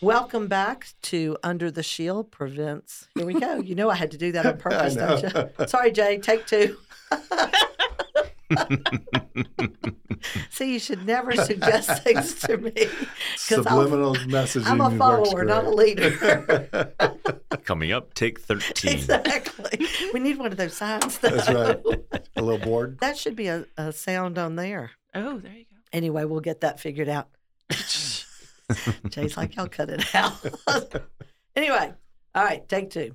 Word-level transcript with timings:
Welcome 0.00 0.46
back 0.46 0.86
to 1.02 1.36
Under 1.42 1.70
the 1.72 1.82
Shield 1.82 2.30
Prevents. 2.30 3.08
Here 3.16 3.26
we 3.26 3.34
go. 3.34 3.56
You 3.58 3.74
know 3.74 3.90
I 3.90 3.96
had 3.96 4.12
to 4.12 4.18
do 4.18 4.30
that 4.32 4.46
on 4.46 4.56
purpose, 4.58 4.94
don't 4.94 5.22
you? 5.22 5.50
Sorry, 5.66 5.90
Jay. 5.90 6.18
Take 6.18 6.46
two. 6.46 6.76
See, 10.50 10.72
you 10.72 10.78
should 10.78 11.04
never 11.04 11.32
suggest 11.34 12.02
things 12.04 12.34
to 12.40 12.56
me. 12.58 12.70
'cause 13.48 13.66
I'll- 13.66 13.88
messaging. 13.88 14.66
I'm 14.66 14.80
a 14.80 14.90
follower, 14.96 15.44
not 15.44 15.64
a 15.64 15.70
leader. 15.70 16.92
Coming 17.64 17.90
up, 17.92 18.14
take 18.14 18.40
13. 18.40 18.92
exactly. 18.92 19.86
We 20.14 20.20
need 20.20 20.38
one 20.38 20.52
of 20.52 20.58
those 20.58 20.74
signs. 20.76 21.18
Though. 21.18 21.30
That's 21.30 21.48
right. 21.50 21.80
A 22.36 22.42
little 22.42 22.58
bored. 22.58 22.98
That 23.00 23.18
should 23.18 23.34
be 23.36 23.48
a, 23.48 23.64
a 23.76 23.92
sound 23.92 24.38
on 24.38 24.54
there. 24.56 24.92
Oh, 25.14 25.38
there 25.38 25.52
you 25.52 25.64
go. 25.64 25.76
Anyway, 25.92 26.24
we'll 26.24 26.40
get 26.40 26.60
that 26.60 26.78
figured 26.80 27.08
out. 27.08 27.28
Jay's 29.08 29.36
like, 29.36 29.56
y'all 29.56 29.68
cut 29.68 29.88
it 29.90 30.14
out. 30.14 30.32
anyway, 31.56 31.92
all 32.34 32.44
right, 32.44 32.68
take 32.68 32.90
two. 32.90 33.14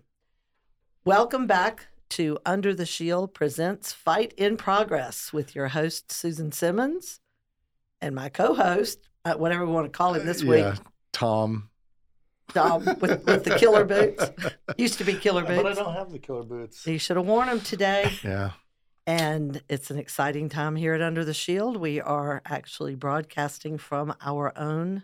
Welcome 1.05 1.47
back 1.47 1.87
to 2.11 2.39
Under 2.45 2.73
the 2.73 2.85
Shield 2.85 3.33
presents 3.33 3.93
Fight 3.93 4.33
in 4.37 4.57
Progress 4.57 5.31
with 5.31 5.53
your 5.53 5.69
host, 5.69 6.11
Susan 6.11 6.51
Simmons, 6.51 7.19
and 8.01 8.15
my 8.15 8.29
co 8.29 8.55
host, 8.55 9.09
uh, 9.25 9.33
whatever 9.33 9.65
we 9.65 9.71
want 9.71 9.85
to 9.85 9.95
call 9.95 10.13
him 10.15 10.25
this 10.25 10.43
week, 10.43 10.61
Yeah, 10.61 10.75
Tom. 11.11 11.69
Dom, 12.53 12.83
with, 12.99 13.25
with 13.25 13.43
the 13.43 13.55
killer 13.57 13.85
boots. 13.85 14.31
Used 14.77 14.97
to 14.97 15.03
be 15.03 15.13
killer 15.13 15.43
boots. 15.43 15.63
But 15.63 15.71
I 15.71 15.75
don't 15.75 15.93
have 15.93 16.11
the 16.11 16.19
killer 16.19 16.43
boots. 16.43 16.85
You 16.85 16.99
should 16.99 17.17
have 17.17 17.25
worn 17.25 17.47
them 17.47 17.61
today. 17.61 18.11
Yeah. 18.23 18.51
And 19.07 19.61
it's 19.69 19.91
an 19.91 19.97
exciting 19.97 20.49
time 20.49 20.75
here 20.75 20.93
at 20.93 21.01
Under 21.01 21.23
the 21.23 21.33
Shield. 21.33 21.77
We 21.77 21.99
are 22.01 22.41
actually 22.45 22.95
broadcasting 22.95 23.77
from 23.77 24.13
our 24.21 24.57
own 24.57 25.03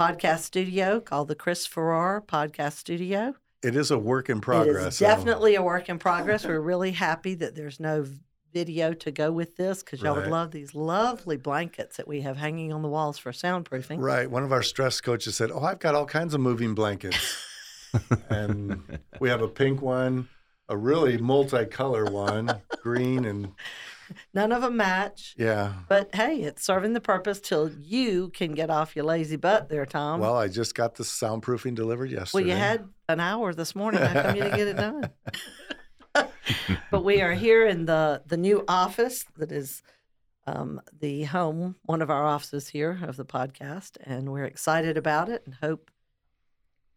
podcast 0.00 0.40
studio 0.40 1.00
called 1.00 1.28
the 1.28 1.34
Chris 1.34 1.66
Farrar 1.66 2.20
Podcast 2.20 2.72
Studio. 2.74 3.34
It 3.62 3.76
is 3.76 3.90
a 3.90 3.98
work 3.98 4.28
in 4.28 4.38
It 4.38 4.42
progress. 4.42 4.86
is 4.94 4.96
so- 4.98 5.06
definitely 5.06 5.54
a 5.54 5.62
work 5.62 5.88
in 5.88 5.98
progress. 5.98 6.44
We're 6.44 6.60
really 6.60 6.90
happy 6.92 7.34
that 7.36 7.54
there's 7.54 7.78
no 7.80 8.04
video 8.52 8.92
to 8.92 9.10
go 9.10 9.32
with 9.32 9.56
this 9.56 9.82
because 9.82 10.00
y'all 10.02 10.14
would 10.14 10.28
love 10.28 10.50
these 10.52 10.74
lovely 10.74 11.36
blankets 11.36 11.96
that 11.96 12.06
we 12.06 12.20
have 12.20 12.36
hanging 12.36 12.72
on 12.72 12.82
the 12.82 12.88
walls 12.88 13.18
for 13.18 13.32
soundproofing. 13.32 13.98
Right. 14.00 14.30
One 14.30 14.44
of 14.44 14.52
our 14.52 14.62
stress 14.62 15.00
coaches 15.00 15.34
said, 15.36 15.50
Oh, 15.50 15.62
I've 15.62 15.80
got 15.80 15.94
all 15.94 16.06
kinds 16.06 16.34
of 16.34 16.40
moving 16.40 16.74
blankets. 16.74 17.36
and 18.30 18.80
we 19.20 19.28
have 19.28 19.42
a 19.42 19.48
pink 19.48 19.80
one, 19.82 20.28
a 20.68 20.76
really 20.76 21.18
multicolor 21.18 22.10
one, 22.10 22.60
green, 22.82 23.24
and 23.24 23.52
None 24.32 24.52
of 24.52 24.62
them 24.62 24.76
match, 24.76 25.34
yeah. 25.38 25.72
but 25.88 26.14
hey, 26.14 26.40
it's 26.42 26.64
serving 26.64 26.92
the 26.92 27.00
purpose 27.00 27.40
till 27.40 27.70
you 27.70 28.30
can 28.30 28.52
get 28.52 28.70
off 28.70 28.96
your 28.96 29.04
lazy 29.04 29.36
butt 29.36 29.68
there, 29.68 29.86
Tom. 29.86 30.20
Well, 30.20 30.36
I 30.36 30.48
just 30.48 30.74
got 30.74 30.94
the 30.96 31.04
soundproofing 31.04 31.74
delivered 31.74 32.10
yesterday. 32.10 32.44
Well, 32.44 32.48
you 32.48 32.56
had 32.56 32.88
an 33.08 33.20
hour 33.20 33.54
this 33.54 33.74
morning. 33.74 34.00
How 34.00 34.22
come 34.22 34.36
you 34.36 34.42
didn't 34.42 34.58
get 34.58 34.68
it 34.68 34.76
done? 34.76 35.10
but 36.90 37.04
we 37.04 37.20
are 37.20 37.34
here 37.34 37.66
in 37.66 37.86
the 37.86 38.22
the 38.26 38.36
new 38.36 38.64
office 38.68 39.24
that 39.36 39.50
is 39.50 39.82
um, 40.46 40.80
the 41.00 41.24
home, 41.24 41.76
one 41.84 42.02
of 42.02 42.10
our 42.10 42.26
offices 42.26 42.68
here 42.68 43.00
of 43.02 43.16
the 43.16 43.24
podcast, 43.24 43.96
and 44.02 44.30
we're 44.30 44.44
excited 44.44 44.96
about 44.96 45.28
it 45.28 45.42
and 45.46 45.54
hope 45.54 45.90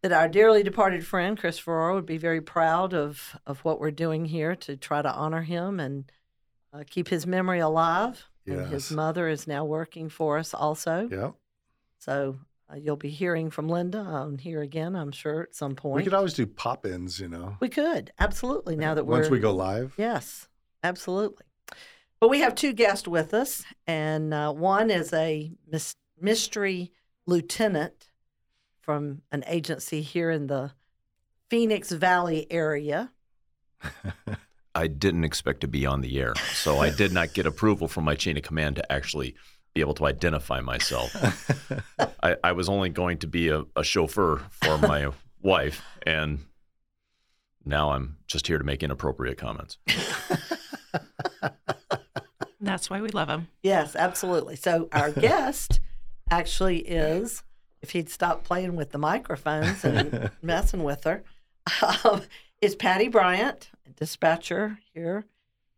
that 0.02 0.12
our 0.12 0.28
dearly 0.28 0.62
departed 0.62 1.04
friend 1.04 1.38
Chris 1.38 1.58
Farrar 1.58 1.94
would 1.94 2.06
be 2.06 2.18
very 2.18 2.40
proud 2.40 2.94
of 2.94 3.36
of 3.46 3.60
what 3.64 3.80
we're 3.80 3.90
doing 3.90 4.26
here 4.26 4.54
to 4.54 4.76
try 4.76 5.02
to 5.02 5.12
honor 5.12 5.42
him 5.42 5.80
and 5.80 6.10
uh, 6.78 6.84
keep 6.88 7.08
his 7.08 7.26
memory 7.26 7.60
alive. 7.60 8.28
And 8.46 8.66
his 8.68 8.90
mother 8.90 9.28
is 9.28 9.46
now 9.46 9.66
working 9.66 10.08
for 10.08 10.38
us 10.38 10.54
also. 10.54 11.06
Yeah. 11.12 11.32
So 11.98 12.38
uh, 12.70 12.76
you'll 12.76 12.96
be 12.96 13.10
hearing 13.10 13.50
from 13.50 13.68
Linda 13.68 13.98
on 13.98 14.38
here 14.38 14.62
again, 14.62 14.96
I'm 14.96 15.12
sure, 15.12 15.42
at 15.42 15.54
some 15.54 15.74
point. 15.74 15.96
We 15.96 16.04
could 16.04 16.14
always 16.14 16.32
do 16.32 16.46
pop 16.46 16.86
ins, 16.86 17.20
you 17.20 17.28
know. 17.28 17.56
We 17.60 17.68
could 17.68 18.10
absolutely. 18.18 18.74
Now 18.74 18.94
that 18.94 19.04
we're 19.04 19.18
Once 19.18 19.28
we 19.28 19.38
go 19.38 19.54
live. 19.54 19.92
yes, 19.98 20.48
absolutely. 20.82 21.44
But 22.20 22.28
we 22.30 22.40
have 22.40 22.54
two 22.54 22.72
guests 22.72 23.06
with 23.06 23.34
us, 23.34 23.64
and 23.86 24.32
uh, 24.32 24.52
one 24.52 24.90
is 24.90 25.12
a 25.12 25.52
mys- 25.70 25.96
mystery 26.18 26.92
lieutenant 27.26 28.10
from 28.80 29.20
an 29.30 29.44
agency 29.46 30.00
here 30.00 30.30
in 30.30 30.46
the 30.46 30.72
Phoenix 31.50 31.92
Valley 31.92 32.46
area. 32.50 33.12
I 34.78 34.86
didn't 34.86 35.24
expect 35.24 35.62
to 35.62 35.66
be 35.66 35.86
on 35.86 36.02
the 36.02 36.20
air, 36.20 36.36
so 36.54 36.78
I 36.78 36.90
did 36.90 37.12
not 37.12 37.34
get 37.34 37.46
approval 37.46 37.88
from 37.88 38.04
my 38.04 38.14
chain 38.14 38.36
of 38.36 38.44
command 38.44 38.76
to 38.76 38.92
actually 38.92 39.34
be 39.74 39.80
able 39.80 39.94
to 39.94 40.06
identify 40.06 40.60
myself. 40.60 41.16
I, 42.22 42.36
I 42.44 42.52
was 42.52 42.68
only 42.68 42.88
going 42.88 43.18
to 43.18 43.26
be 43.26 43.48
a, 43.48 43.64
a 43.74 43.82
chauffeur 43.82 44.40
for 44.52 44.78
my 44.78 45.10
wife, 45.42 45.82
and 46.06 46.44
now 47.64 47.90
I'm 47.90 48.18
just 48.28 48.46
here 48.46 48.56
to 48.56 48.62
make 48.62 48.84
inappropriate 48.84 49.36
comments. 49.36 49.78
That's 52.60 52.88
why 52.88 53.00
we 53.00 53.08
love 53.08 53.28
him. 53.28 53.48
Yes, 53.64 53.96
absolutely. 53.96 54.54
So 54.54 54.88
our 54.92 55.10
guest 55.10 55.80
actually 56.30 56.78
is, 56.82 57.42
if 57.82 57.90
he'd 57.90 58.10
stop 58.10 58.44
playing 58.44 58.76
with 58.76 58.92
the 58.92 58.98
microphones 58.98 59.84
and 59.84 60.30
messing 60.40 60.84
with 60.84 61.02
her, 61.02 61.24
um, 62.04 62.22
is 62.60 62.74
Patty 62.74 63.08
Bryant, 63.08 63.70
a 63.86 63.90
dispatcher 63.90 64.78
here, 64.94 65.24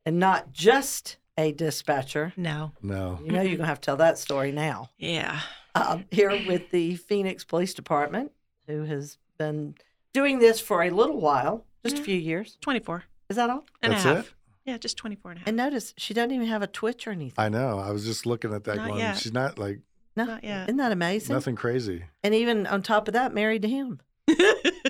and 0.06 0.18
not 0.18 0.52
just 0.52 1.16
a 1.38 1.52
dispatcher. 1.52 2.32
No. 2.36 2.72
no. 2.82 3.18
You 3.24 3.32
know, 3.32 3.42
you're 3.42 3.56
gonna 3.56 3.68
have 3.68 3.80
to 3.80 3.86
tell 3.86 3.96
that 3.96 4.18
story 4.18 4.52
now. 4.52 4.90
Yeah. 4.98 5.40
Um, 5.74 6.04
here 6.10 6.30
with 6.46 6.70
the 6.70 6.96
Phoenix 6.96 7.44
Police 7.44 7.74
Department, 7.74 8.32
who 8.66 8.84
has 8.84 9.18
been 9.38 9.74
doing 10.12 10.38
this 10.38 10.60
for 10.60 10.82
a 10.82 10.90
little 10.90 11.20
while, 11.20 11.64
just 11.84 11.98
a 11.98 12.00
Mhm. 12.00 12.04
few 12.04 12.16
years. 12.16 12.58
24 12.60 13.04
Is 13.28 13.36
that 13.36 13.48
all? 13.50 13.64
and 13.82 13.92
That's 13.92 14.04
a 14.04 14.14
half. 14.16 14.26
it? 14.28 14.32
Yeah, 14.66 14.78
just 14.78 14.96
24 14.96 15.30
and 15.32 15.38
a 15.38 15.40
half. 15.40 15.48
And 15.48 15.56
notice 15.56 15.94
she 15.96 16.12
doesn't 16.12 16.32
even 16.32 16.46
have 16.48 16.62
a 16.62 16.66
twitch 16.66 17.06
or 17.06 17.10
anything. 17.12 17.34
I 17.42 17.48
know. 17.48 17.78
I 17.78 17.90
was 17.92 18.04
just 18.04 18.26
looking 18.26 18.52
at 18.52 18.64
that 18.64 18.76
Not 18.76 18.88
going, 18.88 19.00
yet. 19.00 19.18
she's 19.18 19.32
not 19.32 19.58
like 19.58 19.80
No, 20.16 20.24
Not 20.24 20.42
yet. 20.44 20.64
isn't 20.68 20.76
that 20.78 20.92
amazing? 20.92 21.32
nothing 21.34 21.54
crazy. 21.54 22.04
And 22.24 22.34
even 22.34 22.66
on 22.66 22.82
top 22.82 23.06
of 23.08 23.14
that, 23.14 23.32
married 23.32 23.62
to 23.62 23.68
him. 23.68 24.00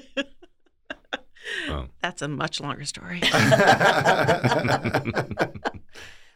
Oh. 1.69 1.87
That's 2.03 2.23
a 2.23 2.29
much 2.29 2.61
longer 2.61 2.85
story. 2.85 3.23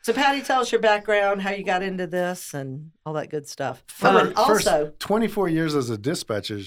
So, 0.05 0.13
Patty, 0.13 0.43
tell 0.43 0.61
us 0.61 0.71
your 0.71 0.83
background, 0.83 1.41
how 1.41 1.53
you 1.53 1.65
got 1.65 1.83
into 1.83 2.07
this, 2.07 2.53
and 2.53 2.91
all 3.07 3.15
that 3.15 3.31
good 3.31 3.49
stuff. 3.49 3.83
For 3.87 4.35
first 4.35 4.69
also, 4.69 4.93
24 4.99 5.49
years 5.49 5.75
as 5.75 5.89
a 5.89 5.97
dispatcher, 5.97 6.61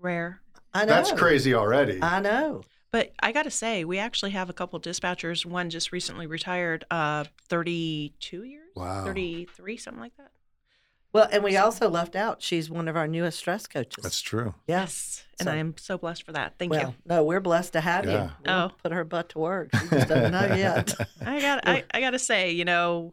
Rare. 0.00 0.40
I 0.72 0.80
know 0.84 0.94
that's 0.94 1.12
crazy 1.12 1.54
already. 1.54 2.02
I 2.02 2.18
know. 2.18 2.62
But 2.90 3.12
I 3.22 3.30
got 3.30 3.44
to 3.44 3.50
say, 3.52 3.84
we 3.84 3.98
actually 3.98 4.32
have 4.32 4.50
a 4.50 4.52
couple 4.52 4.80
dispatchers. 4.80 5.46
One 5.46 5.70
just 5.70 5.92
recently 5.92 6.26
retired, 6.26 6.84
uh, 6.90 7.24
32 7.48 8.42
years? 8.42 8.70
Wow. 8.74 9.04
33, 9.04 9.76
something 9.76 10.00
like 10.00 10.16
that. 10.16 10.32
Well, 11.14 11.28
and 11.32 11.42
we 11.42 11.56
also 11.56 11.88
left 11.88 12.14
out 12.16 12.42
she's 12.42 12.68
one 12.68 12.88
of 12.88 12.96
our 12.96 13.06
newest 13.08 13.38
stress 13.38 13.66
coaches. 13.66 14.02
That's 14.02 14.20
true. 14.20 14.54
yes. 14.66 15.24
And 15.40 15.46
So- 15.46 15.52
I 15.52 15.56
am 15.56 15.74
so 15.78 15.96
blessed 15.96 16.24
for 16.24 16.32
that. 16.32 16.54
Thank 16.58 16.72
you. 16.74 16.78
well, 16.80 16.94
no, 17.06 17.24
we're 17.24 17.40
blessed 17.40 17.72
to 17.74 17.80
have 17.80 18.04
Yeah. 18.04 18.24
you. 18.24 18.30
We'll 18.44 18.54
Oh. 18.54 18.72
put 18.82 18.92
her 18.92 19.04
butt 19.04 19.30
to 19.30 19.38
work. 19.38 19.70
She 19.74 19.88
just 19.88 20.08
doesn't 20.08 20.32
know 20.32 20.54
yet. 20.56 20.92
I 21.24 21.40
got 21.40 21.66
I, 21.66 21.84
I 21.94 22.00
got 22.00 22.10
to 22.10 22.18
say, 22.18 22.50
you 22.50 22.64
know, 22.64 23.12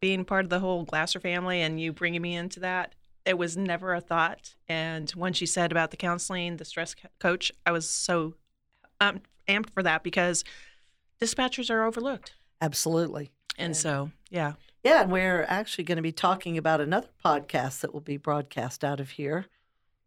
being 0.00 0.24
part 0.24 0.44
of 0.44 0.50
the 0.50 0.60
whole 0.60 0.84
Glasser 0.84 1.20
family 1.20 1.60
and 1.60 1.80
you 1.80 1.92
bringing 1.92 2.22
me 2.22 2.34
into 2.34 2.60
that, 2.60 2.94
it 3.26 3.36
was 3.36 3.56
never 3.56 3.94
a 3.94 4.00
thought. 4.00 4.54
And 4.68 5.10
when 5.10 5.32
she 5.32 5.44
said 5.44 5.70
about 5.72 5.90
the 5.90 5.96
counseling, 5.96 6.56
the 6.56 6.64
stress 6.64 6.94
co- 6.94 7.08
coach, 7.18 7.52
I 7.66 7.72
was 7.72 7.88
so 7.90 8.34
um, 9.00 9.20
amped 9.48 9.70
for 9.70 9.82
that 9.82 10.02
because 10.02 10.42
dispatchers 11.20 11.68
are 11.70 11.84
overlooked. 11.84 12.32
Absolutely. 12.60 13.30
And 13.58 13.76
so, 13.76 14.10
yeah. 14.30 14.54
Yeah, 14.82 15.02
and 15.02 15.12
we're 15.12 15.44
actually 15.48 15.84
going 15.84 15.96
to 15.96 16.02
be 16.02 16.12
talking 16.12 16.56
about 16.56 16.80
another 16.80 17.08
podcast 17.24 17.80
that 17.80 17.92
will 17.92 18.00
be 18.00 18.16
broadcast 18.16 18.82
out 18.82 18.98
of 18.98 19.10
here 19.10 19.46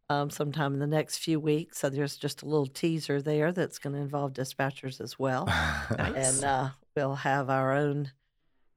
um, 0.10 0.30
sometime 0.32 0.74
in 0.74 0.80
the 0.80 0.88
next 0.88 1.18
few 1.18 1.40
weeks. 1.40 1.78
So 1.80 1.90
there's 1.90 2.18
just 2.18 2.42
a 2.42 2.46
little 2.46 2.66
teaser 2.66 3.22
there 3.22 3.52
that's 3.52 3.78
going 3.78 3.96
to 3.96 4.02
involve 4.02 4.34
dispatchers 4.34 5.00
as 5.00 5.20
well. 5.20 5.46
Nice. 5.98 6.36
and 6.38 6.44
uh, 6.46 6.70
we'll 6.96 7.16
have 7.16 7.50
our 7.50 7.74
own 7.74 8.12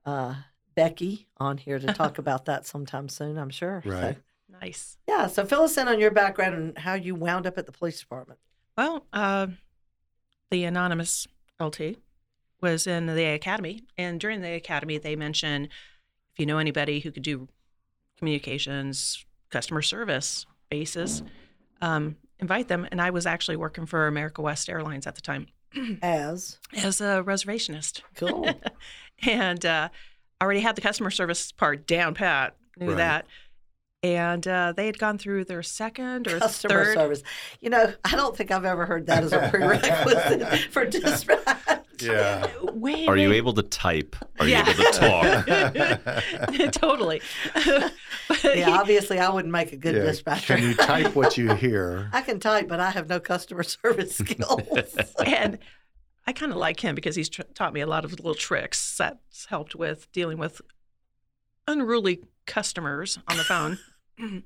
uh, 0.05 0.35
Becky 0.75 1.29
on 1.39 1.57
here 1.57 1.79
to 1.79 1.93
talk 1.95 2.19
about 2.19 2.45
that 2.45 2.67
sometime 2.67 3.09
soon, 3.09 3.39
I'm 3.39 3.51
sure. 3.51 3.81
So, 3.85 3.91
Right. 3.91 4.19
Nice. 4.61 4.97
yeah, 5.09 5.27
so 5.27 5.45
fill 5.45 5.63
us 5.63 5.77
in 5.77 5.89
on 5.89 5.99
your 6.01 6.11
background 6.11 6.55
and 6.55 6.79
how 6.79 6.95
you 6.95 7.15
wound 7.15 7.47
up 7.47 7.59
at 7.59 7.67
the 7.67 7.73
police 7.73 8.01
department. 8.01 8.39
Well, 8.77 9.07
uh, 9.13 9.49
the 10.51 10.65
anonymous 10.65 11.27
LT 11.61 11.97
was 12.61 12.87
in 12.87 13.07
the 13.07 13.25
academy, 13.27 13.83
and 13.99 14.19
during 14.21 14.41
the 14.41 14.53
academy, 14.55 14.99
they 14.99 15.17
mentioned 15.17 15.67
if 16.33 16.39
you 16.39 16.47
know 16.47 16.59
anybody 16.59 17.01
who 17.01 17.11
could 17.11 17.23
do 17.23 17.49
communications, 18.19 19.25
customer 19.51 19.83
service 19.83 20.47
bases, 20.71 21.23
um, 21.81 22.17
invite 22.41 22.69
them. 22.69 22.87
And 22.91 23.01
I 23.01 23.11
was 23.11 23.27
actually 23.27 23.57
working 23.57 23.87
for 23.87 24.07
America 24.07 24.43
West 24.43 24.69
Airlines 24.69 25.07
at 25.07 25.15
the 25.15 25.21
time 25.21 25.47
As 26.03 26.59
as 26.77 27.01
a 27.01 27.23
reservationist, 27.27 28.03
cool. 28.17 28.49
and 29.27 29.65
uh, 29.65 29.89
already 30.43 30.61
had 30.61 30.77
the 30.77 30.81
customer 30.83 31.11
service 31.11 31.53
part 31.53 31.87
down 31.87 32.15
pat. 32.15 32.57
Knew 32.79 32.89
Right. 32.89 32.97
that. 32.97 33.27
And 34.03 34.47
uh, 34.47 34.73
they 34.77 34.87
had 34.87 34.99
gone 34.99 35.17
through 35.19 35.47
their 35.47 35.63
second 35.63 36.29
or 36.29 36.39
Customer 36.39 36.85
third. 36.85 36.95
service. 36.95 37.23
You 37.61 37.71
know, 37.71 37.93
I 38.05 38.15
don't 38.15 38.37
think 38.37 38.51
I've 38.51 38.65
ever 38.67 38.85
heard 38.87 39.07
that 39.07 39.25
as 39.25 39.33
a 39.33 39.49
prerequisite 39.51 40.71
for 40.71 40.85
dispatch. 40.85 41.59
Yeah. 42.03 42.47
Way, 42.63 43.07
Are 43.07 43.17
you 43.17 43.33
able 43.33 43.53
to 43.55 43.63
type? 43.63 44.17
Are 44.41 44.47
Yeah. 44.49 44.65
you 44.67 44.73
able 44.73 44.93
to 44.93 46.59
talk? 46.59 46.73
totally. 46.73 47.21
Yeah, 48.43 48.53
he- 48.55 48.63
obviously, 48.65 49.21
I 49.21 49.29
wouldn't 49.29 49.53
make 49.53 49.73
a 49.73 49.77
good 49.77 49.95
Yeah. 49.95 50.03
dispatcher. 50.03 50.57
Can 50.57 50.65
you 50.65 50.75
type 50.75 51.15
what 51.15 51.39
you 51.39 51.55
hear? 51.55 52.11
I 52.13 52.23
can 52.23 52.41
type, 52.41 52.67
but 52.67 52.81
I 52.81 52.91
have 52.91 53.09
no 53.09 53.21
customer 53.21 53.63
service 53.63 54.17
skills. 54.17 54.63
and 55.25 55.59
I 56.27 56.33
kind 56.33 56.51
of 56.51 56.59
like 56.59 56.81
him 56.81 56.97
because 56.97 57.15
he's 57.15 57.29
tr- 57.29 57.43
taught 57.55 57.73
me 57.73 57.81
a 57.83 57.87
lot 57.87 58.05
of 58.05 58.11
little 58.13 58.35
tricks 58.35 58.97
that's 58.97 59.47
helped 59.47 59.77
with 59.77 60.11
dealing 60.11 60.39
with 60.39 60.61
unruly 61.69 62.25
customers 62.47 63.19
on 63.29 63.37
the 63.37 63.45
phone. 63.45 63.79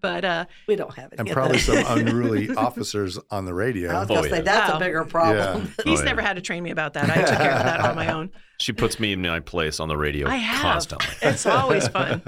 but 0.00 0.24
uh, 0.24 0.44
we 0.66 0.76
don't 0.76 0.94
have 0.94 1.12
it. 1.12 1.18
And 1.18 1.28
of 1.28 1.34
probably 1.34 1.58
that. 1.58 1.86
some 1.86 1.98
unruly 1.98 2.50
officers 2.56 3.18
on 3.30 3.44
the 3.44 3.54
radio. 3.54 3.90
I 3.90 4.00
was 4.00 4.08
going 4.08 4.22
to 4.22 4.28
Oh, 4.28 4.30
say 4.30 4.36
yeah. 4.38 4.42
that's 4.42 4.72
Oh. 4.72 4.76
a 4.76 4.78
bigger 4.80 5.04
problem. 5.04 5.72
he's 5.84 6.00
Oh, 6.00 6.04
never 6.04 6.20
yeah. 6.20 6.26
had 6.28 6.34
to 6.36 6.42
train 6.42 6.62
me 6.62 6.70
about 6.70 6.94
that. 6.94 7.08
I 7.10 7.16
took 7.22 7.38
care 7.38 7.52
of 7.52 7.64
that 7.64 7.80
on 7.80 7.96
my 7.96 8.12
own. 8.12 8.30
She 8.60 8.74
puts 8.74 9.00
me 9.00 9.14
in 9.14 9.22
my 9.22 9.40
place 9.40 9.80
on 9.80 9.88
the 9.88 9.96
radio 9.96 10.28
I 10.28 10.36
have. 10.36 10.60
constantly. 10.60 11.08
It's 11.22 11.46
always 11.46 11.88
fun. 11.88 12.20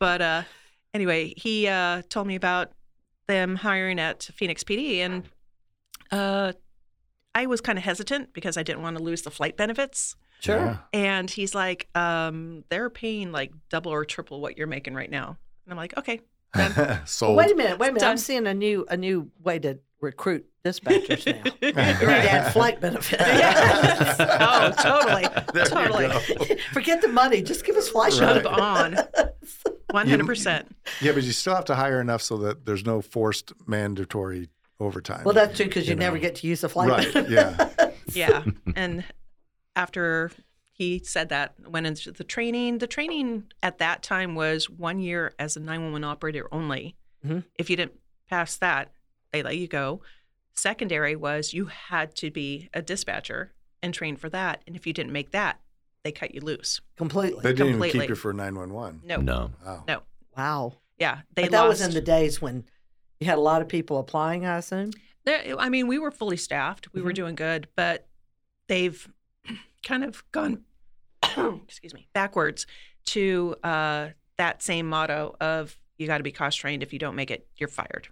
But 0.00 0.20
uh, 0.20 0.42
anyway, 0.92 1.34
he 1.36 1.68
uh, 1.68 2.02
told 2.08 2.26
me 2.26 2.34
about 2.34 2.72
them 3.28 3.54
hiring 3.54 4.00
at 4.00 4.24
Phoenix 4.34 4.64
PD, 4.64 4.96
and 4.98 5.22
uh, 6.10 6.52
I 7.32 7.46
was 7.46 7.60
kind 7.60 7.78
of 7.78 7.84
hesitant 7.84 8.32
because 8.32 8.56
I 8.56 8.64
didn't 8.64 8.82
want 8.82 8.96
to 8.96 9.02
lose 9.04 9.22
the 9.22 9.30
flight 9.30 9.56
benefits. 9.56 10.16
Sure. 10.40 10.80
And 10.92 11.30
he's 11.30 11.54
like, 11.54 11.88
um, 11.94 12.64
they're 12.68 12.90
paying 12.90 13.30
like 13.30 13.52
double 13.70 13.92
or 13.92 14.04
triple 14.04 14.40
what 14.40 14.58
you're 14.58 14.66
making 14.66 14.94
right 14.94 15.10
now. 15.10 15.38
And 15.64 15.70
I'm 15.72 15.76
like, 15.76 15.96
okay. 15.96 16.20
Yeah. 16.56 17.02
Sold. 17.04 17.36
Wait 17.36 17.50
a 17.50 17.54
minute. 17.54 17.78
Wait 17.78 17.88
a 17.88 17.92
minute. 17.92 18.06
I'm 18.06 18.16
seeing 18.18 18.46
a 18.46 18.54
new 18.54 18.86
a 18.88 18.96
new 18.96 19.30
way 19.42 19.58
to 19.60 19.78
recruit 20.00 20.44
dispatchers 20.64 21.26
now. 21.26 21.50
You 21.60 21.68
need 21.68 21.74
to 21.74 22.06
Right. 22.06 22.24
add 22.26 22.52
flight 22.52 22.80
benefits. 22.80 23.22
Yes. 23.22 24.16
Oh, 24.20 24.72
totally. 24.82 25.26
There 25.54 25.64
totally. 25.66 26.58
Forget 26.72 27.00
the 27.02 27.08
money. 27.08 27.42
Just 27.42 27.64
give 27.64 27.76
us 27.76 27.88
flight 27.88 28.12
Right. 28.20 28.42
Jump 28.42 28.58
on. 28.58 28.96
100%. 29.92 30.66
Yeah, 31.00 31.12
but 31.12 31.22
you 31.22 31.32
still 31.32 31.54
have 31.54 31.64
to 31.66 31.74
hire 31.74 32.00
enough 32.00 32.22
so 32.22 32.36
that 32.38 32.64
there's 32.66 32.84
no 32.84 33.02
forced 33.02 33.52
mandatory 33.66 34.48
overtime. 34.80 35.22
Well, 35.24 35.34
that's 35.34 35.56
true 35.56 35.66
because 35.66 35.86
you, 35.86 35.90
You 35.94 35.98
never 36.00 36.16
know. 36.16 36.22
get 36.22 36.36
to 36.36 36.46
use 36.46 36.62
the 36.62 36.68
flight 36.68 36.88
Right, 36.88 37.12
benefit. 37.12 37.30
yeah. 37.30 37.90
Yeah. 38.12 38.44
And 38.76 39.04
after 39.76 40.30
he 40.82 41.00
said 41.04 41.28
that, 41.28 41.54
went 41.66 41.86
into 41.86 42.10
the 42.12 42.24
training. 42.24 42.78
The 42.78 42.86
training 42.86 43.44
at 43.62 43.78
that 43.78 44.02
time 44.02 44.34
was 44.34 44.68
one 44.68 44.98
year 44.98 45.32
as 45.38 45.56
a 45.56 45.60
911 45.60 46.02
operator 46.04 46.48
only. 46.52 46.96
Mhm. 47.24 47.44
If 47.58 47.70
you 47.70 47.76
didn't 47.76 47.98
pass 48.28 48.56
that, 48.56 48.92
they 49.32 49.42
let 49.42 49.56
you 49.56 49.68
go. 49.68 50.02
Secondary 50.54 51.14
was 51.16 51.54
you 51.54 51.66
had 51.66 52.14
to 52.16 52.30
be 52.30 52.68
a 52.74 52.82
dispatcher 52.82 53.52
and 53.82 53.94
train 53.94 54.16
for 54.16 54.28
that. 54.30 54.62
And 54.66 54.74
if 54.76 54.86
you 54.86 54.92
didn't 54.92 55.12
make 55.12 55.30
that, 55.30 55.60
they 56.02 56.12
cut 56.12 56.34
you 56.34 56.40
loose. 56.40 56.80
Completely. 56.96 57.40
They 57.42 57.52
didn't 57.52 57.76
even 57.76 57.90
keep 58.00 58.08
you 58.08 58.14
for 58.16 58.32
911. 58.32 59.00
No. 59.04 59.16
No. 59.20 59.50
Wow. 59.64 59.84
No. 59.86 60.02
Wow. 60.36 60.72
Yeah. 60.98 61.20
They 61.34 61.42
but 61.42 61.52
that 61.52 61.60
lost. 61.62 61.68
was 61.68 61.80
in 61.88 61.94
the 61.94 62.00
days 62.00 62.42
when 62.42 62.64
you 63.20 63.26
had 63.26 63.38
a 63.38 63.40
lot 63.40 63.62
of 63.62 63.68
people 63.68 63.98
applying, 63.98 64.44
I 64.44 64.58
assume. 64.58 64.90
There, 65.24 65.54
I 65.58 65.68
mean, 65.68 65.86
we 65.86 65.98
were 65.98 66.10
fully 66.10 66.36
staffed. 66.36 66.92
We 66.92 67.00
were 67.02 67.12
Mhm. 67.12 67.14
doing 67.14 67.34
good, 67.36 67.68
but 67.76 68.08
they've 68.66 69.08
kind 69.86 70.02
of 70.04 70.24
gone, 70.32 70.64
excuse 71.64 71.94
me, 71.94 72.08
backwards 72.12 72.66
to 73.06 73.56
uh, 73.62 74.08
that 74.38 74.62
same 74.62 74.88
motto 74.88 75.36
of 75.40 75.76
you 75.98 76.06
got 76.06 76.18
to 76.18 76.24
be 76.24 76.32
cost 76.32 76.58
trained. 76.58 76.82
If 76.82 76.92
you 76.92 76.98
don't 76.98 77.14
make 77.16 77.30
it, 77.30 77.46
you're 77.56 77.68
fired. 77.68 78.08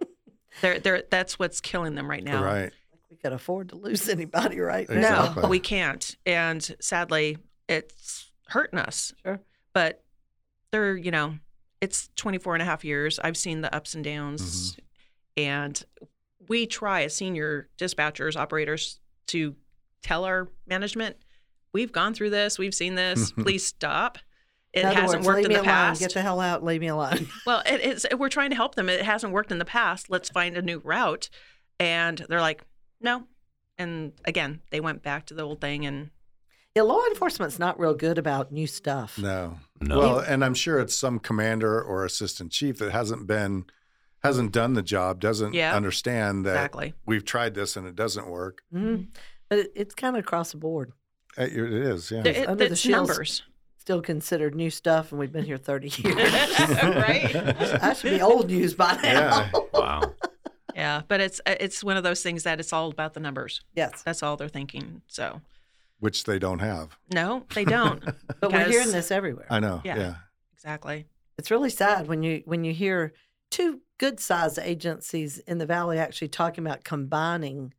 they're, 0.60 0.78
they're, 0.78 1.02
that's 1.10 1.38
what's 1.38 1.60
killing 1.60 1.94
them 1.94 2.08
right 2.08 2.24
now. 2.24 2.42
Right. 2.42 2.72
We 3.10 3.16
could 3.16 3.32
afford 3.32 3.70
to 3.70 3.76
lose 3.76 4.08
anybody 4.08 4.60
right 4.60 4.88
No, 4.88 5.00
now. 5.00 5.20
Exactly. 5.26 5.48
we 5.48 5.60
can't. 5.60 6.16
And 6.26 6.76
sadly, 6.80 7.38
it's 7.68 8.30
hurting 8.48 8.78
us. 8.78 9.12
Sure. 9.22 9.40
But 9.72 10.02
they're, 10.70 10.96
you 10.96 11.10
know, 11.10 11.38
it's 11.80 12.10
24 12.16 12.54
and 12.54 12.62
a 12.62 12.64
half 12.64 12.84
years. 12.84 13.18
I've 13.18 13.36
seen 13.36 13.60
the 13.60 13.74
ups 13.74 13.94
and 13.94 14.04
downs. 14.04 14.76
And 15.36 15.82
we 16.48 16.66
try 16.66 17.04
as 17.04 17.14
senior 17.14 17.68
dispatchers, 17.78 18.36
operators, 18.36 19.00
to 19.28 19.54
tell 20.02 20.24
our 20.24 20.48
management, 20.66 21.16
we've 21.72 21.92
gone 21.92 22.14
through 22.14 22.30
this, 22.30 22.58
we've 22.58 22.74
seen 22.74 22.94
this, 22.94 23.30
please 23.38 23.64
stop. 23.66 24.18
It 24.74 24.84
hasn't 24.84 25.22
words, 25.22 25.26
worked 25.26 25.36
leave 25.38 25.44
in 25.46 25.48
me 25.50 25.54
the 25.56 25.60
alone. 25.62 25.64
past. 25.66 26.00
Get 26.00 26.12
the 26.14 26.20
hell 26.22 26.40
out. 26.40 26.62
Leave 26.62 26.80
me 26.82 26.88
alone. 26.88 27.26
Well, 27.46 27.62
it, 27.64 27.80
it's 27.82 28.06
we're 28.16 28.28
trying 28.28 28.50
to 28.50 28.56
help 28.56 28.74
them. 28.74 28.88
It 28.90 29.02
hasn't 29.02 29.32
worked 29.32 29.50
in 29.50 29.58
the 29.58 29.64
past. 29.64 30.10
Let's 30.10 30.28
find 30.28 30.56
a 30.58 30.62
new 30.62 30.78
route. 30.84 31.30
And 31.80 32.18
they're 32.28 32.40
like, 32.42 32.62
no. 33.00 33.24
And 33.78 34.12
again, 34.26 34.60
they 34.70 34.80
went 34.80 35.02
back 35.02 35.24
to 35.26 35.34
the 35.34 35.42
old 35.42 35.60
thing. 35.62 35.86
And 35.86 36.10
Yeah, 36.74 36.82
law 36.82 37.02
enforcement's 37.08 37.58
not 37.58 37.80
real 37.80 37.94
good 37.94 38.18
about 38.18 38.52
new 38.52 38.66
stuff. 38.66 39.16
No. 39.18 39.58
No. 39.80 39.98
Well, 39.98 40.18
and 40.18 40.44
I'm 40.44 40.54
sure 40.54 40.78
it's 40.80 40.94
some 40.94 41.18
commander 41.18 41.80
or 41.82 42.04
assistant 42.04 42.52
chief 42.52 42.78
that 42.78 42.92
hasn't 42.92 43.26
been, 43.26 43.64
hasn't 44.22 44.52
done 44.52 44.74
the 44.74 44.82
job, 44.82 45.18
doesn't 45.20 45.54
Yeah. 45.54 45.74
understand 45.74 46.44
that 46.44 46.52
exactly. 46.56 46.92
we've 47.06 47.24
tried 47.24 47.54
this 47.54 47.74
and 47.76 47.86
it 47.86 47.96
doesn't 47.96 48.26
work. 48.28 48.62
Mhm. 48.74 49.06
But 49.48 49.60
it, 49.60 49.72
it's 49.74 49.94
kind 49.94 50.14
of 50.14 50.20
across 50.20 50.50
the 50.50 50.58
board. 50.58 50.92
Uh, 51.38 51.44
It 51.44 51.52
it 51.56 51.72
is, 51.72 52.10
yeah. 52.10 52.20
It- 52.20 52.26
it- 52.26 52.48
under 52.48 52.64
the 52.66 52.72
it's 52.72 52.80
shields. 52.80 53.08
numbers. 53.08 53.42
Still 53.78 54.02
considered 54.02 54.54
new 54.54 54.68
stuff, 54.70 55.12
and 55.12 55.18
we've 55.18 55.32
been 55.32 55.44
here 55.46 55.56
30 55.56 55.88
years. 56.02 56.16
right? 56.16 57.82
I 57.82 57.94
should 57.94 58.10
be 58.10 58.20
old 58.20 58.48
news 58.48 58.74
by 58.74 58.92
now. 59.02 59.02
Yeah. 59.02 59.50
Wow. 59.72 60.14
Yeah. 60.74 61.02
But 61.08 61.20
it's 61.20 61.40
it's 61.46 61.82
one 61.82 61.96
of 61.96 62.02
those 62.02 62.22
things 62.22 62.42
that 62.42 62.60
it's 62.60 62.72
all 62.72 62.90
about 62.90 63.14
the 63.14 63.20
numbers. 63.20 63.62
Yes. 63.74 64.02
That's 64.04 64.22
all 64.22 64.36
they're 64.36 64.48
thinking. 64.48 65.02
So 65.06 65.40
Which 66.00 66.24
they 66.24 66.38
don't 66.38 66.58
have. 66.58 66.98
no, 67.12 67.44
they 67.54 67.64
don't. 67.64 68.04
But 68.40 68.52
we're 68.52 68.68
hearing 68.68 68.90
this 68.92 69.10
everywhere. 69.10 69.46
I 69.50 69.60
know. 69.60 69.80
Yeah. 69.84 69.96
Yeah. 69.98 70.14
exactly. 70.52 71.06
It's 71.38 71.50
really 71.50 71.70
sad 71.70 72.08
when 72.08 72.22
you 72.22 72.42
when 72.44 72.64
you 72.64 72.74
hear 72.74 73.12
two 73.50 73.80
good 73.98 74.20
sized 74.20 74.58
agencies 74.58 75.38
in 75.38 75.58
the 75.58 75.66
valley 75.66 75.98
actually 75.98 76.28
talking 76.28 76.66
about 76.66 76.84
combining 76.84 77.72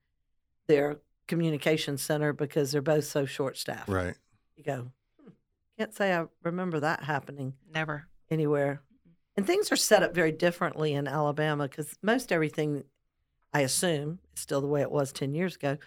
their 0.68 0.98
communication 1.30 1.98
center 1.98 2.34
because 2.34 2.72
they're 2.74 2.82
both 2.82 3.06
so 3.06 3.26
short 3.26 3.58
staffed. 3.58 3.88
Right. 3.88 4.16
You 4.58 4.64
go, 4.66 4.92
hmm, 5.24 5.30
can't 5.78 5.96
say 5.96 6.14
I 6.14 6.26
remember 6.44 6.82
that 6.82 7.04
happening 7.04 7.54
Never. 7.74 8.08
anywhere. 8.30 8.82
And 9.38 9.48
things 9.48 9.72
are 9.72 9.78
set 9.78 10.04
up 10.04 10.14
very 10.14 10.34
differently 10.34 10.94
in 10.94 11.08
Alabama 11.08 11.70
because 11.70 11.96
most 12.02 12.34
everything, 12.34 12.84
I 13.54 13.62
assume, 13.62 14.20
is 14.36 14.42
still 14.42 14.60
the 14.60 14.68
way 14.68 14.82
it 14.82 14.92
was 14.92 15.14
10 15.14 15.34
years 15.34 15.56
ago. 15.56 15.78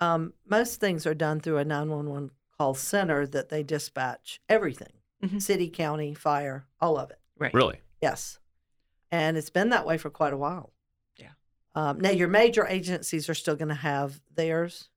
Um, 0.00 0.34
most 0.46 0.78
things 0.78 1.06
are 1.06 1.14
done 1.14 1.40
through 1.40 1.56
a 1.56 1.64
911 1.64 2.30
call 2.58 2.74
center 2.74 3.26
that 3.26 3.48
they 3.48 3.62
dispatch 3.62 4.40
everything 4.48 4.92
Mhm. 5.22 5.40
city, 5.40 5.70
county, 5.70 6.12
fire, 6.12 6.66
all 6.80 6.98
of 6.98 7.10
it. 7.10 7.18
Right. 7.38 7.54
Really? 7.54 7.80
Yes. 8.02 8.38
And 9.10 9.36
it's 9.38 9.50
been 9.50 9.70
that 9.70 9.86
way 9.86 9.96
for 9.96 10.10
quite 10.10 10.32
a 10.34 10.36
while. 10.36 10.72
Yeah. 11.78 11.88
Um, 11.90 12.00
now, 12.00 12.10
your 12.10 12.28
major 12.28 12.66
agencies 12.66 13.28
are 13.28 13.34
still 13.34 13.56
going 13.56 13.68
to 13.68 13.74
have 13.74 14.20
theirs, 14.34 14.88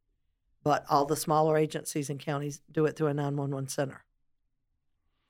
but 0.63 0.85
all 0.89 1.05
the 1.05 1.15
smaller 1.15 1.57
agencies 1.57 2.09
and 2.09 2.19
counties 2.19 2.61
do 2.71 2.85
it 2.85 2.95
through 2.95 3.07
a 3.07 3.13
911 3.13 3.67
center. 3.69 4.03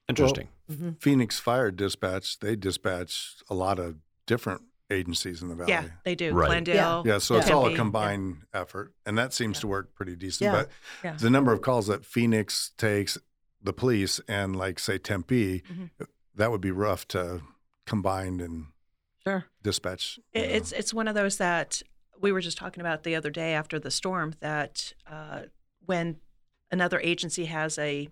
Interesting. 0.09 0.49
hmm 0.67 0.91
Phoenix 0.99 1.39
Fire 1.39 1.71
Dispatch, 1.71 2.39
they 2.39 2.55
dispatch 2.55 3.35
a 3.49 3.53
lot 3.55 3.79
of 3.79 3.95
different 4.27 4.61
agencies 4.89 5.41
in 5.41 5.47
the 5.47 5.55
valley. 5.55 5.71
Yeah, 5.71 5.85
they 6.03 6.15
do. 6.15 6.33
Right. 6.33 6.47
Glendale. 6.47 7.03
Yeah, 7.05 7.19
so 7.19 7.37
it's 7.37 7.49
all 7.49 7.61
a 7.61 7.69
Tempe, 7.69 7.71
yeah. 7.71 7.77
combined 7.77 8.37
effort, 8.53 8.93
and 9.05 9.17
that 9.17 9.31
seems 9.31 9.59
to 9.61 9.67
work 9.67 9.93
pretty 9.95 10.17
decent. 10.17 10.41
Yeah. 10.51 10.51
But 10.51 10.69
Yeah. 11.03 11.15
the 11.17 11.29
number 11.29 11.53
of 11.53 11.61
calls 11.61 11.87
that 11.87 12.05
Phoenix 12.05 12.71
takes, 12.77 13.17
the 13.61 13.71
police, 13.71 14.19
and 14.27 14.53
like 14.55 14.79
say 14.79 14.97
Tempe, 14.97 15.61
Mhm. 15.61 15.91
that 16.35 16.51
would 16.51 16.61
be 16.61 16.71
rough 16.71 17.07
to 17.09 17.41
combine 17.85 18.41
and 18.41 18.65
Sure. 19.23 19.45
dispatch. 19.63 20.19
It- 20.33 20.49
It's 20.51 20.71
it's 20.71 20.93
one 20.93 21.07
of 21.07 21.15
those 21.15 21.37
that 21.37 21.81
we 22.19 22.31
were 22.31 22.41
just 22.41 22.57
talking 22.57 22.81
about 22.81 23.03
the 23.03 23.15
other 23.15 23.29
day 23.29 23.53
after 23.53 23.79
the 23.79 23.91
storm 23.91 24.33
that 24.39 24.93
uh, 25.07 25.43
when 25.85 26.19
another 26.71 26.99
agency 26.99 27.45
has 27.45 27.77
a 27.77 28.09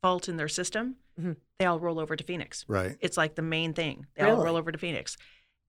fault 0.00 0.28
in 0.28 0.36
their 0.36 0.48
system, 0.48 0.96
Mhm. 1.18 1.36
they 1.58 1.66
all 1.66 1.78
roll 1.80 1.98
over 1.98 2.16
to 2.16 2.24
Phoenix. 2.24 2.64
right. 2.68 2.96
It's 3.00 3.16
like 3.16 3.34
the 3.34 3.42
main 3.42 3.72
thing. 3.74 4.06
They 4.14 4.22
all 4.24 4.42
roll 4.42 4.56
over 4.56 4.72
to 4.72 4.78
Phoenix. 4.78 5.16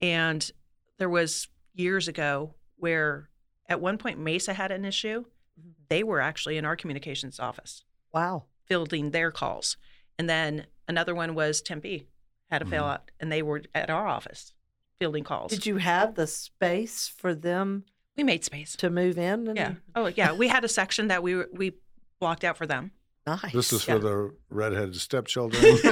And 0.02 0.50
there 0.98 1.10
was 1.10 1.48
years 1.74 2.08
ago 2.08 2.56
where 2.76 3.30
at 3.68 3.80
one 3.80 3.98
point 3.98 4.20
Mesa 4.20 4.54
had 4.54 4.72
an 4.72 4.86
issue. 4.86 5.26
Mhm. 5.60 5.74
they 5.88 6.02
were 6.04 6.20
actually 6.20 6.58
in 6.58 6.66
our 6.66 6.76
communications 6.76 7.40
office 7.40 7.84
Wow. 8.12 8.46
fielding 8.66 9.12
their 9.12 9.30
calls. 9.32 9.78
And 10.18 10.28
then 10.28 10.66
another 10.88 11.14
one 11.14 11.36
was 11.36 11.62
Tempe 11.62 12.08
had 12.54 12.62
a 12.62 12.66
fail 12.66 12.84
mm-hmm. 12.84 12.92
out, 12.92 13.12
and 13.20 13.32
they 13.32 13.42
were 13.42 13.64
at 13.74 13.90
our 13.90 14.08
office 14.08 14.54
fielding 15.00 15.24
calls. 15.24 15.52
Did 15.52 15.66
you 15.66 15.78
have 15.78 16.16
the 16.16 16.28
space 16.28 17.08
for 17.08 17.34
them 17.34 17.86
we 18.16 18.24
made 18.24 18.44
space. 18.44 18.76
to 18.78 18.90
move 18.90 19.18
in? 19.18 19.48
And, 19.48 19.58
Yeah. 19.58 19.74
Oh, 19.96 20.06
yeah. 20.08 20.34
We 20.34 20.48
had 20.48 20.64
a 20.64 20.68
section 20.68 21.08
that 21.08 21.24
we 21.24 21.44
we 21.52 21.74
blocked 22.20 22.44
out 22.44 22.58
for 22.58 22.68
them. 22.68 22.92
Nice. 23.26 23.54
This 23.54 23.74
is 23.74 23.88
Yeah. 23.88 23.96
for 23.96 24.00
the 24.00 24.36
redheaded 24.50 24.96
stepchildren. 24.96 25.62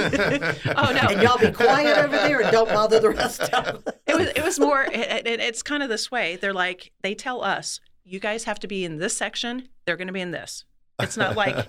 Oh, 0.64 0.74
oh 0.76 0.92
no. 0.92 1.08
and 1.10 1.22
y'all 1.22 1.38
be 1.38 1.50
quiet 1.50 1.98
over 1.98 2.16
there 2.16 2.40
and 2.40 2.52
don't 2.52 2.68
bother 2.68 3.00
the 3.00 3.10
rest 3.10 3.42
of 3.42 3.64
them. 3.64 3.94
it 4.06 4.16
was 4.16 4.28
it 4.28 4.44
was 4.44 4.60
more 4.60 4.84
it, 4.84 5.26
it, 5.26 5.40
it's 5.40 5.62
kind 5.62 5.82
of 5.82 5.88
this 5.88 6.10
way 6.10 6.36
they're 6.36 6.52
like 6.52 6.92
they 7.02 7.14
tell 7.14 7.42
us 7.42 7.80
you 8.04 8.20
guys 8.20 8.44
have 8.44 8.60
to 8.60 8.68
be 8.68 8.84
in 8.84 8.98
this 8.98 9.16
section 9.16 9.68
they're 9.84 9.96
going 9.96 10.06
to 10.06 10.12
be 10.12 10.20
in 10.20 10.30
this 10.30 10.64
it's 11.00 11.16
not 11.16 11.36
like 11.36 11.66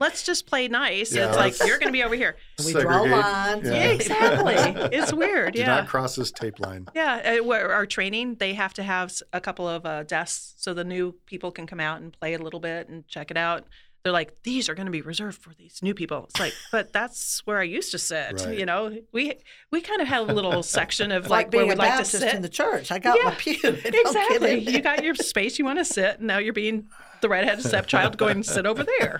let's 0.00 0.22
just 0.22 0.46
play 0.46 0.68
nice. 0.68 1.14
Yeah, 1.14 1.28
it's 1.28 1.36
like 1.36 1.58
you're 1.60 1.78
going 1.78 1.88
to 1.88 1.92
be 1.92 2.02
over 2.02 2.14
here. 2.14 2.36
We 2.64 2.72
draw 2.72 3.02
lines. 3.02 3.66
Yeah. 3.66 3.72
yeah, 3.74 3.84
exactly. 3.90 4.54
It's 4.96 5.12
weird 5.12 5.54
Do 5.54 5.60
yeah. 5.60 5.66
not 5.66 5.88
cross 5.88 6.14
this 6.14 6.30
tape 6.30 6.60
line. 6.60 6.86
yeah 6.94 7.40
uh, 7.44 7.50
our 7.50 7.84
training 7.84 8.36
they 8.36 8.54
have 8.54 8.72
to 8.74 8.82
have 8.82 9.12
a 9.32 9.40
couple 9.40 9.66
of 9.68 9.84
uh, 9.84 10.04
desks 10.04 10.54
so 10.56 10.72
the 10.72 10.84
new 10.84 11.16
people 11.26 11.50
can 11.50 11.66
come 11.66 11.80
out 11.80 12.00
and 12.00 12.12
play 12.12 12.34
a 12.34 12.38
little 12.38 12.60
bit 12.60 12.88
and 12.88 13.06
check 13.08 13.30
it 13.30 13.36
out 13.36 13.64
they're 14.04 14.12
like 14.12 14.42
these 14.42 14.68
are 14.68 14.74
going 14.74 14.86
to 14.86 14.92
be 14.92 15.00
reserved 15.00 15.40
for 15.42 15.54
these 15.54 15.80
new 15.82 15.94
people 15.94 16.26
it's 16.28 16.38
like 16.38 16.52
but 16.70 16.92
that's 16.92 17.40
where 17.46 17.58
i 17.58 17.62
used 17.62 17.90
to 17.90 17.98
sit 17.98 18.42
Right. 18.44 18.58
you 18.58 18.66
know 18.66 18.94
we 19.12 19.32
we 19.70 19.80
kind 19.80 20.00
of 20.02 20.08
have 20.08 20.28
a 20.28 20.32
little 20.32 20.62
section 20.78 21.10
of 21.10 21.24
like, 21.24 21.46
like 21.46 21.52
where 21.54 21.62
being 21.62 21.70
a 21.70 21.74
we'd 21.74 21.78
like 21.78 21.98
to 21.98 22.04
sit 22.04 22.34
in 22.34 22.42
the 22.42 22.48
church. 22.48 22.92
I 22.92 22.98
got 22.98 23.18
my 23.24 23.34
pew. 23.34 23.56
Don't 23.62 23.82
get 23.82 23.94
in 23.94 24.00
Exactly. 24.06 24.58
You 24.58 24.80
got 24.80 25.02
your 25.02 25.14
space 25.14 25.58
you 25.58 25.64
want 25.64 25.78
to 25.78 25.84
sit, 25.84 26.18
and 26.18 26.26
now 26.26 26.38
you're 26.38 26.52
being 26.52 26.86
the 27.22 27.28
redheaded 27.28 27.64
stepchild 27.64 28.16
going 28.18 28.36
and 28.36 28.46
sit 28.46 28.66
over 28.66 28.84
there. 28.84 29.18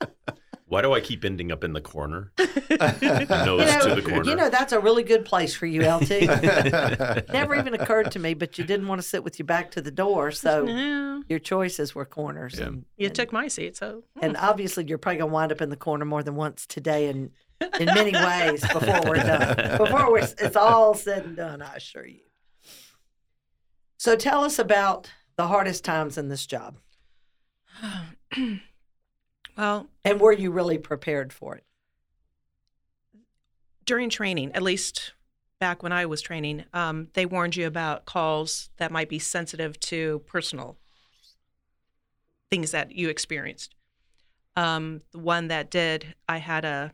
Why 0.70 0.82
do 0.82 0.92
I 0.92 1.00
keep 1.00 1.24
ending 1.24 1.50
up 1.50 1.64
in 1.64 1.72
the 1.72 1.80
corner? 1.80 2.30
Nose 2.38 2.48
You 2.70 3.16
know, 3.16 3.26
to 3.26 3.94
the 3.96 4.02
corner. 4.06 4.22
you 4.30 4.36
know 4.36 4.48
that's 4.48 4.72
a 4.72 4.78
really 4.78 5.02
good 5.02 5.24
place 5.24 5.52
for 5.52 5.66
you, 5.66 5.80
LT. 5.82 6.10
Never 7.32 7.56
even 7.56 7.74
occurred 7.74 8.12
to 8.12 8.20
me, 8.20 8.34
but 8.34 8.56
you 8.56 8.62
didn't 8.62 8.86
want 8.86 9.00
to 9.02 9.06
sit 9.06 9.24
with 9.24 9.36
your 9.40 9.46
back 9.46 9.72
to 9.72 9.80
the 9.80 9.90
door, 9.90 10.30
so 10.30 10.66
Yeah. 10.68 11.22
your 11.28 11.40
choices 11.40 11.92
were 11.96 12.04
corners. 12.04 12.54
Yeah. 12.56 12.66
And, 12.66 12.84
You 12.96 13.06
and, 13.06 13.14
took 13.16 13.32
my 13.32 13.48
seat, 13.48 13.76
so 13.78 14.04
and 14.22 14.36
obviously 14.36 14.84
you're 14.86 14.96
probably 14.98 15.18
gonna 15.18 15.32
wind 15.32 15.50
up 15.50 15.60
in 15.60 15.70
the 15.70 15.76
corner 15.76 16.04
more 16.04 16.22
than 16.22 16.36
once 16.36 16.66
today, 16.66 17.08
and 17.08 17.30
in 17.80 17.86
many 17.86 18.12
ways 18.12 18.60
before 18.60 19.00
we're 19.06 19.16
done. 19.16 19.76
Before 19.78 20.12
we're, 20.12 20.18
it's 20.20 20.54
all 20.56 20.94
said 20.94 21.24
and 21.24 21.36
done, 21.36 21.62
I 21.62 21.74
assure 21.74 22.06
you. 22.06 22.20
So 23.98 24.14
tell 24.14 24.44
us 24.44 24.60
about 24.60 25.10
the 25.36 25.48
hardest 25.48 25.84
times 25.84 26.16
in 26.16 26.28
this 26.28 26.46
job, 26.46 26.76
well, 29.60 29.86
and 30.04 30.20
were 30.20 30.32
you 30.32 30.50
really 30.50 30.78
prepared 30.78 31.32
for 31.32 31.54
it? 31.54 31.64
during 33.90 34.08
training, 34.08 34.52
at 34.52 34.62
least 34.62 35.14
back 35.58 35.82
when 35.82 35.90
I 35.90 36.06
was 36.06 36.22
training, 36.22 36.64
um, 36.72 37.08
they 37.14 37.26
warned 37.26 37.56
you 37.56 37.66
about 37.66 38.04
calls 38.04 38.70
that 38.76 38.92
might 38.92 39.08
be 39.08 39.18
sensitive 39.18 39.80
to 39.80 40.20
personal 40.28 40.78
things 42.50 42.70
that 42.70 42.92
you 42.92 43.08
experienced. 43.08 43.74
Um, 44.54 45.00
the 45.10 45.18
one 45.18 45.48
that 45.48 45.72
did, 45.72 46.14
I 46.28 46.38
had 46.38 46.64
a 46.64 46.92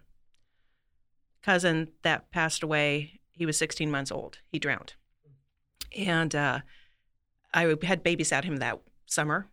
cousin 1.42 1.88
that 2.00 2.30
passed 2.30 2.62
away. 2.62 3.20
He 3.30 3.44
was 3.44 3.58
16 3.58 3.90
months 3.90 4.10
old. 4.10 4.38
He 4.50 4.58
drowned. 4.58 4.94
And 5.94 6.34
uh, 6.34 6.60
I 7.52 7.76
had 7.82 8.02
babysat 8.02 8.44
him 8.44 8.56
that 8.56 8.80
summer 9.04 9.48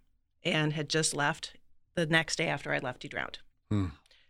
and 0.46 0.72
had 0.72 0.88
just 0.88 1.13
left. 1.13 1.58
The 1.96 2.06
next 2.06 2.38
day 2.38 2.48
after 2.48 2.74
I 2.74 2.80
left, 2.80 3.04
he 3.04 3.10
drowned. 3.10 3.40
Hmm. 3.70 3.88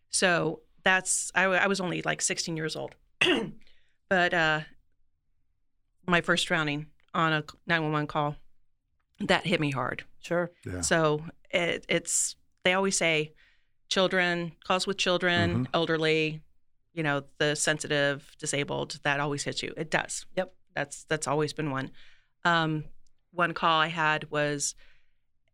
So 0.09 0.61
that's, 0.83 1.31
I 1.33 1.67
was 1.67 1.79
only 1.79 2.01
like 2.01 2.21
16 2.21 2.57
years 2.57 2.75
old. 2.75 2.95
but 4.09 4.33
uh, 4.33 4.61
my 6.05 6.21
first 6.21 6.47
drowning 6.47 6.87
on 7.13 7.33
a 7.33 7.43
911 7.67 8.07
call, 8.07 8.35
that 9.21 9.45
hit 9.45 9.59
me 9.59 9.71
hard. 9.71 10.03
Sure. 10.21 10.51
Yeah. 10.65 10.81
So 10.81 11.23
it, 11.51 11.85
it's 11.87 12.35
they 12.63 12.73
always 12.73 12.97
say 12.97 13.33
children 13.89 14.53
calls 14.65 14.87
with 14.87 14.97
children, 14.97 15.67
elderly, 15.73 16.41
you 16.93 17.03
know, 17.03 17.23
the 17.37 17.55
sensitive, 17.55 18.35
disabled. 18.39 18.99
That 19.03 19.19
always 19.19 19.43
hits 19.43 19.61
you. 19.61 19.73
It 19.77 19.91
does. 19.91 20.25
Yep. 20.35 20.53
That's 20.75 21.03
that's 21.05 21.27
always 21.27 21.53
been 21.53 21.71
one. 21.71 21.91
Um, 22.45 22.85
one 23.31 23.53
call 23.53 23.79
I 23.79 23.87
had 23.87 24.29
was, 24.31 24.75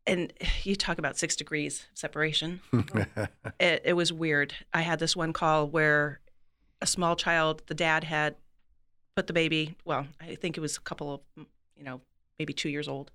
and 0.09 0.33
you 0.63 0.75
talk 0.75 0.97
about 0.97 1.17
six 1.17 1.35
degrees 1.35 1.85
separation. 1.93 2.61
It, 3.59 3.81
it 3.83 3.93
was 3.93 4.13
weird. 4.13 4.53
I 4.73 4.81
had 4.81 4.99
this 4.99 5.17
one 5.17 5.33
call 5.33 5.67
where 5.67 6.21
a 6.81 6.87
small 6.87 7.17
child, 7.17 7.61
the 7.67 7.73
dad 7.73 8.05
had 8.05 8.35
put 9.13 9.27
the 9.27 9.33
baby. 9.33 9.75
Well, 9.83 10.07
I 10.21 10.35
think 10.35 10.57
it 10.57 10.61
was 10.61 10.77
a 10.77 10.79
couple 10.79 11.13
of, 11.13 11.45
you 11.75 11.83
know, 11.83 11.99
maybe 12.37 12.53
two 12.53 12.69
years 12.69 12.87
old. 12.87 13.11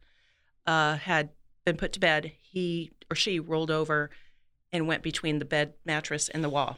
Uh, 0.67 0.97
had 0.97 1.31
been 1.65 1.79
put 1.79 1.95
to 1.95 2.01
bed. 2.01 2.33
He 2.43 2.93
or 3.11 3.17
she 3.17 3.41
rolled 3.41 3.71
over 3.71 4.11
and 4.71 4.87
went 4.87 5.03
between 5.03 5.39
the 5.39 5.47
bed 5.47 5.73
mattress 5.87 6.29
and 6.29 6.45
the 6.45 6.51
wall. 6.51 6.77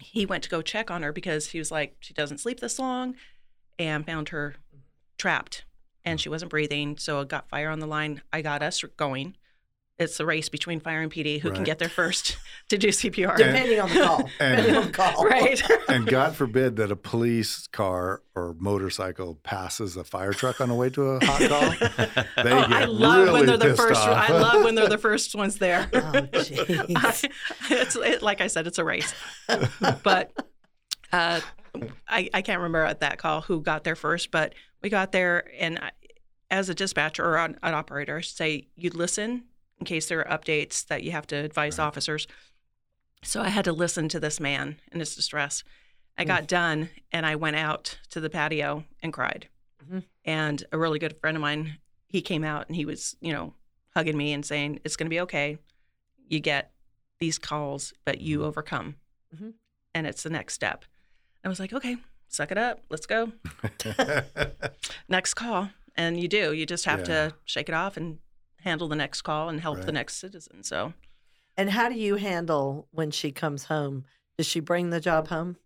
He 0.00 0.26
went 0.26 0.42
to 0.42 0.50
go 0.50 0.60
check 0.60 0.90
on 0.90 1.04
her 1.04 1.12
because 1.12 1.50
he 1.50 1.60
was 1.60 1.70
like, 1.70 1.96
she 2.00 2.14
doesn't 2.14 2.38
sleep 2.38 2.58
this 2.58 2.80
long, 2.80 3.14
and 3.78 4.04
found 4.04 4.30
her 4.30 4.56
trapped 5.18 5.64
and 6.04 6.20
she 6.20 6.28
wasn't 6.28 6.50
breathing. 6.50 6.96
So 6.98 7.20
it 7.20 7.28
got 7.28 7.48
fire 7.48 7.70
on 7.70 7.80
the 7.80 7.86
line. 7.86 8.22
I 8.32 8.42
got 8.42 8.62
us 8.62 8.82
going. 8.96 9.36
It's 9.98 10.18
a 10.18 10.26
race 10.26 10.48
between 10.48 10.80
fire 10.80 11.00
and 11.02 11.12
PD 11.12 11.38
who 11.38 11.52
can 11.52 11.62
get 11.64 11.78
there 11.78 11.88
first 12.02 12.36
to 12.70 12.78
do 12.78 12.88
CPR. 12.88 13.36
Depending 13.36 13.78
on 13.78 13.88
the 13.90 14.00
call. 14.02 14.18
and- 14.40 14.56
Depending 14.56 14.76
on 14.76 14.86
the 14.86 14.90
call. 14.92 15.24
right. 15.24 15.62
and 15.88 16.06
God 16.06 16.34
forbid 16.34 16.76
that 16.76 16.90
a 16.90 16.96
police 16.96 17.68
car 17.68 18.22
or 18.34 18.56
motorcycle 18.58 19.36
passes 19.44 19.96
a 19.96 20.02
fire 20.02 20.32
truck 20.32 20.60
on 20.60 20.70
the 20.70 20.74
way 20.74 20.90
to 20.90 21.02
a 21.02 21.24
hot 21.24 21.40
call. 21.48 21.70
They 22.42 22.52
Oh, 22.52 22.66
get 22.68 22.72
I 22.72 22.84
love 22.86 23.26
really 23.26 23.32
when 23.32 23.46
they're 23.46 23.56
the 23.70 23.76
first. 23.76 24.00
off. 24.00 24.08
I 24.30 24.32
love 24.32 24.64
when 24.64 24.74
they're 24.74 24.88
the 24.88 24.98
first 24.98 25.34
ones 25.36 25.58
there. 25.58 25.88
Oh, 25.92 25.98
jeez. 26.00 27.30
it's 27.70 27.94
it, 27.94 28.22
like 28.22 28.40
I 28.40 28.48
said, 28.48 28.66
it's 28.66 28.78
a 28.78 28.84
race. 28.84 29.14
But 30.02 30.32
uh, 31.12 31.40
I 32.08 32.30
I 32.32 32.42
can't 32.42 32.58
remember 32.58 32.82
at 32.84 33.00
that 33.00 33.18
call 33.18 33.42
who 33.42 33.60
got 33.60 33.84
there 33.84 33.94
first, 33.96 34.30
but 34.30 34.54
we 34.82 34.88
got 34.90 35.12
there, 35.12 35.50
and 35.58 35.78
I, 35.78 35.90
as 36.50 36.68
a 36.68 36.74
dispatcher 36.74 37.24
or 37.24 37.36
an, 37.38 37.58
an 37.62 37.74
operator, 37.74 38.18
I 38.18 38.20
should 38.20 38.36
say 38.36 38.68
you 38.76 38.90
listen 38.90 39.44
in 39.78 39.86
case 39.86 40.08
there 40.08 40.26
are 40.26 40.38
updates 40.38 40.86
that 40.86 41.02
you 41.02 41.12
have 41.12 41.26
to 41.28 41.36
advise 41.36 41.78
officers. 41.78 42.26
So 43.22 43.40
I 43.40 43.48
had 43.48 43.64
to 43.66 43.72
listen 43.72 44.08
to 44.10 44.20
this 44.20 44.38
man 44.40 44.80
in 44.90 45.00
his 45.00 45.14
distress. 45.16 45.64
I 46.18 46.24
got 46.24 46.46
done, 46.46 46.90
and 47.10 47.24
I 47.24 47.36
went 47.36 47.56
out 47.56 47.98
to 48.10 48.20
the 48.20 48.28
patio 48.30 48.84
and 49.02 49.12
cried. 49.12 49.48
Mhm. 49.84 50.04
And 50.24 50.64
a 50.70 50.78
really 50.78 50.98
good 50.98 51.16
friend 51.20 51.36
of 51.36 51.40
mine, 51.40 51.78
he 52.06 52.20
came 52.20 52.44
out 52.44 52.66
and 52.66 52.76
he 52.76 52.84
was, 52.84 53.16
you 53.20 53.32
know, 53.32 53.54
hugging 53.94 54.16
me 54.16 54.32
and 54.32 54.44
saying, 54.44 54.80
"It's 54.84 54.96
going 54.96 55.06
to 55.06 55.10
be 55.14 55.20
okay. 55.20 55.58
You 56.28 56.38
get 56.40 56.72
these 57.18 57.38
calls, 57.38 57.92
but 58.04 58.20
you 58.20 58.44
overcome, 58.44 58.96
Mhm. 59.34 59.54
and 59.94 60.06
it's 60.06 60.22
the 60.22 60.30
next 60.30 60.54
step." 60.54 60.84
I 61.44 61.48
was 61.48 61.58
like, 61.58 61.72
"Okay, 61.72 61.96
suck 62.32 62.50
it 62.50 62.58
up. 62.58 62.80
Let's 62.90 63.06
go. 63.06 63.32
Next 65.08 65.34
call." 65.34 65.70
And 65.94 66.18
you 66.18 66.26
do. 66.28 66.52
You 66.52 66.64
just 66.66 66.86
have 66.86 67.00
Yeah. 67.00 67.04
to 67.28 67.34
shake 67.44 67.68
it 67.68 67.74
off 67.74 67.96
and 67.96 68.18
handle 68.60 68.88
the 68.88 68.96
next 68.96 69.22
call 69.22 69.48
and 69.50 69.60
help 69.60 69.82
the 69.82 69.92
next 69.92 70.16
citizen. 70.16 70.62
So 70.62 70.94
And 71.56 71.68
how 71.70 71.88
do 71.90 71.94
you 71.96 72.16
handle 72.16 72.88
when 72.92 73.10
she 73.10 73.30
comes 73.30 73.64
home? 73.64 74.04
Does 74.38 74.46
she 74.46 74.60
bring 74.60 74.88
the 74.90 75.00
job 75.00 75.28
home? 75.28 75.56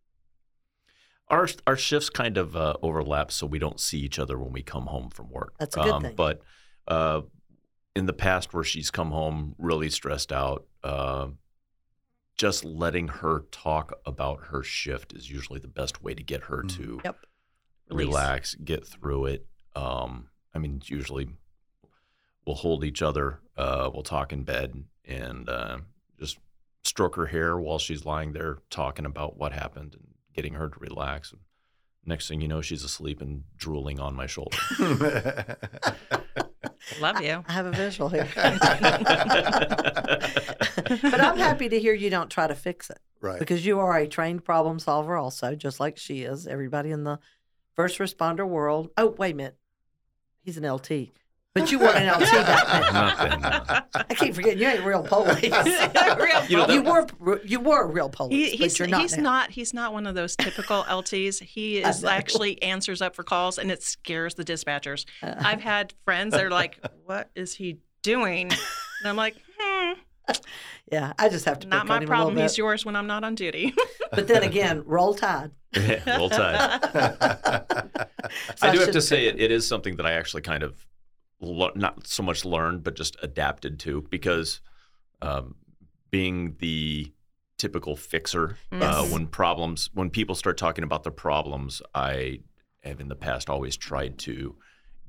our 1.28 1.48
our 1.66 1.76
shifts 1.76 2.08
kind 2.10 2.36
of 2.36 2.54
uh, 2.56 2.74
overlap, 2.82 3.30
so 3.32 3.46
we 3.46 3.58
don't 3.58 3.80
see 3.80 3.98
each 3.98 4.18
other 4.18 4.38
when 4.38 4.52
we 4.52 4.62
come 4.62 4.86
home 4.86 5.10
from 5.10 5.28
work. 5.30 5.50
Um, 5.50 5.56
That's 5.60 5.76
a 5.76 5.80
good 5.80 6.02
thing. 6.02 6.14
But 6.16 6.40
uh, 6.88 7.22
in 7.96 8.06
the 8.06 8.12
past, 8.12 8.52
where 8.54 8.62
she's 8.64 8.90
come 8.90 9.10
home 9.10 9.54
really 9.58 9.90
stressed 9.90 10.32
out, 10.32 10.66
uh, 10.84 11.28
just 12.36 12.64
letting 12.64 13.08
her 13.08 13.40
talk 13.50 13.98
about 14.04 14.46
her 14.48 14.62
shift 14.62 15.12
is 15.14 15.30
usually 15.30 15.58
the 15.58 15.68
best 15.68 16.02
way 16.02 16.14
to 16.14 16.22
get 16.22 16.44
her 16.44 16.62
Mm. 16.62 16.76
to 16.76 17.00
Yep. 17.04 17.16
Relax, 17.90 18.54
get 18.56 18.86
through 18.86 19.26
it. 19.26 19.46
Um, 19.74 20.28
I 20.54 20.58
mean, 20.58 20.82
usually 20.86 21.28
we'll 22.44 22.56
hold 22.56 22.84
each 22.84 23.02
other, 23.02 23.40
uh, 23.56 23.90
we'll 23.92 24.02
talk 24.02 24.32
in 24.32 24.42
bed, 24.42 24.84
and 25.04 25.48
uh, 25.48 25.78
just 26.18 26.38
stroke 26.84 27.16
her 27.16 27.26
hair 27.26 27.56
while 27.58 27.78
she's 27.78 28.04
lying 28.04 28.32
there 28.32 28.58
talking 28.70 29.06
about 29.06 29.36
what 29.36 29.52
happened 29.52 29.94
and 29.94 30.08
getting 30.34 30.54
her 30.54 30.68
to 30.68 30.78
relax. 30.80 31.32
And 31.32 31.40
next 32.04 32.28
thing 32.28 32.40
you 32.40 32.48
know, 32.48 32.60
she's 32.60 32.84
asleep 32.84 33.20
and 33.20 33.44
drooling 33.56 34.00
on 34.00 34.14
my 34.14 34.26
shoulder. 34.26 34.56
love 37.00 37.20
you. 37.20 37.44
I 37.48 37.52
have 37.52 37.66
a 37.66 37.72
visual 37.72 38.08
here. 38.08 38.28
but 41.02 41.20
I'm 41.20 41.38
happy 41.38 41.68
to 41.68 41.78
hear 41.78 41.94
you 41.94 42.10
don't 42.10 42.30
try 42.30 42.46
to 42.46 42.54
fix 42.54 42.90
it 42.90 42.98
right. 43.20 43.38
because 43.38 43.64
you 43.64 43.80
are 43.80 43.96
a 43.96 44.06
trained 44.06 44.44
problem 44.44 44.78
solver, 44.78 45.16
also, 45.16 45.54
just 45.54 45.80
like 45.80 45.96
she 45.96 46.22
is. 46.22 46.46
Everybody 46.46 46.90
in 46.90 47.04
the 47.04 47.18
first 47.74 47.98
responder 47.98 48.46
world. 48.46 48.90
Oh, 48.96 49.14
wait 49.18 49.32
a 49.34 49.36
minute. 49.36 49.56
He's 50.42 50.56
an 50.56 50.70
LT. 50.70 51.10
But 51.56 51.72
you 51.72 51.78
weren't 51.78 51.96
an 51.96 52.12
LT 52.12 52.32
back 52.32 52.66
then. 53.22 53.40
Not. 53.40 53.88
I 53.94 54.14
keep 54.14 54.34
forgetting 54.34 54.58
you 54.58 54.68
ain't 54.68 54.84
real 54.84 55.02
police. 55.02 55.42
Real 56.18 56.44
You 56.48 56.56
know, 56.58 56.68
you 56.68 56.82
were 56.82 57.40
you 57.44 57.60
were 57.60 57.84
a 57.84 57.86
real 57.86 58.10
police, 58.10 58.50
He, 58.50 58.56
he's 58.58 58.74
but 58.74 58.78
you're 58.78 58.88
not 58.88 59.00
he's 59.00 59.16
now. 59.16 59.22
not 59.22 59.50
he's 59.50 59.72
not 59.72 59.94
one 59.94 60.06
of 60.06 60.14
those 60.14 60.36
typical 60.36 60.84
LTs. 60.84 61.42
He 61.42 61.78
is 61.78 62.04
actually 62.04 62.62
answers 62.62 63.00
up 63.00 63.16
for 63.16 63.22
calls, 63.22 63.56
and 63.58 63.70
it 63.70 63.82
scares 63.82 64.34
the 64.34 64.44
dispatchers. 64.44 65.06
I've 65.22 65.62
had 65.62 65.94
friends 66.04 66.32
that 66.32 66.44
are 66.44 66.50
like, 66.50 66.78
"What 67.06 67.30
is 67.34 67.54
he 67.54 67.78
doing?" 68.02 68.50
And 68.52 69.08
I'm 69.08 69.16
like, 69.16 69.34
"Hmm, 69.34 69.45
Yeah, 70.92 71.12
I 71.18 71.28
just 71.28 71.44
have 71.46 71.58
to 71.60 71.66
not 71.66 71.82
pick 71.82 71.88
my 71.88 71.96
on 71.96 72.02
him 72.02 72.08
problem. 72.08 72.34
A 72.34 72.36
little 72.36 72.48
He's 72.48 72.58
yours 72.58 72.86
when 72.86 72.94
I'm 72.94 73.08
not 73.08 73.24
on 73.24 73.34
duty." 73.34 73.74
But 74.12 74.28
then 74.28 74.44
again, 74.44 74.84
roll 74.86 75.14
tide. 75.14 75.50
Roll 76.06 76.30
Tide. 76.30 76.80
So 78.56 78.68
I 78.68 78.72
do 78.72 78.78
have 78.78 78.92
to 78.92 79.02
say 79.02 79.26
it, 79.26 79.40
it 79.40 79.50
is 79.50 79.66
something 79.66 79.96
that 79.96 80.06
I 80.06 80.12
actually 80.12 80.42
kind 80.42 80.62
of 80.62 80.86
le- 81.40 81.72
not 81.74 82.06
so 82.06 82.22
much 82.22 82.44
learned, 82.44 82.82
but 82.84 82.94
just 82.94 83.16
adapted 83.22 83.78
to 83.80 84.02
because 84.08 84.60
um, 85.20 85.56
being 86.10 86.56
the 86.60 87.12
typical 87.58 87.96
fixer 87.96 88.56
uh, 88.72 89.04
when 89.06 89.26
problems 89.26 89.90
when 89.92 90.08
people 90.08 90.34
start 90.34 90.56
talking 90.56 90.84
about 90.84 91.02
their 91.02 91.12
problems, 91.12 91.82
I 91.94 92.40
have 92.82 93.00
in 93.00 93.08
the 93.08 93.16
past 93.16 93.50
always 93.50 93.76
tried 93.76 94.18
to 94.20 94.56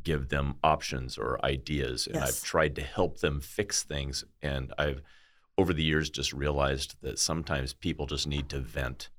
give 0.08 0.30
them 0.30 0.56
options 0.64 1.18
or 1.18 1.38
ideas, 1.44 2.08
and 2.08 2.16
Yes. 2.16 2.24
I've 2.30 2.44
tried 2.44 2.76
to 2.76 2.82
help 2.82 3.20
them 3.20 3.42
fix 3.42 3.84
things, 3.84 4.24
and 4.42 4.74
I've 4.78 5.02
over 5.58 5.74
the 5.74 5.84
years 5.84 6.10
just 6.10 6.32
realized 6.32 6.96
that 7.02 7.20
sometimes 7.20 7.74
people 7.74 8.06
just 8.06 8.26
need 8.26 8.48
to 8.48 8.60
vent 8.60 9.10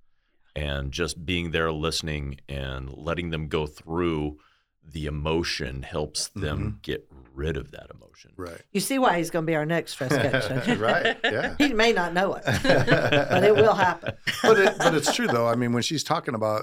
and 0.56 0.92
just 0.92 1.26
being 1.26 1.50
there 1.50 1.70
listening 1.70 2.38
and 2.48 2.96
letting 2.96 3.30
them 3.30 3.48
go 3.48 3.66
through 3.66 4.38
the 4.82 5.04
emotion 5.04 5.82
helps 5.82 6.28
them 6.28 6.58
mm-hmm. 6.58 6.78
get 6.80 7.06
rid 7.34 7.58
of 7.58 7.72
that 7.72 7.88
emotion. 7.94 8.32
Right. 8.36 8.62
You 8.72 8.80
see 8.80 8.98
why 8.98 9.18
he's 9.18 9.30
going 9.30 9.44
to 9.44 9.46
be 9.46 9.56
our 9.56 9.66
next 9.66 9.92
stress 9.98 10.16
coach. 10.16 10.78
right. 10.78 11.18
Yeah. 11.22 11.54
he 11.58 11.74
may 11.74 11.92
not 11.92 12.14
know 12.14 12.34
it, 12.34 12.44
but 12.46 13.44
it 13.44 13.54
will 13.54 13.74
happen. 13.74 14.14
but 14.42 14.58
it, 14.58 14.78
but 14.78 14.94
it's 14.94 15.14
true 15.14 15.26
though. 15.26 15.46
I 15.46 15.54
mean, 15.54 15.72
when 15.74 15.82
she's 15.82 16.04
talking 16.04 16.34
about 16.34 16.62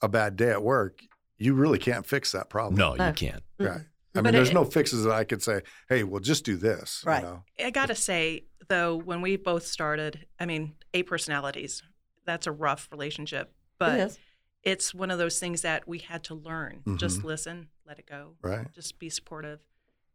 a 0.00 0.08
bad 0.08 0.36
day 0.36 0.50
at 0.50 0.62
work, 0.62 1.00
you 1.38 1.54
really 1.54 1.78
can't 1.78 2.06
fix 2.06 2.32
that 2.32 2.48
problem. 2.48 2.76
No, 2.76 2.94
No. 2.94 3.08
you 3.08 3.12
can't. 3.14 3.42
Mm-hmm. 3.58 3.72
Right. 3.72 3.80
I 3.80 3.84
But 4.14 4.24
mean, 4.24 4.32
there's 4.34 4.50
it- 4.50 4.54
no 4.54 4.64
fixes 4.64 5.04
that 5.04 5.12
I 5.12 5.24
could 5.24 5.42
say, 5.42 5.60
hey, 5.88 6.02
well, 6.04 6.20
just 6.20 6.44
do 6.44 6.56
this. 6.56 7.02
you 7.04 7.10
Right. 7.10 7.22
know? 7.22 7.42
I 7.62 7.70
gotta 7.70 7.94
say 7.94 8.44
though, 8.68 8.96
when 8.96 9.20
we 9.20 9.36
both 9.36 9.66
started, 9.66 10.26
I 10.40 10.46
mean, 10.46 10.74
eight 10.94 11.06
personalities. 11.06 11.82
That's 12.24 12.46
a 12.48 12.52
rough 12.52 12.88
relationship, 12.90 13.52
but 13.78 13.98
it 14.00 14.18
it's 14.64 14.92
one 14.92 15.12
of 15.12 15.18
those 15.18 15.38
things 15.38 15.62
that 15.62 15.86
we 15.86 15.98
had 15.98 16.24
to 16.24 16.34
learn. 16.34 16.82
Just 16.96 17.18
mm-hmm. 17.18 17.28
listen, 17.28 17.68
let 17.86 18.00
it 18.00 18.06
go, 18.06 18.32
Right. 18.42 18.66
just 18.74 18.98
be 18.98 19.08
supportive. 19.08 19.60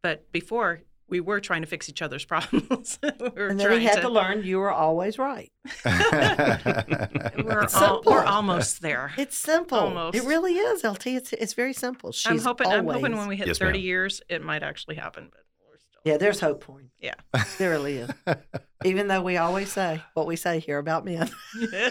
But 0.02 0.30
before, 0.30 0.82
we 1.12 1.20
were 1.20 1.40
trying 1.40 1.60
to 1.60 1.66
fix 1.68 1.88
each 1.90 2.00
other's 2.00 2.24
problems. 2.32 2.98
we 3.02 3.10
were 3.36 3.48
And 3.48 3.60
then 3.60 3.66
trying 3.68 3.80
he 3.82 3.86
had 3.86 4.00
to 4.00 4.08
learn 4.08 4.42
you 4.44 4.58
were 4.58 4.72
always 4.72 5.18
right. 5.18 5.52
We're, 5.84 7.62
It's 7.62 7.74
al- 7.74 7.96
simple. 7.96 8.12
we're 8.12 8.24
almost 8.24 8.80
there. 8.82 9.12
It's 9.18 9.36
simple. 9.36 9.78
Almost. 9.78 10.16
It 10.16 10.24
really 10.24 10.54
is, 10.54 10.82
LT. 10.84 11.06
It's 11.08 11.32
it's 11.34 11.52
very 11.54 11.72
simple. 11.74 12.12
She's 12.12 12.30
I'm 12.30 12.38
hoping. 12.38 12.66
I'm 12.68 12.86
hoping 12.86 13.16
when 13.16 13.28
we 13.28 13.36
hit 13.36 13.46
Yes, 13.48 13.58
30 13.58 13.78
ma'am. 13.78 13.84
years, 13.84 14.22
it 14.28 14.42
might 14.42 14.62
actually 14.62 14.96
happen. 14.96 15.28
But 15.30 15.40
we're 15.68 15.78
still. 15.78 16.00
Yeah, 16.04 16.16
there's 16.16 16.40
hope 16.40 16.64
for 16.64 16.80
him. 16.80 16.90
Yeah. 16.98 17.14
There 17.58 17.70
really 17.70 17.98
is. 17.98 18.10
Even 18.84 19.08
though 19.08 19.22
we 19.22 19.36
always 19.36 19.70
say 19.70 20.02
what 20.14 20.26
we 20.26 20.36
say 20.36 20.58
here 20.60 20.78
about 20.78 21.04
men. 21.04 21.30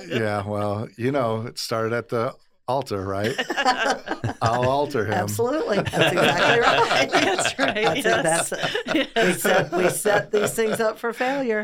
yeah. 0.08 0.46
Well, 0.46 0.88
you 0.98 1.12
know, 1.12 1.42
it 1.48 1.58
started 1.60 1.94
at 1.94 2.10
the 2.10 2.34
altar, 2.68 3.04
right? 3.04 3.34
I'll 4.42 4.68
alter 4.68 5.06
him. 5.06 5.14
Absolutely. 5.14 5.78
That's 5.92 6.12
exactly 6.12 6.60
right. 6.60 7.12
That's 7.12 7.60
right. 7.60 8.04
That's 8.04 8.52
it. 8.52 8.62
yes. 8.96 9.14
That's 9.16 9.16
it. 9.16 9.26
We 9.26 9.34
set, 9.34 9.72
we 9.72 9.90
set 9.90 10.32
these 10.32 10.54
things 10.54 10.80
up 10.80 10.98
for 10.98 11.14
failure. 11.14 11.60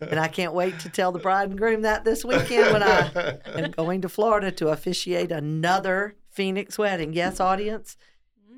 And 0.00 0.18
I 0.18 0.28
can't 0.28 0.54
wait 0.54 0.78
to 0.80 0.88
tell 0.88 1.12
the 1.12 1.18
bride 1.18 1.50
and 1.50 1.58
groom 1.58 1.82
that 1.82 2.04
this 2.04 2.24
weekend 2.24 2.72
when 2.72 2.82
I 2.82 3.38
am 3.46 3.70
going 3.72 4.02
to 4.02 4.08
Florida 4.08 4.50
to 4.52 4.68
officiate 4.68 5.32
another 5.32 6.16
Phoenix 6.30 6.78
wedding. 6.78 7.12
Yes, 7.12 7.40
audience, 7.40 7.96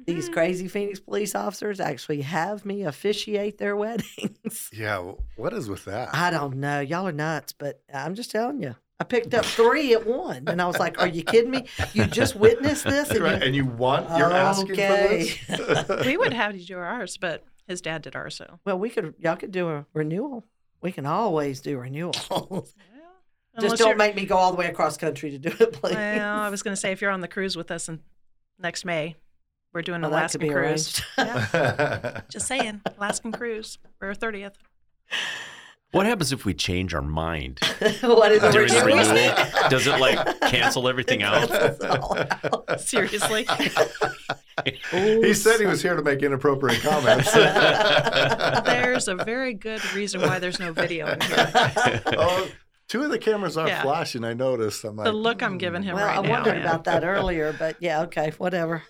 these 0.06 0.24
mm-hmm. 0.24 0.34
crazy 0.34 0.68
Phoenix 0.68 1.00
police 1.00 1.34
officers 1.34 1.80
actually 1.80 2.22
have 2.22 2.64
me 2.64 2.82
officiate 2.82 3.58
their 3.58 3.76
weddings. 3.76 4.70
Yeah. 4.72 5.12
What 5.36 5.52
is 5.52 5.68
with 5.68 5.84
that? 5.86 6.14
I 6.14 6.30
don't 6.30 6.56
know. 6.56 6.80
Y'all 6.80 7.08
are 7.08 7.12
nuts, 7.12 7.52
but 7.52 7.82
I'm 7.92 8.14
just 8.14 8.30
telling 8.30 8.62
you. 8.62 8.76
I 8.98 9.04
picked 9.04 9.34
up 9.34 9.44
three 9.44 9.92
at 9.92 10.06
one, 10.06 10.44
and 10.46 10.60
I 10.60 10.66
was 10.66 10.78
like, 10.78 11.00
"Are 11.00 11.06
you 11.06 11.22
kidding 11.22 11.50
me? 11.50 11.66
You 11.92 12.06
just 12.06 12.34
witnessed 12.34 12.84
this, 12.84 13.10
and 13.10 13.20
right. 13.20 13.38
you, 13.40 13.46
And 13.46 13.54
you 13.56 13.64
want, 13.66 14.08
you're 14.16 14.32
asking 14.32 14.68
for 14.68 14.74
this? 14.76 15.88
we 16.06 16.16
would 16.16 16.32
have 16.32 16.56
you 16.56 16.64
do 16.64 16.78
ours, 16.78 17.18
but 17.18 17.44
his 17.68 17.82
dad 17.82 18.02
did 18.02 18.16
ours, 18.16 18.36
so. 18.36 18.58
well, 18.64 18.78
we 18.78 18.88
could, 18.88 19.14
y'all 19.18 19.36
could 19.36 19.52
do 19.52 19.68
a 19.68 19.84
renewal. 19.92 20.44
We 20.80 20.92
can 20.92 21.04
always 21.04 21.60
do 21.60 21.78
renewals. 21.78 22.16
just 22.28 22.74
Unless 23.56 23.78
don't 23.78 23.98
make 23.98 24.14
me 24.14 24.24
go 24.24 24.36
all 24.36 24.52
the 24.52 24.56
way 24.56 24.66
across 24.66 24.96
country 24.96 25.30
to 25.30 25.38
do 25.38 25.50
it, 25.58 25.72
please. 25.72 25.94
Well, 25.94 26.38
I 26.38 26.48
was 26.48 26.62
going 26.62 26.72
to 26.72 26.80
say 26.80 26.92
if 26.92 27.00
you're 27.00 27.10
on 27.10 27.20
the 27.20 27.28
cruise 27.28 27.56
with 27.56 27.70
us 27.70 27.88
in 27.88 28.00
next 28.58 28.84
May, 28.84 29.16
we're 29.72 29.82
doing 29.82 29.96
an 29.96 30.10
Well, 30.10 30.12
Alaskan 30.12 30.48
cruise. 30.50 31.02
Yeah, 31.18 32.20
just 32.30 32.46
saying, 32.46 32.82
Alaskan 32.96 33.32
cruise 33.32 33.78
for 33.98 34.08
our 34.08 34.14
30th. 34.14 34.54
What 35.96 36.06
happens 36.06 36.30
if 36.32 36.44
we 36.44 36.52
change 36.54 36.92
our 36.94 37.00
mind 37.02 37.58
what 38.02 38.30
is 38.32 38.42
the 38.42 38.50
during 38.50 38.68
the 38.72 38.82
renewal? 38.84 39.08
renewal? 39.14 39.68
Does 39.70 39.86
it 39.86 39.98
like 39.98 40.40
cancel 40.42 40.88
everything 40.88 41.22
out? 41.22 41.48
Cancels 41.48 41.80
it 41.80 41.90
all 41.90 42.18
out. 42.18 42.80
Seriously. 42.80 43.46
he 44.92 45.32
said 45.32 45.58
he 45.60 45.66
was 45.66 45.80
here 45.82 45.96
to 45.96 46.02
make 46.02 46.22
inappropriate 46.22 46.82
comments. 46.82 47.32
There's 47.32 49.08
a 49.08 49.14
very 49.16 49.54
good 49.54 49.82
reason 49.94 50.20
why 50.20 50.38
there's 50.38 50.60
no 50.60 50.72
video 50.72 51.06
in 51.12 51.20
here. 51.22 51.52
oh, 52.08 52.48
two 52.88 53.02
of 53.02 53.10
the 53.10 53.18
cameras 53.18 53.56
are 53.56 53.66
Yeah. 53.68 53.80
flashing. 53.82 54.22
I 54.24 54.34
noticed. 54.34 54.84
I'm 54.84 54.96
like, 54.96 55.06
The 55.06 55.12
look 55.12 55.42
I'm 55.42 55.56
giving 55.58 55.82
him 55.82 55.94
Well, 55.96 56.06
right 56.06 56.18
I 56.18 56.22
now. 56.22 56.30
wondered 56.30 56.54
man. 56.56 56.62
about 56.66 56.84
that 56.84 57.04
earlier, 57.04 57.54
but 57.58 57.76
yeah, 57.80 58.02
okay, 58.02 58.32
whatever. 58.38 58.82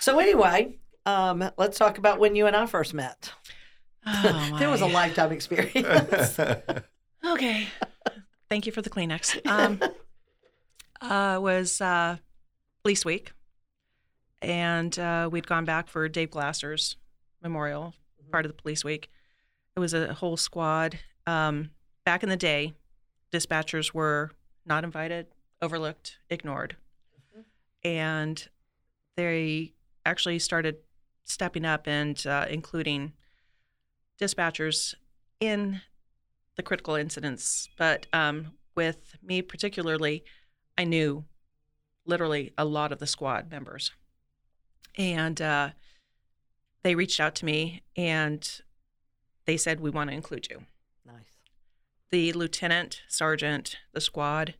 so 0.00 0.18
anyway, 0.18 0.76
um, 1.06 1.50
let's 1.56 1.78
talk 1.78 1.98
about 1.98 2.18
when 2.18 2.34
you 2.34 2.46
and 2.46 2.56
I 2.56 2.66
first 2.66 2.94
met. 2.94 3.32
Oh, 4.06 4.56
There 4.58 4.70
was 4.70 4.80
a 4.80 4.86
lifetime 4.86 5.32
experience. 5.32 6.38
Okay. 7.24 7.68
Thank 8.50 8.66
you 8.66 8.72
for 8.72 8.82
the 8.82 8.90
Kleenex. 8.90 9.46
Um, 9.46 9.80
uh, 11.00 11.38
was 11.40 11.80
uh, 11.80 12.16
Police 12.82 13.04
Week, 13.04 13.32
and 14.42 14.98
uh, 14.98 15.28
we'd 15.30 15.46
gone 15.46 15.64
back 15.64 15.86
for 15.86 16.08
Dave 16.08 16.32
Glasser's 16.32 16.96
memorial, 17.40 17.94
part 18.32 18.44
of 18.44 18.50
the 18.50 18.60
Police 18.60 18.84
Week. 18.84 19.08
It 19.76 19.80
was 19.80 19.94
a 19.94 20.14
whole 20.14 20.36
squad. 20.36 20.98
Um, 21.24 21.70
back 22.04 22.24
in 22.24 22.28
the 22.28 22.36
day, 22.36 22.72
dispatchers 23.32 23.94
were 23.94 24.32
not 24.66 24.82
invited, 24.82 25.28
overlooked, 25.62 26.18
ignored, 26.28 26.74
and 27.84 28.48
they 29.16 29.72
actually 30.04 30.40
started 30.40 30.78
stepping 31.24 31.64
up 31.64 31.86
and 31.86 32.26
uh, 32.26 32.46
including 32.50 33.12
dispatchers 34.22 34.94
in 35.40 35.80
the 36.56 36.62
critical 36.62 36.94
incidents. 36.94 37.68
But 37.76 38.06
um, 38.12 38.52
with 38.76 39.16
me 39.22 39.42
particularly, 39.42 40.24
I 40.78 40.84
knew 40.84 41.24
literally 42.06 42.52
a 42.56 42.64
lot 42.64 42.92
of 42.92 42.98
the 42.98 43.06
squad 43.06 43.50
members. 43.50 43.90
And 44.96 45.40
uh, 45.40 45.70
they 46.82 46.94
reached 46.94 47.18
out 47.18 47.34
to 47.36 47.44
me 47.44 47.82
and 47.96 48.48
they 49.46 49.56
said, 49.56 49.80
We 49.80 49.90
want 49.90 50.10
to 50.10 50.16
include 50.16 50.48
you. 50.50 50.64
nice. 51.04 51.40
The 52.10 52.32
lieutenant, 52.32 53.02
sergeant, 53.08 53.78
the 53.92 54.00
squad, 54.00 54.54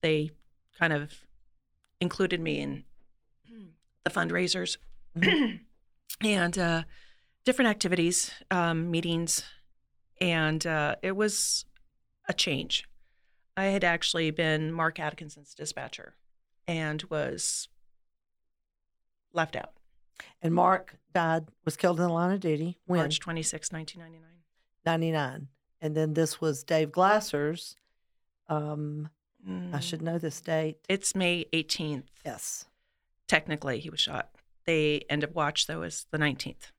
they 0.00 0.30
kind 0.78 0.92
of 0.92 1.12
included 2.00 2.40
me 2.40 2.60
in 2.60 2.84
the 4.04 4.10
fundraisers 4.10 4.76
and 6.20 6.58
uh, 6.58 6.82
different 7.44 7.70
activities, 7.70 8.30
um, 8.50 8.90
meetings, 8.90 9.44
and 10.20 10.66
uh, 10.66 10.96
it 11.02 11.16
was 11.16 11.64
a 12.28 12.32
change. 12.32 12.84
I 13.56 13.66
had 13.66 13.84
actually 13.84 14.30
been 14.30 14.72
Marc 14.72 14.98
Atkinson's 14.98 15.54
dispatcher 15.54 16.14
and 16.66 17.02
was 17.04 17.68
left 19.32 19.56
out 19.56 19.72
And 20.42 20.54
Marc 20.54 20.96
died, 21.12 21.46
was 21.64 21.76
killed 21.76 22.00
in 22.00 22.06
the 22.06 22.12
line 22.12 22.32
of 22.32 22.40
duty 22.40 22.78
when 22.86 23.00
March 23.00 23.20
26, 23.20 23.72
1999. 23.72 24.30
99. 24.86 25.48
And 25.80 25.94
then 25.96 26.14
this 26.14 26.40
was 26.40 26.64
Dave 26.64 26.90
Glasser's. 26.92 27.76
Um, 28.48 29.10
I 29.46 29.50
Mm, 29.50 29.82
should 29.82 30.00
know 30.00 30.16
this 30.16 30.40
date. 30.40 30.78
It's 30.88 31.14
May 31.14 31.44
18th. 31.52 32.04
Yes, 32.24 32.64
Technically, 33.28 33.78
he 33.80 33.90
was 33.90 34.00
shot. 34.00 34.30
The 34.64 35.04
end 35.10 35.22
of 35.22 35.34
watch, 35.34 35.66
though, 35.66 35.82
is 35.82 36.06
the 36.10 36.18
19th. 36.18 36.72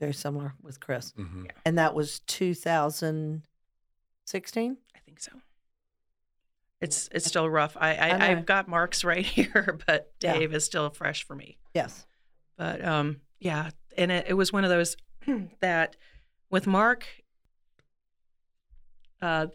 Very 0.00 0.14
similar 0.14 0.54
with 0.62 0.80
Chris. 0.80 1.12
Mhm. 1.12 1.50
And 1.64 1.78
that 1.78 1.94
was 1.94 2.18
2016. 2.20 4.76
I 4.94 4.98
think 5.00 5.20
so. 5.20 5.32
It's 6.80 7.08
it's 7.12 7.26
still 7.26 7.48
rough. 7.48 7.76
I, 7.78 7.94
I, 7.94 8.08
I 8.08 8.30
I've 8.30 8.46
got 8.46 8.66
marks 8.66 9.04
right 9.04 9.24
here, 9.36 9.78
but 9.86 10.10
Yeah. 10.22 10.38
Dave 10.38 10.54
is 10.54 10.64
still 10.64 10.88
fresh 10.90 11.22
for 11.24 11.36
me. 11.36 11.58
Yes. 11.74 12.06
But 12.56 12.82
um, 12.84 13.20
yeah, 13.38 13.70
and 13.96 14.10
it, 14.10 14.26
it 14.28 14.34
was 14.34 14.52
one 14.52 14.64
of 14.64 14.70
those 14.70 14.96
that 15.60 15.96
with 16.50 16.66
Marc 16.66 17.06
uh, 19.20 19.48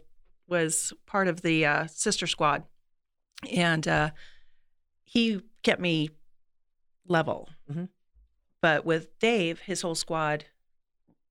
was 0.46 0.92
part 1.06 1.26
of 1.26 1.42
the 1.42 1.66
uh, 1.66 1.86
sister 1.88 2.28
squad, 2.28 2.62
and 3.52 3.86
uh, 3.88 4.10
he 5.04 5.40
kept 5.64 5.80
me 5.80 6.10
level. 7.08 7.48
Mhm. 7.70 7.88
But 8.62 8.84
with 8.84 9.18
Dave, 9.18 9.60
his 9.60 9.82
whole 9.82 9.94
squad 9.94 10.46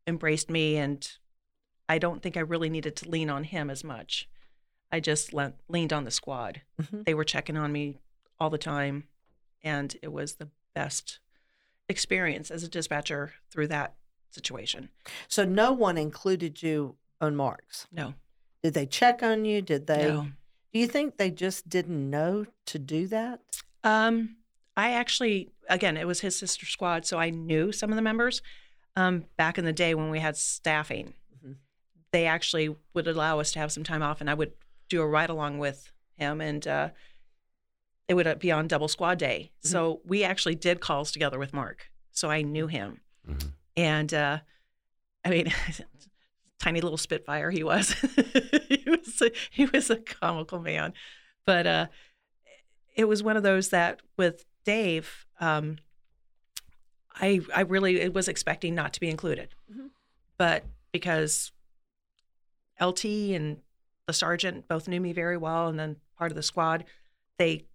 embraced 0.07 0.49
me, 0.49 0.77
and 0.77 1.09
I 1.89 1.97
don't 1.97 2.21
think 2.21 2.37
I 2.37 2.41
really 2.41 2.69
needed 2.69 2.95
to 2.97 3.09
lean 3.09 3.29
on 3.29 3.43
him 3.45 3.69
as 3.69 3.83
much. 3.83 4.29
I 4.91 4.99
just 4.99 5.33
le- 5.33 5.53
leaned 5.67 5.91
on 5.93 6.03
the 6.03 6.11
squad. 6.11 6.61
Mhm. 6.81 7.05
They 7.05 7.13
were 7.13 7.23
checking 7.23 7.57
on 7.57 7.71
me 7.71 7.99
all 8.39 8.49
the 8.49 8.57
time, 8.57 9.07
and 9.63 9.95
it 10.01 10.09
was 10.11 10.35
the 10.35 10.49
best 10.73 11.19
experience 11.89 12.49
as 12.51 12.63
a 12.63 12.67
dispatcher 12.69 13.33
through 13.49 13.67
that 13.67 13.95
situation. 14.31 14.89
So 15.27 15.43
no 15.45 15.71
one 15.73 15.97
included 15.97 16.61
you 16.61 16.97
on 17.21 17.35
marks. 17.35 17.87
No, 17.91 18.13
Did 18.63 18.73
they 18.73 18.85
check 18.85 19.21
on 19.23 19.45
you? 19.45 19.61
Did 19.61 19.87
they? 19.87 20.07
no. 20.07 20.29
Do 20.73 20.79
you 20.79 20.87
think 20.87 21.15
they 21.17 21.31
just 21.31 21.69
didn't 21.69 22.09
know 22.09 22.47
to 22.65 22.79
do 22.79 23.07
that? 23.07 23.39
Um, 23.83 24.37
I 24.75 24.91
actually, 24.91 25.53
again, 25.69 25.97
it 25.97 26.07
was 26.07 26.21
his 26.21 26.35
sister 26.37 26.65
squad, 26.65 27.05
so 27.05 27.17
I 27.17 27.29
knew 27.29 27.71
some 27.71 27.89
of 27.91 27.95
the 27.95 28.01
members. 28.01 28.41
Um, 28.95 29.25
back 29.37 29.57
in 29.57 29.65
the 29.65 29.73
day 29.73 29.93
when 29.93 30.09
we 30.09 30.19
had 30.19 30.37
staffing, 30.37 31.13
Mhm. 31.43 31.57
they 32.11 32.25
actually 32.25 32.75
would 32.93 33.07
allow 33.07 33.39
us 33.39 33.51
to 33.53 33.59
have 33.59 33.71
some 33.71 33.83
time 33.83 34.01
off, 34.01 34.21
and 34.21 34.29
I 34.29 34.33
would 34.33 34.53
do 34.89 35.01
a 35.01 35.07
ride 35.07 35.29
along 35.29 35.59
with 35.59 35.91
him, 36.17 36.39
and 36.39 36.65
uh, 36.67 36.89
it 38.07 38.13
would 38.13 38.27
uh, 38.27 38.35
be 38.35 38.51
on 38.51 38.67
double 38.67 38.87
squad 38.87 39.17
day. 39.17 39.51
So 39.61 40.01
we 40.05 40.23
actually 40.23 40.55
did 40.55 40.79
calls 40.79 41.11
together 41.11 41.37
with 41.39 41.53
Marc, 41.53 41.91
so 42.11 42.29
I 42.29 42.41
knew 42.41 42.67
him, 42.67 43.01
Mhm. 43.27 43.51
and 43.75 44.13
uh, 44.13 44.39
I 45.23 45.29
mean. 45.29 45.51
Tiny 46.57 46.79
little 46.81 46.97
spitfire 46.97 47.51
he 47.51 47.63
was. 47.63 47.91
he 48.69 48.83
was 48.87 49.21
a, 49.21 49.31
he 49.51 49.65
was 49.65 49.89
a 49.89 49.97
comical 49.97 50.59
man, 50.59 50.93
but 51.45 51.67
uh, 51.67 51.87
it 52.95 53.05
was 53.05 53.21
one 53.21 53.35
of 53.37 53.43
those 53.43 53.69
that 53.69 54.01
with 54.17 54.45
Dave, 54.65 55.25
um, 55.39 55.77
I 57.13 57.39
I 57.55 57.61
really 57.61 58.09
was 58.09 58.27
expecting 58.27 58.75
not 58.75 58.93
to 58.93 58.99
be 58.99 59.09
included, 59.09 59.55
Mhm. 59.71 59.91
but 60.37 60.65
because 60.91 61.51
LT 62.79 63.33
and 63.33 63.61
the 64.07 64.13
sergeant 64.13 64.67
both 64.67 64.87
knew 64.87 64.99
me 64.99 65.13
very 65.13 65.37
well, 65.37 65.67
and 65.67 65.79
then 65.79 65.97
part 66.17 66.31
of 66.31 66.35
the 66.35 66.43
squad, 66.43 66.83
they 67.37 67.65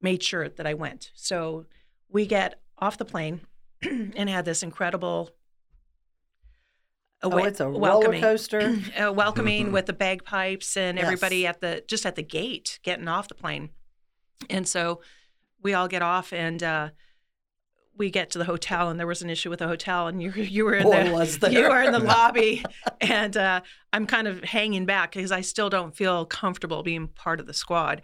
made 0.00 0.22
sure 0.22 0.48
that 0.48 0.66
I 0.66 0.74
went. 0.74 1.10
So 1.14 1.66
we 2.08 2.26
get 2.26 2.60
off 2.78 2.96
the 2.98 3.04
plane 3.04 3.40
and 3.82 4.28
had 4.30 4.44
this 4.44 4.62
incredible. 4.62 5.30
Oh, 7.22 7.30
awa- 7.32 7.44
it's 7.48 7.60
a 7.60 7.66
roller 7.66 7.80
welcoming- 7.80 8.20
coaster. 8.22 8.76
uh, 9.02 9.12
welcoming 9.12 9.72
with 9.72 9.86
the 9.86 9.92
bagpipes 9.94 10.76
and 10.76 10.98
Yes. 10.98 11.04
everybody 11.06 11.46
at 11.46 11.60
the 11.60 11.82
just 11.88 12.04
at 12.06 12.14
the 12.14 12.22
gate 12.22 12.78
getting 12.82 13.08
off 13.08 13.26
the 13.28 13.34
plane. 13.34 13.70
And 14.50 14.68
so 14.68 15.00
we 15.66 15.74
all 15.74 15.88
get 15.88 16.00
off 16.00 16.32
and 16.32 16.62
uh, 16.62 16.90
we 17.98 18.08
get 18.08 18.30
to 18.30 18.38
the 18.38 18.44
hotel 18.44 18.88
and 18.88 19.00
there 19.00 19.06
was 19.06 19.20
an 19.20 19.28
issue 19.28 19.50
with 19.50 19.58
the 19.58 19.66
hotel 19.66 20.06
and 20.06 20.22
you 20.22 20.30
you 20.36 20.64
were 20.64 20.74
in 20.74 20.88
the 20.88 21.48
you 21.50 21.68
were 21.68 21.82
in 21.82 21.90
the 21.90 21.98
lobby 21.98 22.64
and 23.00 23.36
uh, 23.36 23.60
I'm 23.92 24.06
kind 24.06 24.28
of 24.28 24.44
hanging 24.44 24.86
back 24.86 25.12
because 25.12 25.32
I 25.32 25.40
still 25.40 25.68
don't 25.68 25.92
feel 25.94 26.24
comfortable 26.24 26.84
being 26.84 27.08
part 27.08 27.40
of 27.40 27.48
the 27.48 27.52
squad 27.52 28.02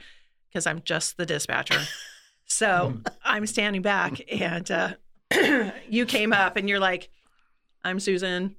because 0.49 0.67
I'm 0.67 0.83
just 0.85 1.17
the 1.17 1.25
dispatcher. 1.25 1.81
So 2.45 3.01
I'm 3.25 3.47
standing 3.47 3.81
back 3.81 4.21
and 4.31 4.71
uh, 4.71 4.95
you 5.89 6.05
came 6.05 6.35
up 6.35 6.59
and 6.59 6.69
you're 6.69 6.81
like, 6.81 7.09
I'm 7.83 7.99
Susan. 7.99 8.57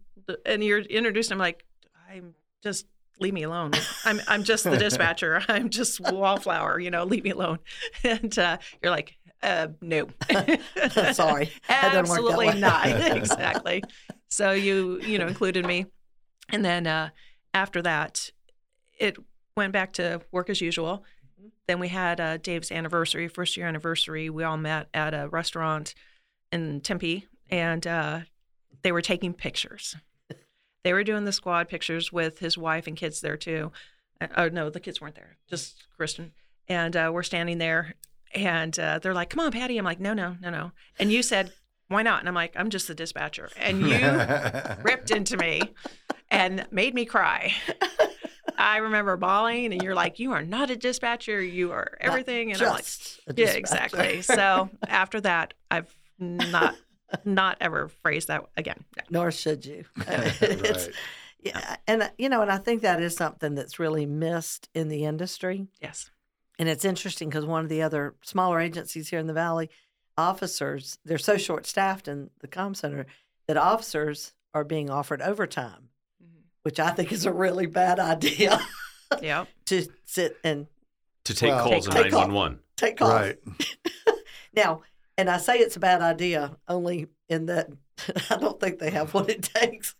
And 0.47 0.63
you're 0.63 0.79
introduced. 0.79 1.31
I'm 1.31 1.37
like, 1.37 1.63
I'm 2.09 2.33
just 2.63 2.87
leave 3.23 3.33
me 3.33 3.43
alone. 3.43 3.71
I'm 4.05 4.21
I'm 4.27 4.43
just 4.43 4.65
the 4.65 4.77
dispatcher. 4.77 5.41
I'm 5.47 5.69
just 5.69 5.99
wallflower. 5.99 6.79
You 6.79 6.91
know, 6.91 7.05
leave 7.05 7.23
me 7.23 7.31
alone. 7.31 7.59
And 8.03 8.37
uh, 8.37 8.57
you're 8.81 8.91
like, 8.91 9.15
uh, 9.41 9.69
no. 9.81 10.09
Sorry, 11.13 11.51
that 11.67 11.93
doesn't 11.93 12.09
work 12.09 12.35
that 12.37 12.49
absolutely 12.49 12.59
not. 12.59 12.87
exactly. 13.17 13.83
So 14.29 14.51
you 14.51 14.99
you 15.01 15.17
know 15.17 15.27
included 15.27 15.65
me, 15.65 15.85
and 16.49 16.63
then 16.63 16.85
uh, 16.85 17.09
after 17.53 17.81
that, 17.81 18.29
it 18.99 19.17
went 19.55 19.73
back 19.73 19.93
to 19.93 20.21
work 20.31 20.49
as 20.49 20.61
usual. 20.61 21.03
Then 21.67 21.79
we 21.79 21.87
had 21.87 22.19
uh, 22.19 22.37
Dave's 22.37 22.71
anniversary, 22.71 23.27
first 23.29 23.55
year 23.55 23.67
anniversary. 23.67 24.29
We 24.29 24.43
all 24.43 24.57
met 24.57 24.89
at 24.93 25.13
a 25.13 25.29
restaurant 25.29 25.95
in 26.51 26.81
Tempe, 26.81 27.27
and 27.49 27.87
uh, 27.87 28.19
they 28.81 28.91
were 28.91 29.01
taking 29.01 29.33
pictures. 29.33 29.95
They 30.83 30.93
were 30.93 31.03
doing 31.03 31.25
the 31.25 31.31
squad 31.31 31.69
pictures 31.69 32.11
with 32.11 32.39
his 32.39 32.57
wife 32.57 32.87
and 32.87 32.97
kids 32.97 33.21
there 33.21 33.37
too. 33.37 33.71
Uh, 34.19 34.27
oh 34.37 34.49
no, 34.49 34.69
the 34.69 34.79
kids 34.79 34.99
weren't 34.99 35.15
there, 35.15 35.37
just 35.49 35.85
Kristen. 35.97 36.33
And 36.67 36.95
uh, 36.95 37.11
we're 37.13 37.23
standing 37.23 37.57
there, 37.57 37.95
and 38.33 38.77
uh, 38.79 38.99
they're 38.99 39.13
like, 39.13 39.29
"Come 39.29 39.41
on, 39.41 39.51
Patty." 39.51 39.77
I'm 39.77 39.85
like, 39.85 39.99
"No, 39.99 40.13
no, 40.13 40.37
no, 40.41 40.49
no." 40.49 40.71
And 40.99 41.11
you 41.11 41.23
said, 41.23 41.53
"Why 41.87 42.03
not?" 42.03 42.19
And 42.19 42.27
I'm 42.27 42.35
like, 42.35 42.53
"I'm 42.55 42.69
just 42.69 42.87
the 42.87 42.95
dispatcher." 42.95 43.49
And 43.57 43.81
you 43.81 43.97
ripped 44.83 45.11
into 45.11 45.37
me 45.37 45.61
and 46.29 46.65
made 46.71 46.93
me 46.93 47.05
cry. 47.05 47.53
I 48.57 48.77
remember 48.77 49.17
bawling, 49.17 49.73
and 49.73 49.81
you're 49.81 49.95
like, 49.95 50.19
"You 50.19 50.31
are 50.31 50.41
not 50.41 50.69
a 50.69 50.75
dispatcher. 50.75 51.41
You 51.41 51.71
are 51.71 51.97
Not 52.01 52.07
everything." 52.09 52.51
And 52.51 52.61
I'm 52.61 52.73
like, 52.73 52.85
"Yeah, 53.35 53.51
exactly." 53.51 54.21
So 54.21 54.69
after 54.87 55.19
that, 55.21 55.53
I've 55.71 55.93
not 56.19 56.75
not 57.25 57.57
ever 57.61 57.87
phrase 57.87 58.25
that 58.27 58.45
again. 58.57 58.83
Nor 59.09 59.31
should 59.31 59.65
you. 59.65 59.85
It's- 60.07 60.87
right. 60.87 60.95
yeah, 61.43 61.75
and 61.87 62.03
uh, 62.03 62.09
you 62.17 62.29
know, 62.29 62.41
and 62.41 62.51
I 62.51 62.57
think 62.57 62.81
that 62.83 63.01
is 63.01 63.15
something 63.15 63.55
that's 63.55 63.79
really 63.79 64.05
missed 64.05 64.69
in 64.73 64.87
the 64.89 65.03
industry. 65.05 65.67
Yes. 65.81 66.09
And 66.59 66.69
it's 66.69 66.85
interesting 66.85 67.29
because 67.29 67.45
one 67.45 67.63
of 67.63 67.69
the 67.69 67.81
other 67.81 68.13
smaller 68.23 68.59
agencies 68.59 69.09
here 69.09 69.19
in 69.19 69.27
the 69.27 69.33
valley, 69.33 69.69
officers, 70.17 70.97
they're 71.03 71.17
so 71.17 71.35
short 71.37 71.65
staffed 71.65 72.07
in 72.07 72.29
the 72.39 72.47
comm 72.47 72.75
center 72.75 73.05
that 73.47 73.57
officers 73.57 74.33
are 74.53 74.63
being 74.63 74.89
offered 74.89 75.21
overtime, 75.21 75.89
which 76.61 76.79
I 76.79 76.91
think 76.91 77.11
is 77.11 77.25
a 77.25 77.33
really 77.33 77.65
bad 77.65 77.99
idea 77.99 78.59
yeah. 79.21 79.45
to 79.65 79.87
sit 80.05 80.37
and 80.43 80.67
To 81.25 81.33
take 81.33 81.49
Well- 81.51 81.63
calls 81.65 81.87
in 81.87 81.93
Take 81.93 82.11
call. 82.11 82.27
911. 82.27 82.59
take 82.77 82.97
calls. 82.97 83.11
Right. 83.11 83.39
Now, 84.55 84.83
and 85.17 85.29
I 85.29 85.37
say 85.37 85.57
it's 85.59 85.75
a 85.75 85.79
bad 85.79 86.01
idea 86.01 86.57
only 86.67 87.07
in 87.29 87.45
that 87.47 87.67
I 88.29 88.37
don't 88.37 88.59
think 88.59 88.79
they 88.79 88.89
have 88.91 89.13
what 89.13 89.29
it 89.29 89.43
takes 89.43 89.95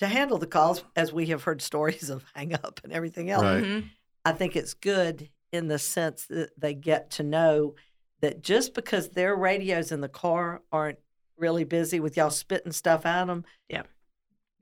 to 0.00 0.06
handle 0.06 0.38
the 0.38 0.46
calls, 0.46 0.82
as 0.96 1.12
we 1.12 1.26
have 1.26 1.44
heard 1.44 1.62
stories 1.62 2.10
of 2.10 2.24
hang 2.34 2.54
up 2.54 2.80
and 2.84 2.92
everything 2.92 3.30
else. 3.30 3.42
Right. 3.44 3.62
Mhm. 3.64 3.90
I 4.24 4.32
think 4.32 4.56
it's 4.56 4.74
good 4.74 5.28
in 5.52 5.68
the 5.68 5.78
sense 5.78 6.26
that 6.26 6.50
they 6.58 6.74
get 6.74 7.10
to 7.12 7.22
know 7.22 7.74
that 8.20 8.42
just 8.42 8.74
because 8.74 9.10
their 9.10 9.36
radios 9.36 9.92
in 9.92 10.00
the 10.00 10.08
car 10.08 10.62
aren't 10.72 10.98
really 11.36 11.64
busy 11.64 12.00
with 12.00 12.16
y'all 12.16 12.30
spitting 12.30 12.72
stuff 12.72 13.04
at 13.06 13.26
them, 13.26 13.44
Yeah. 13.68 13.82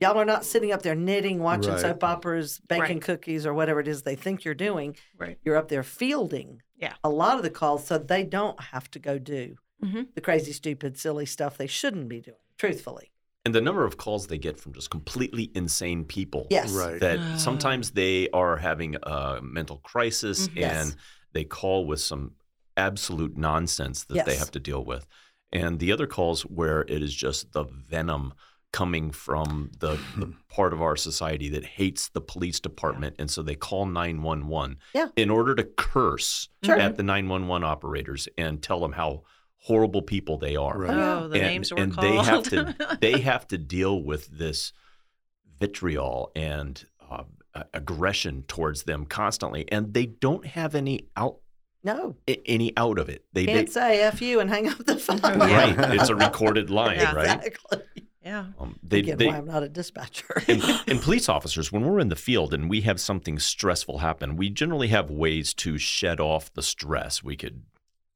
y'all 0.01 0.19
are 0.19 0.25
not 0.25 0.45
sitting 0.45 0.73
up 0.73 0.83
there 0.83 0.95
knitting, 0.97 1.39
watching 1.39 1.73
Right. 1.73 1.81
soap 1.81 2.03
operas, 2.05 2.61
baking 2.69 2.97
Right. 2.97 3.03
cookies, 3.03 3.47
or 3.47 3.55
whatever 3.55 3.79
it 3.81 3.89
is 3.89 4.03
they 4.03 4.17
think 4.17 4.45
you're 4.45 4.55
doing. 4.55 4.97
Right. 5.17 5.39
You're 5.45 5.57
up 5.57 5.69
there 5.69 5.83
fielding 5.85 6.61
Yeah. 6.77 6.95
a 7.05 7.09
lot 7.09 7.37
of 7.37 7.43
the 7.43 7.51
calls 7.51 7.87
so 7.87 7.97
they 7.99 8.25
don't 8.25 8.61
have 8.61 8.91
to 8.91 8.99
go 8.99 9.19
do 9.19 9.57
Mhm. 9.85 10.15
the 10.15 10.21
crazy, 10.21 10.53
stupid, 10.53 10.97
silly 10.99 11.27
stuff 11.27 11.57
they 11.59 11.67
shouldn't 11.67 12.09
be 12.09 12.21
doing, 12.21 12.37
truthfully. 12.59 13.11
And 13.45 13.55
the 13.55 13.61
number 13.61 13.85
of 13.85 13.97
calls 13.97 14.29
they 14.29 14.39
get 14.39 14.59
from 14.61 14.73
just 14.73 14.91
completely 14.91 15.51
insane 15.55 16.05
people. 16.05 16.47
Yes. 16.51 16.73
Right. 16.73 17.01
That 17.01 17.19
Ah. 17.19 17.37
sometimes 17.37 17.91
they 17.91 18.29
are 18.31 18.57
having 18.59 18.97
a 19.03 19.41
mental 19.43 19.79
crisis 19.79 20.47
Mhm. 20.47 20.51
and 20.63 20.89
Yes. 20.91 20.97
they 21.33 21.45
call 21.45 21.85
with 21.85 22.01
some 22.01 22.37
absolute 22.77 23.37
nonsense 23.37 24.05
that 24.05 24.25
they 24.27 24.37
have 24.37 24.53
to 24.53 24.61
deal 24.61 24.85
with. 24.85 25.07
And 25.53 25.81
the 25.81 25.91
other 25.93 26.07
calls 26.07 26.43
where 26.43 26.83
it 26.83 27.03
is 27.03 27.13
just 27.15 27.53
the 27.53 27.65
venom 27.65 28.33
coming 28.73 29.11
from 29.11 29.71
the, 29.81 29.99
the 30.17 30.33
part 30.49 30.73
of 30.73 30.81
our 30.81 30.97
society 30.97 31.49
that 31.51 31.65
hates 31.65 32.09
the 32.09 32.21
police 32.23 32.59
department. 32.61 33.17
And 33.19 33.31
so 33.31 33.43
they 33.43 33.55
call 33.57 33.85
911 33.85 34.79
Yeah. 34.95 35.09
in 35.17 35.29
order 35.31 35.55
to 35.57 35.65
curse 35.65 36.49
Sure. 36.65 36.79
at 36.79 36.97
the 36.97 37.03
911 37.03 37.65
operators 37.65 38.29
and 38.39 38.63
tell 38.63 38.81
them 38.81 38.93
how 38.93 39.25
horrible 39.65 40.03
people 40.03 40.39
they 40.39 40.57
are. 40.57 40.77
Right. 40.79 40.91
Oh, 40.91 41.29
the 41.29 41.39
and, 41.39 41.47
names 41.47 41.73
were 41.73 41.79
and 41.81 41.93
called. 41.95 42.07
they 42.07 42.17
have 42.17 42.43
to 42.79 42.99
they 43.01 43.21
have 43.21 43.47
to 43.49 43.59
deal 43.59 44.03
with 44.03 44.27
this 44.39 44.73
vitriol 45.61 46.31
and 46.35 46.85
uh, 47.11 47.25
aggression 47.75 48.45
towards 48.49 48.85
them 48.85 49.05
constantly, 49.07 49.71
and 49.71 49.95
they 49.95 50.07
don't 50.07 50.47
have 50.47 50.75
any 50.75 51.09
out 51.17 51.37
No, 51.85 52.17
a- 52.29 52.43
any 52.49 52.73
out 52.77 52.99
of 52.99 53.09
it. 53.09 53.25
They, 53.33 53.47
can't 53.47 53.67
they 53.67 53.73
say 53.73 54.01
F 54.03 54.23
you 54.23 54.41
and 54.41 54.49
hang 54.51 54.69
up 54.69 54.79
the 54.79 54.97
phone. 54.97 55.21
Right. 55.39 55.75
It's 55.95 56.09
a 56.09 56.15
recorded 56.17 56.71
line, 56.81 56.99
Yeah. 56.99 57.15
right? 57.15 57.45
Exactly. 57.45 57.83
yeah. 58.25 58.47
Um, 58.59 58.79
they, 58.83 59.01
Again, 59.01 59.19
they, 59.19 59.27
why 59.27 59.37
I'm 59.37 59.47
not 59.47 59.63
a 59.63 59.69
dispatcher. 59.69 60.43
and, 60.49 60.63
and 60.89 61.01
police 61.03 61.29
officers, 61.29 61.71
when 61.71 61.85
we're 61.85 62.01
in 62.01 62.09
the 62.09 62.17
field 62.17 62.55
and 62.55 62.71
we 62.71 62.81
have 62.83 62.99
something 63.01 63.39
stressful 63.39 63.99
happen, 63.99 64.37
we 64.37 64.49
generally 64.49 64.89
have 64.89 65.11
ways 65.11 65.53
to 65.55 65.77
shed 65.79 66.21
off 66.21 66.53
the 66.55 66.63
stress. 66.63 67.23
We 67.23 67.37
could 67.37 67.63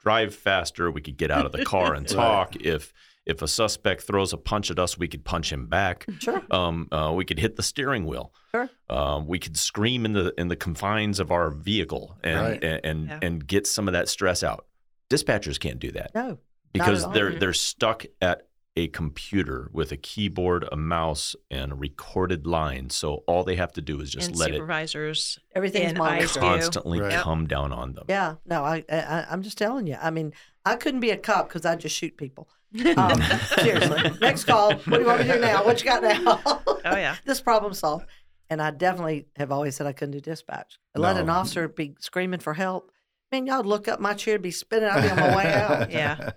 drive 0.06 0.32
faster. 0.34 0.88
We 0.88 1.00
could 1.00 1.16
get 1.16 1.32
out 1.32 1.46
of 1.46 1.52
the 1.52 1.64
car 1.64 1.92
and 1.94 2.06
Right. 2.10 2.16
talk. 2.16 2.56
If 2.56 2.92
If 3.26 3.42
a 3.42 3.48
suspect 3.48 4.02
throws 4.02 4.32
a 4.32 4.36
punch 4.36 4.70
at 4.70 4.78
us, 4.78 4.96
we 4.96 5.08
could 5.08 5.24
punch 5.24 5.50
him 5.52 5.66
back. 5.66 6.06
Sure. 6.20 6.40
Um, 6.48 6.86
uh, 6.92 7.12
we 7.12 7.24
could 7.24 7.40
hit 7.40 7.56
the 7.56 7.62
steering 7.64 8.06
wheel. 8.06 8.32
Sure. 8.52 8.70
Um, 8.88 9.26
we 9.26 9.40
could 9.40 9.56
scream 9.56 10.04
in 10.04 10.12
the 10.12 10.32
in 10.38 10.46
the 10.46 10.54
confines 10.54 11.18
of 11.18 11.32
our 11.32 11.50
vehicle 11.50 12.16
and 12.22 12.40
Right. 12.40 12.62
and 12.64 12.80
and, 12.84 13.08
Yeah. 13.08 13.18
and 13.22 13.44
get 13.44 13.66
some 13.66 13.88
of 13.88 13.94
that 13.94 14.08
stress 14.08 14.44
out. 14.44 14.66
Dispatchers 15.10 15.58
can't 15.58 15.80
do 15.80 15.90
that 15.92 16.12
No. 16.14 16.38
because 16.72 17.10
they're 17.12 17.32
they're 17.40 17.52
stuck 17.52 18.06
at 18.22 18.46
a 18.76 18.88
computer 18.88 19.70
with 19.72 19.90
a 19.92 19.96
keyboard, 19.96 20.68
a 20.70 20.76
mouse, 20.76 21.34
and 21.50 21.72
a 21.72 21.74
recorded 21.74 22.46
line. 22.46 22.90
So 22.90 23.24
all 23.26 23.42
they 23.42 23.56
have 23.56 23.72
to 23.72 23.80
do 23.80 24.00
is 24.00 24.10
just 24.10 24.28
and 24.28 24.36
let 24.36 24.50
it 24.50 24.54
supervisors. 24.54 25.38
Everything's 25.54 25.90
And 25.90 25.98
monitored. 25.98 26.36
constantly 26.36 27.00
Right. 27.00 27.14
come 27.14 27.46
down 27.46 27.72
on 27.72 27.94
them. 27.94 28.04
Yeah. 28.08 28.34
No, 28.44 28.64
I, 28.64 28.84
I 28.90 29.26
I'm 29.30 29.42
just 29.42 29.56
telling 29.58 29.86
you. 29.86 29.96
I 30.00 30.10
mean, 30.10 30.32
I 30.64 30.76
couldn't 30.76 31.00
be 31.00 31.10
a 31.10 31.16
cop 31.16 31.48
because 31.48 31.64
I 31.64 31.76
just 31.76 31.96
shoot 31.96 32.16
people. 32.16 32.48
Um, 32.96 33.22
seriously. 33.58 34.12
Next 34.20 34.44
call. 34.44 34.72
What 34.74 34.84
do 34.84 34.98
you 35.00 35.06
want 35.06 35.20
me 35.20 35.26
to 35.28 35.34
do 35.34 35.40
now? 35.40 35.64
What 35.64 35.82
you 35.82 35.86
got 35.90 36.02
now? 36.02 36.40
Oh 36.46 36.78
yeah. 36.84 37.16
this 37.24 37.40
problem 37.40 37.72
solved. 37.72 38.06
And 38.50 38.60
I 38.60 38.70
definitely 38.70 39.26
have 39.36 39.50
always 39.50 39.74
said 39.76 39.86
I 39.86 39.92
couldn't 39.92 40.12
do 40.12 40.20
dispatch. 40.20 40.78
I 40.94 40.98
let 40.98 41.16
an 41.16 41.30
officer 41.30 41.66
be 41.68 41.94
screaming 42.00 42.40
for 42.40 42.52
help. 42.54 42.92
Man, 43.32 43.46
y'all 43.46 43.64
look 43.64 43.88
up 43.88 43.98
my 44.00 44.14
chair, 44.14 44.38
be 44.38 44.50
spinning. 44.50 44.88
I'd 44.90 45.02
be 45.02 45.08
on 45.10 45.16
my 45.16 45.36
way 45.36 45.52
out. 45.54 45.90
Yeah. 45.90 46.32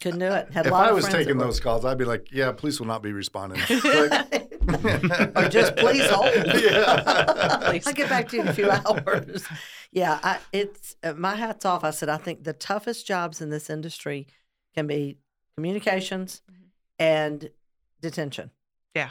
Couldn't 0.00 0.20
do 0.20 0.26
it. 0.26 0.50
Had 0.50 0.64
a 0.64 0.68
If 0.68 0.72
lot 0.72 0.88
I 0.88 0.92
was 0.92 1.04
friends 1.08 1.26
taking 1.26 1.38
those 1.38 1.60
calls, 1.60 1.84
I'd 1.84 1.98
be 1.98 2.04
like, 2.06 2.28
"Yeah, 2.32 2.52
police 2.52 2.80
will 2.80 2.86
not 2.86 3.02
be 3.02 3.12
responding." 3.12 3.58
Click. 3.66 4.12
or 5.36 5.48
just 5.48 5.76
please 5.76 6.08
hold. 6.08 6.30
Yeah. 6.34 7.68
Please. 7.70 7.86
I'll 7.86 7.92
get 7.92 8.08
back 8.08 8.28
to 8.30 8.36
you 8.36 8.42
in 8.42 8.48
a 8.48 8.52
few 8.54 8.70
hours. 8.70 9.44
Yeah, 9.92 10.18
I, 10.22 10.38
it's 10.52 10.96
uh, 11.02 11.12
my 11.14 11.34
hat's 11.34 11.64
off. 11.64 11.84
I 11.84 11.90
said 11.90 12.08
I 12.08 12.16
think 12.16 12.44
the 12.44 12.52
toughest 12.52 13.06
jobs 13.06 13.40
in 13.40 13.50
this 13.50 13.68
industry 13.70 14.26
can 14.74 14.86
be 14.86 15.18
communications 15.56 16.42
Mhm. 16.50 16.54
and 16.98 17.50
detention 18.00 18.50
Yeah. 18.94 19.10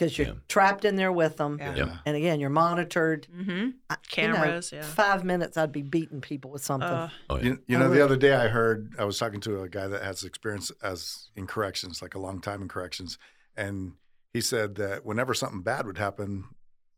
Because 0.00 0.16
you're 0.16 0.28
Yeah. 0.28 0.32
trapped 0.48 0.84
in 0.86 0.96
there 0.96 1.12
with 1.12 1.36
them, 1.36 1.58
Yeah. 1.60 1.74
Yeah. 1.74 1.98
and 2.06 2.16
again 2.16 2.40
you're 2.40 2.48
monitored. 2.48 3.26
Mm-hmm. 3.30 3.50
I- 3.90 3.96
you 4.16 4.28
know, 4.28 4.34
Cameras. 4.34 4.72
yeah. 4.72 4.82
Five 4.82 5.24
minutes, 5.24 5.56
I'd 5.58 5.72
be 5.72 5.82
beating 5.82 6.20
people 6.22 6.50
with 6.50 6.64
something. 6.64 6.88
Uh, 6.88 7.10
Oh, 7.28 7.36
yeah. 7.36 7.42
You, 7.44 7.62
you 7.66 7.78
know, 7.78 7.88
would. 7.90 7.96
the 7.98 8.04
other 8.04 8.16
day 8.16 8.34
I 8.34 8.48
heard 8.48 8.94
I 8.98 9.04
was 9.04 9.18
talking 9.18 9.40
to 9.40 9.60
a 9.62 9.68
guy 9.68 9.88
that 9.88 10.02
has 10.02 10.24
experience 10.24 10.72
as 10.82 11.28
in 11.36 11.46
corrections, 11.46 12.00
like 12.00 12.14
a 12.14 12.18
long 12.18 12.40
time 12.40 12.62
in 12.62 12.68
corrections, 12.68 13.18
and 13.56 13.92
he 14.32 14.40
said 14.40 14.76
that 14.76 15.04
whenever 15.04 15.34
something 15.34 15.60
bad 15.62 15.86
would 15.86 15.98
happen, 15.98 16.44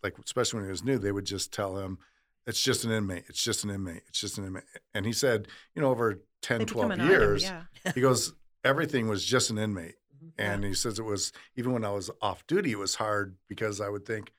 like 0.02 0.14
especially 0.24 0.58
when 0.58 0.66
he 0.66 0.70
was 0.70 0.84
new, 0.84 0.98
they 0.98 1.12
would 1.12 1.24
just 1.24 1.52
tell 1.52 1.78
him, 1.78 1.98
"It's 2.46 2.62
just 2.62 2.84
an 2.84 2.92
inmate. 2.92 3.24
It's 3.28 3.42
just 3.42 3.64
an 3.64 3.70
inmate. 3.70 4.02
It's 4.08 4.20
just 4.20 4.38
an 4.38 4.46
inmate." 4.46 4.64
And 4.94 5.06
he 5.06 5.12
said, 5.12 5.48
you 5.74 5.82
know, 5.82 5.90
over 5.90 6.22
10, 6.42 6.58
they 6.60 6.64
12 6.66 6.88
become 6.90 7.00
an 7.00 7.06
item, 7.06 7.20
years, 7.20 7.42
Yeah. 7.44 7.62
he 7.94 8.00
goes, 8.00 8.32
everything 8.64 9.08
was 9.08 9.24
just 9.24 9.50
an 9.50 9.58
inmate. 9.58 9.94
And 10.38 10.64
he 10.64 10.74
says 10.74 10.98
it 10.98 11.04
was 11.04 11.32
even 11.56 11.72
when 11.72 11.84
I 11.84 11.90
was 11.90 12.10
off 12.20 12.46
duty, 12.46 12.72
it 12.72 12.78
was 12.78 12.94
hard 12.96 13.36
because 13.48 13.80
I 13.80 13.88
would 13.88 14.06
think, 14.06 14.32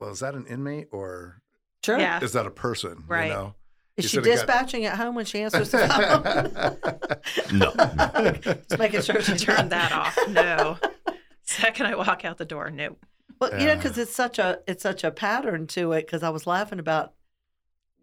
well, 0.00 0.10
is 0.10 0.20
that 0.20 0.34
an 0.34 0.46
inmate 0.46 0.88
or 0.92 1.42
sure. 1.84 1.98
Yeah. 1.98 2.20
is 2.22 2.32
that 2.32 2.46
a 2.46 2.50
person? 2.50 3.04
Right. 3.06 3.26
You 3.28 3.32
know? 3.32 3.54
Is 3.96 4.04
He 4.04 4.08
she 4.08 4.16
said 4.16 4.26
it 4.26 4.28
got- 4.28 4.34
dispatching 4.36 4.84
at 4.84 4.96
home 4.96 5.14
when 5.16 5.24
she 5.24 5.40
answers 5.42 5.70
the 5.70 5.78
phone? 5.88 7.52
No. 7.58 7.72
Just 8.68 8.78
making 8.78 9.02
sure 9.02 9.20
she 9.20 9.36
turned 9.36 9.70
that 9.70 9.92
off. 9.92 10.16
No. 10.28 10.78
Second 11.42 11.86
I 11.86 11.94
walk 11.96 12.24
out 12.24 12.38
the 12.38 12.44
door, 12.44 12.70
no. 12.70 12.96
Well, 13.40 13.58
you 13.60 13.66
know, 13.66 13.76
because 13.76 13.96
it's 13.98 14.14
such 14.14 14.38
a 14.38 14.58
it's 14.66 14.82
such 14.82 15.04
a 15.04 15.10
pattern 15.10 15.66
to 15.68 15.92
it. 15.92 16.06
Because 16.06 16.22
I 16.22 16.30
was 16.30 16.46
laughing 16.46 16.78
about 16.80 17.14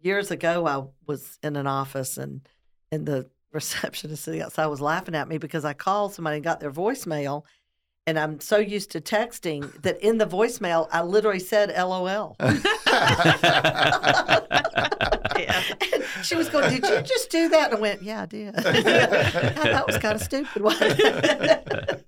years 0.00 0.30
ago. 0.30 0.66
I 0.66 0.84
was 1.06 1.38
in 1.42 1.56
an 1.56 1.66
office 1.66 2.16
and 2.16 2.46
and 2.90 3.04
the 3.06 3.28
receptionist 3.56 4.24
sitting 4.24 4.42
outside 4.42 4.66
was 4.66 4.80
laughing 4.80 5.14
at 5.14 5.28
me 5.28 5.38
because 5.38 5.64
I 5.64 5.72
called 5.72 6.14
somebody 6.14 6.36
and 6.36 6.44
got 6.44 6.60
their 6.60 6.70
voicemail, 6.70 7.44
and 8.06 8.18
I'm 8.18 8.40
so 8.40 8.58
used 8.58 8.92
to 8.92 9.00
texting 9.00 9.82
that 9.82 10.00
in 10.00 10.18
the 10.18 10.26
voicemail 10.26 10.88
I 10.92 11.02
literally 11.02 11.40
said 11.40 11.70
"LOL." 11.76 12.36
Yeah. 15.38 15.62
And 15.92 16.04
she 16.24 16.34
was 16.34 16.48
going, 16.48 16.70
"Did 16.70 16.84
you 16.88 17.02
just 17.02 17.30
do 17.30 17.48
that?" 17.50 17.70
And 17.70 17.78
I 17.78 17.80
went, 17.80 18.02
"Yeah, 18.02 18.22
I 18.22 18.26
did." 18.26 18.54
God, 18.54 18.64
that 18.64 19.86
was 19.86 19.98
kind 19.98 20.16
of 20.16 20.22
stupid. 20.22 20.62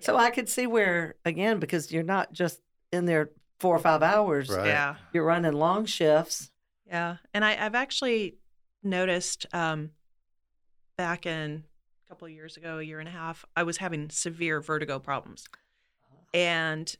so 0.00 0.16
I 0.16 0.30
could 0.30 0.48
see 0.48 0.66
where 0.66 1.14
again 1.24 1.58
because 1.58 1.92
you're 1.92 2.02
not 2.02 2.32
just 2.32 2.60
in 2.92 3.04
there 3.06 3.30
four 3.60 3.76
or 3.76 3.78
five 3.78 4.02
hours. 4.02 4.48
Right. 4.48 4.66
Yeah. 4.66 4.96
You're 5.12 5.24
running 5.24 5.52
long 5.52 5.86
shifts. 5.86 6.50
Yeah. 6.86 7.16
And 7.32 7.44
I, 7.44 7.64
I've 7.64 7.74
actually 7.74 8.36
noticed 8.82 9.46
um, 9.52 9.90
back 10.96 11.26
in 11.26 11.64
a 12.04 12.08
couple 12.08 12.26
of 12.26 12.32
years 12.32 12.56
ago, 12.56 12.78
a 12.78 12.82
year 12.82 13.00
and 13.00 13.08
a 13.08 13.12
half, 13.12 13.44
I 13.56 13.62
was 13.62 13.78
having 13.78 14.10
severe 14.10 14.60
vertigo 14.60 14.98
problems. 14.98 15.46
And 16.32 16.94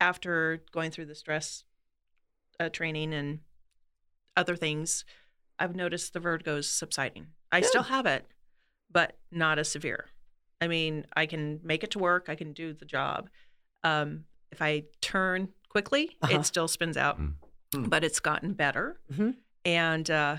after 0.00 0.62
going 0.72 0.90
through 0.90 1.06
the 1.06 1.14
stress 1.14 1.64
uh, 2.58 2.68
training 2.68 3.14
and 3.14 3.40
other 4.36 4.56
things, 4.56 5.04
I've 5.58 5.76
noticed 5.76 6.12
the 6.12 6.20
vertigo's 6.20 6.68
subsiding. 6.68 7.28
I 7.50 7.60
still 7.60 7.84
have 7.84 8.06
it, 8.06 8.26
but 8.90 9.18
not 9.30 9.58
as 9.58 9.68
severe. 9.68 10.06
I 10.60 10.68
mean, 10.68 11.06
I 11.14 11.26
can 11.26 11.60
make 11.62 11.84
it 11.84 11.90
to 11.92 11.98
work, 11.98 12.26
I 12.28 12.34
can 12.34 12.52
do 12.52 12.72
the 12.72 12.84
job. 12.84 13.28
Um, 13.84 14.24
if 14.50 14.62
I 14.62 14.84
turn 15.00 15.48
quickly, 15.68 16.16
Uh-huh. 16.22 16.38
it 16.40 16.44
still 16.46 16.68
spins 16.68 16.96
out, 16.96 17.20
Mm. 17.20 17.34
Hmm. 17.74 17.82
but 17.84 18.04
it's 18.04 18.20
gotten 18.20 18.52
better. 18.54 19.00
Mhm. 19.10 19.36
And 19.64 20.10
uh, 20.10 20.36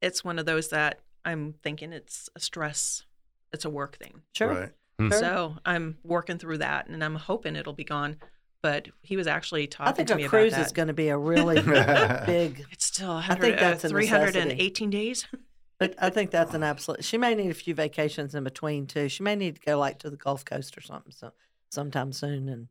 it's 0.00 0.24
one 0.24 0.38
of 0.38 0.46
those 0.46 0.68
that 0.70 1.00
I'm 1.24 1.54
thinking 1.62 1.92
it's 1.92 2.28
a 2.34 2.40
stress, 2.40 3.04
it's 3.52 3.64
a 3.64 3.70
work 3.70 3.98
thing. 3.98 4.22
Sure. 4.34 4.48
Right. 4.48 4.72
Hmm. 4.98 5.12
So 5.12 5.56
I'm 5.64 5.98
working 6.02 6.38
through 6.38 6.58
that, 6.58 6.88
and 6.88 7.02
I'm 7.02 7.14
hoping 7.14 7.56
it'll 7.56 7.72
be 7.72 7.84
gone. 7.84 8.16
But 8.60 8.88
he 9.02 9.16
was 9.16 9.28
actually 9.28 9.68
talking 9.68 9.92
I 9.92 9.94
think 9.94 10.08
to 10.08 10.24
a 10.24 10.28
cruise 10.28 10.58
is 10.58 10.72
going 10.72 10.88
to 10.88 10.94
be 10.94 11.08
a 11.08 11.16
really 11.16 11.60
big. 12.26 12.64
It's 12.72 12.86
still 12.86 13.12
I 13.12 13.36
think 13.36 13.58
that's 13.58 13.84
uh, 13.84 13.88
a 13.88 13.90
318 13.90 14.90
days. 14.90 15.26
But 15.78 15.94
I 15.96 16.10
think 16.10 16.32
that's 16.32 16.54
an 16.54 16.64
absolute. 16.64 17.04
She 17.04 17.18
may 17.18 17.36
need 17.36 17.52
a 17.52 17.54
few 17.54 17.72
vacations 17.72 18.34
in 18.34 18.42
between 18.42 18.88
too. 18.88 19.08
She 19.08 19.22
may 19.22 19.36
need 19.36 19.54
to 19.54 19.60
go 19.60 19.78
like 19.78 20.00
to 20.00 20.10
the 20.10 20.16
Gulf 20.16 20.44
Coast 20.44 20.76
or 20.76 20.80
something 20.80 21.12
so 21.12 21.30
sometime 21.70 22.10
soon 22.10 22.48
and 22.48 22.66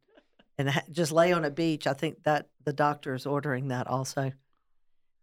and 0.57 0.69
ha- 0.69 0.83
just 0.91 1.13
lay 1.13 1.31
on 1.31 1.45
a 1.45 1.49
beach. 1.49 1.87
I 1.87 1.93
think 1.93 2.23
that 2.23 2.49
the 2.65 2.73
doctor 2.73 3.13
is 3.13 3.25
ordering 3.25 3.69
that 3.69 3.87
also. 3.87 4.33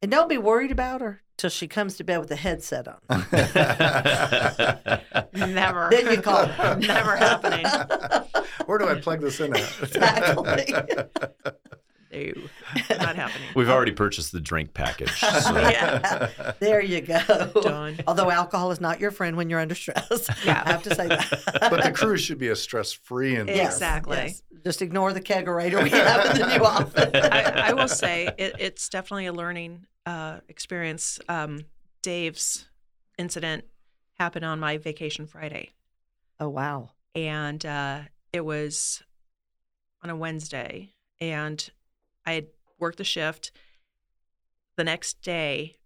And 0.00 0.10
don't 0.10 0.30
be 0.30 0.38
worried 0.38 0.70
about 0.70 1.02
her 1.02 1.23
till 1.36 1.50
she 1.50 1.66
comes 1.68 1.96
to 1.96 2.04
bed 2.04 2.18
with 2.18 2.30
a 2.30 2.36
headset 2.36 2.86
on. 2.88 2.98
Never. 5.54 5.88
Then 5.90 6.12
you 6.12 6.22
call 6.22 6.46
her. 6.46 6.76
Never 6.80 7.16
happening. 7.16 7.66
Where 8.66 8.78
do 8.78 8.88
I 8.88 9.00
plug 9.00 9.20
this 9.20 9.40
in 9.40 9.54
at? 9.54 9.72
Exactly. 9.82 10.74
No, 12.12 12.96
not 12.98 13.16
happening. 13.16 13.48
We've 13.56 13.68
already 13.68 13.90
purchased 13.90 14.30
the 14.30 14.40
drink 14.40 14.72
package. 14.72 15.10
So. 15.18 15.58
Yeah. 15.58 16.52
there 16.60 16.80
you 16.80 17.00
go. 17.00 17.50
Done. 17.60 17.98
Although 18.06 18.30
alcohol 18.30 18.70
is 18.70 18.80
not 18.80 19.00
your 19.00 19.10
friend 19.10 19.36
when 19.36 19.50
you're 19.50 19.58
under 19.58 19.74
stress. 19.74 20.28
Yeah. 20.44 20.62
I 20.64 20.70
have 20.72 20.84
to 20.84 20.94
say 20.94 21.08
that. 21.08 21.42
but 21.60 21.82
the 21.82 21.90
cruise 21.90 22.20
should 22.20 22.38
be 22.38 22.48
a 22.48 22.56
stress-free 22.56 23.34
and 23.34 23.48
Yes, 23.48 23.74
Exactly. 23.74 24.16
yes. 24.16 24.42
Just 24.64 24.80
ignore 24.80 25.12
the 25.12 25.20
kegerator 25.20 25.82
we 25.82 25.90
have 25.90 26.36
in 26.36 26.40
the 26.40 26.56
new 26.56 26.64
office. 26.64 27.10
I, 27.14 27.70
I 27.70 27.72
will 27.72 27.88
say 27.88 28.30
it, 28.38 28.54
it's 28.60 28.88
definitely 28.88 29.26
a 29.26 29.32
learning 29.32 29.84
uh, 30.06 30.40
experience. 30.48 31.18
Um, 31.28 31.64
Dave's 32.02 32.68
incident 33.18 33.64
happened 34.18 34.44
on 34.44 34.60
my 34.60 34.76
vacation 34.78 35.26
Friday, 35.26 35.72
Oh 36.38 36.48
wow. 36.48 36.90
and 37.14 37.64
uh, 37.64 38.00
it 38.32 38.44
was 38.44 39.02
on 40.02 40.10
a 40.10 40.16
Wednesday, 40.16 40.92
and 41.20 41.70
I 42.26 42.32
had 42.32 42.46
worked 42.78 42.98
the 42.98 43.04
shift. 43.04 43.52
The 44.76 44.84
next 44.84 45.22
day, 45.22 45.76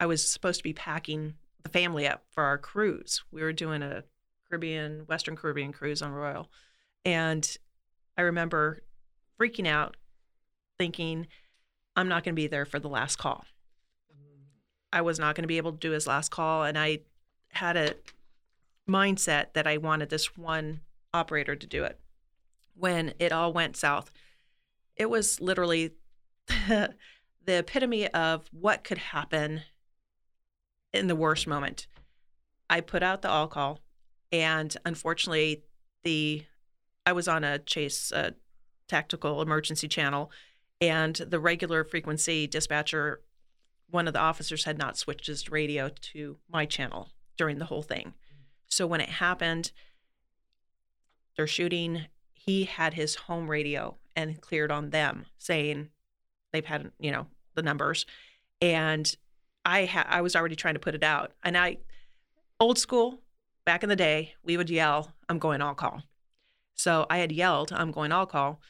I 0.00 0.06
was 0.06 0.26
supposed 0.26 0.60
to 0.60 0.64
be 0.64 0.72
packing 0.72 1.34
the 1.62 1.68
family 1.68 2.06
up 2.06 2.24
for 2.30 2.44
our 2.44 2.58
cruise. 2.58 3.22
We 3.30 3.42
were 3.42 3.52
doing 3.52 3.82
a 3.82 4.04
Caribbean, 4.48 5.00
Western 5.08 5.36
Caribbean 5.36 5.72
cruise 5.72 6.02
on 6.02 6.12
Royal. 6.12 6.50
And 7.04 7.56
I 8.16 8.22
remember 8.22 8.82
freaking 9.40 9.66
out, 9.66 9.96
thinking, 10.78 11.26
I'm 11.96 12.08
not 12.08 12.24
going 12.24 12.34
to 12.34 12.40
be 12.40 12.46
there 12.46 12.64
for 12.64 12.78
the 12.78 12.88
last 12.88 13.16
call. 13.16 13.44
I 14.92 15.00
was 15.00 15.18
not 15.18 15.34
going 15.34 15.42
to 15.42 15.48
be 15.48 15.56
able 15.56 15.72
to 15.72 15.78
do 15.78 15.90
his 15.90 16.06
last 16.06 16.30
call. 16.30 16.64
And 16.64 16.78
I 16.78 17.00
had 17.50 17.76
a 17.76 17.94
mindset 18.88 19.52
that 19.54 19.66
I 19.66 19.76
wanted 19.76 20.10
this 20.10 20.36
one 20.36 20.80
operator 21.12 21.56
to 21.56 21.66
do 21.66 21.84
it. 21.84 21.98
When 22.76 23.14
it 23.18 23.32
all 23.32 23.52
went 23.52 23.76
south, 23.76 24.10
it 24.96 25.10
was 25.10 25.40
literally 25.40 25.92
the 26.68 26.94
epitome 27.46 28.08
of 28.08 28.48
what 28.52 28.84
could 28.84 28.98
happen 28.98 29.62
in 30.92 31.08
the 31.08 31.16
worst 31.16 31.46
moment. 31.46 31.86
I 32.70 32.80
put 32.80 33.02
out 33.02 33.22
the 33.22 33.28
all 33.28 33.48
call, 33.48 33.80
and 34.32 34.74
unfortunately, 34.84 35.62
the 36.02 36.44
I 37.06 37.12
was 37.12 37.28
on 37.28 37.44
a 37.44 37.58
chase 37.58 38.12
uh, 38.12 38.30
tactical 38.88 39.42
emergency 39.42 39.88
channel, 39.88 40.30
and 40.80 41.16
the 41.16 41.40
regular 41.40 41.84
frequency 41.84 42.46
dispatcher, 42.46 43.22
one 43.90 44.06
of 44.06 44.12
the 44.12 44.20
officers 44.20 44.64
had 44.64 44.78
not 44.78 44.96
switched 44.96 45.26
his 45.26 45.50
radio 45.50 45.88
to 45.88 46.38
my 46.50 46.66
channel 46.66 47.10
during 47.36 47.58
the 47.58 47.66
whole 47.66 47.82
thing. 47.82 48.14
So 48.66 48.86
when 48.86 49.00
it 49.00 49.08
happened, 49.08 49.72
they're 51.36 51.46
shooting. 51.46 52.06
He 52.32 52.64
had 52.64 52.94
his 52.94 53.14
home 53.14 53.48
radio 53.48 53.96
and 54.16 54.40
cleared 54.40 54.70
on 54.70 54.90
them, 54.90 55.26
saying 55.38 55.90
they've 56.52 56.64
had 56.64 56.90
you 56.98 57.10
know 57.10 57.26
the 57.54 57.62
numbers, 57.62 58.06
and 58.60 59.16
I 59.64 59.86
ha- 59.86 60.06
I 60.08 60.20
was 60.20 60.36
already 60.36 60.56
trying 60.56 60.74
to 60.74 60.80
put 60.80 60.94
it 60.94 61.02
out, 61.02 61.32
and 61.42 61.56
I 61.56 61.78
old 62.60 62.78
school 62.78 63.20
back 63.64 63.82
in 63.82 63.88
the 63.88 63.96
day 63.96 64.34
we 64.42 64.56
would 64.56 64.70
yell, 64.70 65.14
"I'm 65.28 65.38
going 65.38 65.60
all 65.60 65.74
call." 65.74 66.02
So 66.74 67.06
I 67.08 67.18
had 67.18 67.32
yelled, 67.32 67.72
"I'm 67.72 67.90
going 67.90 68.12
all 68.12 68.26
call," 68.26 68.60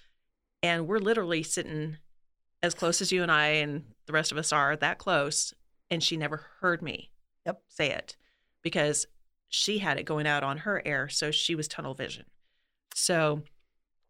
and 0.65 0.89
we're 0.89 0.99
literally 0.99 1.43
sitting 1.43 1.99
as 2.63 2.75
close 2.75 3.03
as 3.03 3.13
you 3.13 3.23
and 3.23 3.31
I 3.31 3.47
and 3.49 3.85
the 4.07 4.13
rest 4.13 4.33
of 4.33 4.39
us 4.39 4.53
are 4.53 4.75
that 4.77 4.99
close, 4.99 5.53
and 5.91 6.03
she 6.03 6.17
never 6.17 6.47
heard 6.61 6.81
me 6.83 7.11
Yep. 7.47 7.63
say 7.69 7.91
it 7.91 8.17
because 8.63 9.07
she 9.49 9.79
had 9.79 9.99
it 9.99 10.05
going 10.05 10.27
out 10.27 10.43
on 10.43 10.59
her 10.59 10.83
air, 10.85 11.09
so 11.09 11.31
she 11.31 11.55
was 11.55 11.69
tunnel 11.69 11.95
vision. 11.95 12.25
So 12.95 13.43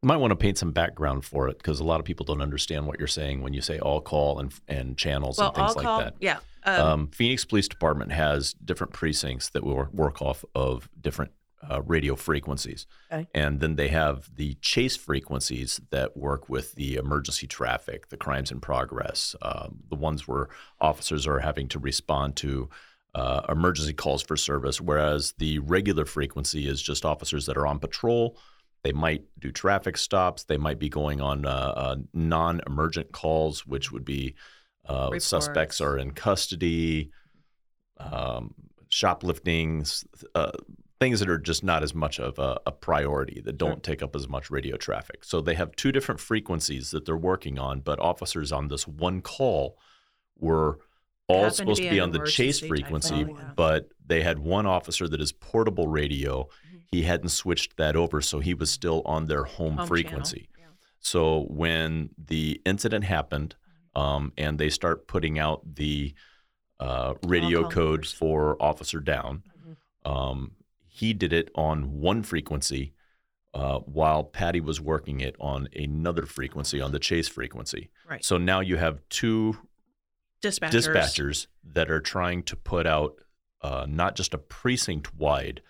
You 0.03 0.07
might 0.07 0.19
want 0.19 0.31
to 0.31 0.37
paint 0.37 0.59
some 0.59 0.71
background 0.73 1.25
for 1.25 1.49
it 1.49 1.59
because 1.59 1.81
a 1.81 1.85
lot 1.85 1.99
of 1.99 2.07
people 2.07 2.25
don't 2.25 2.41
understand 2.43 2.87
what 2.87 2.99
you're 2.99 3.09
saying 3.09 3.43
when 3.43 3.53
you 3.55 3.61
say 3.61 3.79
all 3.79 4.01
call 4.01 4.39
and 4.39 4.55
and 4.69 4.97
channels 4.97 5.39
well, 5.39 5.49
and 5.49 5.57
things 5.57 5.77
like 5.77 5.85
call, 5.85 5.99
that. 6.01 6.15
yeah. 6.21 6.39
Um, 6.65 6.81
Um, 6.87 7.07
Phoenix 7.09 7.45
Police 7.45 7.69
Department 7.69 8.13
has 8.13 8.55
different 8.55 8.93
precincts 8.93 9.51
that 9.51 9.65
will 9.65 9.89
work 9.93 10.23
off 10.23 10.45
of 10.55 10.89
different 11.01 11.33
uh, 11.71 11.83
radio 11.83 12.17
frequencies. 12.17 12.87
Okay. 13.13 13.27
And 13.35 13.61
then 13.61 13.77
they 13.77 13.89
have 13.89 14.31
the 14.35 14.55
chase 14.61 14.97
frequencies 14.97 15.81
that 15.91 16.17
work 16.17 16.49
with 16.49 16.75
the 16.75 16.97
emergency 16.97 17.47
traffic, 17.47 18.09
the 18.09 18.17
crimes 18.17 18.51
in 18.51 18.61
progress, 18.61 19.35
um, 19.43 19.81
the 19.89 19.97
ones 19.97 20.27
where 20.29 20.49
officers 20.81 21.27
are 21.27 21.41
having 21.41 21.69
to 21.69 21.79
respond 21.79 22.37
to 22.37 22.69
uh, 23.15 23.43
emergency 23.49 23.93
calls 23.93 24.23
for 24.23 24.37
service, 24.37 24.81
whereas 24.81 25.35
the 25.39 25.59
regular 25.61 26.05
frequency 26.05 26.67
is 26.67 26.83
just 26.83 27.05
officers 27.05 27.47
that 27.47 27.57
are 27.57 27.67
on 27.67 27.79
patrol. 27.79 28.37
They 28.83 28.93
might 28.93 29.25
do 29.39 29.51
traffic 29.51 29.97
stops. 29.97 30.45
They 30.45 30.59
might 30.59 30.79
be 30.79 30.89
going 30.89 31.21
on 31.21 31.47
uh, 31.47 31.73
uh, 31.77 31.97
non 32.13 32.61
emergent 32.67 33.13
calls, 33.13 33.67
which 33.67 33.91
would 33.91 34.05
be 34.05 34.35
uh, 34.87 35.19
suspects 35.19 35.81
are 35.81 35.97
in 35.97 36.11
custody, 36.11 37.11
um, 37.99 38.55
shoplifting, 38.91 39.87
uh, 40.35 40.53
things 41.01 41.21
that 41.21 41.29
are 41.29 41.39
just 41.39 41.65
not 41.65 41.83
as 41.83 41.95
much 41.95 42.21
of 42.21 42.39
a, 42.39 42.59
a 42.67 42.73
priority 42.73 43.41
that 43.45 43.59
don't 43.59 43.83
take 43.83 44.03
up 44.03 44.15
as 44.15 44.29
much 44.29 44.51
radio 44.51 44.77
traffic. 44.77 45.25
So 45.25 45.41
they 45.41 45.55
have 45.55 45.75
two 45.77 45.93
different 45.93 46.21
frequencies 46.21 46.91
that 46.93 47.05
they're 47.05 47.17
working 47.17 47.59
on, 47.59 47.81
but 47.81 47.99
officers 47.99 48.53
on 48.53 48.69
this 48.69 48.87
one 48.87 49.21
call 49.21 49.77
were 50.39 50.79
all 51.27 51.37
Happened 51.37 51.51
to 51.51 51.57
supposed 51.57 51.83
to 51.83 51.89
be 51.89 51.95
be 51.97 52.01
on 52.01 52.11
the 52.13 52.25
chase 52.27 52.61
frequency, 52.61 53.25
thing, 53.25 53.37
yeah. 53.37 53.51
but 53.57 53.89
they 54.07 54.23
had 54.23 54.39
one 54.39 54.67
officer 54.67 55.09
that 55.09 55.21
is 55.21 55.33
portable 55.33 55.89
radio. 55.89 56.45
Mhm. 56.45 56.83
He 56.91 57.03
hadn't 57.03 57.31
switched 57.31 57.77
that 57.79 57.97
over, 57.97 58.21
so 58.21 58.41
he 58.41 58.55
was 58.55 58.71
still 58.71 59.03
on 59.07 59.27
their 59.27 59.45
home, 59.45 59.79
home 59.79 59.87
frequency. 59.89 60.49
yeah. 60.59 60.67
So 61.01 61.47
when 61.49 62.11
the 62.19 62.61
incident 62.65 63.05
happened, 63.05 63.57
um, 63.97 64.33
and 64.37 64.59
they 64.59 64.69
start 64.71 65.07
putting 65.09 65.39
out 65.39 65.75
the 65.77 66.15
uh, 66.81 67.15
radio 67.25 67.63
call 67.63 67.71
code 67.71 67.91
numbers. 68.01 68.13
for 68.13 68.63
officer 68.63 69.01
down, 69.01 69.45
Mhm. 70.05 70.11
um, 70.11 70.53
he 70.97 71.13
did 71.13 71.33
it 71.33 71.51
on 71.57 71.99
one 72.01 72.23
frequency, 72.23 72.93
uh, 73.53 73.81
while 73.81 74.23
Patty 74.23 74.61
was 74.61 74.81
working 74.81 75.19
it 75.21 75.35
on 75.41 75.67
another 75.75 76.25
frequency 76.25 76.81
on 76.81 76.93
the 76.93 77.01
chase 77.01 77.27
frequency. 77.27 77.91
Right. 78.09 78.25
So 78.25 78.39
now 78.39 78.61
you 78.61 78.77
have 78.77 79.01
two 79.09 79.57
Dispatchers. 80.41 80.71
dispatchers 80.71 81.47
that 81.73 81.91
are 81.91 82.01
trying 82.01 82.45
to 82.45 82.55
put 82.55 82.87
out 82.87 83.17
uh, 83.61 83.87
not 83.89 84.15
just 84.15 84.35
a 84.35 84.39
precinct 84.39 85.13
wide 85.17 85.63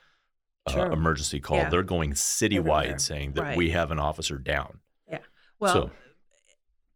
uh, 0.67 0.91
emergency 0.91 1.41
call, 1.41 1.57
Yeah. 1.59 1.71
they're 1.71 1.83
going 1.83 2.13
citywide 2.13 2.59
Everywhere. 2.59 2.99
saying 2.99 3.33
that 3.33 3.43
Right. 3.43 3.57
we 3.57 3.71
have 3.71 3.91
an 3.91 3.99
officer 3.99 4.37
down. 4.37 4.81
Yeah. 5.09 5.21
Well, 5.59 5.73
So- 5.73 5.91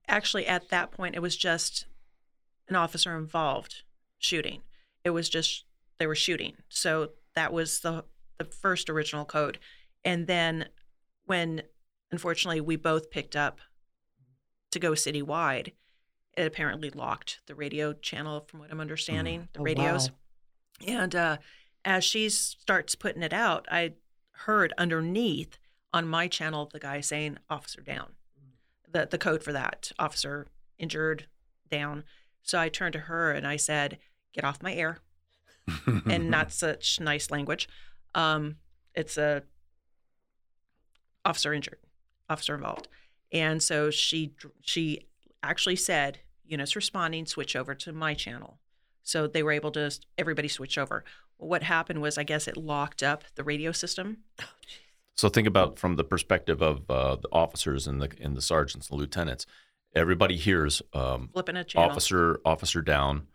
actually, 0.06 0.46
at 0.46 0.68
that 0.68 0.90
point, 0.90 1.14
it 1.14 1.20
was 1.22 1.34
just 1.36 1.86
an 2.68 2.76
officer 2.76 3.16
involved 3.16 3.84
shooting. 4.18 4.62
It 5.04 5.10
was 5.10 5.28
just 5.30 5.64
they 5.98 6.06
were 6.06 6.14
shooting. 6.14 6.56
So 6.68 7.12
that 7.34 7.52
was 7.52 7.80
the 7.80 8.04
the 8.38 8.44
first 8.44 8.88
original 8.88 9.24
code, 9.24 9.58
and 10.04 10.26
then 10.26 10.68
when 11.26 11.62
unfortunately 12.10 12.60
we 12.60 12.76
both 12.76 13.10
picked 13.10 13.36
up 13.36 13.60
to 14.70 14.78
go 14.78 14.92
citywide, 14.92 15.72
it 16.36 16.46
apparently 16.46 16.90
locked 16.90 17.40
the 17.46 17.54
radio 17.54 17.92
channel, 17.92 18.40
from 18.48 18.60
what 18.60 18.70
I'm 18.70 18.80
understanding, 18.80 19.48
the 19.52 19.60
Oh, 19.60 19.64
radios. 19.64 20.10
wow. 20.10 20.16
And 20.86 21.14
uh, 21.14 21.36
as 21.84 22.04
she 22.04 22.28
starts 22.28 22.94
putting 22.94 23.22
it 23.22 23.32
out, 23.32 23.66
I 23.70 23.94
heard 24.32 24.72
underneath 24.78 25.58
on 25.92 26.06
my 26.06 26.28
channel 26.28 26.68
the 26.72 26.78
guy 26.78 27.00
saying 27.00 27.38
"officer 27.50 27.80
down," 27.80 28.12
the 28.90 29.06
the 29.10 29.18
code 29.18 29.42
for 29.42 29.52
that 29.52 29.90
officer 29.98 30.46
injured 30.78 31.26
down. 31.70 32.04
So 32.42 32.58
I 32.60 32.68
turned 32.68 32.92
to 32.92 33.00
her 33.00 33.32
and 33.32 33.46
I 33.46 33.56
said, 33.56 33.98
"Get 34.32 34.44
off 34.44 34.62
my 34.62 34.72
air," 34.74 34.98
and 36.06 36.30
not 36.30 36.52
such 36.52 37.00
nice 37.00 37.30
language. 37.30 37.68
Um, 38.14 38.56
it's 38.94 39.16
a 39.16 39.42
officer 41.24 41.52
injured, 41.52 41.78
officer 42.28 42.54
involved, 42.54 42.88
and 43.32 43.62
so 43.62 43.90
she 43.90 44.34
she 44.60 45.06
actually 45.42 45.76
said, 45.76 46.18
"Units 46.44 46.74
responding, 46.74 47.26
switch 47.26 47.54
over 47.54 47.74
to 47.74 47.92
my 47.92 48.14
channel." 48.14 48.58
So 49.02 49.26
they 49.26 49.42
were 49.42 49.52
able 49.52 49.70
to 49.72 49.90
everybody 50.16 50.48
switch 50.48 50.76
over. 50.76 51.04
What 51.38 51.62
happened 51.62 52.02
was, 52.02 52.18
I 52.18 52.24
guess 52.24 52.48
it 52.48 52.56
locked 52.56 53.02
up 53.02 53.24
the 53.36 53.44
radio 53.44 53.72
system. 53.72 54.18
So 55.14 55.28
think 55.28 55.48
about 55.48 55.78
from 55.78 55.96
the 55.96 56.04
perspective 56.04 56.62
of 56.62 56.88
uh, 56.90 57.16
the 57.16 57.28
officers 57.32 57.86
and 57.86 58.00
the 58.00 58.10
and 58.20 58.36
the 58.36 58.42
sergeants 58.42 58.88
and 58.90 59.00
lieutenants. 59.00 59.46
Everybody 59.94 60.36
hears 60.36 60.82
um, 60.92 61.30
flipping 61.32 61.56
a 61.56 61.64
channel. 61.64 61.90
officer 61.90 62.40
officer 62.44 62.82
down. 62.82 63.26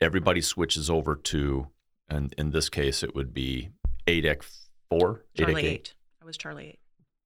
Everybody 0.00 0.40
switches 0.40 0.90
over 0.90 1.14
to, 1.14 1.68
and 2.08 2.34
in 2.36 2.50
this 2.50 2.68
case, 2.68 3.02
it 3.02 3.14
would 3.14 3.32
be 3.32 3.70
ADEC 4.06 4.42
four, 4.90 5.24
Charlie 5.36 5.62
ADEC 5.62 5.66
eight. 5.66 5.94
I 6.22 6.24
was 6.24 6.36
Charlie 6.36 6.66
eight. 6.68 6.78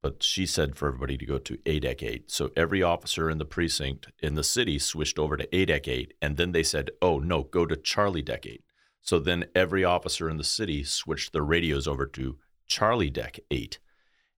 but 0.03 0.23
she 0.23 0.47
said 0.47 0.77
for 0.77 0.89
everybody 0.89 1.17
to 1.19 1.27
go 1.27 1.39
to 1.39 1.57
ADEC 1.59 2.03
8. 2.03 2.31
So 2.31 2.51
every 2.57 2.83
officer 2.83 3.29
in 3.31 3.39
the 3.39 3.45
precinct 3.45 4.09
in 4.21 4.35
the 4.35 4.45
city 4.45 4.79
switched 4.79 5.19
over 5.19 5.37
to 5.37 5.47
ADEC 5.49 5.89
8, 5.89 6.15
and 6.23 6.37
then 6.37 6.53
they 6.53 6.63
said, 6.63 6.91
oh, 7.03 7.19
no, 7.19 7.43
go 7.45 7.67
to 7.67 7.77
Charlie 7.77 8.23
Deck 8.23 8.47
8. 8.47 8.63
So 9.03 9.19
then 9.19 9.47
every 9.55 9.85
officer 9.85 10.29
in 10.31 10.37
the 10.37 10.45
city 10.45 10.85
switched 10.85 11.33
their 11.33 11.43
radios 11.43 11.89
over 11.89 12.07
to 12.07 12.39
Charlie 12.67 13.11
Deck 13.11 13.39
8, 13.51 13.79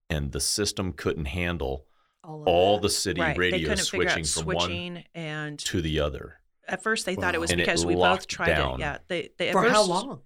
and 0.09 0.33
the 0.33 0.41
system 0.41 0.93
couldn't 0.93 1.27
handle 1.27 1.87
All, 2.25 2.43
all 2.47 2.79
the 2.79 2.89
city 2.91 3.21
right. 3.21 3.37
radios 3.37 3.69
couldn't 3.69 3.85
switching 3.85 4.23
out 4.23 4.27
from 4.27 4.47
one 4.47 5.05
and 5.15 5.59
to 5.61 5.81
the 5.83 6.01
other. 6.01 6.41
at 6.69 6.83
first 6.83 7.05
they 7.07 7.17
thought 7.17 7.35
it 7.35 7.41
was 7.41 7.51
And 7.51 7.61
it 7.61 7.65
because 7.67 7.85
we 7.85 7.95
both 7.95 8.27
tried 8.27 8.49
down. 8.55 8.75
it. 8.75 8.81
Yeah, 8.81 8.99
they, 9.09 9.31
they 9.39 9.49
at 9.49 9.53
For 9.53 9.65
how 9.69 9.83
long? 9.85 10.21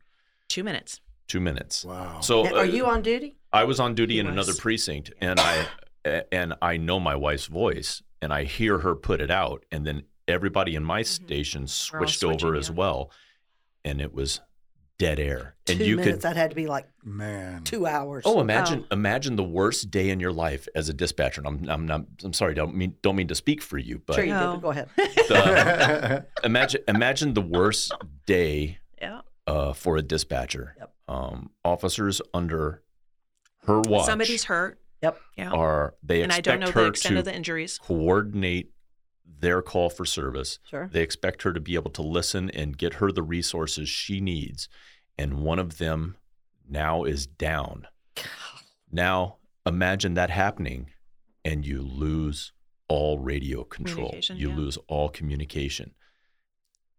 Two 0.48 0.62
minutes. 0.64 1.00
Two 1.28 1.40
minutes. 1.40 1.84
wow. 1.84 2.20
So 2.20 2.46
Are 2.46 2.58
uh, 2.60 2.62
you 2.62 2.86
on 2.86 3.02
duty? 3.02 3.36
I 3.52 3.64
was 3.64 3.80
on 3.80 3.94
duty 3.94 4.14
He 4.14 4.20
in 4.20 4.26
another 4.26 4.54
precinct, 4.54 5.12
and 5.20 5.40
I 5.40 5.66
and 6.30 6.54
I 6.60 6.76
know 6.76 7.00
my 7.00 7.16
wife's 7.16 7.46
voice, 7.46 8.02
and 8.20 8.32
I 8.32 8.44
hear 8.44 8.78
her 8.80 8.94
put 8.94 9.20
it 9.20 9.30
out, 9.30 9.64
and 9.72 9.86
then 9.86 10.02
everybody 10.28 10.74
in 10.74 10.84
my 10.84 11.02
station 11.02 11.64
Mm-hmm. 11.64 11.98
We're 11.98 12.06
switched 12.06 12.24
over 12.24 12.54
as 12.54 12.68
yeah. 12.68 12.74
well, 12.74 13.10
and 13.84 14.00
it 14.00 14.12
was 14.12 14.40
dead 14.98 15.18
air, 15.18 15.54
and 15.68 15.80
you 15.80 15.96
minutes. 15.96 16.16
could. 16.16 16.22
That 16.22 16.36
had 16.36 16.50
to 16.50 16.56
be 16.56 16.66
like 16.66 16.86
Man. 17.02 17.64
two 17.64 17.86
hours. 17.86 18.24
Oh, 18.26 18.40
imagine 18.40 18.84
imagine 18.90 19.36
the 19.36 19.42
worst 19.44 19.90
day 19.90 20.10
in 20.10 20.20
your 20.20 20.32
life 20.32 20.68
as 20.74 20.88
a 20.88 20.92
dispatcher. 20.92 21.40
And 21.40 21.48
I'm 21.48 21.70
I'm 21.70 21.86
not 21.86 22.02
I'm 22.22 22.32
sorry, 22.34 22.54
don't 22.54 22.74
mean 22.76 22.94
don't 23.02 23.16
mean 23.16 23.28
to 23.28 23.34
speak 23.34 23.62
for 23.62 23.78
you, 23.78 24.02
but 24.04 24.16
sure 24.16 24.24
you 24.24 24.32
did. 24.32 24.40
No. 24.40 24.52
but 24.56 24.60
Go 24.62 24.70
ahead. 24.70 24.88
the- 24.96 26.26
imagine 26.44 26.82
imagine 26.86 27.34
the 27.34 27.40
worst 27.42 27.92
day 28.26 28.78
Yeah. 29.00 29.22
uh, 29.46 29.72
for 29.72 29.96
a 29.96 30.02
dispatcher. 30.02 30.74
Yep. 30.78 30.93
Um, 31.06 31.50
officers 31.64 32.22
under 32.32 32.82
her 33.66 33.80
watch 33.82 34.06
Somebody's 34.06 34.44
hurt. 34.44 34.80
Yep. 35.02 35.20
Yeah. 35.36 35.50
are 35.50 35.94
they 36.02 36.22
and 36.22 36.32
I 36.32 36.40
don't 36.40 36.60
know 36.60 36.70
her 36.70 36.84
the 36.84 36.88
extent 36.88 37.14
to 37.14 37.18
of 37.18 37.24
the 37.26 37.34
injuries. 37.34 37.78
coordinate 37.78 38.70
their 39.26 39.60
call 39.60 39.90
for 39.90 40.06
service. 40.06 40.58
Sure. 40.70 40.88
They 40.90 41.02
expect 41.02 41.42
her 41.42 41.52
to 41.52 41.60
be 41.60 41.74
able 41.74 41.90
to 41.90 42.02
listen 42.02 42.48
and 42.50 42.78
get 42.78 42.94
her 42.94 43.12
the 43.12 43.22
resources 43.22 43.88
she 43.88 44.20
needs. 44.20 44.68
And 45.18 45.42
one 45.42 45.58
of 45.58 45.76
them 45.76 46.16
now 46.66 47.04
is 47.04 47.26
down. 47.26 47.86
Now, 48.90 49.36
imagine 49.66 50.14
that 50.14 50.30
happening 50.30 50.90
and 51.44 51.66
you 51.66 51.82
lose 51.82 52.52
all 52.88 53.18
radio 53.18 53.64
control. 53.64 54.16
You 54.30 54.50
yeah. 54.50 54.56
lose 54.56 54.78
all 54.88 55.08
communication. 55.10 55.92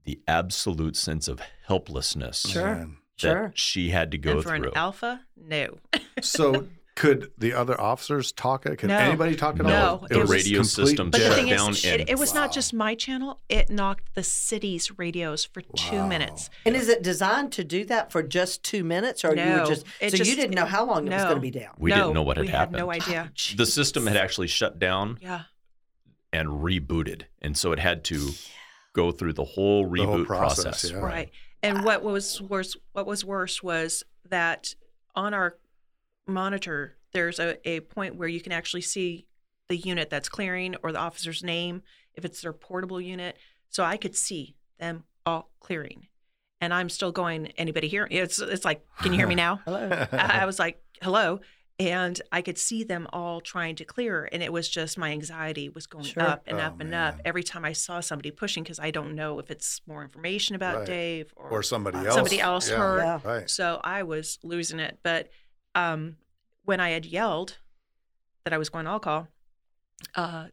The 0.04 0.22
absolute 0.28 0.96
sense 0.96 1.28
of 1.28 1.42
helplessness 1.66 2.42
Sure. 2.48 2.88
Man. 3.24 3.34
that 3.34 3.40
Sure. 3.40 3.52
she 3.56 3.90
had 3.90 4.12
to 4.12 4.18
go 4.18 4.32
and 4.34 4.44
for 4.44 4.58
through. 4.58 4.70
an 4.72 4.78
alpha, 4.78 5.22
no. 5.38 5.78
So 6.22 6.68
Could 6.96 7.32
the 7.38 7.52
other 7.52 7.80
officers 7.80 8.32
talk 8.32 8.66
it? 8.66 8.78
Could 8.78 8.88
No. 8.88 8.98
anybody 8.98 9.36
talk 9.36 9.60
at 9.60 9.66
all? 9.66 10.00
No, 10.02 10.08
the 10.08 10.22
it 10.22 10.30
radio 10.30 10.64
system 10.64 11.10
But 11.12 11.20
shut 11.20 11.36
thing 11.36 11.50
down 11.50 11.72
is, 11.72 11.84
and 11.84 12.02
it, 12.04 12.10
it 12.12 12.18
was 12.18 12.34
Wow. 12.34 12.42
not 12.44 12.54
just 12.54 12.74
my 12.74 12.96
channel. 12.96 13.42
It 13.50 13.70
knocked 13.70 14.16
the 14.16 14.24
city's 14.24 14.98
radios 14.98 15.44
for 15.44 15.62
two 15.76 16.08
minutes. 16.08 16.50
And 16.66 16.74
is 16.74 16.88
it 16.88 17.04
designed 17.04 17.52
to 17.54 17.66
do 17.66 17.84
that 17.86 18.14
for 18.14 18.24
just 18.24 18.64
two 18.64 18.86
minutes, 18.86 19.26
or 19.26 19.36
you 19.36 19.44
were 19.60 19.66
just 19.66 19.86
it 20.00 20.12
so 20.16 20.24
you 20.24 20.38
didn't 20.38 20.56
know 20.56 20.64
how 20.66 20.86
long 20.86 21.06
it 21.06 21.12
was 21.12 21.24
going 21.24 21.36
to 21.36 21.42
be 21.42 21.52
down? 21.52 21.74
we 21.78 21.90
no, 21.90 21.98
didn't 21.98 22.14
know 22.14 22.24
what 22.24 22.38
had 22.38 22.46
we 22.46 22.52
happened. 22.54 22.78
had 22.78 22.86
no 22.86 22.92
idea. 22.92 23.32
the 23.58 23.66
system 23.66 24.08
had 24.08 24.16
actually 24.16 24.48
shut 24.48 24.80
down 24.80 25.20
Yeah. 25.22 25.42
and 26.32 26.48
rebooted, 26.48 27.24
and 27.42 27.58
so 27.58 27.74
it 27.74 27.80
had 27.80 28.06
to 28.06 28.30
go 28.94 29.12
through 29.12 29.34
the 29.34 29.44
whole 29.44 29.84
The 29.90 30.00
reboot 30.00 30.06
whole 30.06 30.24
process, 30.26 30.64
process. 30.64 30.92
yeah. 30.92 30.98
Right. 31.00 31.32
And 31.66 31.84
what 31.84 32.04
was 32.04 32.40
worse 32.42 32.78
what 32.94 33.08
was 33.08 33.26
worse 33.26 33.64
was 33.64 34.04
that 34.30 34.76
on 35.16 35.34
our 35.34 35.58
monitor 36.28 36.98
there's 37.12 37.40
a, 37.40 37.58
a 37.68 37.80
point 37.80 38.16
where 38.16 38.28
you 38.28 38.40
can 38.40 38.52
actually 38.52 38.82
see 38.82 39.26
the 39.68 39.78
unit 39.78 40.12
that's 40.12 40.30
clearing 40.30 40.76
or 40.84 40.92
the 40.92 41.00
officer's 41.00 41.44
name 41.44 41.82
if 42.14 42.24
it's 42.24 42.42
their 42.42 42.54
portable 42.54 43.02
unit. 43.02 43.38
So 43.70 43.84
I 43.84 43.98
could 43.98 44.16
see 44.16 44.56
them 44.80 45.06
all 45.26 45.50
clearing. 45.60 46.08
And 46.62 46.72
I'm 46.72 46.88
still 46.88 47.12
going, 47.12 47.48
anybody 47.58 47.88
here? 47.88 48.08
It's 48.12 48.38
it's 48.38 48.64
like, 48.64 48.86
can 49.02 49.12
you 49.12 49.18
hear 49.18 49.28
me 49.28 49.36
now? 49.48 49.62
Hello. 49.66 49.90
I 50.12 50.42
I 50.42 50.46
was 50.46 50.60
like, 50.60 50.84
hello. 51.02 51.40
And 51.78 52.22
I 52.32 52.42
could 52.42 52.58
see 52.58 52.86
them 52.86 53.06
all 53.12 53.42
trying 53.42 53.76
to 53.76 53.86
clear. 53.86 54.30
And 54.32 54.42
it 54.42 54.54
was 54.54 54.70
just 54.70 54.98
my 54.98 55.12
anxiety 55.12 55.68
was 55.68 55.88
going 55.88 56.06
Sure. 56.06 56.24
up 56.24 56.44
and 56.48 56.58
Oh, 56.58 56.64
up 56.64 56.80
and 56.80 56.94
up 56.94 57.20
every 57.26 57.44
time 57.44 57.66
I 57.66 57.74
saw 57.74 58.00
somebody 58.00 58.32
pushing 58.32 58.64
because 58.64 58.80
I 58.80 58.92
don't 58.92 59.14
know 59.14 59.40
if 59.40 59.52
it's 59.52 59.82
more 59.86 60.02
information 60.02 60.56
about 60.56 60.78
Right. 60.78 60.88
Dave 60.88 61.34
or, 61.36 61.50
or 61.50 61.64
somebody 61.64 61.98
uh, 61.98 62.04
else. 62.06 62.16
somebody 62.16 62.40
else 62.40 62.70
yeah. 62.70 62.78
heard. 62.78 62.98
Yeah. 63.00 63.20
Right. 63.26 63.50
So 63.50 63.82
I 63.84 64.04
was 64.04 64.40
losing 64.42 64.80
it. 64.80 65.00
But 65.04 65.30
um, 65.76 66.16
when 66.64 66.80
I 66.80 66.92
had 66.92 67.06
yelled 67.06 67.58
that 68.46 68.54
I 68.54 68.58
was 68.58 68.70
going 68.70 68.88
all 68.88 69.00
call, 69.00 69.28
uh, 70.16 70.48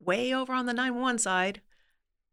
way 0.00 0.34
over 0.34 0.54
on 0.54 0.64
the 0.64 0.72
911 0.72 1.18
side, 1.18 1.60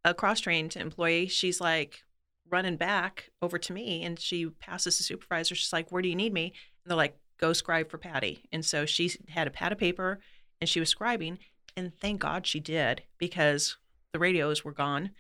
a 0.06 0.14
cross 0.14 0.40
trained 0.40 0.78
employee, 0.78 1.28
she's 1.28 1.60
like 1.60 2.04
running 2.50 2.78
back 2.78 3.32
over 3.42 3.58
to 3.58 3.74
me 3.74 4.04
and 4.04 4.18
she 4.18 4.46
passes 4.46 4.98
the 4.98 5.04
supervisor. 5.04 5.56
She's 5.56 5.74
like, 5.74 5.92
Where 5.92 6.02
do 6.02 6.08
you 6.08 6.16
need 6.16 6.32
me? 6.34 6.54
And 6.84 6.90
they're 6.90 6.98
like, 6.98 7.18
Go 7.42 7.54
scribe 7.54 7.90
for 7.90 7.98
Patty. 7.98 8.44
And 8.52 8.64
so 8.64 8.86
she 8.86 9.12
had 9.30 9.48
a 9.48 9.52
pad 9.52 9.72
of 9.72 9.78
paper 9.78 10.20
and 10.60 10.70
she 10.70 10.80
was 10.80 10.94
scribing. 10.94 11.40
And 11.76 11.92
thank 11.98 12.22
God 12.22 12.46
she 12.46 12.60
did 12.60 13.04
because 13.18 13.78
the 14.14 14.20
radios 14.20 14.64
were 14.64 14.72
gone. 14.72 15.12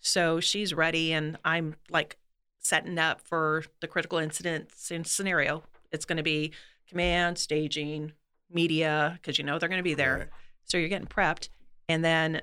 So 0.00 0.40
she's 0.40 0.74
ready 0.74 1.12
and 1.12 1.38
I'm 1.44 1.76
like 1.90 2.16
setting 2.58 2.98
up 2.98 3.20
for 3.20 3.64
the 3.80 3.86
critical 3.86 4.18
incident 4.18 4.70
scenario. 4.74 5.62
It's 5.92 6.04
going 6.04 6.16
to 6.16 6.22
be 6.22 6.52
command, 6.88 7.38
staging, 7.38 8.12
media, 8.50 9.18
because 9.20 9.38
you 9.38 9.44
know 9.44 9.58
they're 9.58 9.68
going 9.68 9.78
to 9.78 9.84
be 9.84 9.94
there. 9.94 10.18
Right. 10.18 10.28
So 10.64 10.78
you're 10.78 10.88
getting 10.88 11.06
prepped. 11.06 11.48
And 11.88 12.04
then 12.04 12.42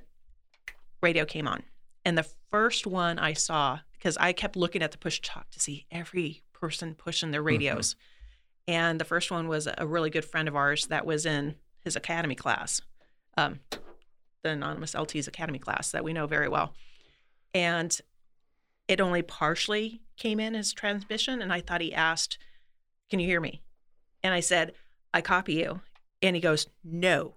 radio 1.01 1.25
came 1.25 1.47
on. 1.47 1.63
And 2.05 2.17
the 2.17 2.27
first 2.51 2.87
one 2.87 3.19
I 3.19 3.33
saw, 3.33 3.79
because 3.93 4.17
I 4.17 4.31
kept 4.33 4.55
looking 4.55 4.81
at 4.81 4.91
the 4.91 4.97
push 4.97 5.19
talk 5.21 5.49
to 5.51 5.59
see 5.59 5.85
every 5.91 6.43
person 6.53 6.95
pushing 6.95 7.31
their 7.31 7.41
mm-hmm. 7.41 7.47
radios. 7.47 7.95
And 8.67 8.99
the 8.99 9.05
first 9.05 9.31
one 9.31 9.47
was 9.47 9.67
a 9.77 9.87
really 9.87 10.09
good 10.09 10.25
friend 10.25 10.47
of 10.47 10.55
ours 10.55 10.87
that 10.87 11.05
was 11.05 11.25
in 11.25 11.55
his 11.79 11.95
academy 11.95 12.35
class, 12.35 12.81
um, 13.37 13.59
the 14.43 14.49
Anonymous 14.49 14.93
LT's 14.93 15.27
academy 15.27 15.59
class 15.59 15.91
that 15.91 16.03
we 16.03 16.13
know 16.13 16.27
very 16.27 16.49
well. 16.49 16.73
And 17.53 17.97
it 18.87 18.99
only 18.99 19.21
partially 19.21 20.01
came 20.17 20.39
in 20.39 20.55
as 20.55 20.73
transmission. 20.73 21.41
And 21.41 21.53
I 21.53 21.61
thought 21.61 21.81
he 21.81 21.93
asked, 21.93 22.37
Can 23.09 23.19
you 23.19 23.27
hear 23.27 23.39
me? 23.39 23.61
And 24.21 24.33
I 24.33 24.41
said, 24.41 24.73
I 25.13 25.21
copy 25.21 25.53
you. 25.53 25.81
And 26.21 26.35
he 26.35 26.41
goes, 26.41 26.67
No. 26.83 27.35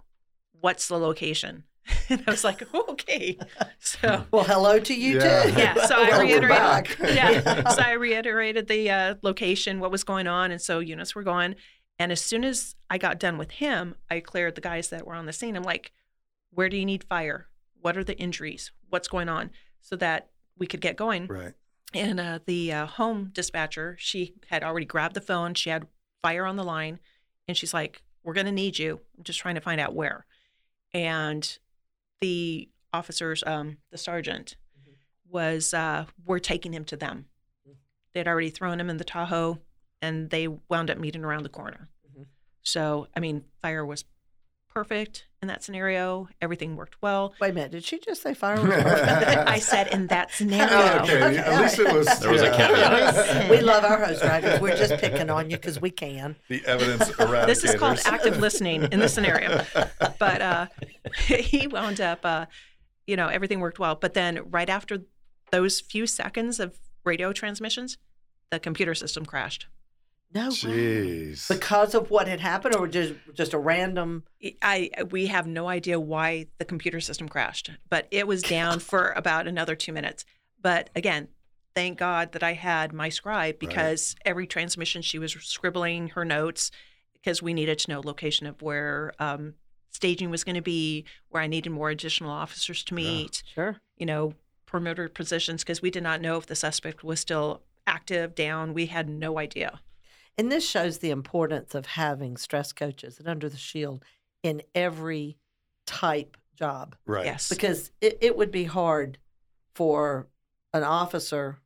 What's 0.52 0.88
the 0.88 0.98
location? 0.98 1.64
And 2.18 2.24
I 2.26 2.30
was 2.30 2.44
like, 2.44 2.62
okay. 2.74 3.38
So 3.78 4.24
Well, 4.32 4.44
hello 4.44 4.78
to 4.80 4.94
you 4.94 5.18
Yeah. 5.20 5.42
too. 5.44 5.52
yeah, 5.52 5.74
so 5.86 5.94
I 5.96 5.98
Welcome 6.08 6.26
reiterated. 6.26 6.48
back. 6.48 6.98
Yeah, 7.00 7.68
so 7.70 7.82
I 7.82 7.92
reiterated 7.92 8.66
the 8.68 8.90
uh, 8.90 9.14
location, 9.22 9.78
what 9.80 9.90
was 9.90 10.04
going 10.04 10.26
on, 10.26 10.50
and 10.50 10.60
so 10.60 10.80
units 10.80 11.14
were 11.14 11.22
going. 11.22 11.54
And 11.98 12.10
as 12.10 12.20
soon 12.20 12.44
as 12.44 12.74
I 12.88 12.98
got 12.98 13.18
done 13.20 13.38
with 13.38 13.50
him, 13.52 13.94
I 14.10 14.20
cleared 14.20 14.54
the 14.54 14.60
guys 14.60 14.88
that 14.88 15.06
were 15.06 15.14
on 15.14 15.26
the 15.26 15.32
scene. 15.32 15.54
I'm 15.56 15.62
like, 15.62 15.92
where 16.50 16.68
do 16.68 16.76
you 16.76 16.84
need 16.86 17.04
fire? 17.04 17.46
What 17.80 17.96
are 17.96 18.04
the 18.04 18.18
injuries? 18.18 18.72
What's 18.88 19.06
going 19.08 19.28
on? 19.28 19.50
So 19.80 19.96
that 19.96 20.30
we 20.58 20.66
could 20.66 20.80
get 20.80 20.96
going. 20.96 21.26
Right. 21.26 21.52
And 21.94 22.18
uh, 22.20 22.38
the 22.46 22.72
uh, 22.72 22.86
home 22.86 23.30
dispatcher, 23.32 23.96
she 23.98 24.34
had 24.48 24.62
already 24.64 24.86
grabbed 24.86 25.14
the 25.14 25.20
phone. 25.20 25.54
She 25.54 25.70
had 25.70 25.86
fire 26.22 26.44
on 26.46 26.56
the 26.56 26.64
line, 26.64 27.00
and 27.48 27.56
she's 27.56 27.74
like, 27.74 28.02
"We're 28.22 28.34
going 28.34 28.46
to 28.46 28.52
need 28.52 28.78
you. 28.78 29.00
I'm 29.18 29.24
just 29.24 29.38
trying 29.40 29.56
to 29.56 29.60
find 29.60 29.80
out 29.80 29.94
where." 29.94 30.24
And 30.94 31.58
the 32.20 32.68
officers, 32.92 33.42
um, 33.46 33.78
the 33.90 33.98
sergeant, 33.98 34.56
was, 35.26 35.72
uh, 35.72 36.06
"We're 36.24 36.38
taking 36.38 36.72
him 36.74 36.84
to 36.86 36.96
them." 36.96 37.28
They'd 38.12 38.26
already 38.28 38.50
thrown 38.50 38.80
him 38.80 38.90
in 38.90 38.96
the 38.96 39.04
Tahoe, 39.04 39.60
and 40.02 40.30
they 40.30 40.48
wound 40.48 40.90
up 40.90 40.98
meeting 40.98 41.24
around 41.24 41.44
the 41.44 41.48
corner. 41.48 41.88
Mhm. 42.08 42.26
So, 42.62 43.08
I 43.16 43.20
mean, 43.20 43.44
fire 43.62 43.86
was 43.86 44.04
perfect 44.68 45.26
in 45.42 45.48
that 45.48 45.62
scenario. 45.62 46.28
Everything 46.42 46.76
worked 46.76 47.00
well. 47.00 47.34
Wait 47.40 47.50
a 47.50 47.52
minute. 47.52 47.72
Did 47.72 47.84
she 47.84 47.98
just 47.98 48.22
say 48.22 48.34
fire? 48.34 48.58
I 49.46 49.58
said 49.58 49.88
in 49.88 50.06
that 50.08 50.30
scenario. 50.34 50.68
Oh, 50.70 50.98
okay. 51.02 51.24
Okay, 51.24 51.38
At 51.38 51.60
least 51.60 51.78
it 51.78 51.92
was. 51.92 52.06
There 52.20 52.30
was 52.30 52.42
a 52.42 52.50
caveat. 52.50 53.50
We 53.50 53.60
love 53.60 53.84
our 53.84 54.04
host 54.04 54.22
drivers. 54.22 54.60
We're 54.60 54.76
just 54.76 54.94
picking 55.00 55.30
on 55.30 55.50
you 55.50 55.56
because 55.56 55.80
we 55.80 55.90
can. 55.90 56.36
The 56.48 56.64
evidence 56.66 57.04
eradicators. 57.10 57.46
This 57.46 57.64
is 57.64 57.74
called 57.74 58.00
active 58.04 58.38
listening 58.38 58.88
in 58.92 59.00
this 59.00 59.14
scenario. 59.14 59.64
But 60.18 60.42
uh, 60.42 60.66
he 61.16 61.66
wound 61.66 62.00
up, 62.00 62.20
uh, 62.24 62.46
you 63.06 63.16
know, 63.16 63.28
everything 63.28 63.60
worked 63.60 63.78
well. 63.78 63.94
But 63.94 64.14
then 64.14 64.40
right 64.50 64.68
after 64.68 64.98
those 65.50 65.80
few 65.80 66.06
seconds 66.06 66.60
of 66.60 66.78
radio 67.04 67.32
transmissions, 67.32 67.96
the 68.50 68.60
computer 68.60 68.94
system 68.94 69.24
crashed. 69.24 69.66
No. 70.32 70.50
way. 70.64 71.34
Because 71.48 71.94
of 71.94 72.10
what 72.10 72.28
had 72.28 72.40
happened, 72.40 72.76
or 72.76 72.86
just 72.86 73.14
just 73.34 73.52
a 73.52 73.58
random. 73.58 74.24
I 74.62 74.90
we 75.10 75.26
have 75.26 75.46
no 75.46 75.68
idea 75.68 75.98
why 75.98 76.46
the 76.58 76.64
computer 76.64 77.00
system 77.00 77.28
crashed, 77.28 77.70
but 77.88 78.06
it 78.10 78.26
was 78.26 78.42
down 78.42 78.78
for 78.90 79.10
about 79.16 79.46
another 79.48 79.74
two 79.74 79.92
minutes. 79.92 80.24
But 80.62 80.90
again, 80.94 81.28
thank 81.74 81.98
God 81.98 82.32
that 82.32 82.42
I 82.42 82.52
had 82.52 82.92
my 82.92 83.08
scribe 83.08 83.58
because 83.58 84.14
every 84.24 84.46
transmission 84.46 85.02
she 85.02 85.18
was 85.18 85.32
scribbling 85.32 86.08
her 86.10 86.24
notes 86.24 86.70
because 87.14 87.42
we 87.42 87.52
needed 87.54 87.78
to 87.80 87.90
know 87.90 88.00
location 88.00 88.46
of 88.46 88.62
where 88.62 89.12
um, 89.18 89.54
staging 89.90 90.30
was 90.30 90.44
going 90.44 90.54
to 90.56 90.62
be, 90.62 91.04
where 91.28 91.42
I 91.42 91.46
needed 91.46 91.70
more 91.70 91.90
additional 91.90 92.30
officers 92.30 92.82
to 92.84 92.94
meet, 92.94 93.42
Sure. 93.54 93.76
you 93.96 94.06
know, 94.06 94.34
perimeter 94.66 95.08
positions 95.08 95.62
because 95.62 95.82
we 95.82 95.90
did 95.90 96.02
not 96.02 96.20
know 96.20 96.36
if 96.36 96.46
the 96.46 96.54
suspect 96.54 97.02
was 97.04 97.20
still 97.20 97.62
active, 97.86 98.34
down. 98.34 98.72
We 98.74 98.86
had 98.86 99.08
no 99.08 99.38
idea. 99.38 99.80
And 100.38 100.50
this 100.50 100.66
shows 100.68 100.98
the 100.98 101.10
importance 101.10 101.74
of 101.74 101.86
having 101.86 102.36
stress 102.36 102.72
coaches 102.72 103.18
and 103.18 103.28
under 103.28 103.48
the 103.48 103.56
shield 103.58 104.04
in 104.42 104.62
every 104.74 105.36
type 105.86 106.36
job 106.56 106.96
right. 107.06 107.26
Yes. 107.26 107.48
because 107.48 107.90
it, 108.00 108.18
it 108.20 108.36
would 108.36 108.50
be 108.50 108.64
hard 108.64 109.18
for 109.74 110.28
an 110.72 110.82
officer 110.82 111.58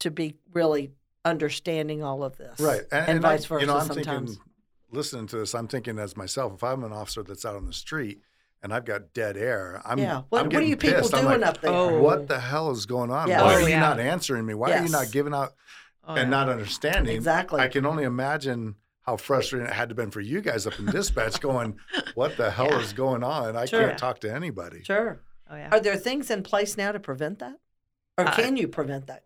to 0.00 0.10
be 0.10 0.36
really 0.52 0.92
understanding 1.24 2.02
all 2.02 2.22
of 2.24 2.36
this. 2.36 2.58
Right. 2.60 2.80
And, 2.90 2.92
And, 2.92 3.08
and 3.18 3.26
I'm- 3.26 3.36
vice 3.38 3.44
versa 3.46 3.60
You 3.62 3.66
know, 3.66 3.78
I'm 3.78 3.86
sometimes. 3.86 4.30
thinking, 4.32 4.44
listening 4.90 5.26
to 5.28 5.36
this, 5.38 5.54
I'm 5.54 5.68
thinking 5.68 5.98
as 5.98 6.16
myself, 6.16 6.54
if 6.54 6.64
I'm 6.64 6.84
an 6.84 6.92
officer 6.92 7.22
that's 7.22 7.44
out 7.44 7.56
on 7.56 7.66
the 7.66 7.72
street 7.72 8.20
and 8.62 8.72
I've 8.72 8.84
got 8.84 9.12
dead 9.14 9.36
air, 9.36 9.80
I'm, 9.84 9.98
Yeah. 9.98 10.22
What- 10.28 10.40
I'm 10.42 10.46
what 10.46 10.56
are 10.56 10.62
you 10.62 10.76
people 10.76 11.00
pissed. 11.00 11.12
Doing 11.12 11.24
like, 11.26 11.42
up 11.42 11.60
there? 11.60 11.70
Oh. 11.72 12.00
What 12.00 12.28
the 12.28 12.40
hell 12.40 12.70
is 12.70 12.86
going 12.86 13.10
on? 13.10 13.28
Yeah. 13.28 13.42
Why 13.42 13.52
Oh, 13.52 13.56
are 13.56 13.60
you 13.62 13.68
yeah. 13.68 13.80
not 13.80 14.00
answering 14.00 14.46
me? 14.46 14.54
Why 14.54 14.72
are 14.72 14.82
you 14.82 14.90
not 14.90 15.10
giving 15.12 15.34
out 15.34 15.54
Oh, 16.06 16.14
and 16.14 16.30
yeah. 16.30 16.38
not 16.38 16.48
understanding? 16.48 17.14
Exactly. 17.14 17.60
I 17.60 17.68
can 17.68 17.86
only 17.86 18.04
imagine 18.04 18.76
how 19.02 19.16
frustrating 19.16 19.66
it 19.68 19.72
had 19.72 19.88
to 19.88 19.92
have 19.92 19.96
been 19.96 20.10
for 20.10 20.20
you 20.20 20.40
guys 20.40 20.66
up 20.66 20.78
in 20.78 20.86
dispatch 20.86 21.40
going, 21.40 21.78
what 22.14 22.36
the 22.36 22.50
hell 22.50 22.70
Yeah. 22.70 22.80
is 22.80 22.92
going 22.92 23.22
on? 23.22 23.56
I 23.56 23.64
Sure. 23.66 23.86
can't 23.86 23.98
talk 23.98 24.18
to 24.20 24.32
anybody. 24.32 24.82
Sure. 24.84 25.20
Oh, 25.50 25.56
yeah. 25.56 25.68
Are 25.72 25.80
there 25.80 25.96
things 25.96 26.30
in 26.30 26.42
place 26.42 26.76
now 26.76 26.92
to 26.92 26.98
prevent 27.00 27.38
that? 27.40 27.56
Or 28.16 28.26
Uh, 28.26 28.34
can 28.34 28.56
you 28.56 28.66
prevent 28.68 29.06
that? 29.08 29.24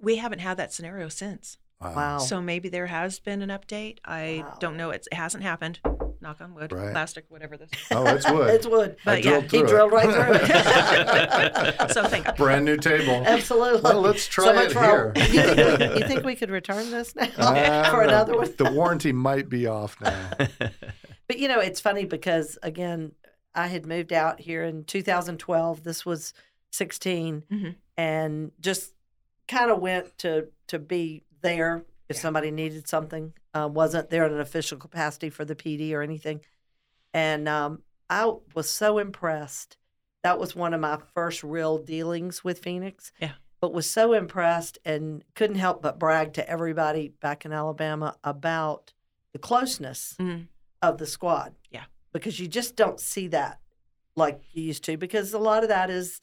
we 0.00 0.16
haven't 0.16 0.38
had 0.40 0.56
that 0.56 0.72
scenario 0.72 1.08
since. 1.08 1.58
Wow. 1.80 2.18
So 2.18 2.40
maybe 2.40 2.68
there 2.68 2.86
has 2.86 3.18
been 3.20 3.42
an 3.42 3.50
update. 3.50 3.98
I 4.04 4.44
Wow. 4.46 4.56
don't 4.60 4.76
know. 4.76 4.90
It's, 4.90 5.06
it 5.08 5.14
hasn't 5.14 5.42
happened. 5.42 5.78
Knock 6.22 6.40
on 6.42 6.54
wood. 6.54 6.70
Right. 6.70 6.92
Plastic, 6.92 7.24
whatever 7.28 7.56
this. 7.56 7.70
is. 7.72 7.78
Oh, 7.90 8.04
it's 8.06 8.30
wood. 8.30 8.50
It's 8.54 8.66
wood. 8.66 8.96
I 9.00 9.04
But 9.04 9.24
yeah, 9.24 9.30
drilled 9.30 9.44
he 9.44 9.48
through 9.50 9.60
it. 9.60 9.68
drilled 9.68 9.92
right 9.92 10.04
through 10.10 10.34
it. 10.34 11.90
So 11.94 12.04
thank 12.04 12.26
God. 12.26 12.36
Brand 12.36 12.64
new 12.66 12.76
table. 12.76 13.22
Absolutely. 13.26 13.80
Well, 13.82 14.00
let's 14.02 14.26
try 14.28 14.44
so 14.44 14.54
much 14.54 14.70
it 14.70 14.76
here. 14.76 15.12
you, 15.16 15.22
think 15.54 15.78
we, 15.94 15.98
you 16.00 16.06
think 16.08 16.24
we 16.24 16.36
could 16.36 16.50
return 16.50 16.90
this 16.90 17.16
now 17.16 17.26
Uh, 17.38 17.90
for 17.90 18.02
another 18.02 18.36
one? 18.36 18.52
The 18.56 18.70
warranty 18.70 19.12
might 19.12 19.48
be 19.48 19.66
off 19.66 19.96
now. 20.00 20.30
But 21.26 21.38
you 21.38 21.48
know, 21.48 21.60
it's 21.60 21.80
funny 21.80 22.04
because 22.04 22.58
again, 22.62 23.12
I 23.54 23.68
had 23.68 23.86
moved 23.86 24.12
out 24.12 24.40
here 24.40 24.62
in 24.62 24.84
2012. 24.84 25.82
This 25.84 26.04
was 26.04 26.32
16, 26.72 27.44
Mhm. 27.50 27.74
and 27.96 28.52
just 28.60 28.92
kind 29.48 29.70
of 29.70 29.80
went 29.80 30.16
to 30.18 30.48
to 30.68 30.78
be 30.78 31.24
there 31.42 31.84
if 32.10 32.16
Yeah. 32.16 32.22
somebody 32.22 32.50
needed 32.50 32.88
something. 32.88 33.32
Uh, 33.54 33.68
wasn't 33.72 34.10
there 34.10 34.26
in 34.26 34.32
an 34.34 34.40
official 34.40 34.76
capacity 34.76 35.30
for 35.30 35.44
the 35.44 35.54
PD 35.54 35.92
or 35.94 36.02
anything. 36.02 36.40
And 37.14 37.48
um, 37.48 37.82
I 38.10 38.32
was 38.54 38.68
so 38.68 38.98
impressed. 38.98 39.76
That 40.22 40.38
was 40.38 40.54
one 40.54 40.74
of 40.74 40.80
my 40.80 40.98
first 41.14 41.42
real 41.42 41.78
dealings 41.78 42.44
with 42.44 42.58
Phoenix. 42.58 43.12
Yeah. 43.20 43.32
But 43.60 43.72
was 43.72 43.88
so 43.88 44.12
impressed 44.12 44.78
and 44.84 45.24
couldn't 45.34 45.56
help 45.56 45.82
but 45.82 45.98
brag 45.98 46.32
to 46.34 46.48
everybody 46.50 47.08
back 47.08 47.44
in 47.44 47.52
Alabama 47.52 48.16
about 48.24 48.92
the 49.32 49.38
closeness 49.38 50.16
Mhm. 50.18 50.48
of 50.82 50.98
the 50.98 51.06
squad. 51.06 51.54
Yeah. 51.70 51.84
Because 52.12 52.40
you 52.40 52.48
just 52.48 52.74
don't 52.76 52.98
see 53.00 53.28
that 53.28 53.60
like 54.16 54.40
you 54.52 54.62
used 54.64 54.82
to 54.84 54.96
because 54.96 55.32
a 55.32 55.38
lot 55.38 55.62
of 55.62 55.68
that 55.68 55.88
is 55.88 56.20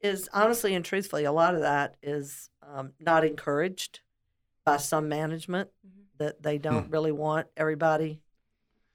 is 0.00 0.28
honestly 0.32 0.74
and 0.74 0.84
truthfully 0.84 1.24
a 1.24 1.32
lot 1.32 1.54
of 1.54 1.60
that 1.60 1.96
is 2.02 2.50
um, 2.62 2.92
not 3.00 3.24
encouraged 3.24 4.00
by 4.66 4.76
some 4.76 5.08
management 5.08 5.70
Mhm. 5.86 6.18
that 6.18 6.42
they 6.42 6.58
don't 6.58 6.90
really 6.90 7.12
want 7.12 7.46
everybody 7.56 8.20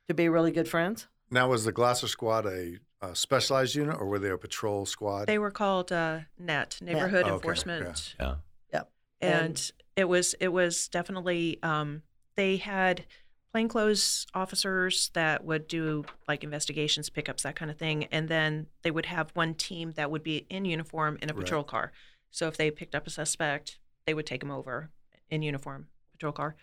to 0.08 0.14
be 0.14 0.30
really 0.30 0.52
good 0.52 0.68
friends. 0.68 1.08
Now, 1.32 1.50
was 1.50 1.64
the 1.64 1.72
Glasser 1.72 2.10
Squad 2.10 2.46
a, 2.46 2.78
a 3.02 3.16
specialized 3.16 3.74
unit, 3.74 3.96
or 3.98 4.06
were 4.06 4.20
they 4.20 4.30
a 4.30 4.38
patrol 4.38 4.86
squad? 4.86 5.28
They 5.28 5.40
were 5.40 5.50
called 5.50 5.92
uh, 5.92 6.20
NET, 6.38 6.78
Neighborhood 6.82 7.22
Okay, 7.22 7.30
yeah. 7.30 7.34
Enforcement, 7.36 8.16
Yeah. 8.20 8.36
and, 8.74 8.84
And- 9.22 9.72
it 9.98 10.06
was 10.06 10.34
it 10.40 10.48
was 10.50 10.88
definitely 10.88 11.62
um, 11.64 12.04
they 12.36 12.58
had 12.58 13.06
plainclothes 13.52 14.26
officers 14.34 15.10
that 15.14 15.44
would 15.44 15.68
do 15.68 16.06
like 16.28 16.44
investigations, 16.44 17.10
pickups, 17.10 17.44
that 17.44 17.56
kind 17.56 17.70
of 17.70 17.78
thing, 17.78 18.06
and 18.06 18.28
then 18.30 18.68
they 18.84 18.90
would 18.92 19.06
have 19.08 19.30
one 19.36 19.54
team 19.54 19.92
that 19.92 20.10
would 20.10 20.24
be 20.24 20.46
in 20.50 20.64
uniform 20.66 21.18
in 21.22 21.30
a 21.30 21.34
Right. 21.34 21.44
patrol 21.44 21.64
car. 21.64 21.92
So 22.30 22.48
if 22.48 22.56
they 22.58 22.72
picked 22.72 22.96
up 22.96 23.06
a 23.06 23.10
suspect, 23.10 23.80
they 24.06 24.14
would 24.14 24.26
take 24.26 24.42
him 24.42 24.50
over 24.52 24.90
in 25.32 25.42
uniform 25.42 25.88
patrol 26.12 26.34
car, 26.34 26.56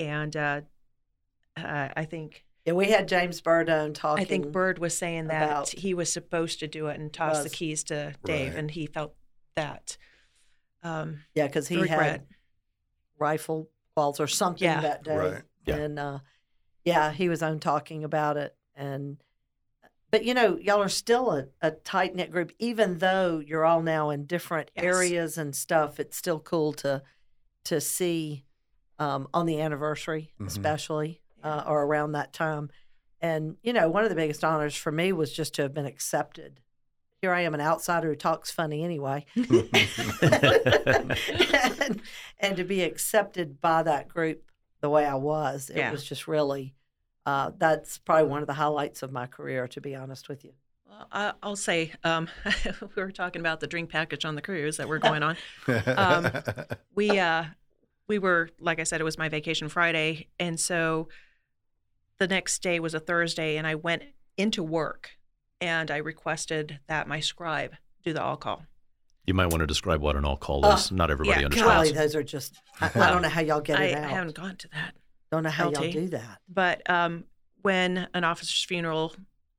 and 0.00 0.34
uh, 0.36 0.62
uh, 1.56 1.88
I 1.96 2.04
think 2.04 2.44
Yeah, 2.64 2.72
we 2.72 2.86
had 2.86 3.06
James 3.06 3.40
Burdone 3.40 3.94
talking. 3.94 4.24
I 4.24 4.26
think 4.26 4.50
Bird 4.50 4.78
was 4.80 4.96
saying 4.96 5.28
that 5.28 5.44
about- 5.44 5.68
he 5.70 5.94
was 5.94 6.12
supposed 6.12 6.58
to 6.60 6.66
do 6.66 6.88
it 6.88 6.98
and 6.98 7.12
toss 7.12 7.42
the 7.44 7.50
keys 7.50 7.84
to 7.84 8.14
Dave, 8.24 8.48
Right. 8.50 8.58
and 8.58 8.70
he 8.72 8.86
felt 8.86 9.14
that. 9.54 9.96
Um, 10.82 11.20
yeah, 11.34 11.46
because 11.46 11.68
he 11.68 11.76
the 11.76 11.86
had 11.88 11.98
regret. 11.98 12.26
rifle 13.18 13.70
balls 13.94 14.18
or 14.20 14.26
something 14.26 14.64
Yeah. 14.64 14.80
that 14.80 15.04
day, 15.04 15.16
Right. 15.16 15.42
Yeah. 15.66 15.76
and 15.76 15.98
uh, 15.98 16.18
yeah, 16.84 17.12
he 17.12 17.28
was 17.28 17.42
on 17.42 17.60
talking 17.60 18.02
about 18.04 18.36
it. 18.36 18.56
And 18.74 19.18
but 20.10 20.24
you 20.24 20.34
know, 20.34 20.56
y'all 20.58 20.82
are 20.82 20.88
still 20.88 21.30
a, 21.32 21.46
a 21.60 21.70
tight 21.72 22.14
knit 22.14 22.30
group, 22.30 22.52
even 22.58 22.98
though 22.98 23.38
you're 23.40 23.64
all 23.64 23.82
now 23.82 24.10
in 24.10 24.24
different 24.26 24.70
Yes. 24.76 24.84
areas 24.84 25.38
and 25.38 25.54
stuff. 25.56 25.98
It's 25.98 26.16
still 26.16 26.38
cool 26.40 26.72
to 26.74 27.02
to 27.66 27.80
see 27.80 28.44
um, 28.98 29.28
on 29.34 29.46
the 29.46 29.60
anniversary, 29.60 30.32
Mhm. 30.40 30.46
especially 30.46 31.20
uh, 31.42 31.64
or 31.66 31.82
around 31.84 32.12
that 32.12 32.32
time. 32.32 32.70
And 33.20 33.56
you 33.62 33.72
know, 33.72 33.88
one 33.90 34.02
of 34.04 34.08
the 34.10 34.16
biggest 34.16 34.42
honors 34.44 34.74
for 34.74 34.90
me 34.92 35.12
was 35.12 35.32
just 35.32 35.54
to 35.54 35.62
have 35.62 35.74
been 35.74 35.86
accepted. 35.86 36.60
Here 37.22 37.32
I 37.32 37.40
am, 37.42 37.54
an 37.54 37.60
outsider 37.60 38.08
who 38.08 38.14
talks 38.16 38.50
funny 38.50 38.84
anyway, 38.84 39.24
and, 40.22 42.02
and 42.38 42.56
to 42.56 42.64
be 42.64 42.82
accepted 42.82 43.60
by 43.60 43.82
that 43.82 44.08
group 44.08 44.50
the 44.80 44.90
way 44.90 45.04
I 45.06 45.14
was, 45.14 45.70
it 45.70 45.78
Yeah. 45.78 45.90
was 45.90 46.04
just 46.04 46.28
really. 46.28 46.74
Uh, 47.24 47.50
that's 47.58 47.98
probably 47.98 48.28
one 48.28 48.42
of 48.42 48.46
the 48.46 48.52
highlights 48.54 49.02
of 49.02 49.10
my 49.12 49.26
career, 49.26 49.66
to 49.68 49.80
be 49.80 49.96
honest 49.96 50.28
with 50.28 50.44
you. 50.44 50.52
Well, 50.88 51.08
I, 51.12 51.32
I'll 51.42 51.56
say 51.56 51.92
um, 52.04 52.28
we 52.96 53.02
were 53.02 53.12
talking 53.12 53.40
about 53.40 53.60
the 53.60 53.66
drink 53.66 53.90
package 53.90 54.24
on 54.24 54.34
the 54.34 54.42
cruise 54.42 54.76
that 54.76 54.88
we're 54.88 54.98
going 54.98 55.22
on. 55.22 55.36
Um, 55.86 56.30
we 56.94 57.18
uh, 57.18 57.44
we 58.08 58.18
were 58.18 58.50
like 58.60 58.80
I 58.80 58.84
said, 58.84 59.00
it 59.00 59.04
was 59.04 59.18
my 59.18 59.28
vacation 59.28 59.68
Friday, 59.68 60.28
and 60.38 60.58
so 60.58 61.08
the 62.18 62.26
next 62.26 62.62
day 62.62 62.80
was 62.80 62.94
a 62.94 63.00
Thursday, 63.00 63.56
and 63.56 63.66
I 63.66 63.74
went 63.74 64.02
into 64.36 64.62
work 64.62 65.10
and 65.60 65.90
I 65.90 65.98
requested 65.98 66.80
that 66.86 67.08
my 67.08 67.20
scribe 67.20 67.74
do 68.04 68.12
the 68.12 68.22
all 68.22 68.36
call. 68.36 68.62
You 69.26 69.34
might 69.34 69.46
want 69.46 69.60
to 69.60 69.66
describe 69.66 70.00
what 70.00 70.14
an 70.14 70.24
all 70.24 70.36
call 70.36 70.64
is. 70.66 70.92
Not 70.92 71.10
everybody 71.10 71.40
yeah, 71.40 71.46
understands. 71.46 71.72
Golly, 71.72 71.92
those 71.92 72.14
are 72.14 72.22
just. 72.22 72.60
I, 72.80 72.90
I 72.94 73.10
don't 73.10 73.22
know 73.22 73.28
how 73.28 73.40
y'all 73.40 73.60
get 73.60 73.78
I 73.80 73.84
it 73.84 73.94
out. 73.98 74.04
I 74.04 74.08
haven't 74.08 74.36
gone 74.36 74.56
to 74.56 74.68
that. 74.68 74.94
Don't 75.32 75.42
know 75.42 75.50
how 75.50 75.70
y'all 75.70 75.90
do 75.90 76.08
that. 76.10 76.38
But 76.48 76.88
um, 76.88 77.24
when 77.62 78.06
an 78.14 78.22
officer's 78.22 78.62
funeral 78.62 79.14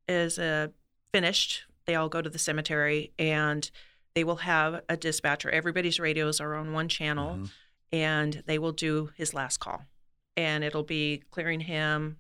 is 0.08 0.40
uh, 0.40 0.68
finished, 1.14 1.64
they 1.86 1.96
all 1.96 2.10
go 2.10 2.22
to 2.22 2.30
the 2.30 2.40
cemetery 2.40 3.12
and 3.18 3.70
they 4.14 4.24
will 4.24 4.38
have 4.38 4.84
a 4.90 4.98
dispatcher. 4.98 5.50
Everybody's 5.50 6.00
radios 6.00 6.40
are 6.42 6.56
on 6.56 6.74
one 6.74 6.90
channel, 6.90 7.36
Mhm. 7.38 7.52
and 7.92 8.44
they 8.46 8.58
will 8.60 8.72
do 8.72 9.12
his 9.16 9.34
last 9.34 9.58
call. 9.58 9.86
And 10.36 10.64
it'll 10.64 10.84
be 10.84 11.24
clearing 11.32 11.62
him, 11.62 12.20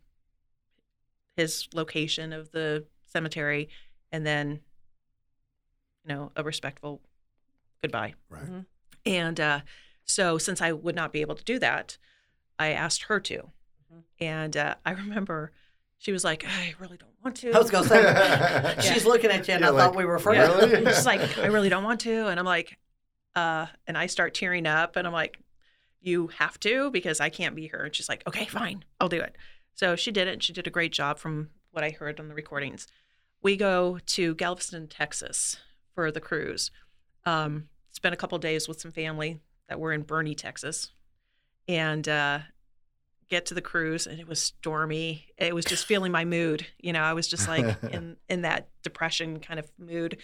his 1.35 1.67
location 1.73 2.33
of 2.33 2.51
the 2.51 2.85
cemetery, 3.05 3.69
and 4.11 4.25
then, 4.25 4.61
you 6.03 6.09
know, 6.09 6.31
a 6.35 6.43
respectful 6.43 7.01
goodbye. 7.81 8.13
Right. 8.29 8.45
Mhm. 8.45 8.65
And 9.05 9.39
uh, 9.39 9.61
so, 10.03 10.37
since 10.37 10.61
I 10.61 10.71
would 10.71 10.95
not 10.95 11.11
be 11.13 11.21
able 11.21 11.35
to 11.35 11.43
do 11.43 11.59
that, 11.59 11.97
I 12.59 12.69
asked 12.69 13.03
her 13.03 13.19
to. 13.21 13.51
Mhm. 13.93 14.03
And 14.19 14.57
uh, 14.57 14.75
I 14.85 14.91
remember 15.25 15.51
she 15.97 16.11
was 16.11 16.23
like, 16.23 16.45
I 16.45 16.73
really 16.79 16.97
don't 16.97 17.11
want 17.23 17.37
to. 17.37 17.51
I 17.51 17.57
was 17.57 17.71
gonna 17.71 17.87
say 17.87 18.75
she's 18.93 19.05
looking 19.05 19.31
at 19.31 19.47
you, 19.47 19.55
and 19.55 19.61
Yeah, 19.61 19.67
I 19.67 19.71
like, 19.71 19.83
thought 19.85 19.95
we 19.95 20.05
were 20.05 20.19
friends. 20.19 20.63
Really? 20.63 20.85
She's 20.93 21.05
like, 21.05 21.37
I 21.37 21.47
really 21.47 21.69
don't 21.69 21.83
want 21.83 21.99
to. 22.01 22.27
And 22.27 22.39
I'm 22.39 22.45
like, 22.45 22.77
uh, 23.35 23.67
and 23.87 23.97
I 23.97 24.05
start 24.07 24.33
tearing 24.33 24.65
up 24.65 24.95
and 24.95 25.05
I'm 25.07 25.13
like, 25.13 25.39
you 26.01 26.27
have 26.39 26.59
to 26.61 26.89
because 26.91 27.19
I 27.19 27.29
can't 27.29 27.55
be 27.55 27.67
here. 27.67 27.81
And 27.83 27.93
she's 27.95 28.07
like, 28.09 28.23
okay, 28.27 28.45
fine, 28.45 28.83
I'll 28.99 29.09
do 29.09 29.19
it. 29.19 29.35
So 29.73 29.95
she 29.95 30.11
did 30.11 30.27
it. 30.27 30.33
and 30.33 30.43
She 30.43 30.53
did 30.53 30.67
a 30.67 30.71
great 30.71 30.91
job 30.91 31.19
from 31.19 31.49
what 31.71 31.83
I 31.83 31.89
heard 31.91 32.19
on 32.19 32.29
the 32.29 32.33
recordings. 32.35 32.87
We 33.41 33.55
go 33.57 33.99
to 34.05 34.35
Galveston, 34.35 34.87
Texas 34.87 35.57
for 35.93 36.11
the 36.11 36.21
cruise. 36.21 36.71
Um, 37.25 37.69
spent 37.91 38.13
a 38.13 38.17
couple 38.17 38.37
days 38.39 38.67
with 38.67 38.79
some 38.79 38.91
family 38.91 39.39
that 39.67 39.79
were 39.79 39.91
in 39.93 40.03
Boerne, 40.03 40.35
Texas, 40.35 40.91
and 41.67 42.07
uh, 42.07 42.39
get 43.29 43.45
to 43.47 43.53
the 43.53 43.61
cruise 43.61 44.07
and 44.07 44.19
it 44.19 44.27
was 44.27 44.41
stormy. 44.41 45.27
It 45.37 45.53
was 45.53 45.65
just 45.65 45.85
feeling 45.85 46.11
my 46.11 46.25
mood. 46.25 46.65
You 46.79 46.93
know, 46.93 47.01
I 47.01 47.13
was 47.13 47.27
just 47.27 47.47
like 47.47 47.77
in 47.91 48.17
in 48.29 48.41
that 48.41 48.69
depression 48.83 49.39
kind 49.39 49.59
of 49.59 49.69
mood. 49.77 50.17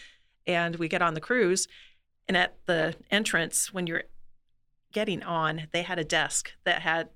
And 0.45 0.76
we 0.76 0.89
get 0.89 1.01
on 1.01 1.14
the 1.14 1.22
cruise, 1.22 1.70
and 2.28 2.36
at 2.36 2.58
the 2.66 2.95
entrance, 3.10 3.74
when 3.74 3.88
you're 3.88 4.04
getting 4.91 5.24
on, 5.24 5.68
they 5.72 5.84
had 5.84 5.99
a 5.99 6.04
desk 6.04 6.51
that 6.66 6.82
had 6.82 7.08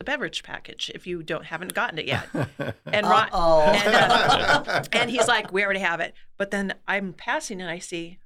a 0.00 0.04
beverage 0.04 0.44
package. 0.44 0.90
If 0.94 1.04
you 1.04 1.24
don't 1.24 1.46
haven't 1.46 1.74
gotten 1.74 1.98
it 1.98 2.06
yet, 2.06 2.28
and 2.86 3.06
Ron, 3.06 3.28
and, 3.32 3.94
uh, 3.94 4.84
and 4.92 5.10
he's 5.10 5.26
like, 5.26 5.52
"We 5.52 5.64
already 5.64 5.80
have 5.80 5.98
it." 5.98 6.14
But 6.36 6.52
then 6.52 6.74
I'm 6.86 7.12
passing 7.12 7.60
and 7.60 7.68
I 7.68 7.80
see 7.80 8.18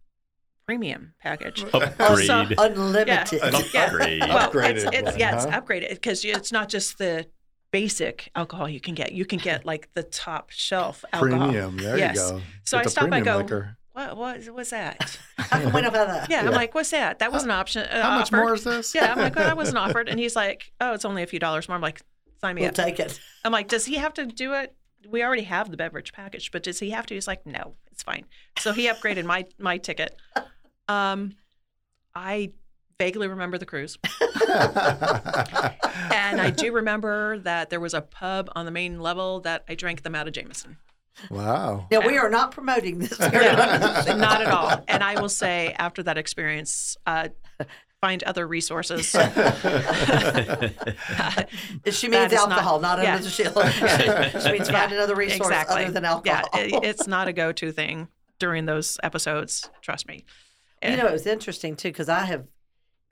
premium 0.70 1.14
package. 1.20 1.64
Upgrade. 1.74 2.26
so- 2.26 2.46
unlimited. 2.58 3.42
An 3.42 3.54
Yeah. 3.74 3.84
upgrade. 3.86 4.20
Well, 4.20 4.50
Upgraded 4.50 4.70
it's, 4.76 4.84
it's 4.84 5.02
one, 5.10 5.18
yeah, 5.18 5.34
it's 5.34 5.44
huh? 5.46 5.60
upgraded 5.60 5.90
because 5.90 6.24
it's 6.24 6.52
not 6.52 6.68
just 6.68 6.96
the 6.98 7.26
basic 7.72 8.30
alcohol 8.36 8.68
you 8.68 8.78
can 8.80 8.94
get. 8.94 9.10
You 9.10 9.24
can 9.24 9.40
get 9.40 9.66
like 9.66 9.88
the 9.94 10.04
top 10.04 10.50
shelf 10.50 11.04
alcohol. 11.12 11.48
Premium. 11.48 11.76
There 11.76 11.98
Yes. 11.98 12.14
you 12.16 12.22
go. 12.22 12.40
So 12.64 12.76
Get 12.76 12.80
I 12.80 12.84
the 12.84 12.90
stop. 12.90 13.12
I 13.12 13.20
go, 13.20 13.36
liquor. 13.38 13.76
what, 13.94 14.16
what 14.16 14.44
what's 14.50 14.70
that? 14.70 15.18
How 15.38 15.60
come 15.60 15.72
we 15.72 15.80
don't 15.82 15.92
have 15.92 16.06
that? 16.06 16.30
Yeah, 16.30 16.42
Yeah. 16.42 16.48
I'm 16.48 16.54
like, 16.54 16.72
what's 16.72 16.90
that? 16.92 17.18
That 17.18 17.32
was 17.32 17.42
an 17.42 17.50
option. 17.50 17.82
Uh, 17.82 18.02
How 18.02 18.18
much 18.18 18.28
offered. 18.32 18.36
more 18.36 18.54
is 18.54 18.62
this? 18.62 18.94
Yeah, 18.94 19.10
I'm 19.12 19.18
like, 19.18 19.34
well, 19.34 19.50
I 19.50 19.54
wasn't 19.54 19.78
offered. 19.84 20.08
And 20.08 20.20
he's 20.20 20.36
like, 20.36 20.70
oh, 20.80 20.94
it's 20.94 21.04
only 21.04 21.24
a 21.24 21.26
few 21.26 21.40
dollars 21.40 21.68
more. 21.68 21.74
I'm 21.74 21.82
like, 21.82 22.00
sign 22.40 22.54
me 22.54 22.60
We'll 22.62 22.68
up. 22.68 22.74
take 22.76 23.00
it. 23.00 23.18
I'm 23.44 23.50
like, 23.50 23.66
does 23.66 23.86
he 23.86 23.96
have 23.96 24.14
to 24.14 24.24
do 24.26 24.54
it? 24.54 24.72
We 25.08 25.24
already 25.24 25.42
have 25.42 25.68
the 25.70 25.76
beverage 25.76 26.12
package, 26.12 26.52
but 26.52 26.62
does 26.62 26.78
he 26.78 26.90
have 26.90 27.06
to? 27.06 27.14
He's 27.14 27.26
like, 27.26 27.44
no, 27.44 27.74
it's 27.90 28.02
fine. 28.02 28.26
So 28.58 28.72
he 28.72 28.86
upgraded 28.86 29.24
my 29.24 29.46
my 29.58 29.78
ticket. 29.78 30.14
Um, 30.90 31.36
I 32.14 32.52
vaguely 32.98 33.28
remember 33.28 33.56
the 33.58 33.66
cruise, 33.66 33.96
and 34.48 36.40
I 36.40 36.50
do 36.54 36.72
remember 36.72 37.38
that 37.40 37.70
there 37.70 37.80
was 37.80 37.94
a 37.94 38.00
pub 38.02 38.50
on 38.56 38.64
the 38.64 38.70
main 38.72 39.00
level 39.00 39.40
that 39.40 39.64
I 39.68 39.74
drank 39.74 40.02
them 40.02 40.14
out 40.14 40.26
of 40.26 40.34
Jameson. 40.34 40.76
wow. 41.30 41.86
Now 41.90 42.00
we 42.06 42.18
are 42.18 42.28
not 42.30 42.50
promoting 42.50 42.98
this. 42.98 43.18
No, 43.18 43.26
not 43.28 44.42
at 44.42 44.48
all. 44.48 44.84
And 44.88 45.02
I 45.04 45.20
will 45.20 45.28
say, 45.28 45.74
after 45.78 46.02
that 46.02 46.18
experience, 46.18 46.96
uh, 47.06 47.28
find 48.00 48.22
other 48.24 48.46
resources. 48.48 49.06
she 49.10 49.18
means 49.20 49.36
That 51.86 52.32
is 52.32 52.38
not- 52.38 52.50
alcohol, 52.52 52.80
not, 52.80 53.02
yeah. 53.02 53.12
under 53.16 53.24
the 53.24 53.30
shield. 53.30 53.54
she 54.42 54.52
means 54.52 54.70
find 54.70 54.92
another 54.92 55.14
resource 55.14 55.48
exactly. 55.48 55.84
other 55.84 55.92
than 55.92 56.04
alcohol. 56.04 56.48
Yeah, 56.54 56.60
it- 56.78 56.84
it's 56.84 57.06
not 57.06 57.28
a 57.28 57.32
go-to 57.32 57.70
thing 57.72 58.08
during 58.38 58.66
those 58.66 58.98
episodes. 59.02 59.68
Trust 59.82 60.08
me. 60.08 60.24
You 60.82 60.96
know, 60.96 61.06
it 61.06 61.12
was 61.12 61.26
interesting 61.26 61.76
too 61.76 61.88
because 61.88 62.08
I 62.08 62.24
have 62.24 62.46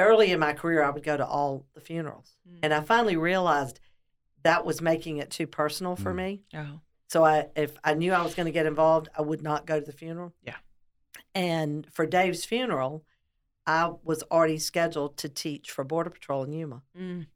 early 0.00 0.32
in 0.32 0.40
my 0.40 0.52
career 0.54 0.82
I 0.82 0.90
would 0.90 1.02
go 1.02 1.16
to 1.16 1.26
all 1.26 1.66
the 1.74 1.80
funerals, 1.80 2.36
Mm. 2.48 2.58
and 2.62 2.74
I 2.74 2.80
finally 2.80 3.16
realized 3.16 3.80
that 4.42 4.64
was 4.64 4.80
making 4.80 5.18
it 5.18 5.30
too 5.30 5.46
personal 5.46 5.96
for 5.96 6.12
Mm. 6.12 6.16
me. 6.16 6.42
Oh, 6.54 6.80
So 7.08 7.24
I, 7.24 7.48
if 7.56 7.76
I 7.82 7.94
knew 7.94 8.12
I 8.12 8.22
was 8.22 8.34
going 8.34 8.46
to 8.46 8.52
get 8.52 8.66
involved, 8.66 9.08
I 9.16 9.22
would 9.22 9.42
not 9.42 9.66
go 9.66 9.80
to 9.80 9.84
the 9.86 9.92
funeral. 9.92 10.34
Yeah. 10.42 10.56
And 11.34 11.90
for 11.92 12.06
Dave's 12.06 12.44
funeral, 12.44 13.04
I 13.66 13.92
was 14.02 14.22
already 14.24 14.58
scheduled 14.58 15.16
to 15.18 15.28
teach 15.28 15.70
for 15.70 15.84
Border 15.84 16.10
Patrol 16.10 16.44
in 16.44 16.52
Yuma, 16.52 16.82
mm, 16.96 17.26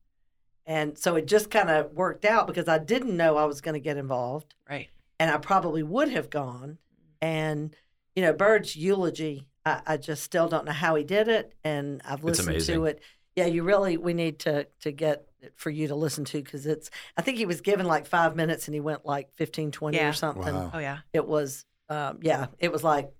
And 0.64 0.96
so 0.96 1.16
it 1.16 1.26
just 1.26 1.50
kind 1.50 1.68
of 1.70 1.92
worked 1.92 2.24
out 2.24 2.46
because 2.46 2.68
I 2.68 2.78
didn't 2.78 3.16
know 3.16 3.36
I 3.36 3.44
was 3.46 3.60
going 3.60 3.74
to 3.74 3.80
get 3.80 3.96
involved 3.96 4.54
Right. 4.70 4.88
and 5.18 5.30
I 5.30 5.38
probably 5.38 5.82
would 5.82 6.08
have 6.10 6.30
gone. 6.30 6.78
And, 7.20 7.74
you 8.14 8.22
know, 8.22 8.32
Bird's 8.32 8.76
eulogy, 8.76 9.48
I, 9.64 9.80
I 9.86 9.96
just 9.96 10.22
still 10.22 10.48
don't 10.48 10.64
know 10.64 10.72
how 10.72 10.94
he 10.94 11.04
did 11.04 11.28
it. 11.28 11.54
And 11.64 12.00
I've 12.04 12.24
listened 12.24 12.60
to 12.60 12.84
it. 12.86 13.00
Yeah, 13.36 13.46
you 13.46 13.62
really, 13.62 13.96
we 13.96 14.12
need 14.14 14.40
to, 14.40 14.66
to 14.80 14.92
get 14.92 15.26
it 15.40 15.54
for 15.56 15.70
you 15.70 15.88
to 15.88 15.94
listen 15.94 16.24
to 16.26 16.42
because 16.42 16.66
it's, 16.66 16.90
I 17.16 17.22
think 17.22 17.38
he 17.38 17.46
was 17.46 17.60
given 17.62 17.86
like 17.86 18.06
five 18.06 18.36
minutes 18.36 18.68
and 18.68 18.74
he 18.74 18.80
went 18.80 19.06
like 19.06 19.32
15, 19.34 19.70
20 19.70 19.96
Yeah. 19.96 20.08
or 20.10 20.12
something. 20.12 20.54
Wow. 20.54 20.70
Oh 20.74 20.78
yeah. 20.78 20.98
It 21.12 21.26
was, 21.26 21.64
um, 21.88 22.18
yeah, 22.22 22.46
it 22.58 22.70
was 22.70 22.84
like, 22.84 23.10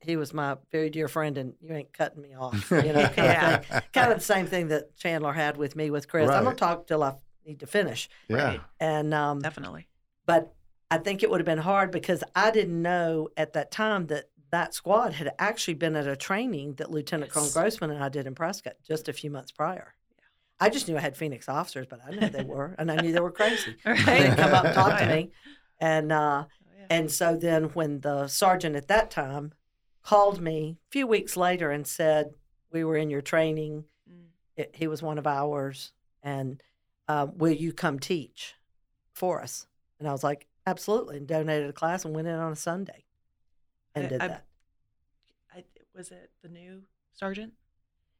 he 0.00 0.16
was 0.16 0.32
my 0.34 0.56
very 0.70 0.90
dear 0.90 1.08
friend 1.08 1.36
and 1.38 1.54
you 1.60 1.74
ain't 1.74 1.92
cutting 1.92 2.22
me 2.22 2.34
off. 2.34 2.70
You 2.70 2.92
know, 2.92 3.02
kind, 3.08 3.16
Yeah. 3.16 3.56
of, 3.58 3.66
thing. 3.66 3.82
kind 3.92 4.12
of 4.12 4.18
the 4.18 4.24
same 4.24 4.46
thing 4.46 4.68
that 4.68 4.96
Chandler 4.96 5.32
had 5.32 5.56
with 5.56 5.76
me 5.76 5.90
with 5.90 6.08
Chris. 6.08 6.28
I'm 6.28 6.44
gonna 6.44 6.56
talk 6.56 6.86
till 6.86 7.02
I 7.02 7.14
need 7.46 7.60
to 7.60 7.66
finish. 7.66 8.08
yeah. 8.28 8.36
Right. 8.44 8.60
And, 8.80 9.12
um, 9.14 9.40
Definitely. 9.40 9.86
but 10.26 10.52
I 10.90 10.98
think 10.98 11.22
it 11.22 11.30
would 11.30 11.40
have 11.40 11.46
been 11.46 11.58
hard 11.58 11.90
because 11.90 12.22
I 12.34 12.50
didn't 12.50 12.82
know 12.82 13.28
at 13.36 13.54
that 13.54 13.70
time 13.70 14.08
that 14.08 14.24
that 14.52 14.74
squad 14.74 15.14
had 15.14 15.32
actually 15.38 15.74
been 15.74 15.96
at 15.96 16.06
a 16.06 16.14
training 16.16 16.74
that 16.74 16.90
Lieutenant 16.90 17.30
Colonel 17.32 17.46
Yes. 17.48 17.54
Grossman 17.54 17.90
and 17.90 18.02
I 18.04 18.08
did 18.08 18.26
in 18.26 18.34
Prescott 18.34 18.74
just 18.86 19.08
a 19.08 19.12
few 19.12 19.30
months 19.30 19.50
prior. 19.50 19.94
I 20.60 20.68
just 20.70 20.86
knew 20.86 20.96
I 20.96 21.00
had 21.00 21.16
Phoenix 21.16 21.48
officers, 21.48 21.86
but 21.90 22.00
I 22.06 22.10
knew 22.12 22.28
they 22.28 22.44
were, 22.44 22.76
and 22.78 22.90
I 22.92 22.96
knew 22.96 23.12
they 23.12 23.20
were 23.20 23.32
crazy. 23.32 23.74
Right. 23.84 24.04
They'd 24.06 24.36
come 24.36 24.54
up 24.54 24.64
and 24.66 24.74
talk 24.74 24.98
to 25.00 25.06
me, 25.16 25.30
and 25.80 26.12
uh, 26.12 26.44
Oh, 26.46 26.48
yeah. 26.78 26.86
and 26.90 27.10
so 27.10 27.36
then 27.36 27.64
when 27.74 28.00
the 28.00 28.28
sergeant 28.28 28.76
at 28.76 28.86
that 28.88 29.10
time 29.10 29.52
called 30.04 30.40
me 30.40 30.78
a 30.88 30.90
few 30.92 31.06
weeks 31.06 31.36
later 31.36 31.70
and 31.70 31.86
said 31.86 32.32
we 32.72 32.84
were 32.84 32.96
in 32.96 33.10
your 33.10 33.22
training, 33.22 33.84
Mm. 34.08 34.26
it, 34.56 34.74
he 34.76 34.86
was 34.86 35.02
one 35.02 35.18
of 35.18 35.26
ours, 35.26 35.92
and 36.22 36.62
uh, 37.08 37.26
will 37.34 37.52
you 37.52 37.72
come 37.72 37.98
teach 37.98 38.54
for 39.14 39.40
us? 39.40 39.66
And 39.98 40.08
I 40.08 40.12
was 40.12 40.22
like, 40.24 40.46
absolutely, 40.66 41.16
and 41.16 41.26
donated 41.26 41.70
a 41.70 41.72
class 41.72 42.04
and 42.04 42.14
went 42.14 42.28
in 42.28 42.34
on 42.34 42.52
a 42.52 42.56
Sunday 42.56 43.04
and 43.94 44.06
I- 44.06 44.08
did 44.08 44.22
I- 44.22 44.28
that. 44.28 44.44
I, 45.54 45.64
was 45.94 46.10
it 46.10 46.30
the 46.42 46.48
new 46.48 46.82
sergeant? 47.12 47.52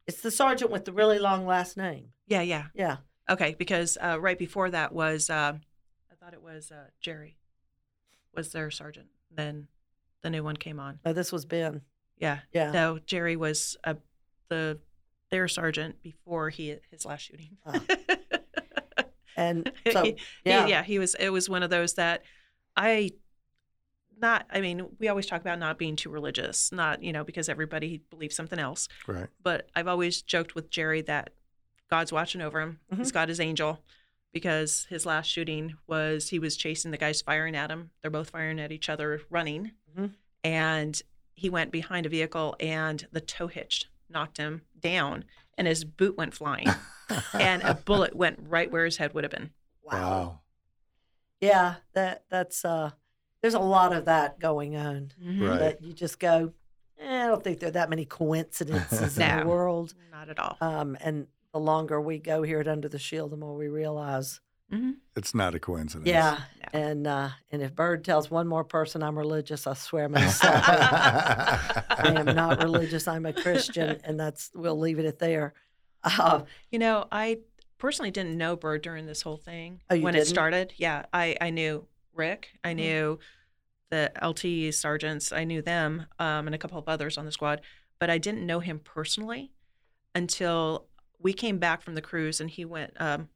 It's 0.05 0.21
the 0.21 0.31
sergeant 0.31 0.69
with 0.69 0.85
the 0.85 0.91
really 0.91 1.17
long 1.17 1.45
last 1.45 1.77
name. 1.77 2.09
Yeah, 2.27 2.41
yeah. 2.41 2.65
Yeah, 2.75 2.97
Okay, 3.29 3.55
because 3.57 3.97
uh, 4.01 4.19
right 4.19 4.37
before 4.37 4.69
that 4.69 4.91
was 4.93 5.29
uh, 5.29 5.53
I 6.11 6.15
thought 6.19 6.33
it 6.33 6.41
was 6.43 6.71
uh, 6.71 6.87
Jerry 6.99 7.37
was 8.35 8.51
their 8.51 8.69
sergeant. 8.69 9.07
Then 9.31 9.67
the 10.21 10.29
new 10.29 10.43
one 10.43 10.57
came 10.57 10.79
on. 10.79 10.99
no, 11.05 11.13
this 11.13 11.31
was 11.31 11.45
Ben. 11.45 11.81
Yeah. 12.17 12.39
Yeah, 12.53 12.71
No, 12.71 12.99
Jerry 12.99 13.35
was 13.35 13.77
uh, 13.83 13.95
the 14.49 14.79
their 15.31 15.47
sergeant 15.47 16.01
before 16.03 16.49
he 16.49 16.75
his 16.91 17.05
last 17.05 17.21
shooting. 17.21 17.57
Oh. 17.65 17.79
and 19.35 19.71
so 19.91 20.03
yeah, 20.45 20.65
he, 20.65 20.69
yeah, 20.71 20.83
he 20.83 20.99
was. 20.99 21.15
It 21.15 21.29
was 21.29 21.49
one 21.49 21.63
of 21.63 21.69
those 21.69 21.93
that 21.95 22.23
I 22.75 23.11
not. 24.23 24.47
I 24.49 24.59
mean, 24.61 24.87
we 24.99 25.07
always 25.09 25.27
talk 25.27 25.41
about 25.41 25.59
not 25.59 25.77
being 25.77 25.95
too 25.95 26.09
religious, 26.09 26.71
not 26.71 27.03
you 27.03 27.13
know 27.13 27.23
because 27.23 27.47
everybody 27.49 28.01
believes 28.09 28.35
something 28.35 28.57
else. 28.57 28.87
Right. 29.07 29.27
But 29.43 29.69
I've 29.75 29.87
always 29.87 30.23
joked 30.23 30.55
with 30.55 30.71
Jerry 30.71 31.01
that 31.03 31.29
God's 31.91 32.11
watching 32.11 32.41
over 32.41 32.59
him. 32.59 32.79
He's 32.97 33.11
got 33.11 33.29
his 33.29 33.39
angel 33.39 33.83
because 34.31 34.87
his 34.89 35.05
last 35.05 35.27
shooting 35.27 35.75
was 35.85 36.29
he 36.29 36.39
was 36.39 36.57
chasing 36.57 36.89
the 36.89 36.97
guys 36.97 37.21
firing 37.21 37.55
at 37.55 37.69
him. 37.69 37.91
They're 38.01 38.09
both 38.09 38.31
firing 38.31 38.59
at 38.59 38.71
each 38.71 38.89
other, 38.89 39.21
running, 39.29 39.73
Mhm. 39.95 40.13
and 40.43 40.99
he 41.35 41.49
went 41.49 41.71
behind 41.71 42.05
a 42.07 42.09
vehicle 42.09 42.55
and 42.59 43.05
the 43.11 43.21
tow 43.21 43.47
hitch 43.47 43.85
knocked 44.09 44.37
him 44.37 44.61
down 44.79 45.25
and 45.57 45.67
his 45.67 45.83
boot 45.83 46.15
went 46.17 46.33
flying 46.33 46.67
and 47.33 47.61
a 47.63 47.73
bullet 47.75 48.15
went 48.15 48.39
right 48.41 48.71
where 48.71 48.85
his 48.85 48.97
head 48.97 49.13
would 49.13 49.23
have 49.23 49.31
been. 49.31 49.51
Wow. 49.83 50.39
yeah. 51.41 51.75
That 51.93 52.23
that's 52.29 52.63
uh, 52.65 52.91
there's 53.43 53.53
a 53.53 53.59
lot 53.59 53.93
of 53.93 54.05
that 54.05 54.39
going 54.39 54.75
on. 54.75 55.11
Right. 55.23 55.59
that 55.59 55.81
you 55.83 55.93
just 55.93 56.19
go, 56.19 56.53
eh, 56.99 57.23
I 57.25 57.27
don't 57.27 57.43
think 57.43 57.59
there 57.59 57.69
are 57.69 57.73
that 57.73 57.89
many 57.91 58.05
coincidences 58.05 59.17
in 59.19 59.39
the 59.41 59.45
world. 59.45 59.93
Not 60.11 60.29
at 60.29 60.39
all. 60.39 60.57
Um, 60.61 60.97
and 61.01 61.27
the 61.53 61.59
longer 61.59 62.01
we 62.01 62.17
go 62.17 62.41
here 62.41 62.59
at 62.61 62.67
Under 62.67 62.89
the 62.89 62.97
Shield, 62.97 63.31
the 63.31 63.37
more 63.37 63.53
we 63.55 63.67
realize, 63.67 64.39
Mhm. 64.71 64.95
It's 65.15 65.35
not 65.35 65.53
a 65.53 65.59
coincidence. 65.59 66.07
yeah. 66.07 66.39
No. 66.73 66.79
And 66.79 67.05
uh, 67.05 67.29
and 67.51 67.61
if 67.61 67.75
Bird 67.75 68.03
tells 68.03 68.31
one 68.31 68.47
more 68.47 68.63
person 68.63 69.03
I'm 69.03 69.15
religious, 69.15 69.67
I 69.67 69.73
swear 69.75 70.05
I'm 70.05 70.13
going 70.13 70.25
to 70.25 70.31
slap 70.33 70.63
him. 70.65 71.83
I 72.15 72.19
am 72.19 72.35
not 72.35 72.63
religious. 72.63 73.07
I'm 73.07 73.25
a 73.27 73.33
Christian, 73.33 73.99
and 74.03 74.19
that's 74.19 74.49
we'll 74.55 74.79
leave 74.79 74.97
it 74.97 75.05
at 75.05 75.19
there. 75.19 75.53
Uh, 76.03 76.43
You 76.71 76.79
know, 76.79 77.05
I 77.11 77.39
personally 77.77 78.09
didn't 78.09 78.35
know 78.37 78.55
Bird 78.55 78.81
during 78.81 79.05
this 79.05 79.21
whole 79.21 79.37
thing 79.37 79.81
Oh, 79.91 79.95
you 79.95 80.01
when 80.03 80.13
didn't? 80.13 80.27
it 80.27 80.29
started. 80.29 80.73
Yeah, 80.77 81.05
I, 81.13 81.37
I 81.39 81.49
knew 81.51 81.85
Rick. 82.13 82.57
I 82.63 82.73
Mhm. 82.73 82.75
knew 82.75 83.19
the 83.89 84.11
LT 84.21 84.71
sergeants. 84.73 85.31
I 85.31 85.43
knew 85.43 85.61
them 85.61 86.07
um, 86.19 86.47
and 86.47 86.55
a 86.55 86.57
couple 86.57 86.77
of 86.79 86.87
others 86.87 87.17
on 87.17 87.25
the 87.25 87.31
squad, 87.31 87.61
but 87.99 88.09
I 88.09 88.17
didn't 88.17 88.45
know 88.45 88.59
him 88.59 88.79
personally 88.79 89.51
until 90.15 90.87
we 91.19 91.33
came 91.33 91.57
back 91.59 91.81
from 91.81 91.95
the 91.95 92.01
cruise 92.01 92.41
and 92.41 92.49
he 92.49 92.65
went. 92.65 92.99
Um, 92.99 93.29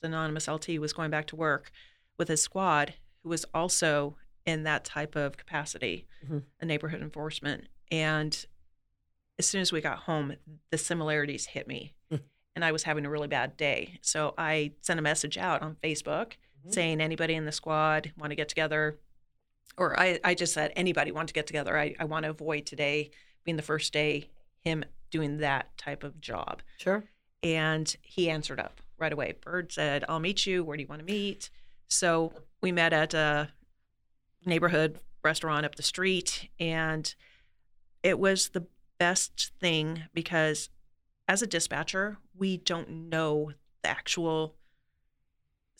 the 0.00 0.08
anonymous 0.08 0.48
LT 0.48 0.78
was 0.78 0.92
going 0.92 1.10
back 1.10 1.26
to 1.28 1.36
work 1.36 1.70
with 2.18 2.28
his 2.28 2.42
squad, 2.42 2.94
who 3.22 3.28
was 3.28 3.44
also 3.54 4.16
in 4.44 4.64
that 4.64 4.84
type 4.84 5.14
of 5.14 5.36
capacity, 5.36 6.06
Mhm. 6.26 6.44
a 6.60 6.64
neighborhood 6.66 7.00
enforcement. 7.00 7.68
And 7.90 8.44
as 9.38 9.46
soon 9.46 9.60
as 9.60 9.70
we 9.72 9.80
got 9.80 10.00
home, 10.00 10.36
the 10.70 10.78
similarities 10.78 11.46
hit 11.46 11.66
me. 11.68 11.94
and 12.54 12.66
I 12.66 12.70
was 12.70 12.82
having 12.82 13.06
a 13.06 13.10
really 13.10 13.28
bad 13.28 13.56
day. 13.56 13.98
So 14.02 14.34
I 14.36 14.74
sent 14.82 15.00
a 15.00 15.02
message 15.02 15.38
out 15.38 15.62
on 15.62 15.76
Facebook 15.76 16.34
Mhm. 16.66 16.72
saying, 16.74 17.00
anybody 17.00 17.34
in 17.34 17.44
the 17.44 17.52
squad 17.52 18.12
want 18.18 18.30
to 18.30 18.36
get 18.36 18.48
together? 18.48 18.98
Or 19.76 19.98
I, 19.98 20.18
I 20.22 20.34
just 20.34 20.52
said, 20.52 20.72
anybody 20.76 21.10
want 21.12 21.28
to 21.28 21.34
get 21.34 21.46
together? 21.46 21.78
I, 21.78 21.94
I 21.98 22.04
want 22.04 22.24
to 22.24 22.30
avoid 22.30 22.66
today 22.66 23.10
being 23.44 23.56
the 23.56 23.62
first 23.62 23.92
day, 23.92 24.28
him 24.60 24.84
doing 25.10 25.38
that 25.38 25.76
type 25.76 26.04
of 26.04 26.20
job. 26.20 26.62
sure. 26.78 27.04
And 27.42 27.96
he 28.02 28.30
answered 28.30 28.60
up 28.60 28.80
right 28.98 29.12
away. 29.12 29.34
Bird 29.40 29.72
said, 29.72 30.04
I'll 30.08 30.20
meet 30.20 30.46
you. 30.46 30.62
Where 30.62 30.76
do 30.76 30.82
you 30.82 30.86
want 30.88 31.00
to 31.00 31.04
meet? 31.06 31.50
So 31.88 32.32
we 32.60 32.70
met 32.70 32.92
at 32.92 33.14
a 33.14 33.48
neighborhood 34.46 35.00
restaurant 35.24 35.66
up 35.66 35.74
the 35.74 35.82
street. 35.82 36.48
And 36.60 37.12
it 38.04 38.18
was 38.20 38.50
the 38.50 38.66
best 38.98 39.50
thing 39.60 40.04
because 40.14 40.68
as 41.26 41.42
a 41.42 41.46
dispatcher, 41.48 42.18
we 42.36 42.56
don't 42.58 42.88
know 43.08 43.52
the 43.82 43.88
actual 43.88 44.54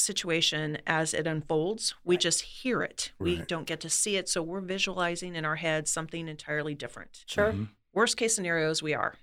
situation 0.03 0.79
as 0.87 1.15
it 1.15 1.27
unfolds. 1.27 1.95
We 2.05 2.17
just 2.17 2.43
hear 2.43 2.83
it. 2.83 3.13
We 3.19 3.37
don't 3.43 3.67
get 3.67 3.81
to 3.81 3.91
see 3.91 4.17
it. 4.17 4.29
So 4.29 4.43
we're 4.43 4.61
visualizing 4.61 5.35
in 5.37 5.45
our 5.45 5.57
heads 5.57 5.91
something 5.91 6.29
entirely 6.29 6.75
different 6.75 7.25
Sure. 7.27 7.53
Mhm. 7.53 7.69
worst 7.93 8.17
case 8.17 8.35
scenarios 8.35 8.83
we 8.83 8.95
are 8.95 9.15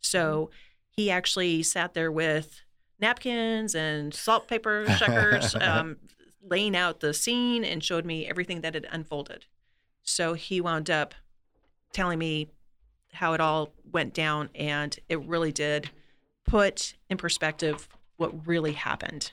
so 0.00 0.50
he 0.90 1.10
actually 1.10 1.62
sat 1.62 1.94
there 1.94 2.10
with 2.10 2.60
napkins 2.98 3.74
and 3.74 4.12
salt 4.12 4.48
paper 4.48 4.84
checkers 4.98 5.54
um, 5.54 5.96
laying 6.42 6.74
out 6.76 7.00
the 7.00 7.14
scene 7.14 7.64
and 7.64 7.84
showed 7.84 8.04
me 8.04 8.26
everything 8.26 8.60
that 8.62 8.74
had 8.74 8.86
unfolded 8.90 9.44
so 10.02 10.34
he 10.34 10.60
wound 10.60 10.90
up 10.90 11.14
telling 11.92 12.18
me 12.18 12.48
how 13.12 13.32
it 13.32 13.40
all 13.40 13.72
went 13.92 14.12
down 14.14 14.48
and 14.54 14.98
it 15.08 15.20
really 15.22 15.52
did 15.52 15.90
put 16.44 16.94
in 17.08 17.16
perspective 17.16 17.88
what 18.16 18.46
really 18.46 18.72
happened 18.72 19.30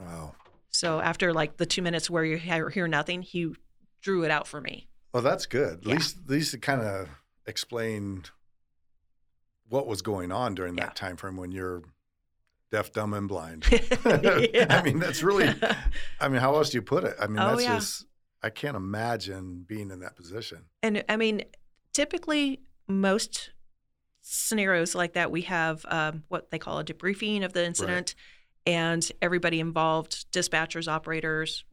Wow. 0.00 0.34
so 0.70 1.00
after 1.00 1.32
like 1.32 1.56
the 1.56 1.66
two 1.66 1.82
minutes 1.82 2.08
where 2.10 2.24
you 2.24 2.36
hear 2.36 2.70
hear 2.70 2.88
nothing 2.88 3.22
he 3.22 3.52
drew 4.00 4.24
it 4.24 4.30
out 4.30 4.46
for 4.46 4.60
me 4.60 4.88
Well, 5.12 5.22
that's 5.22 5.46
good. 5.46 5.78
At 5.80 5.86
Yeah. 5.86 5.94
least, 5.94 6.16
at 6.24 6.30
least 6.30 6.54
it 6.54 6.62
kind 6.62 6.80
of 6.82 7.08
explained 7.46 8.30
what 9.68 9.86
was 9.86 10.02
going 10.02 10.32
on 10.32 10.54
during 10.54 10.76
Yeah. 10.76 10.86
that 10.86 10.96
time 10.96 11.16
frame 11.16 11.36
when 11.36 11.52
you're 11.52 11.82
deaf, 12.70 12.92
dumb, 12.92 13.12
and 13.14 13.28
blind. 13.28 13.66
Yeah. 13.70 14.66
I 14.70 14.82
mean, 14.82 14.98
that's 15.00 15.22
really. 15.22 15.52
I 16.20 16.28
mean, 16.28 16.40
how 16.40 16.54
else 16.54 16.70
do 16.70 16.78
you 16.78 16.82
put 16.82 17.02
it? 17.04 17.16
I 17.20 17.26
mean, 17.26 17.38
Oh, 17.40 17.56
that's 17.56 17.64
just. 17.66 18.06
I 18.42 18.50
can't 18.50 18.76
imagine 18.76 19.64
being 19.66 19.90
in 19.90 20.00
that 20.00 20.14
position. 20.16 20.66
And 20.82 21.04
I 21.08 21.16
mean, 21.16 21.42
typically, 21.92 22.60
most 22.88 23.50
scenarios 24.22 24.94
like 24.94 25.12
that, 25.14 25.30
we 25.30 25.42
have 25.42 25.84
um, 25.88 26.22
what 26.28 26.50
they 26.50 26.58
call 26.58 26.78
a 26.78 26.84
debriefing 26.84 27.44
of 27.44 27.52
the 27.52 27.64
incident, 27.64 28.14
and 28.66 29.10
everybody 29.22 29.60
involved, 29.60 30.30
dispatchers, 30.32 30.86
operators. 30.88 31.64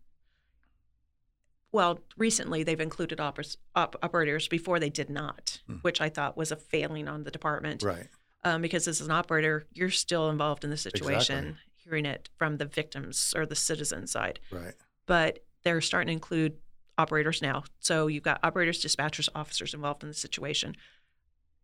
Well, 1.71 1.99
recently 2.15 2.63
they've 2.63 2.79
included 2.79 3.19
operas, 3.19 3.57
op- 3.75 3.97
operators. 4.01 4.47
Before 4.47 4.79
they 4.79 4.89
did 4.89 5.09
not, 5.09 5.59
Hmm. 5.67 5.75
which 5.77 5.99
I 6.01 6.09
thought 6.09 6.37
was 6.37 6.51
a 6.51 6.55
failing 6.55 7.07
on 7.07 7.23
the 7.23 7.31
department. 7.31 7.83
Right. 7.83 8.07
Um, 8.43 8.61
because 8.61 8.87
as 8.87 9.01
an 9.01 9.11
operator, 9.11 9.67
you're 9.73 9.89
still 9.91 10.29
involved 10.29 10.63
in 10.63 10.69
the 10.69 10.77
situation, 10.77 11.37
Exactly. 11.49 11.61
hearing 11.75 12.05
it 12.05 12.29
from 12.37 12.57
the 12.57 12.65
victims 12.65 13.33
or 13.35 13.45
the 13.45 13.55
citizen 13.55 14.07
side 14.07 14.39
Right. 14.51 14.73
but 15.05 15.43
they're 15.63 15.81
starting 15.81 16.07
to 16.07 16.13
include 16.13 16.57
operators 16.97 17.41
now. 17.41 17.63
So 17.79 18.07
you've 18.07 18.23
got 18.23 18.39
operators, 18.43 18.81
dispatchers, 18.83 19.27
officers 19.35 19.73
involved 19.73 20.03
in 20.03 20.09
the 20.09 20.15
situation. 20.15 20.75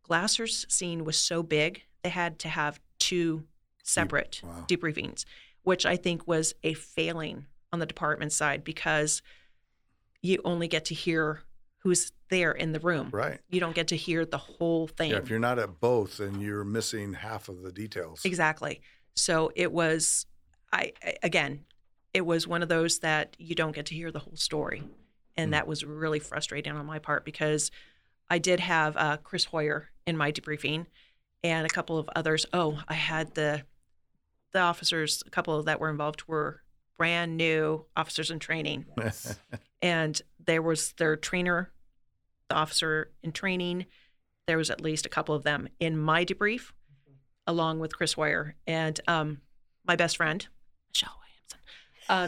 Glasser's 0.04 0.66
scene 0.70 1.06
was 1.06 1.18
so 1.18 1.42
big, 1.44 1.84
they 2.04 2.10
had 2.10 2.38
to 2.40 2.50
have 2.50 2.80
two 3.00 3.48
separate 3.84 4.42
Wow. 4.44 4.66
debriefings. 4.68 5.26
which 5.64 5.86
I 5.86 5.96
think 5.96 6.28
was 6.28 6.54
a 6.64 6.74
failing 6.74 7.46
on 7.72 7.80
the 7.80 7.86
department 7.86 8.34
side 8.34 8.66
because 8.66 9.22
you 10.22 10.40
only 10.44 10.68
get 10.68 10.84
to 10.86 10.94
hear 10.94 11.42
who's 11.80 12.12
there 12.30 12.52
in 12.52 12.74
the 12.74 12.82
room. 12.82 13.10
Right. 13.14 13.40
You 13.50 13.62
don't 13.62 13.74
get 13.74 13.88
to 13.90 13.96
hear 13.96 14.26
the 14.26 14.38
whole 14.38 14.88
thing. 14.88 15.12
Yeah, 15.12 15.18
if 15.20 15.30
you're 15.30 15.40
not 15.40 15.60
at 15.60 15.80
both, 15.80 16.18
then 16.18 16.42
you're 16.42 16.66
missing 16.66 17.14
half 17.14 17.48
of 17.48 17.62
the 17.62 17.72
details. 17.72 18.26
Exactly. 18.26 18.82
So 19.16 19.54
it 19.56 19.72
was, 19.72 20.26
I 20.74 20.92
I- 21.02 21.16
again, 21.24 21.64
it 22.14 22.26
was 22.26 22.46
one 22.46 22.62
of 22.62 22.68
those 22.68 23.00
that 23.00 23.36
you 23.40 23.56
don't 23.56 23.74
get 23.74 23.86
to 23.86 23.96
hear 23.96 24.12
the 24.12 24.20
whole 24.20 24.36
story, 24.36 24.84
and 25.38 25.54
that 25.54 25.66
was 25.66 25.84
really 25.86 26.20
frustrating 26.20 26.74
on 26.74 26.86
my 26.86 27.00
part 27.00 27.24
because 27.24 27.72
I 28.30 28.38
did 28.38 28.60
have 28.60 28.98
uh, 28.98 29.16
Chris 29.18 29.46
Hoyer 29.46 29.90
in 30.06 30.18
my 30.18 30.32
debriefing, 30.32 30.88
and 31.42 31.66
a 31.66 31.70
couple 31.70 31.98
of 31.98 32.10
others. 32.18 32.46
Oh, 32.52 32.82
I 32.88 32.94
had 32.96 33.34
the 33.36 33.64
the 34.54 34.60
officers, 34.60 35.24
a 35.26 35.30
couple 35.30 35.62
that 35.64 35.80
were 35.80 35.90
involved 35.90 36.24
were 36.28 36.62
brand 36.98 37.36
new 37.36 37.86
officers 37.98 38.32
in 38.32 38.40
training, 38.40 38.86
and 39.82 40.22
there 40.46 40.62
was 40.62 40.94
their 40.94 41.16
trainer, 41.16 41.72
the 42.50 42.56
officer 42.56 43.12
in 43.22 43.32
training. 43.32 43.88
There 44.48 44.58
was 44.58 44.70
at 44.70 44.82
least 44.82 45.06
a 45.06 45.10
couple 45.10 45.36
of 45.36 45.44
them 45.44 45.68
in 45.80 45.98
my 45.98 46.24
debrief, 46.24 46.72
along 47.48 47.80
with 47.80 47.96
Chris 47.96 48.14
Hoyer 48.14 48.56
and 48.68 49.00
um, 49.08 49.42
my 49.86 49.96
best 49.96 50.18
friend, 50.18 50.48
Michelle 50.94 51.18
Williamson. 51.20 51.60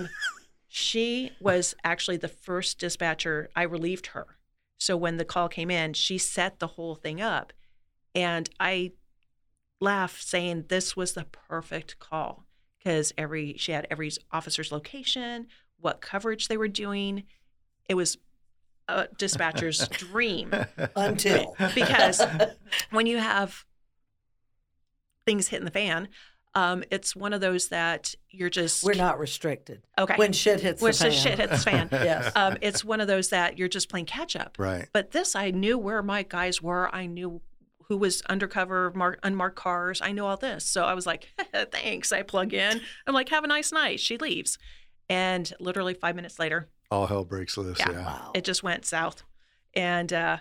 Um, 0.08 0.10
she 0.68 1.32
was 1.40 1.76
actually 1.84 2.18
the 2.18 2.28
first 2.28 2.80
dispatcher. 2.80 3.50
I 3.56 3.64
relieved 3.64 4.08
her, 4.08 4.38
so 4.78 4.98
when 4.98 5.18
the 5.18 5.26
call 5.26 5.48
came 5.48 5.70
in, 5.70 5.94
she 5.94 6.18
set 6.18 6.60
the 6.60 6.68
whole 6.68 6.96
thing 6.96 7.22
up, 7.22 7.54
and 8.16 8.50
I 8.60 8.94
laughed 9.82 10.24
saying 10.28 10.66
this 10.70 10.96
was 10.96 11.14
the 11.14 11.26
perfect 11.26 12.00
call 12.00 12.46
because 12.80 13.14
every 13.18 13.56
she 13.58 13.72
had 13.72 13.88
every 13.92 14.12
officer's 14.32 14.72
location, 14.72 15.48
what 15.80 16.02
coverage 16.02 16.48
they 16.48 16.58
were 16.58 16.68
doing. 16.68 17.24
It 17.90 17.96
was 17.96 18.18
a 18.88 19.08
dispatcher's 19.18 19.88
dream 19.90 20.52
Until. 20.96 21.56
because 21.76 22.22
when 22.92 23.06
you 23.08 23.18
have 23.18 23.66
things 25.26 25.48
hitting 25.48 25.66
the 25.66 25.72
fan, 25.72 26.08
um, 26.54 26.84
it's 26.90 27.16
one 27.16 27.34
of 27.34 27.42
those 27.42 27.68
that 27.70 28.16
you're 28.30 28.50
just 28.50 28.84
We're 28.84 28.94
not 28.94 29.20
restricted. 29.20 29.82
okay. 29.98 30.16
When 30.16 30.32
shit 30.32 30.62
hits 30.62 30.82
when 30.82 30.92
the 30.94 30.98
fan. 30.98 31.12
shit 31.12 31.40
hits 31.40 31.64
the 31.64 31.72
fan, 31.72 31.90
Yes. 31.92 32.32
um, 32.36 32.58
it's 32.62 32.84
one 32.86 33.02
of 33.02 33.08
those 33.08 33.30
that 33.30 33.58
you're 33.58 33.68
just 33.68 33.90
playing 33.90 34.06
catch 34.06 34.36
up. 34.36 34.56
right. 34.58 34.88
But 34.94 35.12
this, 35.12 35.36
I 35.36 35.52
knew 35.52 35.78
where 35.78 36.02
my 36.02 36.24
guys 36.24 36.62
were. 36.62 36.94
I 36.96 37.08
knew 37.08 37.42
who 37.88 37.98
was 37.98 38.22
undercover, 38.24 38.92
mar- 38.96 39.18
unmarked 39.24 39.56
cars. 39.58 40.02
I 40.02 40.12
knew 40.12 40.26
all 40.26 40.38
this. 40.38 40.66
So 40.66 40.84
I 40.86 40.94
was 40.94 41.06
like, 41.06 41.30
thanks. 41.72 42.12
I 42.12 42.24
plug 42.24 42.54
in. 42.54 42.82
I'm 43.06 43.14
like, 43.14 43.30
have 43.30 43.44
a 43.44 43.48
nice 43.48 43.72
night. 43.72 44.00
She 44.00 44.18
leaves. 44.18 44.58
And 45.10 45.52
literally 45.60 45.94
five 45.94 46.16
minutes 46.16 46.40
later, 46.40 46.68
All 46.90 47.06
hell 47.08 47.24
breaks 47.24 47.58
loose. 47.58 47.78
Yeah. 47.80 47.92
Yeah. 47.92 48.06
Wow. 48.06 48.32
it 48.34 48.44
just 48.44 48.64
went 48.64 48.86
south. 48.86 49.24
And, 49.76 50.12
uh, 50.12 50.38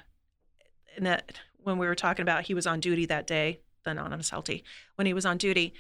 and 0.97 1.07
that 1.07 1.33
when 1.59 1.77
we 1.79 1.87
were 1.87 1.95
talking 1.95 2.23
about 2.23 2.45
he 2.45 2.55
was 2.55 2.67
on 2.67 2.81
duty 2.81 3.05
that 3.07 3.27
day, 3.27 3.61
the 3.85 3.91
anonymous 3.91 4.33
LT, 4.33 4.63
when 4.95 5.07
he 5.07 5.13
was 5.13 5.27
on 5.27 5.37
duty, 5.37 5.75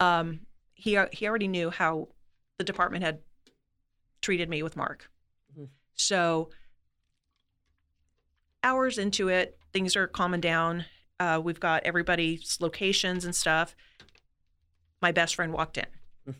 um, 0.00 0.40
he 0.74 0.98
he 1.12 1.26
already 1.26 1.48
knew 1.48 1.70
how 1.70 2.08
the 2.58 2.64
department 2.64 3.02
had 3.04 3.20
treated 4.20 4.48
me 4.50 4.62
with 4.62 4.76
Marc. 4.76 5.08
Mhm. 5.58 5.68
So 5.94 6.50
hours 8.62 8.98
into 8.98 9.28
it, 9.28 9.58
things 9.72 9.96
are 9.96 10.06
calming 10.06 10.40
down. 10.40 10.84
Uh, 11.18 11.40
we've 11.42 11.60
got 11.60 11.82
everybody's 11.84 12.58
locations 12.60 13.24
and 13.24 13.34
stuff. 13.34 13.74
My 15.00 15.12
best 15.12 15.34
friend 15.34 15.52
walked 15.52 15.78
in, 15.78 15.86
Mm. 16.28 16.34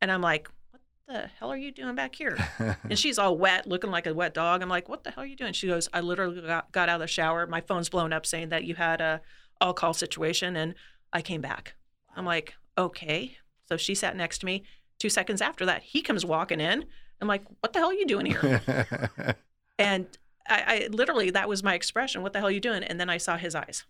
and 0.00 0.10
I'm 0.12 0.20
like, 0.22 0.48
"What 0.70 0.80
the 1.06 1.26
hell 1.38 1.50
are 1.52 1.56
you 1.56 1.70
doing 1.72 1.94
back 1.94 2.14
here?" 2.14 2.36
and 2.84 2.98
she's 2.98 3.18
all 3.18 3.36
wet, 3.36 3.66
looking 3.66 3.90
like 3.90 4.06
a 4.06 4.14
wet 4.14 4.34
dog. 4.34 4.62
I'm 4.62 4.68
like, 4.68 4.88
"What 4.88 5.04
the 5.04 5.10
hell 5.10 5.24
are 5.24 5.26
you 5.26 5.36
doing?" 5.36 5.52
She 5.52 5.66
goes, 5.68 5.88
"I 5.92 6.00
literally 6.00 6.40
got, 6.42 6.70
got 6.72 6.88
out 6.88 6.96
of 6.96 7.00
the 7.00 7.06
shower. 7.06 7.46
My 7.46 7.60
phone's 7.60 7.88
blown 7.88 8.12
up 8.12 8.26
saying 8.26 8.50
that 8.50 8.64
you 8.64 8.74
had 8.74 9.00
a 9.00 9.20
all 9.60 9.74
call 9.74 9.94
situation, 9.94 10.56
and 10.56 10.74
I 11.12 11.22
came 11.22 11.40
back." 11.40 11.74
I'm 12.16 12.24
like, 12.26 12.54
"Okay." 12.76 13.38
So 13.68 13.76
she 13.76 13.94
sat 13.94 14.16
next 14.16 14.38
to 14.38 14.46
me. 14.46 14.64
Two 14.98 15.08
seconds 15.08 15.40
after 15.42 15.64
that, 15.66 15.82
he 15.82 16.02
comes 16.02 16.24
walking 16.24 16.60
in. 16.60 16.84
I'm 17.20 17.28
like, 17.28 17.44
"What 17.60 17.72
the 17.72 17.78
hell 17.78 17.88
are 17.90 17.94
you 17.94 18.06
doing 18.06 18.26
here?" 18.26 18.60
and 19.78 20.06
I, 20.48 20.84
I 20.84 20.88
literally 20.90 21.30
that 21.30 21.48
was 21.48 21.62
my 21.62 21.74
expression. 21.74 22.22
What 22.22 22.32
the 22.34 22.38
hell 22.40 22.48
are 22.48 22.52
you 22.52 22.60
doing? 22.60 22.82
And 22.84 22.98
then 23.00 23.08
I 23.10 23.16
saw 23.18 23.36
his 23.36 23.54
eyes, 23.54 23.84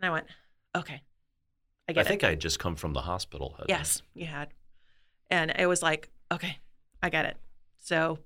and 0.00 0.08
I 0.08 0.10
went, 0.12 0.26
"Okay, 0.76 1.02
I 1.88 1.90
I 1.90 1.92
get 1.92 2.06
it." 2.06 2.08
think 2.08 2.24
I 2.24 2.30
had 2.30 2.40
just 2.40 2.58
come 2.58 2.76
from 2.76 2.92
the 2.92 3.02
hospital. 3.02 3.54
hadn't 3.58 3.72
I? 3.74 3.78
Yes, 3.78 4.02
you 4.14 4.26
had. 4.26 4.48
And 5.30 5.52
it 5.58 5.66
was 5.66 5.82
like, 5.82 6.08
okay, 6.32 6.58
I 7.02 7.08
get 7.10 7.24
it. 7.24 7.36
So 7.78 8.18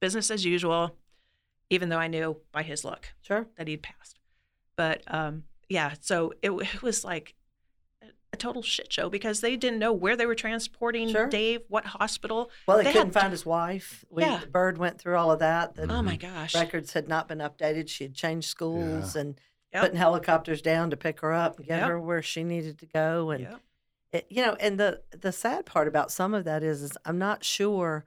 business 0.00 0.30
as 0.30 0.44
usual, 0.44 0.96
even 1.70 1.88
though 1.90 1.98
I 1.98 2.08
knew 2.08 2.38
by 2.52 2.62
his 2.62 2.84
look 2.84 3.08
Sure. 3.22 3.46
that 3.56 3.68
he'd 3.68 3.82
passed. 3.82 4.18
But 4.76 5.02
um, 5.08 5.44
yeah, 5.68 5.94
so 6.00 6.32
it, 6.42 6.50
it 6.74 6.82
was 6.82 7.04
like 7.04 7.34
a- 8.02 8.06
a 8.32 8.36
total 8.38 8.62
shit 8.62 8.90
show 8.92 9.10
because 9.10 9.40
they 9.42 9.56
didn't 9.56 9.78
know 9.78 9.92
where 9.92 10.16
they 10.16 10.24
were 10.26 10.34
transporting 10.34 11.10
Sure. 11.10 11.26
Dave, 11.28 11.60
what 11.68 11.84
hospital. 11.84 12.50
Well, 12.66 12.78
they, 12.78 12.84
They 12.84 12.92
couldn't 12.92 13.14
had- 13.14 13.20
find 13.22 13.32
his 13.32 13.44
wife. 13.44 14.04
We, 14.10 14.22
Yeah. 14.22 14.40
Bird 14.50 14.78
went 14.78 14.98
through 14.98 15.16
all 15.16 15.30
of 15.30 15.40
that. 15.40 15.74
The 15.74 15.92
Oh 15.92 16.00
my 16.02 16.16
gosh. 16.16 16.54
records 16.54 16.92
had 16.94 17.06
not 17.08 17.28
been 17.28 17.38
updated. 17.38 17.88
She 17.90 18.04
had 18.04 18.14
changed 18.14 18.48
schools 18.48 19.14
and 19.16 19.38
Yep. 19.76 19.82
putting 19.84 19.98
helicopters 19.98 20.60
down 20.62 20.90
to 20.90 20.96
pick 20.96 21.20
her 21.20 21.32
up 21.32 21.58
and 21.58 21.66
get 21.66 21.78
Yep. 21.78 21.88
her 21.88 22.00
where 22.00 22.22
she 22.22 22.44
needed 22.44 22.78
to 22.80 22.86
go. 22.86 23.30
And 23.30 23.42
Yep. 23.44 23.60
it, 24.12 24.26
you 24.30 24.44
know, 24.44 24.54
and 24.60 24.78
the 24.80 25.02
the 25.10 25.32
sad 25.32 25.66
part 25.66 25.86
about 25.88 26.10
some 26.10 26.34
of 26.34 26.44
that 26.44 26.62
is, 26.62 26.82
is 26.82 26.92
I'm 27.04 27.18
not 27.18 27.44
sure 27.44 28.04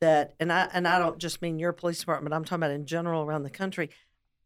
that, 0.00 0.34
and 0.40 0.52
I 0.52 0.68
and 0.72 0.86
I 0.86 0.98
don't 0.98 1.18
just 1.18 1.40
mean 1.40 1.58
your 1.58 1.72
police 1.72 2.00
department. 2.00 2.34
I'm 2.34 2.44
talking 2.44 2.62
about 2.62 2.70
in 2.72 2.86
general 2.86 3.22
around 3.22 3.44
the 3.44 3.50
country. 3.50 3.90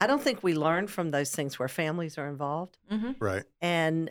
I 0.01 0.07
don't 0.07 0.23
think 0.23 0.43
we 0.43 0.55
learn 0.55 0.87
from 0.87 1.11
those 1.11 1.31
things 1.35 1.59
where 1.59 1.69
families 1.69 2.17
are 2.19 2.29
involved, 2.29 2.79
hmm 2.89 3.13
right. 3.19 3.45
and 3.61 4.11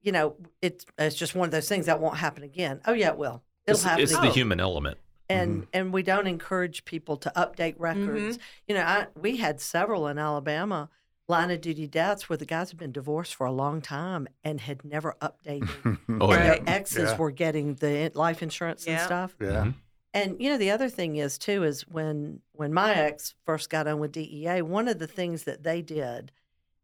you 0.00 0.12
know, 0.12 0.36
it's 0.62 0.86
it's 0.98 1.16
just 1.16 1.34
one 1.34 1.46
of 1.46 1.50
those 1.52 1.68
things 1.68 1.86
that 1.86 2.00
won't 2.00 2.16
happen 2.18 2.42
again. 2.44 2.80
Oh 2.86 2.92
yeah, 2.92 3.08
it 3.08 3.18
will. 3.18 3.42
It'll 3.66 3.76
It's, 3.76 3.84
happen. 3.84 4.02
it's 4.04 4.12
again 4.12 4.22
the 4.22 4.30
human 4.30 4.60
element. 4.60 4.98
and 5.28 5.66
and 5.74 5.92
we 5.92 6.02
don't 6.02 6.26
encourage 6.26 6.84
people 6.84 7.16
to 7.18 7.32
update 7.36 7.74
records. 7.78 8.38
You 8.66 8.74
know, 8.76 8.82
I, 8.82 9.06
we 9.20 9.36
had 9.38 9.60
several 9.60 10.06
in 10.06 10.16
Alabama 10.18 10.88
line 11.28 11.50
of 11.50 11.60
duty 11.60 11.86
deaths 11.86 12.28
where 12.28 12.36
the 12.38 12.46
guys 12.46 12.70
have 12.70 12.78
been 12.78 12.90
divorced 12.92 13.34
for 13.34 13.46
a 13.46 13.52
long 13.52 13.80
time 13.82 14.26
and 14.42 14.60
had 14.60 14.84
never 14.84 15.14
updated. 15.20 15.68
Oh, 16.20 16.32
and 16.32 16.44
yeah. 16.44 16.54
their 16.54 16.62
exes 16.66 17.10
Yeah. 17.10 17.16
were 17.18 17.30
getting 17.30 17.74
the 17.74 18.10
life 18.14 18.42
insurance 18.42 18.86
and 18.86 18.98
stuff. 19.00 19.36
Yeah. 19.40 19.66
Mhm. 19.66 19.74
And 20.14 20.40
you 20.40 20.48
know, 20.50 20.56
the 20.56 20.70
other 20.70 20.88
thing 20.88 21.16
is 21.16 21.36
too 21.38 21.62
is 21.64 21.82
when 21.86 22.40
when 22.52 22.72
my 22.72 22.94
ex 22.94 23.34
first 23.44 23.68
got 23.68 23.86
on 23.86 23.98
with 24.00 24.12
DEA, 24.12 24.62
one 24.62 24.88
of 24.88 24.98
the 24.98 25.06
things 25.06 25.44
that 25.44 25.62
they 25.62 25.82
did 25.82 26.32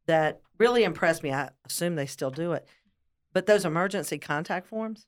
that 0.07 0.40
really 0.59 0.84
impressed 0.84 1.22
me, 1.22 1.32
I 1.32 1.49
assume 1.64 1.95
they 1.97 2.07
still 2.07 2.30
do 2.30 2.53
it, 2.53 2.66
but 3.32 3.47
those 3.47 3.64
emergency 3.64 4.18
contact 4.18 4.66
forms, 4.66 5.07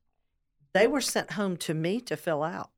they 0.72 0.86
were 0.86 1.02
sent 1.02 1.32
home 1.32 1.58
to 1.58 1.74
me 1.74 2.00
to 2.00 2.16
fill 2.16 2.42
out. 2.42 2.70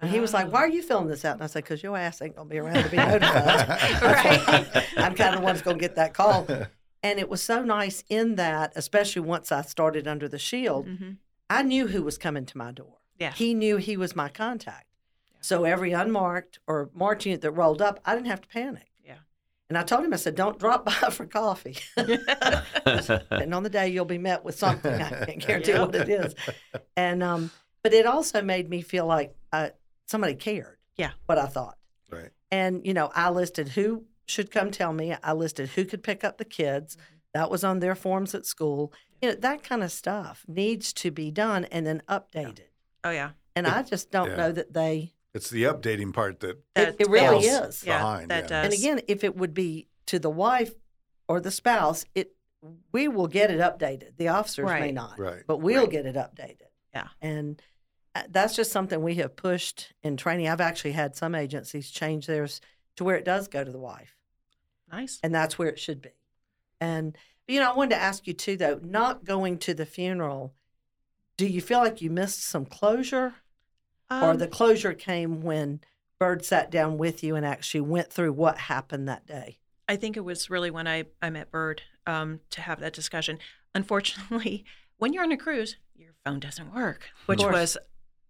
And 0.00 0.10
he 0.10 0.20
was 0.20 0.32
like. 0.32 0.52
"Why 0.52 0.60
are 0.60 0.68
you 0.68 0.82
filling 0.82 1.08
this 1.08 1.24
out?" 1.24 1.34
And 1.34 1.42
I 1.42 1.46
said, 1.48 1.64
"Because 1.64 1.82
your 1.82 1.96
ass 1.96 2.22
ain't 2.22 2.36
gonna 2.36 2.48
be 2.48 2.58
around 2.58 2.82
to 2.84 2.88
be 2.88 2.96
notified. 3.12 4.02
Right. 4.02 4.84
I'm 4.96 5.14
kind 5.14 5.34
of 5.34 5.40
the 5.40 5.44
one's 5.44 5.62
gonna 5.62 5.78
get 5.78 5.96
that 5.96 6.14
call." 6.14 6.46
And 7.00 7.20
it 7.20 7.28
was 7.28 7.40
so 7.40 7.62
nice 7.62 8.02
in 8.08 8.34
that, 8.34 8.72
especially 8.74 9.22
once 9.22 9.52
I 9.52 9.62
started 9.62 10.08
under 10.08 10.26
the 10.28 10.38
shield, 10.38 10.86
hmm 10.88 11.10
I 11.48 11.62
knew 11.62 11.86
who 11.86 12.02
was 12.02 12.18
coming 12.18 12.44
to 12.46 12.58
my 12.58 12.72
door. 12.72 12.96
Yeah. 13.20 13.32
He 13.32 13.54
knew 13.54 13.76
he 13.76 13.96
was 13.96 14.16
my 14.16 14.28
contact. 14.28 14.86
So 15.40 15.62
every 15.64 15.92
unmarked 15.92 16.58
or 16.66 16.90
marked 16.92 17.24
unit 17.24 17.40
that 17.42 17.52
rolled 17.52 17.80
up, 17.80 18.00
I 18.04 18.14
didn't 18.16 18.26
have 18.26 18.40
to 18.42 18.48
panic. 18.48 18.88
Yeah. 19.04 19.14
And 19.68 19.78
I 19.78 19.84
told 19.84 20.04
him, 20.04 20.12
I 20.12 20.16
said, 20.16 20.34
don't 20.34 20.58
drop 20.58 20.84
by 20.86 21.08
for 21.10 21.24
coffee. 21.24 21.76
and 21.96 23.54
on 23.54 23.62
the 23.62 23.70
day 23.70 23.88
you'll 23.88 24.04
be 24.04 24.18
met 24.18 24.44
with 24.44 24.58
something. 24.58 24.92
I 25.00 25.24
can't 25.24 25.38
guarantee 25.46 25.70
Yeah. 25.72 25.84
what 25.84 25.94
it 25.94 26.08
is. 26.08 26.34
And 26.96 27.22
um, 27.22 27.50
but 27.82 27.92
it 27.94 28.06
also 28.06 28.42
made 28.42 28.68
me 28.68 28.82
feel 28.82 29.06
like 29.06 29.34
uh, 29.52 29.68
somebody 30.08 30.34
cared. 30.34 30.76
Yeah. 30.96 31.12
What 31.26 31.38
I 31.38 31.46
thought. 31.46 31.78
Right. 32.10 32.30
And 32.50 32.84
you 32.86 32.94
know, 32.94 33.10
I 33.14 33.30
listed 33.30 33.68
who 33.70 34.04
should 34.26 34.50
come 34.50 34.70
tell 34.70 34.92
me. 34.92 35.14
I 35.22 35.32
listed 35.32 35.70
who 35.70 35.84
could 35.84 36.02
pick 36.02 36.24
up 36.24 36.38
the 36.38 36.44
kids. 36.44 36.96
Mm-hmm. 36.96 37.14
That 37.34 37.50
was 37.50 37.62
on 37.62 37.78
their 37.80 37.94
forms 37.94 38.34
at 38.34 38.46
school. 38.46 38.92
You 39.22 39.28
know, 39.30 39.34
that 39.36 39.62
kind 39.62 39.82
of 39.82 39.92
stuff 39.92 40.44
needs 40.48 40.92
to 40.94 41.10
be 41.10 41.30
done 41.30 41.66
and 41.66 41.86
then 41.86 42.02
updated. 42.08 42.68
Oh 43.04 43.10
yeah. 43.10 43.30
And 43.54 43.66
I 43.66 43.82
just 43.82 44.10
don't 44.10 44.30
Yeah. 44.30 44.36
know 44.36 44.52
that 44.52 44.72
they. 44.72 45.12
It's 45.34 45.50
the 45.50 45.64
updating 45.64 46.12
part 46.14 46.40
that 46.40 46.58
It, 46.74 46.96
it 46.98 47.08
really 47.08 47.46
falls 47.46 47.76
is. 47.76 47.84
Yeah, 47.84 48.24
that 48.28 48.44
yeah. 48.44 48.46
does. 48.48 48.64
And 48.64 48.72
again, 48.74 49.00
if 49.08 49.22
it 49.24 49.36
would 49.36 49.52
be 49.54 49.88
to 50.06 50.18
the 50.18 50.30
wife 50.30 50.72
or 51.28 51.38
the 51.40 51.50
spouse, 51.50 52.04
it 52.14 52.34
we 52.92 53.06
will 53.08 53.28
get 53.28 53.50
it 53.50 53.60
updated. 53.60 54.16
The 54.16 54.28
officers 54.28 54.66
may 54.66 54.90
not, 54.90 55.16
Right. 55.18 55.42
but 55.46 55.58
we'll 55.58 55.82
Right. 55.82 55.90
get 55.90 56.06
it 56.06 56.16
updated. 56.16 56.68
Yeah. 56.94 57.08
And 57.20 57.60
that's 58.30 58.56
just 58.56 58.72
something 58.72 59.02
we 59.02 59.16
have 59.16 59.36
pushed 59.36 59.92
in 60.02 60.16
training. 60.16 60.48
I've 60.48 60.60
actually 60.60 60.92
had 60.92 61.16
some 61.16 61.34
agencies 61.34 61.90
change 61.90 62.26
theirs 62.26 62.60
to 62.96 63.04
where 63.04 63.16
it 63.16 63.24
does 63.24 63.48
go 63.48 63.64
to 63.64 63.70
the 63.70 63.78
wife, 63.78 64.16
nice. 64.90 65.20
and 65.22 65.34
that's 65.34 65.58
where 65.58 65.68
it 65.68 65.78
should 65.78 66.02
be. 66.02 66.10
And 66.80 67.16
you 67.46 67.60
know, 67.60 67.70
I 67.70 67.76
wanted 67.76 67.96
to 67.96 68.02
ask 68.02 68.26
you 68.26 68.34
too, 68.34 68.56
though, 68.56 68.78
not 68.82 69.24
going 69.24 69.58
to 69.58 69.74
the 69.74 69.86
funeral. 69.86 70.54
Do 71.36 71.46
you 71.46 71.60
feel 71.60 71.78
like 71.78 72.02
you 72.02 72.10
missed 72.10 72.42
some 72.42 72.66
closure, 72.66 73.34
or 74.10 74.30
Um, 74.30 74.38
the 74.38 74.48
closure 74.48 74.92
came 74.92 75.40
when 75.40 75.80
Bird 76.18 76.44
sat 76.44 76.70
down 76.70 76.98
with 76.98 77.22
you 77.22 77.36
and 77.36 77.46
actually 77.46 77.80
went 77.80 78.12
through 78.12 78.32
what 78.32 78.58
happened 78.58 79.08
that 79.08 79.26
day? 79.26 79.58
I 79.88 79.96
think 79.96 80.16
it 80.16 80.24
was 80.24 80.50
really 80.50 80.70
when 80.70 80.86
I, 80.86 81.04
I 81.22 81.30
met 81.30 81.50
Bird 81.50 81.82
um, 82.06 82.40
to 82.50 82.60
have 82.60 82.80
that 82.80 82.92
discussion. 82.92 83.38
Unfortunately, 83.74 84.64
when 84.98 85.12
you're 85.12 85.22
on 85.22 85.32
a 85.32 85.36
cruise, 85.36 85.76
your 85.94 86.12
phone 86.24 86.40
doesn't 86.40 86.74
work, 86.74 87.10
which 87.26 87.42
was 87.42 87.78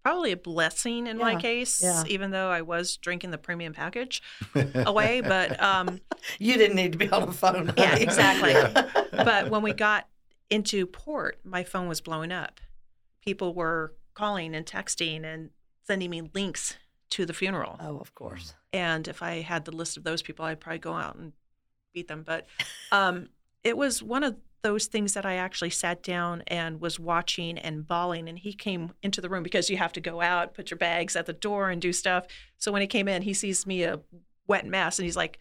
probably 0.08 0.32
a 0.32 0.36
blessing 0.38 1.06
in 1.06 1.18
my 1.18 1.36
case, 1.36 1.82
yeah. 1.82 2.02
even 2.06 2.30
though 2.30 2.48
I 2.48 2.62
was 2.62 2.96
drinking 2.96 3.30
the 3.30 3.36
premium 3.36 3.74
package 3.74 4.22
away. 4.74 5.20
But 5.20 5.62
um, 5.62 6.00
You 6.38 6.56
didn't 6.56 6.76
need 6.76 6.92
to 6.92 6.98
be 6.98 7.10
on 7.10 7.26
the 7.26 7.32
phone. 7.32 7.74
Yeah, 7.76 7.94
exactly. 7.96 8.52
Yeah. 8.52 8.88
but 9.12 9.50
when 9.50 9.60
we 9.60 9.74
got 9.74 10.08
into 10.48 10.86
port, 10.86 11.40
my 11.44 11.62
phone 11.62 11.88
was 11.88 12.00
blowing 12.00 12.32
up. 12.32 12.58
People 13.22 13.52
were 13.52 13.92
calling 14.14 14.54
and 14.54 14.64
texting 14.64 15.24
and 15.24 15.50
sending 15.86 16.08
me 16.08 16.22
links 16.32 16.76
to 17.10 17.26
the 17.26 17.34
funeral. 17.34 17.76
oh, 17.78 17.98
of 17.98 18.14
course. 18.14 18.54
And 18.72 19.06
if 19.08 19.22
I 19.22 19.42
had 19.42 19.66
the 19.66 19.72
list 19.72 19.98
of 19.98 20.04
those 20.04 20.22
people, 20.22 20.46
I'd 20.46 20.58
probably 20.58 20.78
go 20.78 20.94
out 20.94 21.16
and 21.16 21.34
beat 21.92 22.08
them. 22.08 22.22
But 22.22 22.46
um, 22.92 23.28
it 23.62 23.76
was 23.76 24.02
one 24.02 24.24
of 24.24 24.36
those 24.62 24.86
things 24.86 25.14
that 25.14 25.24
I 25.24 25.34
actually 25.34 25.70
sat 25.70 26.02
down 26.02 26.42
and 26.48 26.80
was 26.80 26.98
watching 26.98 27.58
and 27.58 27.86
bawling. 27.86 28.28
And 28.28 28.38
he 28.38 28.52
came 28.52 28.92
into 29.02 29.20
the 29.20 29.28
room 29.28 29.42
because 29.42 29.70
you 29.70 29.76
have 29.76 29.92
to 29.94 30.00
go 30.00 30.20
out, 30.20 30.54
put 30.54 30.70
your 30.70 30.78
bags 30.78 31.14
at 31.16 31.26
the 31.26 31.32
door, 31.32 31.70
and 31.70 31.80
do 31.80 31.92
stuff. 31.92 32.26
So 32.58 32.72
when 32.72 32.80
he 32.82 32.88
came 32.88 33.06
in, 33.08 33.22
he 33.22 33.34
sees 33.34 33.66
me 33.66 33.84
a 33.84 34.00
wet 34.46 34.66
mess, 34.66 34.98
and 34.98 35.04
he's 35.04 35.16
like, 35.16 35.38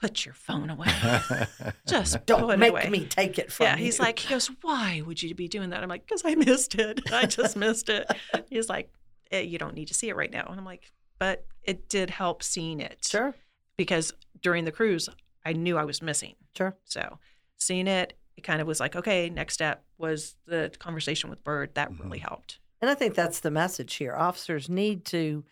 "Put 0.00 0.24
your 0.24 0.34
phone 0.34 0.70
away. 0.70 0.88
Just 1.86 2.24
Don't 2.26 2.50
it 2.50 2.58
make 2.58 2.70
away." 2.70 2.88
me 2.88 3.04
take 3.06 3.38
it 3.38 3.52
from 3.52 3.64
Yeah, 3.66 3.76
you. 3.76 3.84
he's 3.84 3.98
like, 4.00 4.18
he 4.18 4.28
goes, 4.28 4.50
why 4.62 5.02
would 5.06 5.22
you 5.22 5.34
be 5.34 5.48
doing 5.48 5.70
that? 5.70 5.82
I'm 5.82 5.88
like, 5.88 6.06
because 6.06 6.22
I 6.24 6.34
missed 6.34 6.74
it. 6.76 7.00
I 7.12 7.26
just 7.26 7.56
missed 7.56 7.88
it. 7.88 8.06
He's 8.50 8.68
like, 8.68 8.90
eh, 9.32 9.40
you 9.40 9.58
don't 9.58 9.74
need 9.74 9.88
to 9.88 9.94
see 9.94 10.08
it 10.08 10.16
right 10.16 10.30
now. 10.30 10.46
And 10.48 10.58
I'm 10.58 10.64
like, 10.64 10.92
but 11.18 11.44
it 11.62 11.88
did 11.88 12.10
help 12.10 12.42
seeing 12.42 12.80
it 12.80 13.06
sure, 13.10 13.34
because 13.76 14.12
during 14.42 14.64
the 14.64 14.72
cruise, 14.72 15.08
I 15.44 15.52
knew 15.52 15.76
I 15.78 15.84
was 15.84 16.00
missing. 16.02 16.34
sure. 16.56 16.76
So 16.84 17.18
seeing 17.56 17.86
it, 17.86 18.16
it 18.36 18.42
kind 18.42 18.60
of 18.60 18.66
was 18.66 18.80
like, 18.80 18.94
okay, 18.96 19.30
next 19.30 19.54
step 19.54 19.84
was 19.98 20.36
the 20.46 20.70
conversation 20.78 21.30
with 21.30 21.42
Bird. 21.42 21.74
That 21.74 21.90
really 21.98 22.18
helped. 22.18 22.58
And 22.80 22.90
I 22.90 22.94
think 22.94 23.14
that's 23.14 23.40
the 23.40 23.50
message 23.50 23.94
here. 23.94 24.14
Officers 24.14 24.68
need 24.68 25.04
to 25.06 25.44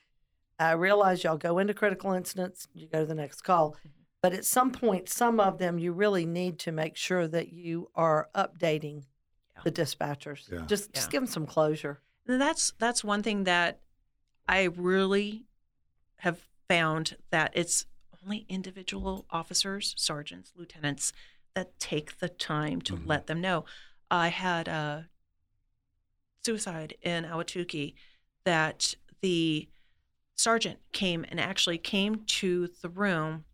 uh, 0.60 0.76
realize 0.78 1.24
y'all 1.24 1.38
go 1.38 1.58
into 1.58 1.74
critical 1.74 2.12
incidents, 2.12 2.68
you 2.74 2.86
go 2.86 3.00
to 3.00 3.06
the 3.06 3.14
next 3.14 3.42
call. 3.42 3.70
Mm-hmm. 3.72 3.88
But 4.22 4.32
at 4.32 4.44
some 4.44 4.70
point, 4.70 5.08
some 5.08 5.40
of 5.40 5.58
them, 5.58 5.78
you 5.78 5.92
really 5.92 6.24
need 6.24 6.58
to 6.60 6.72
make 6.72 6.96
sure 6.96 7.26
that 7.28 7.52
you 7.52 7.90
are 7.94 8.28
updating 8.34 9.04
Yeah. 9.54 9.62
the 9.64 9.72
dispatchers. 9.72 10.50
Yeah. 10.50 10.64
Just, 10.66 10.92
just 10.94 11.10
give 11.10 11.20
them 11.22 11.26
some 11.26 11.46
closure. 11.46 12.00
And 12.26 12.40
that's 12.40 12.72
that's 12.78 13.04
one 13.04 13.22
thing 13.22 13.44
that 13.44 13.80
I 14.48 14.64
really 14.64 15.44
have 16.16 16.40
found 16.68 17.16
that 17.30 17.52
it's 17.54 17.84
only 18.24 18.46
individual 18.48 19.26
officers, 19.30 19.94
sergeants, 19.98 20.52
lieutenants 20.56 21.12
that 21.54 21.78
take 21.78 22.18
the 22.18 22.28
time 22.28 22.80
to 22.82 22.96
Mhm. 22.96 23.06
let 23.06 23.26
them 23.26 23.40
know. 23.40 23.64
I 24.10 24.28
had 24.28 24.68
a 24.68 25.08
suicide 26.44 26.96
in 27.02 27.24
Ahwatukee 27.24 27.94
that 28.44 28.94
the 29.20 29.68
sergeant 30.34 30.80
came 30.92 31.24
and 31.28 31.40
actually 31.40 31.78
came 31.78 32.24
to 32.26 32.68
the 32.82 32.88
room, 32.88 33.44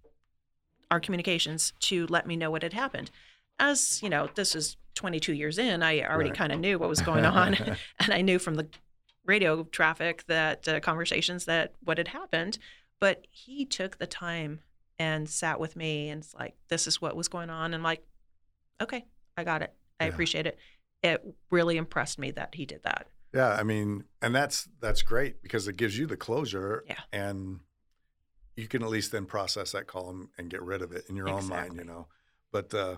our 0.91 0.99
communications, 0.99 1.73
to 1.81 2.07
let 2.09 2.27
me 2.27 2.37
know 2.37 2.51
what 2.51 2.63
had 2.63 2.73
happened. 2.73 3.11
As 3.59 4.03
you 4.03 4.09
know, 4.09 4.29
this 4.35 4.55
is 4.55 4.77
22 4.95 5.35
years 5.35 5.59
in, 5.59 5.83
I 5.83 6.01
already 6.03 6.31
Right. 6.31 6.39
kind 6.39 6.53
of 6.53 6.59
knew 6.59 6.79
what 6.79 6.89
was 6.89 7.03
going 7.03 7.25
on, 7.25 7.55
and 8.01 8.13
I 8.13 8.23
knew 8.23 8.39
from 8.39 8.55
the 8.57 8.69
radio 9.25 9.63
traffic 9.65 10.25
that 10.27 10.67
uh, 10.67 10.81
conversations 10.81 11.45
that 11.45 11.75
what 11.81 11.99
had 11.99 12.09
happened. 12.09 12.59
But 12.99 13.27
he 13.31 13.65
took 13.65 13.99
the 13.99 14.07
time 14.07 14.61
and 15.01 15.27
sat 15.27 15.59
with 15.59 15.77
me 15.77 16.11
and 16.11 16.23
it's 16.23 16.35
like, 16.35 16.55
this 16.69 16.87
is 16.87 17.01
what 17.01 17.17
was 17.17 17.27
going 17.27 17.49
on. 17.49 17.73
And 17.73 17.83
like, 17.83 18.05
okay, 18.83 19.07
I 19.35 19.45
got 19.45 19.63
it. 19.63 19.75
I 19.99 20.05
Yeah. 20.05 20.11
appreciate 20.11 20.47
it. 20.47 20.59
It 21.03 21.25
really 21.51 21.79
impressed 21.79 22.19
me 22.19 22.33
that 22.33 22.55
he 22.55 22.67
did 22.67 22.83
that. 22.83 23.09
Yeah, 23.33 23.49
I 23.49 23.63
mean, 23.63 24.05
and 24.21 24.35
that's 24.35 24.69
that's 24.81 25.01
great 25.01 25.43
because 25.43 25.67
it 25.69 25.77
gives 25.79 25.97
you 25.97 26.07
the 26.07 26.19
closure, 26.19 26.85
Yeah. 26.87 27.01
and 27.13 27.61
you 28.57 28.69
can 28.69 28.83
at 28.83 28.91
least 28.91 29.11
then 29.11 29.25
process 29.25 29.73
that 29.73 29.87
column 29.87 30.21
and, 30.21 30.29
and 30.37 30.51
get 30.51 30.61
rid 30.63 30.83
of 30.83 30.93
it 30.93 31.07
in 31.09 31.17
your 31.17 31.31
own 31.31 31.49
mind, 31.49 31.77
you 31.77 31.85
know. 31.85 32.09
But 32.53 32.75
uh, 32.75 32.97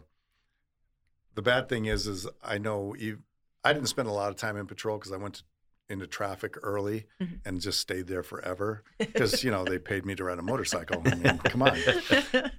the 1.34 1.42
bad 1.42 1.68
thing 1.68 1.84
is, 1.86 2.08
is 2.08 2.26
I 2.42 2.58
know 2.58 2.96
you. 2.96 3.22
I 3.62 3.72
didn't 3.72 3.88
spend 3.88 4.08
a 4.08 4.12
lot 4.12 4.30
of 4.30 4.36
time 4.36 4.56
in 4.56 4.66
patrol 4.66 4.98
because 4.98 5.12
I 5.12 5.18
went 5.18 5.34
to, 5.36 5.44
into 5.88 6.06
traffic 6.06 6.56
early 6.62 7.06
Mhm. 7.20 7.40
and 7.44 7.60
just 7.60 7.78
stayed 7.80 8.06
there 8.06 8.22
forever 8.22 8.82
because 8.98 9.44
you 9.44 9.50
know 9.50 9.64
they 9.64 9.78
paid 9.78 10.06
me 10.06 10.14
to 10.14 10.24
ride 10.24 10.38
a 10.38 10.42
motorcycle. 10.42 11.02
I 11.04 11.14
mean, 11.14 11.38
come 11.44 11.62
on. 11.62 11.76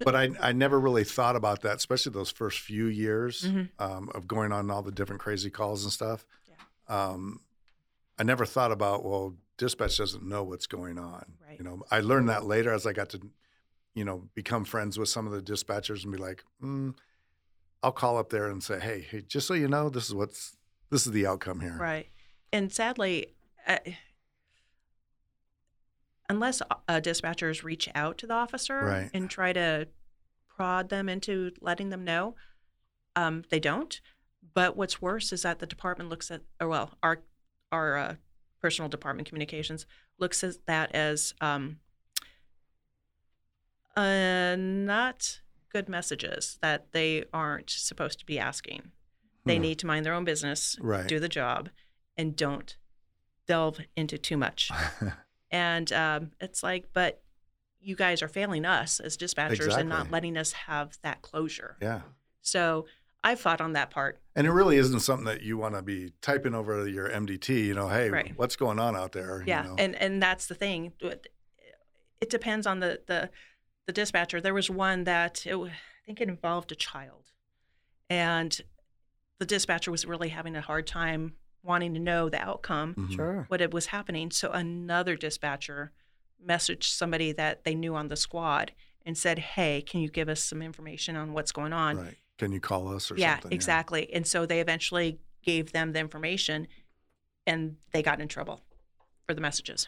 But 0.04 0.16
I, 0.16 0.30
I 0.40 0.52
never 0.52 0.80
really 0.80 1.04
thought 1.04 1.36
about 1.36 1.62
that, 1.62 1.78
especially 1.78 2.12
those 2.12 2.32
first 2.32 2.60
few 2.60 2.86
years 2.86 3.44
Mhm. 3.44 3.70
um, 3.80 4.10
of 4.14 4.28
going 4.28 4.52
on 4.52 4.70
all 4.70 4.82
the 4.84 4.92
different 4.92 5.22
crazy 5.22 5.50
calls 5.50 5.84
and 5.84 5.92
stuff. 5.92 6.26
Yeah. 6.48 6.56
Um, 7.12 7.40
I 8.20 8.24
never 8.24 8.46
thought 8.46 8.72
about 8.72 9.04
well, 9.04 9.36
dispatch 9.58 9.98
doesn't 9.98 10.24
know 10.28 10.44
what's 10.44 10.68
going 10.68 11.00
on. 11.00 11.34
Right. 11.48 11.58
You 11.58 11.64
know, 11.66 11.84
I 11.90 12.02
learned 12.02 12.30
that 12.30 12.44
later 12.46 12.72
as 12.74 12.86
I 12.86 12.94
got 12.94 13.10
to, 13.10 13.22
you 13.96 14.06
know, 14.06 14.30
become 14.36 14.66
friends 14.66 15.00
with 15.00 15.10
some 15.10 15.26
of 15.26 15.34
the 15.34 15.42
dispatchers 15.42 16.04
and 16.04 16.12
be 16.12 16.18
like, 16.20 16.44
mm, 16.62 16.94
I'll 17.82 17.92
call 17.92 18.18
up 18.18 18.30
there 18.30 18.48
and 18.48 18.62
say, 18.64 18.80
hey, 18.80 19.02
hey, 19.10 19.22
just 19.22 19.48
so 19.48 19.54
you 19.56 19.68
know, 19.68 19.90
this 19.90 20.08
is 20.08 20.14
what's 20.14 20.58
this 20.92 21.08
is 21.08 21.14
the 21.14 21.26
outcome 21.26 21.60
here. 21.62 21.78
Right. 21.80 22.08
And 22.54 22.72
sadly, 22.72 23.34
uh, 23.68 23.80
unless 26.30 26.62
uh, 26.62 27.02
dispatchers 27.02 27.64
reach 27.64 27.90
out 27.96 28.18
to 28.20 28.28
the 28.28 28.36
officer 28.36 28.80
Right. 28.80 29.10
and 29.14 29.28
try 29.30 29.54
to 29.54 29.88
prod 30.48 30.90
them 30.90 31.10
into 31.10 31.52
letting 31.62 31.90
them 31.90 32.04
know, 32.06 32.36
um, 33.16 33.44
they 33.50 33.60
don't. 33.60 34.00
But 34.54 34.78
what's 34.78 35.02
worse 35.02 35.34
is 35.34 35.42
that 35.42 35.58
the 35.60 35.66
department 35.66 36.12
looks 36.12 36.30
at, 36.30 36.42
or 36.62 36.68
well, 36.68 36.92
our 37.02 37.24
our 37.72 37.98
uh, 37.98 38.16
personal 38.62 38.88
department 38.88 39.28
communications 39.28 39.88
looks 40.20 40.44
at 40.44 40.64
that 40.68 40.94
as 40.94 41.34
um, 41.42 41.80
uh, 43.98 44.56
not 44.60 45.40
good 45.72 45.90
messages 45.90 46.60
that 46.62 46.92
they 46.92 47.24
aren't 47.34 47.72
supposed 47.72 48.20
to 48.20 48.26
be 48.28 48.38
asking. 48.38 48.92
They 49.46 49.56
Hmm. 49.56 49.64
need 49.64 49.80
to 49.80 49.88
mind 49.88 50.06
their 50.06 50.14
own 50.14 50.24
business, 50.24 50.78
Right. 50.80 51.08
do 51.08 51.20
the 51.20 51.28
job, 51.30 51.70
and 52.18 52.36
don't 52.36 52.78
delve 53.48 53.80
into 53.96 54.18
too 54.18 54.38
much. 54.38 54.72
And 55.52 55.94
um, 55.94 56.32
it's 56.42 56.64
like, 56.64 56.86
but 56.94 57.22
you 57.80 57.96
guys 57.96 58.24
are 58.24 58.28
failing 58.28 58.66
us 58.66 59.00
as 59.00 59.16
dispatchers 59.16 59.78
and 59.78 59.88
not 59.88 60.10
letting 60.10 60.36
us 60.36 60.52
have 60.54 60.98
that 61.04 61.22
closure. 61.22 61.78
yeah. 61.80 62.02
So 62.42 62.88
I 63.24 63.36
fought 63.36 63.62
on 63.62 63.74
that 63.74 63.92
part. 63.92 64.20
And 64.36 64.48
it 64.48 64.52
really 64.52 64.78
isn't 64.78 65.02
something 65.02 65.26
that 65.26 65.44
you 65.44 65.56
want 65.60 65.76
to 65.76 65.84
be 65.84 66.14
typing 66.24 66.56
over 66.56 66.88
your 66.88 67.08
MDT, 67.08 67.68
you 67.68 67.76
know, 67.76 67.88
hey, 67.88 68.10
Right. 68.10 68.34
what's 68.36 68.56
going 68.56 68.80
on 68.80 68.96
out 68.96 69.12
there? 69.12 69.44
Yeah, 69.46 69.62
You 69.64 69.70
know? 69.70 69.76
and 69.78 69.96
and 69.96 70.24
that's 70.24 70.48
the 70.48 70.56
thing. 70.56 70.94
It 71.02 71.28
it 72.20 72.32
depends 72.32 72.66
on 72.66 72.80
the 72.80 73.02
the 73.06 73.30
the 73.86 73.94
dispatcher. 73.94 74.42
There 74.42 74.56
was 74.56 74.72
one 74.72 75.04
that 75.04 75.46
it, 75.46 75.56
I 75.56 75.72
think 76.04 76.20
it 76.20 76.30
involved 76.30 76.72
a 76.72 76.76
child, 76.76 77.32
and 78.10 78.60
the 79.38 79.46
dispatcher 79.46 79.92
was 79.92 80.04
really 80.06 80.30
having 80.30 80.56
a 80.56 80.62
hard 80.62 80.88
time 80.88 81.34
wanting 81.64 81.94
to 81.94 82.00
know 82.00 82.30
the 82.30 82.42
outcome, 82.42 82.94
Mhm. 82.96 83.16
Sure. 83.16 83.46
what 83.48 83.62
it 83.62 83.74
was 83.74 83.88
happening. 83.88 84.30
So 84.32 84.52
another 84.52 85.16
dispatcher 85.16 85.92
messaged 86.46 86.84
somebody 86.84 87.32
that 87.32 87.64
they 87.64 87.74
knew 87.74 87.96
on 87.96 88.10
the 88.10 88.18
squad 88.18 88.74
and 89.06 89.18
said, 89.18 89.40
"Hey, 89.40 89.82
can 89.82 90.02
you 90.02 90.10
give 90.10 90.30
us 90.30 90.44
some 90.44 90.62
information 90.62 91.16
on 91.16 91.34
what's 91.34 91.52
going 91.52 91.74
on?" 91.74 91.98
Right. 91.98 92.18
Can 92.38 92.52
you 92.52 92.60
call 92.60 92.94
us 92.94 93.10
or 93.12 93.16
yeah, 93.18 93.36
something? 93.36 93.54
exactly. 93.54 94.14
And 94.14 94.28
so 94.28 94.46
they 94.46 94.60
eventually 94.60 95.20
gave 95.42 95.72
them 95.72 95.94
the 95.94 96.00
information, 96.00 96.68
and 97.48 97.78
they 97.92 98.02
got 98.02 98.20
in 98.20 98.28
trouble 98.28 98.62
for 99.26 99.34
the 99.34 99.42
messages. 99.42 99.88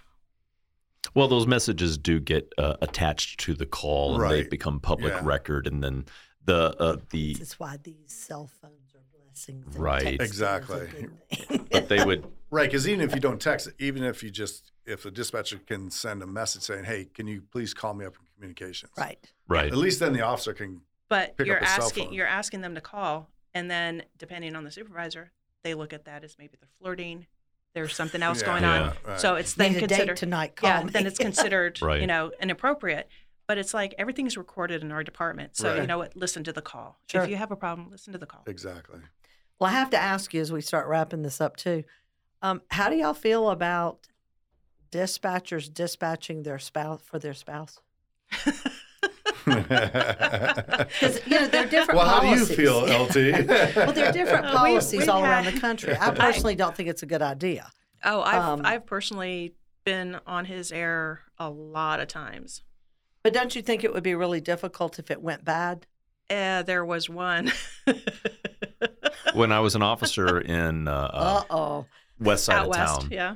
Well, 1.13 1.28
those 1.28 1.47
messages 1.47 1.97
do 1.97 2.19
get 2.19 2.51
uh, 2.57 2.76
attached 2.82 3.39
to 3.41 3.53
the 3.53 3.65
call, 3.65 4.21
and 4.21 4.32
they 4.32 4.47
become 4.47 4.80
public 4.80 5.13
Yeah. 5.13 5.21
record, 5.23 5.67
and 5.67 5.84
then 5.84 6.05
the 6.43 6.76
uh, 6.80 6.97
the 7.09 7.34
This 7.34 7.41
is 7.53 7.59
why 7.59 7.78
these 7.78 8.13
cell 8.13 8.47
phones 8.47 8.85
are 9.36 9.52
blessings. 9.52 9.76
and 9.76 9.84
Right. 9.84 10.04
texting 10.06 10.22
Exactly. 10.22 11.08
but 11.72 11.90
they 11.90 12.04
would 12.04 12.26
Right, 12.52 12.70
because 12.70 12.88
even 12.88 13.02
if 13.02 13.14
you 13.14 13.20
don't 13.20 13.42
text, 13.42 13.68
it, 13.68 13.74
even 13.80 14.04
if 14.04 14.24
you 14.24 14.30
just 14.30 14.72
if 14.86 15.04
the 15.04 15.12
dispatcher 15.12 15.58
can 15.66 15.90
send 15.90 16.22
a 16.24 16.28
message 16.28 16.62
saying, 16.62 16.86
"Hey, 16.86 17.06
can 17.14 17.28
you 17.28 17.42
please 17.52 17.74
call 17.74 17.94
me 17.94 18.06
up 18.06 18.14
in 18.16 18.26
communications?" 18.36 18.92
right. 18.98 19.18
right. 19.50 19.66
At 19.72 19.78
least 19.78 20.00
then 20.00 20.14
the 20.14 20.22
officer 20.22 20.54
can. 20.54 20.82
But 21.10 21.36
Pick 21.38 21.48
you're 21.48 21.58
up 21.58 21.64
a 21.64 21.68
cell 21.68 21.86
asking 21.86 22.06
phone. 22.06 22.14
you're 22.14 22.28
asking 22.28 22.62
them 22.62 22.76
to 22.76 22.82
call, 22.82 23.30
and 23.54 23.70
then 23.70 24.04
depending 24.18 24.56
on 24.56 24.64
the 24.64 24.72
supervisor, 24.72 25.32
they 25.64 25.74
look 25.74 25.92
at 25.92 26.06
that 26.06 26.24
as 26.24 26.38
maybe 26.40 26.56
they're 26.58 26.70
flirting. 26.80 27.26
There's 27.74 27.94
something 27.94 28.22
else 28.24 28.40
Yeah, 28.42 28.46
going 28.46 28.64
Yeah. 28.64 28.82
on. 28.84 28.94
right. 29.06 29.20
So 29.20 29.36
it's 29.36 29.54
then 29.56 29.74
Need 29.74 29.78
a 29.84 29.88
considered 29.88 30.08
date 30.14 30.18
tonight. 30.18 30.56
Call 30.56 30.70
yeah, 30.70 30.84
me. 30.84 30.92
then 30.92 31.08
it's 31.08 31.18
considered 31.20 31.82
you 32.00 32.08
know 32.08 32.32
inappropriate. 32.40 33.10
But 33.48 33.58
it's 33.58 33.74
like 33.74 33.94
everything's 33.98 34.38
recorded 34.38 34.82
in 34.82 34.92
our 34.94 35.04
department. 35.04 35.58
So 35.58 35.76
you 35.76 35.88
know 35.88 35.98
what? 35.98 36.16
Listen 36.16 36.44
to 36.46 36.54
the 36.54 36.62
call. 36.62 37.00
Sure. 37.12 37.24
If 37.24 37.30
you 37.30 37.36
have 37.36 37.52
a 37.52 37.56
problem, 37.58 37.90
listen 37.92 38.14
to 38.14 38.20
the 38.20 38.26
call. 38.28 38.44
exactly. 38.48 39.00
Well, 39.60 39.70
I 39.70 39.74
have 39.74 39.89
to 39.91 39.97
ask 39.97 40.34
you 40.34 40.41
as 40.41 40.51
we 40.51 40.62
start 40.62 40.88
wrapping 40.88 41.22
this 41.22 41.39
up 41.39 41.56
too. 41.58 41.84
Um, 42.41 42.62
how 42.72 42.89
do 42.89 42.95
y'all 42.95 43.14
feel 43.14 43.49
about 43.49 44.08
dispatchers 44.91 45.74
dispatching 45.74 46.43
their 46.43 46.60
spouse 46.60 47.01
for 47.03 47.20
their 47.20 47.34
spouse? 47.34 47.80
Because 49.45 51.20
you 51.28 51.39
know 51.39 51.47
there 51.47 51.66
are 51.66 51.70
different 51.70 51.97
well, 51.99 52.08
how 52.08 52.20
do 52.22 52.28
you 52.30 52.45
feel, 52.45 52.80
LT? 52.80 53.16
Well, 53.76 53.93
there 53.93 54.10
are 54.10 54.12
different 54.12 54.45
we- 54.47 54.51
policies 54.51 55.01
we've 55.01 55.10
all 55.10 55.24
around 55.24 55.45
the 55.45 55.60
country. 55.60 55.95
I 55.99 56.10
personally 56.12 56.56
don't 56.56 56.76
think 56.76 56.89
it's 56.89 57.03
a 57.03 57.06
good 57.06 57.22
idea. 57.22 57.70
Oh, 58.03 58.22
I've 58.22 58.41
Um, 58.41 58.62
I've 58.66 58.86
personally 58.88 59.53
been 59.84 60.20
on 60.26 60.45
his 60.45 60.72
air 60.72 61.22
a 61.38 61.49
lot 61.49 61.99
of 61.99 62.08
times. 62.08 62.64
But 63.22 63.34
don't 63.34 63.56
you 63.56 63.62
think 63.62 63.84
it 63.84 63.93
would 63.93 64.01
be 64.03 64.16
really 64.16 64.41
difficult 64.41 64.97
if 64.97 65.12
it 65.12 65.22
went 65.22 65.45
bad? 65.45 65.86
Uh, 66.30 66.64
there 66.64 66.84
was 66.84 67.08
one. 67.10 67.51
When 69.34 69.51
I 69.51 69.59
was 69.59 69.76
an 69.76 69.82
officer 69.82 70.39
in 70.39 70.88
uh, 70.88 71.43
uh, 71.49 71.84
west 72.20 72.45
side 72.45 72.55
out 72.57 72.63
of 72.63 72.68
west. 72.70 73.01
town, 73.01 73.09
Yeah. 73.11 73.36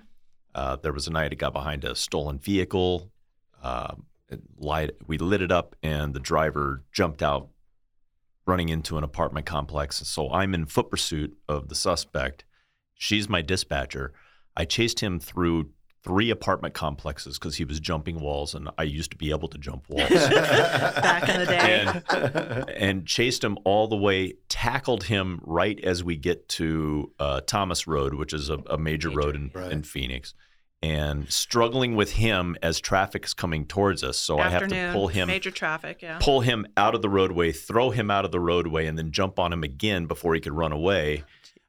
uh, 0.55 0.75
there 0.77 0.93
was 0.93 1.07
a 1.07 1.11
night 1.11 1.31
it 1.33 1.37
got 1.37 1.53
behind 1.53 1.83
a 1.85 1.95
stolen 1.95 2.39
vehicle. 2.39 3.11
Uh, 3.61 3.95
light, 4.57 4.91
we 5.07 5.17
lit 5.17 5.41
it 5.41 5.51
up, 5.51 5.75
and 5.83 6.13
the 6.13 6.19
driver 6.19 6.83
jumped 6.93 7.21
out, 7.23 7.49
running 8.45 8.69
into 8.69 8.97
an 8.97 9.03
apartment 9.03 9.45
complex. 9.45 9.97
So 10.07 10.31
I'm 10.31 10.53
in 10.53 10.65
foot 10.65 10.89
pursuit 10.89 11.37
of 11.47 11.67
the 11.69 11.75
suspect. 11.75 12.45
She's 12.95 13.27
my 13.29 13.41
dispatcher. 13.41 14.13
I 14.55 14.65
chased 14.65 14.99
him 15.01 15.19
through 15.19 15.69
three 16.03 16.29
apartment 16.29 16.73
complexes 16.73 17.37
because 17.37 17.57
he 17.57 17.65
was 17.65 17.79
jumping 17.79 18.19
walls, 18.19 18.55
and 18.55 18.69
I 18.77 18.83
used 18.83 19.11
to 19.11 19.17
be 19.17 19.31
able 19.31 19.47
to 19.49 19.57
jump 19.57 19.83
walls. 19.89 20.09
Back 20.09 21.27
in 21.29 21.39
the 21.39 21.45
day. 21.45 21.85
and, 22.09 22.69
and 22.69 23.05
chased 23.05 23.43
him 23.43 23.57
all 23.65 23.87
the 23.87 23.97
way, 23.97 24.33
tackled 24.47 25.03
him 25.03 25.41
right 25.43 25.79
as 25.83 26.03
we 26.03 26.15
get 26.15 26.47
to 26.49 27.11
uh, 27.19 27.41
Thomas 27.41 27.85
Road, 27.87 28.13
which 28.13 28.33
is 28.33 28.49
a, 28.49 28.57
a 28.69 28.77
major, 28.77 29.09
Major. 29.09 29.19
road 29.19 29.35
in, 29.35 29.51
Right. 29.53 29.71
in 29.71 29.83
Phoenix, 29.83 30.33
and 30.81 31.29
struggling 31.29 31.95
with 31.97 32.13
him 32.13 32.55
as 32.63 32.79
traffic 32.79 33.25
is 33.25 33.33
coming 33.33 33.65
towards 33.65 34.01
us. 34.03 34.17
So 34.17 34.39
I 34.39 34.49
have 34.49 34.69
to 34.69 34.89
pull 34.93 35.09
him. 35.09 35.27
Major 35.27 35.51
traffic. 35.51 36.01
Yeah. 36.01 36.19
Pull 36.21 36.39
him 36.41 36.65
out 36.77 36.95
of 36.95 37.01
the 37.01 37.09
roadway, 37.09 37.51
throw 37.51 37.89
him 37.89 38.09
out 38.09 38.23
of 38.23 38.31
the 38.31 38.39
roadway, 38.39 38.85
and 38.85 38.97
then 38.97 39.11
jump 39.11 39.37
on 39.39 39.51
him 39.51 39.63
again 39.63 40.05
before 40.05 40.33
he 40.33 40.39
could 40.39 40.53
run 40.53 40.71
away. 40.71 41.23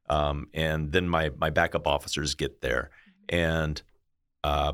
Um, 0.08 0.48
and 0.54 0.92
then 0.92 1.08
my 1.08 1.30
my 1.38 1.50
backup 1.50 1.86
officers 1.88 2.34
get 2.36 2.60
there, 2.60 2.90
and 3.28 3.80
uh, 4.44 4.72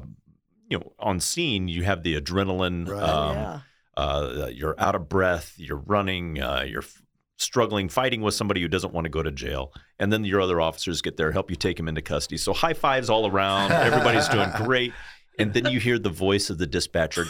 you 0.69 0.79
know, 0.79 0.93
on 0.99 1.21
scene 1.21 1.69
you 1.69 1.85
have 1.85 2.03
the 2.03 2.21
adrenaline. 2.21 2.89
Right. 2.89 3.03
Um, 3.03 3.37
yeah. 3.37 3.61
uh, 3.97 4.49
you're 4.53 4.75
out 4.79 4.95
of 4.95 5.09
breath, 5.09 5.55
you're 5.57 5.79
running, 5.87 6.41
uh, 6.43 6.65
you're 6.67 6.83
f- 6.83 7.03
struggling, 7.39 7.89
fighting 7.89 8.21
with 8.23 8.35
somebody 8.35 8.61
who 8.63 8.69
doesn't 8.69 8.93
want 8.93 9.05
to 9.05 9.09
go 9.11 9.23
to 9.23 9.31
jail. 9.31 9.73
And 9.99 10.13
then 10.13 10.25
your 10.25 10.41
other 10.41 10.61
officers 10.61 11.03
get 11.03 11.17
there, 11.17 11.33
help 11.33 11.51
you 11.51 11.57
take 11.57 11.79
him 11.79 11.87
into 11.89 12.03
custody. 12.03 12.37
So 12.39 12.53
high 12.53 12.73
fives 12.75 13.09
all 13.11 13.27
around. 13.27 13.73
Everybody's 13.73 14.29
doing 14.29 14.51
great. 14.57 14.93
And 15.39 15.53
then 15.53 15.67
you 15.67 15.79
hear 15.79 15.99
the 15.99 16.09
voice 16.11 16.49
of 16.51 16.59
the 16.59 16.67
dispatcher 16.67 17.27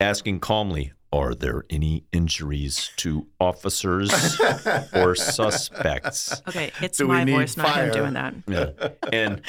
asking 0.00 0.38
calmly, 0.40 0.92
Are 1.12 1.34
there 1.34 1.64
any 1.68 2.04
injuries 2.12 2.90
to 2.98 3.26
officers 3.40 4.40
or 4.94 5.14
suspects? 5.16 6.40
Okay, 6.48 6.70
it's 6.80 6.98
Do 6.98 7.08
my 7.08 7.24
need 7.24 7.32
voice, 7.32 7.56
not 7.56 7.76
him 7.76 7.90
doing 7.92 8.12
that. 8.14 8.34
Yeah. 8.46 8.70
And 9.12 9.40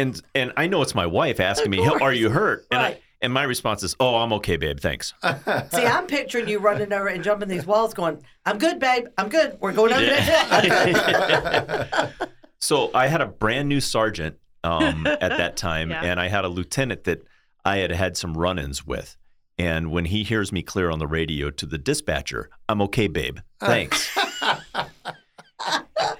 and 0.00 0.20
and 0.34 0.52
I 0.56 0.66
know 0.66 0.82
it's 0.82 0.94
my 0.94 1.06
wife 1.06 1.40
asking 1.40 1.70
me, 1.70 1.86
"Are 1.86 2.12
you 2.12 2.30
hurt?" 2.30 2.66
And 2.70 2.80
I, 2.80 2.98
and 3.22 3.32
my 3.32 3.42
response 3.44 3.82
is, 3.82 3.94
"Oh, 4.00 4.16
I'm 4.16 4.32
okay, 4.34 4.56
babe. 4.56 4.80
Thanks." 4.80 5.14
See, 5.22 5.86
I'm 5.86 6.06
picturing 6.06 6.48
you 6.48 6.58
running 6.58 6.92
over 6.92 7.08
and 7.08 7.22
jumping 7.22 7.48
these 7.48 7.66
walls, 7.66 7.94
going, 7.94 8.22
"I'm 8.46 8.58
good, 8.58 8.78
babe. 8.78 9.06
I'm 9.18 9.28
good. 9.28 9.58
We're 9.60 9.72
going 9.72 9.92
over 9.92 10.04
there." 10.04 12.12
So 12.62 12.90
I 12.92 13.06
had 13.06 13.22
a 13.22 13.26
brand 13.26 13.70
new 13.70 13.80
sergeant 13.80 14.36
um, 14.64 15.06
at 15.06 15.30
that 15.38 15.56
time, 15.68 15.88
Yeah. 15.90 16.02
and 16.04 16.20
I 16.20 16.28
had 16.28 16.44
a 16.44 16.48
lieutenant 16.48 17.04
that 17.04 17.22
I 17.64 17.78
had 17.78 17.90
had 17.90 18.18
some 18.18 18.36
run-ins 18.36 18.86
with. 18.86 19.16
And 19.56 19.90
when 19.90 20.04
he 20.04 20.24
hears 20.24 20.52
me 20.52 20.60
clear 20.62 20.90
on 20.90 20.98
the 20.98 21.06
radio 21.06 21.48
to 21.50 21.64
the 21.66 21.78
dispatcher, 21.78 22.50
"I'm 22.68 22.82
okay, 22.82 23.08
babe. 23.08 23.38
Thanks." 23.60 24.10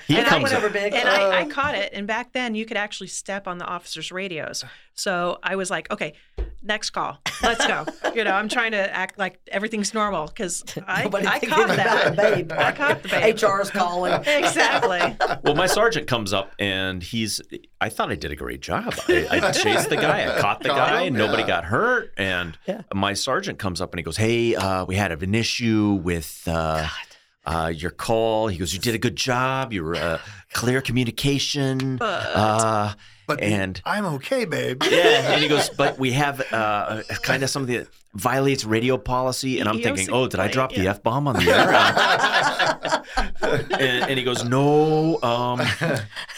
He 0.06 0.16
And 0.16 0.26
I 0.26 0.28
comes 0.30 0.42
went 0.44 0.54
over 0.54 0.68
big. 0.70 0.94
And 0.94 1.08
I, 1.08 1.40
I 1.40 1.44
caught 1.46 1.74
it. 1.74 1.92
And 1.92 2.06
back 2.06 2.32
then, 2.32 2.54
you 2.54 2.64
could 2.66 2.76
actually 2.76 3.08
step 3.08 3.46
on 3.48 3.58
the 3.58 3.64
officers' 3.66 4.10
radios. 4.12 4.64
So 4.94 5.38
I 5.42 5.56
was 5.56 5.70
like, 5.70 5.90
okay, 5.90 6.12
next 6.62 6.90
call. 6.90 7.16
Let's 7.42 7.66
go. 7.66 7.86
you 8.14 8.22
know, 8.22 8.32
I'm 8.32 8.50
trying 8.50 8.72
to 8.72 8.94
act 8.94 9.18
like 9.18 9.40
everything's 9.48 9.94
normal 9.94 10.26
because 10.26 10.62
I, 10.86 11.04
I 11.06 11.40
caught 11.40 11.68
that. 11.68 12.10
the 12.10 12.16
babe. 12.22 12.52
I 12.52 12.70
caught 12.72 13.02
the 13.02 13.08
babe. 13.08 13.34
HR's 13.38 13.70
calling. 13.70 14.12
Exactly. 14.26 15.16
well, 15.42 15.54
my 15.54 15.66
sergeant 15.66 16.06
comes 16.06 16.34
up 16.34 16.52
and 16.58 17.02
he's. 17.02 17.40
I 17.80 17.88
thought 17.88 18.10
I 18.10 18.14
did 18.14 18.30
a 18.30 18.36
great 18.36 18.60
job. 18.60 18.92
I, 19.08 19.26
I 19.30 19.52
chased 19.52 19.88
the 19.88 19.96
guy, 19.96 20.36
I 20.36 20.38
caught 20.38 20.60
the 20.62 20.68
Caught 20.68 20.76
guy, 20.90 21.00
him, 21.02 21.06
and 21.08 21.16
nobody 21.16 21.42
yeah. 21.44 21.48
got 21.48 21.64
hurt. 21.64 22.12
And 22.18 22.58
Yeah. 22.66 22.82
my 22.92 23.14
sergeant 23.14 23.58
comes 23.58 23.80
up 23.80 23.92
and 23.94 24.00
he 24.00 24.02
goes, 24.02 24.18
"Hey, 24.18 24.54
uh, 24.54 24.84
we 24.84 24.96
had 24.96 25.12
an 25.12 25.34
issue 25.34 25.98
with 26.02 26.42
uh, 26.46 26.86
uh, 27.46 27.72
your 27.74 27.90
call." 27.90 28.48
He 28.48 28.58
goes, 28.58 28.72
"You 28.74 28.80
did 28.80 28.94
a 28.94 28.98
good 28.98 29.16
job. 29.16 29.72
You 29.72 29.84
were 29.84 29.96
uh, 29.96 30.18
clear 30.52 30.80
communication." 30.80 31.96
But- 31.96 32.26
Uh, 32.36 32.94
But 33.26 33.40
and 33.42 33.80
I'm 33.84 34.04
okay, 34.16 34.44
babe. 34.44 34.82
yeah, 34.90 35.32
and 35.32 35.40
he 35.42 35.48
goes, 35.48 35.68
"But 35.70 35.98
we 36.00 36.12
have 36.12 36.42
uh, 36.52 37.02
kind 37.22 37.42
of 37.44 37.50
something 37.50 37.76
that 37.76 37.86
violates 38.14 38.64
radio 38.64 38.98
policy." 38.98 39.60
And 39.60 39.68
I'm 39.68 39.76
EEOC 39.78 39.82
thinking, 39.84 40.08
"Oh, 40.12 40.26
did 40.26 40.40
I 40.40 40.48
complaint, 40.48 40.52
drop 40.54 40.72
the 40.72 40.88
f 40.88 41.02
bomb 41.02 41.28
on 41.28 41.36
the 41.36 41.48
air?" 41.48 41.70
and, 43.72 44.10
and 44.10 44.18
he 44.18 44.24
goes, 44.24 44.44
"No, 44.44 45.20
um, 45.22 45.60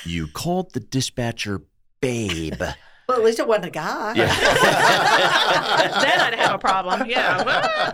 you 0.04 0.26
called 0.28 0.72
the 0.74 0.80
dispatcher 0.80 1.62
babe." 2.00 2.62
Well, 3.12 3.20
at 3.20 3.26
least 3.26 3.38
it 3.40 3.46
wasn't 3.46 3.66
a 3.66 3.70
guy. 3.70 4.14
then 4.14 4.28
I'd 6.20 6.34
have 6.38 6.54
a 6.54 6.58
problem. 6.58 7.04
Yeah. 7.06 7.92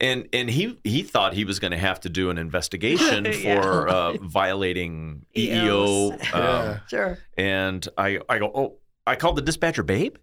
and 0.00 0.28
and 0.34 0.50
he 0.50 0.78
he 0.84 1.02
thought 1.02 1.32
he 1.32 1.44
was 1.46 1.58
going 1.58 1.70
to 1.70 1.78
have 1.78 2.00
to 2.00 2.10
do 2.10 2.28
an 2.28 2.36
investigation 2.36 3.24
Yeah. 3.40 3.62
for 3.62 3.88
uh, 3.88 4.12
violating 4.20 5.24
EEO. 5.34 6.18
EEOs. 6.18 6.34
Um, 6.34 6.42
Yeah. 6.42 6.78
Sure. 6.88 7.18
and 7.38 7.88
I 7.96 8.18
I 8.28 8.38
go, 8.38 8.52
oh, 8.54 8.76
I 9.06 9.16
called 9.16 9.36
the 9.36 9.42
dispatcher, 9.42 9.82
babe, 9.82 10.16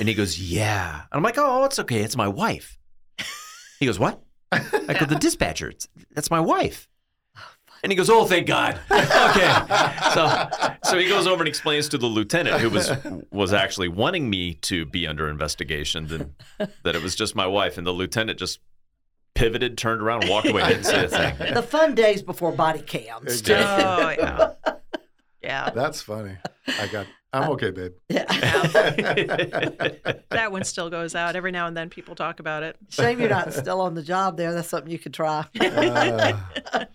and 0.00 0.08
he 0.08 0.14
goes, 0.14 0.40
yeah. 0.40 1.02
And 1.02 1.06
I'm 1.12 1.22
like, 1.22 1.38
oh, 1.38 1.64
it's 1.64 1.78
okay, 1.78 2.00
it's 2.00 2.16
my 2.16 2.26
wife. 2.28 2.78
He 3.78 3.86
goes, 3.86 3.98
what? 4.00 4.20
I 4.50 4.96
go, 4.98 5.06
the 5.06 5.16
dispatcher. 5.20 5.68
It's, 5.70 5.86
that's 6.10 6.30
my 6.32 6.40
wife. 6.40 6.88
And 7.84 7.92
he 7.92 7.96
goes, 7.96 8.08
oh, 8.08 8.24
thank 8.24 8.46
God. 8.46 8.80
okay. 8.90 9.52
So 10.14 10.48
so 10.84 10.98
he 10.98 11.06
goes 11.06 11.26
over 11.26 11.42
and 11.42 11.48
explains 11.48 11.86
to 11.90 11.98
the 11.98 12.06
lieutenant 12.06 12.58
who 12.58 12.70
was 12.70 12.90
was 13.30 13.52
actually 13.52 13.88
wanting 13.88 14.30
me 14.30 14.54
to 14.62 14.86
be 14.86 15.06
under 15.06 15.28
investigation 15.28 16.06
that, 16.06 16.72
that 16.82 16.96
it 16.96 17.02
was 17.02 17.14
just 17.14 17.36
my 17.36 17.46
wife. 17.46 17.76
And 17.76 17.86
the 17.86 17.92
lieutenant 17.92 18.38
just 18.38 18.60
pivoted, 19.34 19.76
turned 19.76 20.00
around, 20.00 20.22
and 20.22 20.30
walked 20.30 20.48
away. 20.48 20.66
Didn't 20.66 20.84
say 20.84 21.04
a 21.04 21.08
thing. 21.08 21.52
The 21.52 21.62
fun 21.62 21.94
days 21.94 22.22
before 22.22 22.52
body 22.52 22.80
cams. 22.80 23.24
Exactly. 23.44 24.24
Oh, 24.24 24.54
yeah. 24.66 24.74
Yeah. 25.42 25.70
That's 25.74 26.00
funny. 26.00 26.38
I 26.66 26.86
got. 26.86 27.06
I'm 27.34 27.50
okay, 27.50 27.70
babe. 27.70 27.92
Yeah. 28.08 28.24
That 30.30 30.52
one 30.52 30.64
still 30.64 30.88
goes 30.88 31.14
out. 31.14 31.36
Every 31.36 31.50
now 31.50 31.66
and 31.66 31.76
then 31.76 31.90
people 31.90 32.14
talk 32.14 32.40
about 32.40 32.62
it. 32.62 32.76
Shame 32.88 33.20
you're 33.20 33.28
not 33.28 33.52
still 33.52 33.82
on 33.82 33.94
the 33.94 34.02
job 34.02 34.38
there. 34.38 34.54
That's 34.54 34.68
something 34.68 34.90
you 34.90 34.98
could 34.98 35.12
try. 35.12 35.44
Uh, 35.60 36.86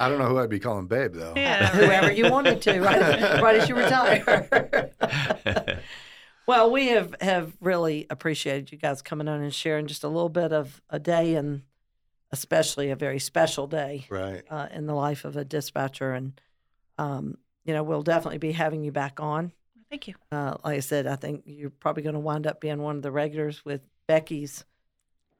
I 0.00 0.08
don't 0.08 0.18
know 0.18 0.26
who 0.26 0.38
I'd 0.38 0.50
be 0.50 0.58
calling 0.58 0.86
babe 0.86 1.14
though. 1.14 1.32
Yeah. 1.36 1.68
Whoever 1.72 2.12
you 2.12 2.30
wanted 2.30 2.60
to, 2.62 2.80
right, 2.80 3.40
right 3.42 3.56
as 3.56 3.68
you 3.68 3.76
retire. 3.76 4.90
well, 6.46 6.70
we 6.70 6.88
have, 6.88 7.14
have 7.20 7.52
really 7.60 8.06
appreciated 8.10 8.72
you 8.72 8.78
guys 8.78 9.02
coming 9.02 9.28
on 9.28 9.40
and 9.40 9.54
sharing 9.54 9.86
just 9.86 10.04
a 10.04 10.08
little 10.08 10.28
bit 10.28 10.52
of 10.52 10.82
a 10.90 10.98
day 10.98 11.34
and 11.36 11.62
especially 12.32 12.90
a 12.90 12.96
very 12.96 13.18
special 13.20 13.66
day 13.66 14.06
Right. 14.10 14.42
uh, 14.50 14.66
in 14.72 14.86
the 14.86 14.94
life 14.94 15.24
of 15.24 15.36
a 15.36 15.44
dispatcher. 15.44 16.12
And, 16.12 16.40
um, 16.98 17.38
you 17.64 17.72
know, 17.72 17.82
we'll 17.84 18.02
definitely 18.02 18.38
be 18.38 18.52
having 18.52 18.82
you 18.82 18.90
back 18.92 19.20
on. 19.20 19.52
Thank 19.90 20.08
you. 20.08 20.14
Uh, 20.32 20.56
like 20.64 20.76
I 20.76 20.80
said, 20.80 21.06
I 21.06 21.14
think 21.14 21.42
you're 21.46 21.70
probably 21.70 22.02
going 22.02 22.14
to 22.14 22.20
wind 22.20 22.48
up 22.48 22.60
being 22.60 22.82
one 22.82 22.96
of 22.96 23.02
the 23.02 23.12
regulars 23.12 23.64
with 23.64 23.82
Becky's 24.08 24.64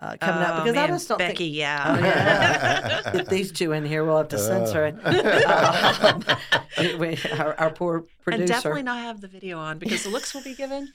uh, 0.01 0.17
coming 0.21 0.43
oh, 0.43 0.47
up 0.47 0.65
because 0.65 0.75
man, 0.75 0.85
I 0.85 0.93
just 0.93 1.09
don't 1.09 1.19
Becky, 1.19 1.45
think 1.45 1.57
yeah. 1.57 1.85
Oh, 1.87 2.05
yeah. 2.05 3.13
get 3.13 3.29
these 3.29 3.53
two 3.53 3.73
in 3.73 3.85
here. 3.85 4.05
We'll 4.05 4.19
have 4.19 4.29
to 4.29 4.39
censor 4.39 4.87
it. 4.87 4.97
Uh. 5.03 6.21
Um, 6.77 6.79
we- 6.79 6.97
we- 6.97 7.19
our, 7.39 7.55
our 7.55 7.71
poor 7.71 8.05
producer. 8.23 8.43
And 8.43 8.49
definitely 8.49 8.83
not 8.83 8.99
have 8.99 9.21
the 9.21 9.29
video 9.29 9.59
on 9.59 9.79
because 9.79 10.03
the 10.03 10.11
looks 10.11 10.35
will 10.35 10.43
be 10.43 10.55
given. 10.55 10.93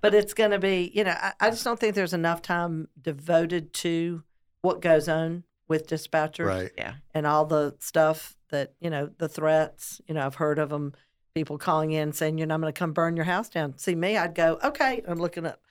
but 0.00 0.14
it's 0.14 0.32
going 0.32 0.52
to 0.52 0.58
be, 0.58 0.92
you 0.94 1.04
know, 1.04 1.10
I, 1.10 1.32
I 1.40 1.50
just 1.50 1.64
don't 1.64 1.78
think 1.78 1.94
there's 1.94 2.14
enough 2.14 2.40
time 2.40 2.88
devoted 3.00 3.72
to 3.74 4.22
what 4.62 4.80
goes 4.80 5.08
on 5.08 5.44
with 5.68 5.88
dispatchers 5.88 6.46
right. 6.46 6.70
yeah. 6.78 6.94
and 7.12 7.26
all 7.26 7.46
the 7.46 7.74
stuff 7.80 8.36
that, 8.50 8.74
you 8.80 8.90
know, 8.90 9.10
the 9.18 9.28
threats, 9.28 10.00
you 10.06 10.14
know, 10.14 10.24
I've 10.24 10.36
heard 10.36 10.58
of 10.58 10.70
them, 10.70 10.92
people 11.34 11.58
calling 11.58 11.92
in 11.92 12.12
saying, 12.12 12.38
you 12.38 12.46
know, 12.46 12.54
I'm 12.54 12.60
going 12.60 12.72
to 12.72 12.78
come 12.78 12.92
burn 12.92 13.16
your 13.16 13.24
house 13.24 13.48
down. 13.48 13.76
See 13.76 13.94
me, 13.94 14.16
I'd 14.16 14.34
go, 14.34 14.58
okay, 14.62 15.02
I'm 15.08 15.18
looking 15.18 15.46
up 15.46 15.60
the 15.62 15.63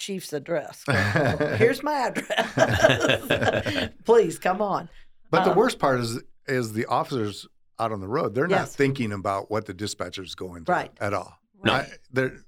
chief's 0.00 0.32
address. 0.32 0.82
Here's 0.88 1.82
my 1.84 1.92
address. 2.08 3.92
Please 4.04 4.38
come 4.38 4.60
on. 4.60 4.88
But 5.30 5.44
the 5.44 5.50
Um, 5.52 5.56
worst 5.56 5.78
part 5.78 6.00
is 6.00 6.20
is 6.48 6.72
the 6.72 6.86
officers. 6.86 7.46
out 7.78 7.92
on 7.92 8.00
the 8.00 8.08
road, 8.08 8.34
they're 8.34 8.46
not 8.46 8.56
Yes. 8.60 8.76
thinking 8.76 9.10
about 9.10 9.50
what 9.50 9.64
the 9.64 9.72
dispatcher's 9.72 10.34
going 10.34 10.66
through 10.66 10.74
Right. 10.74 10.92
at 11.00 11.14
all. 11.14 11.38
No. 11.64 11.82
They're 12.12 12.44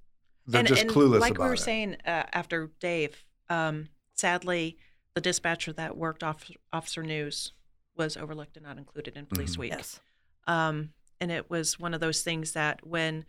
they're 0.46 0.58
and, 0.58 0.68
just 0.68 0.82
and 0.82 0.90
clueless 0.90 1.20
like 1.20 1.36
about 1.36 1.44
we 1.44 1.48
were 1.48 1.54
it. 1.54 1.58
saying 1.60 1.96
uh, 2.04 2.24
after 2.34 2.70
Dave, 2.80 3.24
um, 3.48 3.88
sadly, 4.14 4.76
the 5.14 5.20
dispatcher 5.22 5.72
that 5.74 5.96
worked 5.96 6.22
off 6.22 6.50
Officer 6.72 7.02
News 7.02 7.52
was 7.96 8.16
overlooked 8.18 8.56
and 8.58 8.66
not 8.66 8.76
included 8.76 9.16
in 9.16 9.24
Police 9.26 9.54
Mhm. 9.54 9.58
Week. 9.58 9.72
Yes. 9.72 10.00
Um, 10.46 10.92
and 11.20 11.30
it 11.32 11.48
was 11.48 11.78
one 11.78 11.94
of 11.94 12.00
those 12.00 12.22
things 12.22 12.52
that 12.52 12.84
when 12.86 13.24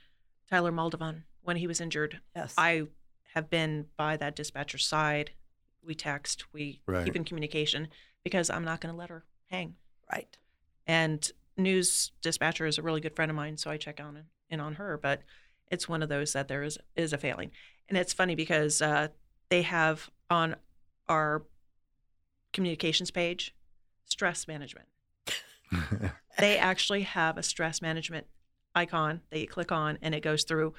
Tyler 0.50 0.72
Moldovan, 0.74 1.24
when 1.42 1.56
he 1.58 1.68
was 1.68 1.80
injured, 1.80 2.20
Yes. 2.36 2.54
I 2.58 2.88
have 3.34 3.50
been 3.50 3.88
by 3.98 4.16
that 4.18 4.36
dispatcher's 4.36 4.86
side. 4.86 5.32
We 5.84 5.96
text, 5.96 6.46
we 6.54 6.82
Right. 6.86 7.04
keep 7.04 7.16
in 7.16 7.24
communication 7.26 7.90
because 8.24 8.50
I'm 8.50 8.64
not 8.64 8.80
going 8.80 8.94
to 8.94 8.98
let 8.98 9.10
her 9.10 9.26
hang. 9.50 9.76
right. 10.12 10.38
And 10.86 11.30
news 11.58 12.12
dispatcher 12.22 12.66
is 12.66 12.78
a 12.78 12.82
really 12.82 13.02
good 13.02 13.16
friend 13.16 13.30
of 13.32 13.36
mine, 13.36 13.58
so 13.58 13.72
I 13.72 13.78
check 13.78 14.00
on 14.00 14.24
in 14.50 14.60
on 14.60 14.76
her. 14.76 14.98
But 14.98 15.22
it's 15.72 15.88
one 15.90 16.04
of 16.04 16.10
those 16.10 16.34
that 16.34 16.48
there 16.48 16.64
is 16.64 16.78
is 16.96 17.14
a 17.14 17.18
failing, 17.18 17.52
and 17.90 17.98
it's 17.98 18.14
funny 18.14 18.36
because 18.36 18.82
uh, 18.82 19.08
they 19.50 19.62
have 19.64 20.10
on 20.30 20.56
our 21.08 21.44
communications 22.52 23.12
page 23.12 23.56
stress 24.06 24.48
management. 24.48 24.88
They 26.40 26.58
actually 26.58 27.04
have 27.04 27.38
a 27.38 27.44
stress 27.44 27.80
management 27.80 28.26
icon 28.74 29.22
that 29.30 29.40
you 29.40 29.48
click 29.48 29.72
on, 29.72 30.00
and 30.02 30.16
it 30.16 30.24
goes 30.24 30.44
through 30.44 30.74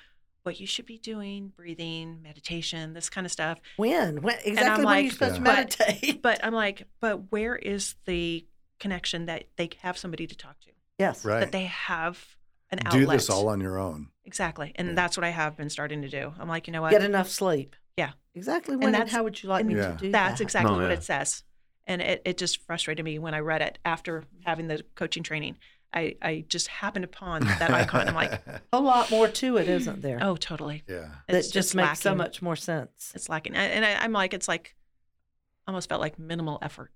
what 0.45 0.61
you 0.61 0.66
should 0.66 0.86
be 0.86 0.99
doing, 0.99 1.53
breathing, 1.57 2.20
meditation, 2.22 2.92
this 2.92 3.11
kind 3.11 3.24
of 3.26 3.32
stuff. 3.32 3.59
When? 3.76 4.22
When? 4.22 4.36
Exactly 4.45 4.62
I'm 4.70 4.76
when 4.78 4.84
like, 4.84 5.03
you're 5.05 5.12
supposed 5.12 5.34
to 5.36 5.40
meditate. 5.40 6.22
But 6.22 6.45
I'm 6.45 6.53
like, 6.55 6.86
but 7.01 7.32
where 7.32 7.57
is 7.57 7.97
the 8.05 8.47
connection 8.78 9.26
that 9.26 9.45
they 9.57 9.70
have 9.80 9.99
somebody 9.99 10.26
to 10.26 10.36
talk 10.36 10.61
to? 10.61 10.70
yes. 10.99 11.24
right. 11.24 11.40
That 11.40 11.51
they 11.53 11.64
have 11.64 12.24
an 12.70 12.78
outlet. 12.86 13.01
Do 13.01 13.07
this 13.07 13.28
all 13.30 13.49
on 13.49 13.61
your 13.61 13.78
own. 13.78 14.09
Exactly. 14.24 14.72
And 14.76 14.88
Yeah. 14.88 14.95
that's 14.95 15.16
what 15.16 15.24
I 15.24 15.30
have 15.30 15.57
been 15.57 15.68
starting 15.70 16.03
to 16.03 16.09
do. 16.09 16.32
I'm 16.38 16.49
like, 16.49 16.66
you 16.68 16.72
know 16.72 16.82
what? 16.82 16.92
Get 16.92 17.03
enough 17.03 17.28
sleep. 17.28 17.74
Yeah. 17.97 18.12
Exactly 18.34 18.76
when 18.76 18.86
and, 18.88 18.95
that's- 18.95 19.11
how 19.12 19.24
would 19.24 19.42
you 19.42 19.49
like 19.49 19.64
me 19.66 19.74
Yeah. 19.76 19.92
to 19.92 19.97
do 19.97 20.11
that's 20.12 20.38
that? 20.38 20.45
exactly 20.45 20.72
No, 20.76 20.82
what 20.82 20.90
it 20.92 21.03
says. 21.03 21.42
And 21.86 22.01
it, 22.01 22.22
it 22.24 22.38
just 22.38 22.62
frustrated 22.64 23.05
me 23.05 23.18
when 23.18 23.34
I 23.34 23.40
read 23.40 23.61
it 23.61 23.78
after 23.84 24.24
having 24.45 24.68
the 24.68 24.82
coaching 24.95 25.22
training. 25.22 25.57
I, 25.95 26.16
I 26.20 26.45
just 26.49 26.66
happened 26.68 27.05
upon 27.05 27.45
that 27.45 27.70
icon. 27.70 28.09
I'm 28.09 28.14
like, 28.14 28.42
A 28.72 28.80
lot 28.80 29.11
more 29.11 29.28
to 29.28 29.57
it, 29.59 29.68
isn't 29.68 30.03
there? 30.03 30.18
oh, 30.20 30.36
totally. 30.36 30.82
yeah. 30.88 31.09
that 31.28 31.36
It's 31.36 31.51
just, 31.51 31.74
makes 31.74 32.01
so 32.01 32.14
much 32.14 32.42
more 32.42 32.57
sense. 32.57 33.12
It's 33.14 33.28
lacking. 33.28 33.55
And 33.55 33.72
and 33.72 33.84
I, 33.84 34.03
I'm 34.03 34.12
like, 34.12 34.34
it's 34.34 34.49
like, 34.49 34.74
almost 35.66 35.88
felt 35.88 36.01
like 36.01 36.18
minimal 36.18 36.59
effort 36.62 36.90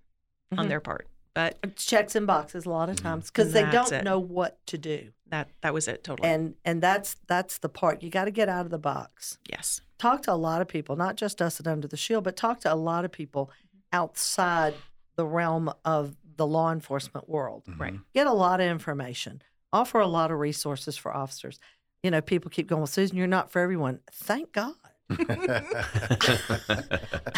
on 0.57 0.66
Mhm. 0.66 0.68
their 0.68 0.80
part. 0.80 1.07
But 1.34 1.59
It's 1.62 1.84
checks 1.86 2.16
and 2.16 2.26
boxes 2.26 2.66
a 2.66 2.70
lot 2.70 2.88
of 2.88 2.96
Mhm. 2.96 3.03
times 3.03 3.30
because 3.30 3.53
they 3.53 3.64
don't 3.70 3.92
it. 3.92 4.03
know 4.05 4.18
what 4.18 4.59
to 4.66 4.76
do, 4.78 5.12
that 5.28 5.49
that 5.61 5.72
was 5.72 5.86
it 5.86 6.03
totally. 6.03 6.28
and 6.28 6.55
and 6.64 6.82
that's 6.82 7.16
that's 7.28 7.59
the 7.59 7.68
part 7.68 8.03
you 8.03 8.11
got 8.11 8.24
to 8.24 8.30
get 8.32 8.49
out 8.49 8.64
of 8.64 8.70
the 8.70 8.78
box. 8.78 9.38
yes. 9.49 9.80
Talk 9.99 10.22
to 10.22 10.32
a 10.32 10.34
lot 10.34 10.61
of 10.61 10.68
people, 10.68 10.96
not 10.96 11.16
just 11.16 11.40
us 11.40 11.61
at 11.61 11.66
Under 11.66 11.86
the 11.88 11.96
Shield, 11.96 12.24
but 12.24 12.36
talk 12.36 12.61
to 12.61 12.72
a 12.72 12.76
lot 12.76 13.05
of 13.05 13.12
people 13.12 13.51
outside 13.92 14.74
the 15.16 15.26
realm 15.26 15.72
of 15.84 16.16
the 16.39 16.47
law 16.47 16.72
enforcement 16.72 17.28
world. 17.28 17.64
Right. 17.76 17.93
Mhm. 17.93 18.03
Get 18.14 18.26
a 18.26 18.32
lot 18.32 18.61
of 18.61 18.66
information. 18.66 19.43
Offer 19.72 20.01
a 20.01 20.07
lot 20.07 20.30
of 20.30 20.39
resources 20.39 20.97
for 20.97 21.14
officers. 21.14 21.61
You 22.03 22.11
know, 22.11 22.20
people 22.22 22.51
keep 22.51 22.68
going, 22.68 22.80
well, 22.80 22.86
Susan, 22.86 23.16
you're 23.18 23.26
not 23.26 23.51
for 23.51 23.61
everyone. 23.61 23.99
Thank 24.12 24.53
God. 24.53 24.72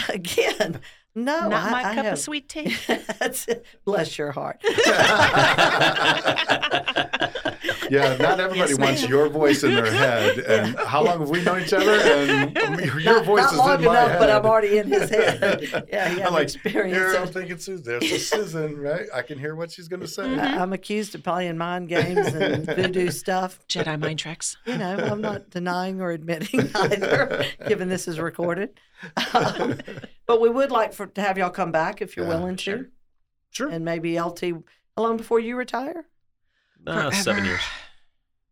Again, 0.09 0.81
no, 1.15 1.49
Not 1.49 1.53
I, 1.53 1.71
my 1.71 1.81
I 1.81 1.95
cup 1.95 2.05
have- 2.05 2.13
of 2.15 2.19
sweet 2.19 2.49
tea. 2.49 2.77
Bless 3.85 4.17
your 4.19 4.33
heart. 4.33 4.61
Yeah, 7.91 8.17
not 8.17 8.39
everybody 8.41 8.71
Yes, 8.71 8.79
wants 8.79 9.09
your 9.09 9.29
voice 9.29 9.63
in 9.65 9.75
their 9.75 9.91
head. 9.91 10.39
And 10.39 10.77
how 10.87 11.03
long 11.03 11.21
have 11.21 11.29
we 11.29 11.43
known 11.43 11.63
each 11.63 11.73
other? 11.73 11.91
And 11.91 12.57
your 13.03 13.17
not, 13.17 13.25
voice 13.25 13.43
not 13.43 13.53
is 13.53 13.59
long 13.59 13.79
in 13.81 13.85
my 13.85 13.91
enough, 13.91 14.11
head. 14.13 14.19
but 14.21 14.31
I'm 14.31 14.47
already 14.47 14.79
in 14.79 14.87
his 14.89 15.11
head. 15.11 15.87
yeah, 15.93 16.09
he 16.09 16.15
I'm 16.17 16.21
has 16.23 16.33
like, 16.33 16.43
experience. 16.45 16.97
here 16.97 17.17
I'm 17.21 17.27
thinking 17.29 17.59
Susan. 17.59 17.85
There's 17.85 18.13
a 18.13 18.19
Susan, 18.19 18.79
right? 18.79 19.07
I 19.13 19.23
can 19.23 19.39
hear 19.39 19.55
what 19.57 19.73
she's 19.73 19.89
going 19.89 20.01
to 20.01 20.09
say. 20.09 20.23
Mm-hmm. 20.23 20.41
I- 20.41 20.59
I'm 20.63 20.73
accused 20.73 21.15
of 21.15 21.23
playing 21.25 21.59
mind 21.59 21.89
games 21.89 22.29
and 22.29 22.65
voodoo 22.77 23.11
stuff. 23.11 23.59
Jedi 23.69 23.99
mind 23.99 24.19
tricks. 24.21 24.57
You 24.67 24.79
know, 24.79 24.97
I'm 24.97 25.21
not 25.21 25.51
denying 25.51 26.01
or 26.01 26.13
admitting 26.13 26.71
either, 26.75 27.45
given 27.67 27.89
this 27.89 28.07
is 28.07 28.21
recorded. 28.21 28.79
Um, 29.35 29.79
but 30.27 30.41
we 30.41 30.49
would 30.51 30.71
like 30.71 30.93
for 30.93 31.07
to 31.07 31.21
have 31.21 31.39
y'all 31.39 31.51
come 31.51 31.73
back 31.73 32.01
if 32.03 32.17
you're 32.17 32.27
Yeah. 32.27 32.35
willing 32.39 32.57
to, 32.57 32.63
Sure. 32.63 32.87
Sure. 33.51 33.69
and 33.69 33.85
maybe 33.85 34.21
LT. 34.21 34.43
How 34.97 35.03
long 35.03 35.17
before 35.17 35.41
you 35.41 35.57
retire? 35.57 36.05
Uh, 36.87 37.11
seven 37.11 37.45
years. 37.45 37.61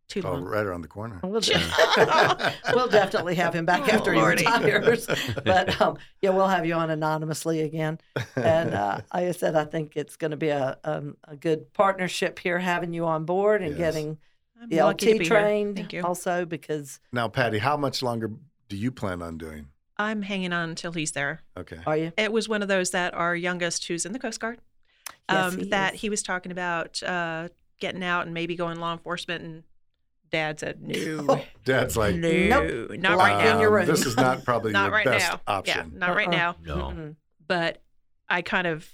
Too 0.09 0.23
Oh, 0.25 0.39
right 0.39 0.65
around 0.65 0.81
the 0.81 0.87
corner. 0.87 1.19
We'll, 1.23 1.39
de- 1.39 1.53
we'll 2.73 2.87
definitely 2.87 3.35
have 3.35 3.53
him 3.53 3.65
back 3.65 3.81
Oh, 3.83 3.95
after 3.95 4.11
he 4.11 4.19
retires. 4.21 5.07
But 5.45 5.79
um, 5.79 5.97
yeah, 6.19 6.31
we'll 6.31 6.47
have 6.47 6.65
you 6.65 6.73
on 6.73 6.89
anonymously 6.89 7.61
again. 7.61 7.99
And 8.35 8.73
uh, 8.73 9.01
like 9.13 9.25
I 9.27 9.31
said, 9.31 9.55
I 9.55 9.65
think 9.65 9.95
it's 9.95 10.15
going 10.15 10.31
to 10.31 10.37
be 10.37 10.49
a, 10.49 10.79
um, 10.83 11.15
a 11.27 11.35
good 11.35 11.71
partnership 11.73 12.39
here, 12.39 12.57
having 12.57 12.91
you 12.91 13.05
on 13.05 13.25
board 13.25 13.61
and 13.61 13.77
Yes. 13.77 13.93
getting 13.93 14.17
I'm 14.59 14.69
the 14.69 14.81
LT 14.83 14.99
be 14.99 15.19
trained 15.19 15.75
Thank 15.75 15.93
you. 15.93 16.01
also 16.01 16.43
because 16.43 16.99
Now, 17.13 17.27
Patty, 17.27 17.59
how 17.59 17.77
much 17.77 18.01
longer 18.01 18.31
do 18.67 18.75
you 18.75 18.91
plan 18.91 19.21
on 19.21 19.37
doing? 19.37 19.67
I'm 19.97 20.23
hanging 20.23 20.53
on 20.53 20.69
until 20.69 20.91
he's 20.91 21.11
there. 21.11 21.41
Okay. 21.55 21.77
are 21.85 21.95
you? 21.97 22.11
It 22.17 22.31
was 22.33 22.49
one 22.49 22.63
of 22.63 22.67
those 22.67 22.89
that 22.91 23.13
our 23.13 23.35
youngest, 23.35 23.85
who's 23.87 24.05
in 24.07 24.13
the 24.13 24.19
Coast 24.19 24.39
Guard, 24.39 24.59
Yes, 25.29 25.53
um, 25.53 25.59
he 25.59 25.65
that 25.69 25.93
is. 25.95 26.01
he 26.01 26.09
was 26.09 26.23
talking 26.23 26.51
about 26.51 27.01
uh, 27.03 27.49
getting 27.79 28.03
out 28.03 28.25
and 28.25 28.33
maybe 28.33 28.55
going 28.55 28.79
law 28.79 28.91
enforcement, 28.93 29.43
and 29.43 29.63
Dad 30.31 30.59
said 30.59 30.81
no, 30.81 31.25
oh. 31.29 31.45
Dad's 31.65 31.97
like, 31.97 32.15
no, 32.15 32.29
Nope. 32.63 32.91
not 32.99 33.17
Lock 33.17 33.27
right 33.29 33.45
in 33.47 33.55
now, 33.55 33.61
your 33.61 33.71
room. 33.71 33.85
This 33.85 34.05
is 34.05 34.15
not 34.15 34.43
probably 34.45 34.71
not 34.71 34.85
your 34.85 34.91
right 34.93 35.05
best 35.05 35.31
now, 35.31 35.41
option. 35.47 35.91
yeah, 35.93 35.97
not 36.07 36.15
right 36.15 36.27
Uh-uh. 36.27 36.35
now. 36.35 36.55
No. 36.63 36.75
Mm-mm. 36.89 37.15
But 37.47 37.81
I 38.27 38.41
kind 38.41 38.67
of 38.67 38.87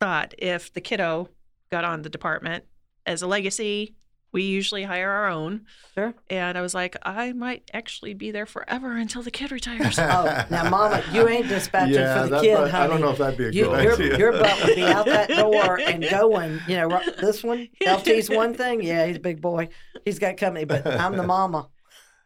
thought 0.00 0.34
if 0.38 0.72
the 0.72 0.80
kiddo 0.80 1.28
got 1.70 1.84
on 1.84 2.02
the 2.02 2.10
department 2.10 2.64
as 3.06 3.22
a 3.22 3.26
legacy, 3.26 3.94
we 4.34 4.42
usually 4.42 4.82
hire 4.82 5.08
our 5.08 5.28
own. 5.28 5.64
Sure. 5.94 6.12
And 6.28 6.58
I 6.58 6.60
was 6.60 6.74
like, 6.74 6.96
I 7.04 7.32
might 7.32 7.70
actually 7.72 8.12
be 8.14 8.32
there 8.32 8.44
forever 8.46 8.96
until 8.96 9.22
the 9.22 9.30
kid 9.30 9.50
retires. 9.52 9.96
Oh, 9.98 10.44
now, 10.50 10.68
Mama, 10.68 11.02
you 11.12 11.26
ain't 11.28 11.48
dispatching 11.48 11.94
yeah, 11.94 12.24
for 12.24 12.28
the 12.28 12.40
kid, 12.40 12.56
but 12.56 12.70
honey. 12.72 12.84
I 12.84 12.86
don't 12.88 13.00
know 13.00 13.10
if 13.12 13.18
that'd 13.18 13.38
be 13.38 13.44
a 13.46 13.50
You, 13.52 13.66
good 13.66 13.84
your, 13.84 13.94
idea. 13.94 14.18
your 14.18 14.32
butt 14.32 14.64
would 14.64 14.74
be 14.74 14.82
out 14.82 15.06
that 15.06 15.28
door 15.36 15.78
and 15.80 16.02
going. 16.10 16.60
You 16.68 16.76
know, 16.76 17.00
this 17.20 17.42
one, 17.42 17.68
LT's 17.86 18.28
one 18.28 18.52
thing. 18.54 18.82
Yeah, 18.82 19.06
he's 19.06 19.16
a 19.16 19.20
big 19.20 19.40
boy. 19.40 19.68
He's 20.04 20.18
got 20.18 20.36
company, 20.36 20.64
but 20.64 20.84
I'm 20.86 21.16
the 21.16 21.22
mama. 21.22 21.68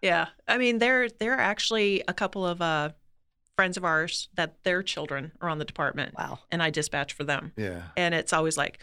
Yeah, 0.01 0.29
I 0.49 0.57
mean, 0.59 0.79
there 0.79 1.09
there 1.11 1.35
are 1.35 1.41
actually 1.41 2.03
a 2.09 2.15
couple 2.15 2.47
of 2.47 2.63
uh, 2.63 2.91
friends 3.57 3.77
of 3.77 3.85
ours 3.85 4.29
that 4.37 4.63
their 4.65 4.83
children 4.83 5.33
are 5.43 5.49
on 5.51 5.59
the 5.59 5.65
department, 5.67 6.15
Wow. 6.17 6.39
and 6.51 6.63
I 6.63 6.71
dispatch 6.71 7.13
for 7.13 7.25
them, 7.25 7.53
yeah. 7.57 7.83
and 7.99 8.15
it's 8.15 8.33
always 8.33 8.57
like, 8.57 8.79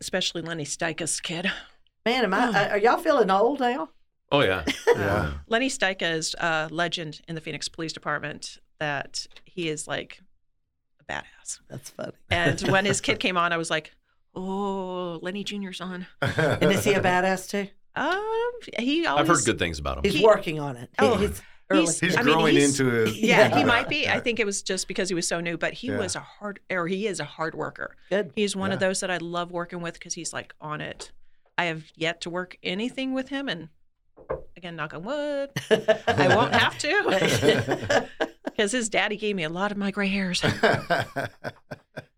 especially 0.00 0.42
Lenny 0.42 0.64
Stika's 0.64 1.18
kid. 1.20 1.50
Man, 2.04 2.24
am 2.24 2.34
I? 2.34 2.70
Are 2.70 2.78
y'all 2.78 2.98
feeling 2.98 3.30
old 3.30 3.60
now? 3.60 3.90
Oh 4.30 4.40
yeah. 4.40 4.64
Yeah. 4.96 5.32
Lenny 5.48 5.68
Stika 5.68 6.14
is 6.14 6.34
a 6.38 6.68
legend 6.70 7.20
in 7.28 7.34
the 7.34 7.40
Phoenix 7.40 7.68
Police 7.68 7.92
Department. 7.92 8.58
That 8.78 9.26
he 9.44 9.68
is 9.68 9.86
like 9.86 10.20
a 11.00 11.12
badass. 11.12 11.60
That's 11.70 11.90
funny. 11.90 12.12
And 12.30 12.60
when 12.68 12.84
his 12.84 13.00
kid 13.00 13.20
came 13.20 13.36
on, 13.36 13.52
I 13.52 13.56
was 13.56 13.70
like, 13.70 13.92
oh, 14.34 15.18
Lenny 15.22 15.44
Junior's 15.44 15.80
on. 15.80 16.06
And 16.20 16.72
is 16.72 16.84
he 16.84 16.92
a 16.94 17.00
badass 17.00 17.48
too? 17.48 17.68
Um, 17.94 18.20
he 18.78 19.06
always. 19.06 19.20
I've 19.22 19.28
heard 19.36 19.44
good 19.44 19.58
things 19.58 19.78
about 19.78 19.98
him. 19.98 20.04
He's 20.04 20.14
He- 20.14 20.24
working 20.24 20.58
on 20.58 20.76
it. 20.76 20.90
Oh, 20.98 21.16
he's 21.16 21.40
early. 21.70 21.80
he's- 21.82 22.00
He's 22.00 22.16
I 22.16 22.22
mean, 22.22 22.34
growing 22.34 22.56
he's- 22.56 22.78
into 22.80 22.90
his. 22.90 23.16
Yeah, 23.18 23.56
he 23.56 23.64
might 23.64 23.88
be. 23.88 24.08
I 24.08 24.18
think 24.18 24.40
it 24.40 24.46
was 24.46 24.62
just 24.62 24.88
because 24.88 25.08
he 25.08 25.14
was 25.14 25.28
so 25.28 25.40
new, 25.40 25.56
but 25.56 25.74
he 25.74 25.88
Yeah. 25.88 25.98
was 25.98 26.16
a 26.16 26.20
hard, 26.20 26.58
or 26.70 26.88
he 26.88 27.06
is 27.06 27.20
a 27.20 27.24
hard 27.24 27.54
worker. 27.54 27.96
Good. 28.10 28.32
He's 28.34 28.56
one 28.56 28.72
of 28.72 28.80
those 28.80 29.00
that 29.00 29.10
I 29.10 29.18
love 29.18 29.52
working 29.52 29.80
with 29.82 29.94
because 29.94 30.14
he's 30.14 30.32
like 30.32 30.54
on 30.60 30.80
it. 30.80 31.12
I 31.58 31.64
have 31.66 31.84
yet 31.94 32.20
to 32.22 32.30
work 32.30 32.56
anything 32.62 33.12
with 33.14 33.28
him, 33.28 33.48
and 33.48 33.68
again, 34.56 34.76
knock 34.76 34.94
on 34.94 35.02
wood, 35.04 35.50
I 35.70 36.34
won't 36.34 36.54
have 36.54 36.78
to 36.78 38.08
because 38.44 38.72
his 38.72 38.88
daddy 38.88 39.16
gave 39.16 39.36
me 39.36 39.44
a 39.44 39.48
lot 39.48 39.70
of 39.72 39.78
my 39.78 39.90
gray 39.90 40.08
hairs. 40.08 40.42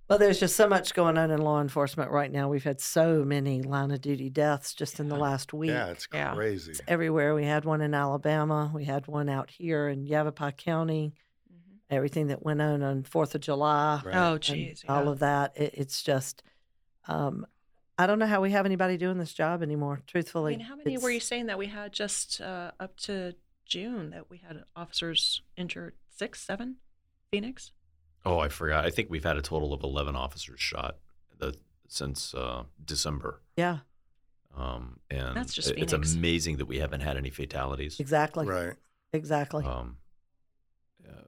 Well, 0.07 0.19
there's 0.19 0.39
just 0.39 0.55
so 0.55 0.69
much 0.69 0.93
going 0.93 1.17
on 1.17 1.31
in 1.31 1.41
law 1.41 1.63
enforcement 1.63 2.11
right 2.11 2.31
now. 2.31 2.51
We've 2.51 2.63
had 2.63 2.79
so 2.79 3.25
many 3.25 3.63
line 3.63 3.91
of 3.91 4.03
duty 4.03 4.29
deaths 4.29 4.75
just 4.75 5.01
in 5.01 5.09
the 5.09 5.17
last 5.17 5.55
week. 5.55 5.71
yeah, 5.71 5.87
it's 5.87 6.07
Yeah. 6.13 6.35
crazy. 6.35 6.73
It's 6.73 6.83
everywhere. 6.87 7.35
We 7.35 7.47
had 7.47 7.65
one 7.65 7.81
in 7.81 7.95
Alabama. 7.95 8.71
We 8.73 8.85
had 8.85 9.07
one 9.07 9.31
out 9.31 9.49
here 9.51 9.89
in 9.89 10.05
Yavapai 10.05 10.53
County. 10.53 11.15
Everything 11.89 12.27
that 12.27 12.43
went 12.45 12.61
on 12.61 12.83
on 12.83 13.03
Fourth 13.05 13.35
of 13.35 13.41
July. 13.41 14.03
Right. 14.05 14.15
Oh, 14.15 14.33
and 14.35 14.41
jeez. 14.43 14.85
all 14.89 15.09
of 15.09 15.21
that. 15.21 15.57
It, 15.57 15.73
it's 15.75 16.03
just, 16.03 16.43
um, 17.09 17.47
I 17.99 18.07
don't 18.07 18.19
know 18.19 18.27
how 18.27 18.41
we 18.41 18.51
have 18.51 18.67
anybody 18.67 18.97
doing 18.97 19.19
this 19.19 19.33
job 19.33 19.63
anymore. 19.63 20.01
I 20.01 20.11
Truthfully, 20.11 20.57
mean, 20.57 20.67
how 20.67 20.77
many 20.77 20.99
were 20.99 21.11
you 21.11 21.21
saying 21.21 21.47
that 21.47 21.59
we 21.59 21.67
had 21.67 21.93
just 21.93 22.41
uh, 22.41 22.73
up 22.81 22.97
to 23.01 23.35
June 23.67 24.11
that 24.11 24.29
we 24.31 24.39
had 24.39 24.65
officers 24.75 25.43
injured? 25.57 25.95
Six, 26.11 26.41
seven, 26.43 26.77
Phoenix. 27.31 27.73
Oh, 28.25 28.39
I 28.39 28.49
forgot. 28.49 28.85
I 28.85 28.91
think 28.91 29.11
we've 29.11 29.25
had 29.25 29.37
a 29.37 29.43
total 29.43 29.73
of 29.73 29.83
eleven 29.83 30.17
officers 30.17 30.61
shot 30.61 30.97
the, 31.39 31.55
since 31.89 32.35
uh, 32.35 32.65
December. 32.85 33.41
Yeah, 33.57 33.79
Um, 34.57 34.99
and 35.11 35.37
That's 35.37 35.53
just 35.55 35.71
it- 35.71 35.79
it's 35.79 35.93
amazing 35.93 36.57
that 36.59 36.67
we 36.67 36.79
haven't 36.79 37.01
had 37.01 37.17
any 37.17 37.31
fatalities. 37.31 38.01
Exactly. 38.01 38.47
Right. 38.47 38.75
Exactly. 39.13 39.65
Um, 39.65 39.97
uh, 41.09 41.13
it, 41.13 41.27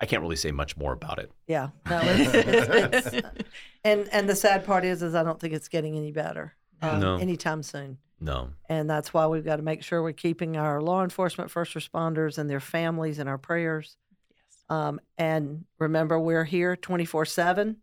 I 0.00 0.06
can't 0.06 0.22
really 0.22 0.36
say 0.36 0.50
much 0.50 0.76
more 0.76 0.92
about 0.92 1.18
it. 1.18 1.30
yeah. 1.46 1.68
No. 1.88 2.00
It's, 2.04 2.34
it's, 2.34 3.06
it's, 3.14 3.48
and 3.84 4.08
and 4.12 4.28
the 4.28 4.36
sad 4.36 4.64
part 4.64 4.84
is, 4.84 5.02
is 5.02 5.14
I 5.14 5.22
don't 5.22 5.38
think 5.38 5.52
it's 5.52 5.68
getting 5.68 5.96
any 5.96 6.10
better 6.12 6.54
um, 6.82 7.00
No. 7.00 7.16
anytime 7.16 7.62
soon. 7.62 7.98
No. 8.20 8.50
And 8.68 8.88
that's 8.88 9.14
why 9.14 9.26
we've 9.26 9.44
got 9.44 9.56
to 9.56 9.62
make 9.62 9.82
sure 9.82 10.02
we're 10.02 10.12
keeping 10.12 10.56
our 10.56 10.80
law 10.82 11.02
enforcement, 11.02 11.50
first 11.50 11.74
responders, 11.74 12.36
and 12.38 12.48
their 12.50 12.60
families 12.60 13.18
in 13.18 13.28
our 13.28 13.38
prayers. 13.38 13.96
Yes. 14.30 14.64
Um, 14.68 15.00
and 15.16 15.64
remember, 15.78 16.18
we're 16.20 16.44
here 16.44 16.76
24 16.76 17.24
7. 17.24 17.76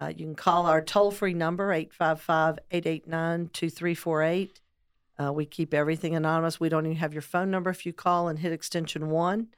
Uh, 0.00 0.08
you 0.08 0.26
can 0.26 0.34
call 0.34 0.66
our 0.66 0.82
toll 0.82 1.10
free 1.10 1.32
number, 1.34 1.72
855 1.72 2.58
889 2.70 3.48
2348. 3.52 4.60
Uh, 5.20 5.32
We 5.32 5.46
keep 5.46 5.72
everything 5.74 6.14
anonymous. 6.14 6.58
We 6.58 6.68
don't 6.68 6.86
even 6.86 6.96
have 6.98 7.12
your 7.12 7.22
phone 7.22 7.50
number. 7.50 7.70
If 7.70 7.86
you 7.86 7.92
call 7.92 8.28
and 8.28 8.38
hit 8.38 8.52
extension 8.52 9.10
one, 9.10 9.48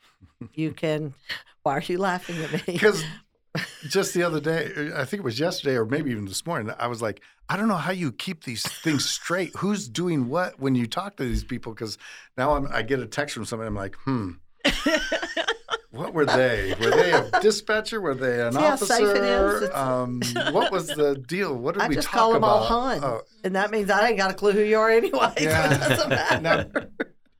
you 0.54 0.72
can. 0.82 1.14
Why 1.62 1.78
are 1.78 1.82
you 1.82 1.98
laughing 1.98 2.36
at 2.42 2.52
me? 2.52 2.62
Because 2.66 3.04
just 3.88 4.14
the 4.14 4.22
other 4.22 4.40
day, 4.40 4.90
I 4.94 5.04
think 5.04 5.20
it 5.20 5.24
was 5.24 5.40
yesterday 5.40 5.76
or 5.76 5.84
maybe 5.84 6.10
even 6.10 6.26
this 6.26 6.46
morning, 6.46 6.72
I 6.78 6.86
was 6.86 7.02
like, 7.02 7.22
I 7.48 7.56
don't 7.56 7.68
know 7.68 7.74
how 7.76 7.92
you 7.92 8.12
keep 8.12 8.44
these 8.44 8.62
things 8.82 9.08
straight. 9.08 9.54
Who's 9.56 9.88
doing 9.88 10.28
what 10.28 10.58
when 10.60 10.74
you 10.74 10.86
talk 10.86 11.16
to 11.16 11.24
these 11.24 11.44
people? 11.44 11.72
Because 11.72 11.96
now 12.36 12.54
I'm, 12.54 12.68
I 12.72 12.82
get 12.82 13.00
a 13.00 13.06
text 13.06 13.34
from 13.34 13.44
somebody. 13.44 13.68
I'm 13.68 13.74
like, 13.74 13.96
hmm. 14.04 14.32
What 15.96 16.14
were 16.14 16.26
they? 16.26 16.74
Were 16.80 16.90
they 16.90 17.12
a 17.12 17.30
dispatcher? 17.42 18.00
Were 18.00 18.14
they 18.14 18.40
an 18.46 18.52
See 18.52 18.58
how 18.60 18.76
safe 18.76 19.00
it 19.08 19.16
is? 19.22 19.62
officer? 19.70 19.76
Um, 19.76 20.20
what 20.52 20.70
was 20.72 20.88
the 20.88 21.16
deal? 21.16 21.54
What 21.56 21.74
did 21.74 21.82
I 21.82 21.88
we 21.88 21.94
just 21.96 22.08
talk 22.08 22.14
call 22.18 22.32
them 22.34 22.44
all 22.44 22.58
about? 22.64 23.00
Hun. 23.00 23.04
Oh, 23.04 23.20
and 23.44 23.54
that 23.56 23.70
means 23.70 23.90
I 23.90 24.08
ain't 24.08 24.18
got 24.18 24.30
a 24.30 24.34
clue 24.34 24.52
who 24.52 24.60
you 24.62 24.78
are 24.78 24.90
anyway. 24.90 25.32
so 25.38 25.42
Yeah. 25.44 26.36
it 26.36 26.42
now, 26.42 26.64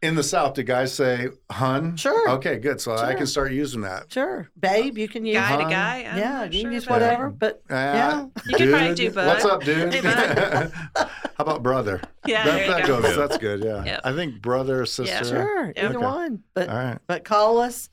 in 0.03 0.15
the 0.15 0.23
South, 0.23 0.55
do 0.55 0.63
guys 0.63 0.93
say 0.93 1.29
Hun? 1.51 1.97
Sure. 1.97 2.31
Okay, 2.33 2.59
good. 2.59 2.81
So 2.81 2.95
I 2.95 3.15
can 3.15 3.27
start 3.27 3.51
using 3.53 3.81
that. 3.81 4.13
Sure. 4.13 4.49
Babe, 4.59 4.99
you 4.99 5.09
can 5.09 5.25
use 5.25 5.37
guy 5.39 5.57
to 5.57 5.63
Hun. 5.63 5.71
guy. 5.73 5.97
I'm 6.11 6.19
Yeah, 6.19 6.45
you 6.45 6.53
sure 6.53 6.63
can 6.63 6.73
use 6.73 6.85
about- 6.85 7.01
whatever, 7.01 7.31
but 7.31 7.63
Uh, 7.71 7.75
yeah. 7.75 8.27
You 8.47 8.57
can 8.57 8.71
probably 8.71 8.89
dude, 8.89 8.97
do 8.97 9.11
bud. 9.13 9.27
What's 9.27 9.45
up, 9.45 9.65
dude? 9.65 9.95
Hey. 9.95 10.69
How 10.95 11.09
about 11.39 11.63
brother? 11.63 12.01
Yeah, 12.27 12.45
that, 12.45 12.55
there 12.55 12.65
you 12.67 12.71
that 12.73 12.87
go. 12.87 13.03
goes. 13.03 13.17
That's 13.17 13.39
good. 13.39 13.65
Yeah, 13.65 13.85
Yep. 13.85 14.01
I 14.05 14.13
think 14.13 14.41
brother, 14.43 14.85
sister. 14.87 15.13
Yeah, 15.15 15.23
Sure, 15.23 15.73
Yeah. 15.77 15.87
either 15.87 15.97
Okay. 15.97 16.07
one. 16.07 16.43
But 16.55 16.69
All 16.69 16.77
right. 16.77 16.99
but 17.07 17.25
call 17.25 17.59
us. 17.59 17.89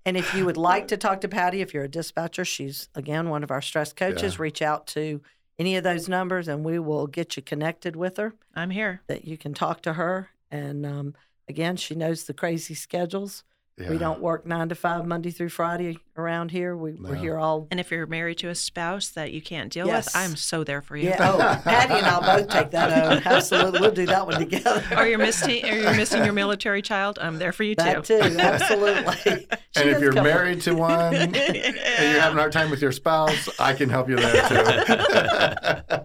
and 0.05 0.15
if 0.15 0.33
you 0.35 0.45
would 0.45 0.57
like 0.57 0.87
to 0.89 0.97
talk 0.97 1.21
to 1.21 1.27
Patty, 1.27 1.61
if 1.61 1.73
you're 1.73 1.83
a 1.85 1.89
dispatcher, 1.89 2.45
she's 2.45 2.87
again 2.95 3.29
one 3.29 3.43
of 3.43 3.51
our 3.51 3.61
stress 3.61 3.91
coaches. 3.93 4.35
Yeah. 4.35 4.41
Reach 4.43 4.61
out 4.61 4.87
to 4.87 5.21
any 5.57 5.75
of 5.75 5.83
those 5.83 6.07
numbers, 6.07 6.47
and 6.47 6.63
we 6.63 6.79
will 6.79 7.07
get 7.07 7.35
you 7.35 7.43
connected 7.43 7.95
with 7.95 8.17
her. 8.17 8.33
I'm 8.55 8.69
here. 8.69 9.01
That 9.07 9.25
you 9.25 9.37
can 9.37 9.53
talk 9.53 9.81
to 9.81 9.93
her, 9.93 10.29
and 10.51 10.85
um, 10.85 11.15
again, 11.47 11.75
she 11.77 11.95
knows 11.95 12.23
the 12.23 12.33
crazy 12.33 12.73
schedules. 12.73 13.43
We 13.87 13.97
don't 13.97 14.19
work 14.19 14.45
nine 14.45 14.67
to 14.69 14.75
five 14.75 15.05
Monday 15.05 15.31
through 15.31 15.49
Friday 15.49 15.99
around 16.17 16.51
here. 16.51 16.75
We, 16.75 16.91
We're 16.93 17.15
here 17.15 17.37
all. 17.37 17.67
And 17.71 17.79
if 17.79 17.91
you're 17.91 18.05
married 18.07 18.39
to 18.39 18.49
a 18.49 18.55
spouse 18.55 19.07
that 19.11 19.31
you 19.31 19.41
can't 19.41 19.71
deal 19.71 19.87
Yes. 19.87 20.07
with, 20.07 20.15
I'm 20.17 20.35
so 20.35 20.65
there 20.65 20.81
for 20.81 20.97
you. 20.97 21.07
Yeah. 21.09 21.31
Oh, 21.31 21.37
Patty 21.63 21.93
and 21.93 22.05
I'll 22.05 22.19
both 22.39 22.49
take 22.49 22.71
that 22.71 22.91
on. 23.05 23.21
Absolutely, 23.25 23.79
we'll 23.79 23.91
do 23.91 24.05
that 24.07 24.25
one 24.27 24.37
together. 24.37 24.83
Or 24.97 25.07
you're 25.07 25.17
missing, 25.17 25.63
or 25.63 25.75
you're 25.75 25.93
missing 25.95 26.25
your 26.25 26.33
military 26.33 26.81
child. 26.81 27.19
I'm 27.21 27.37
there 27.37 27.53
for 27.53 27.63
you 27.63 27.75
That 27.75 28.03
too. 28.03 28.19
too, 28.19 28.37
absolutely. 28.39 29.47
And 29.75 29.87
if 29.87 30.01
you're 30.01 30.11
cover- 30.11 30.27
married 30.27 30.61
to 30.61 30.73
one 30.75 31.13
and 31.15 31.33
you're 31.35 32.19
having 32.19 32.37
a 32.37 32.41
hard 32.41 32.51
time 32.51 32.69
with 32.71 32.81
your 32.81 32.91
spouse, 32.91 33.47
I 33.59 33.73
can 33.73 33.87
help 33.89 34.09
you 34.09 34.15
there 34.17 34.47
too. 34.49 35.99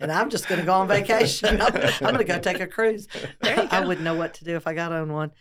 and 0.00 0.10
I'm 0.12 0.30
just 0.30 0.48
going 0.48 0.60
to 0.60 0.66
go 0.66 0.72
on 0.74 0.88
vacation. 0.88 1.60
I'm, 1.60 1.74
I'm 1.76 1.98
going 2.00 2.18
to 2.18 2.24
go 2.24 2.38
take 2.38 2.60
a 2.60 2.66
cruise. 2.66 3.08
There 3.40 3.60
you 3.62 3.68
I 3.70 3.84
wouldn't 3.84 4.04
know 4.04 4.14
what 4.14 4.34
to 4.34 4.44
do 4.44 4.56
if 4.56 4.66
I 4.66 4.72
got 4.74 4.92
on 4.92 5.12
one. 5.12 5.32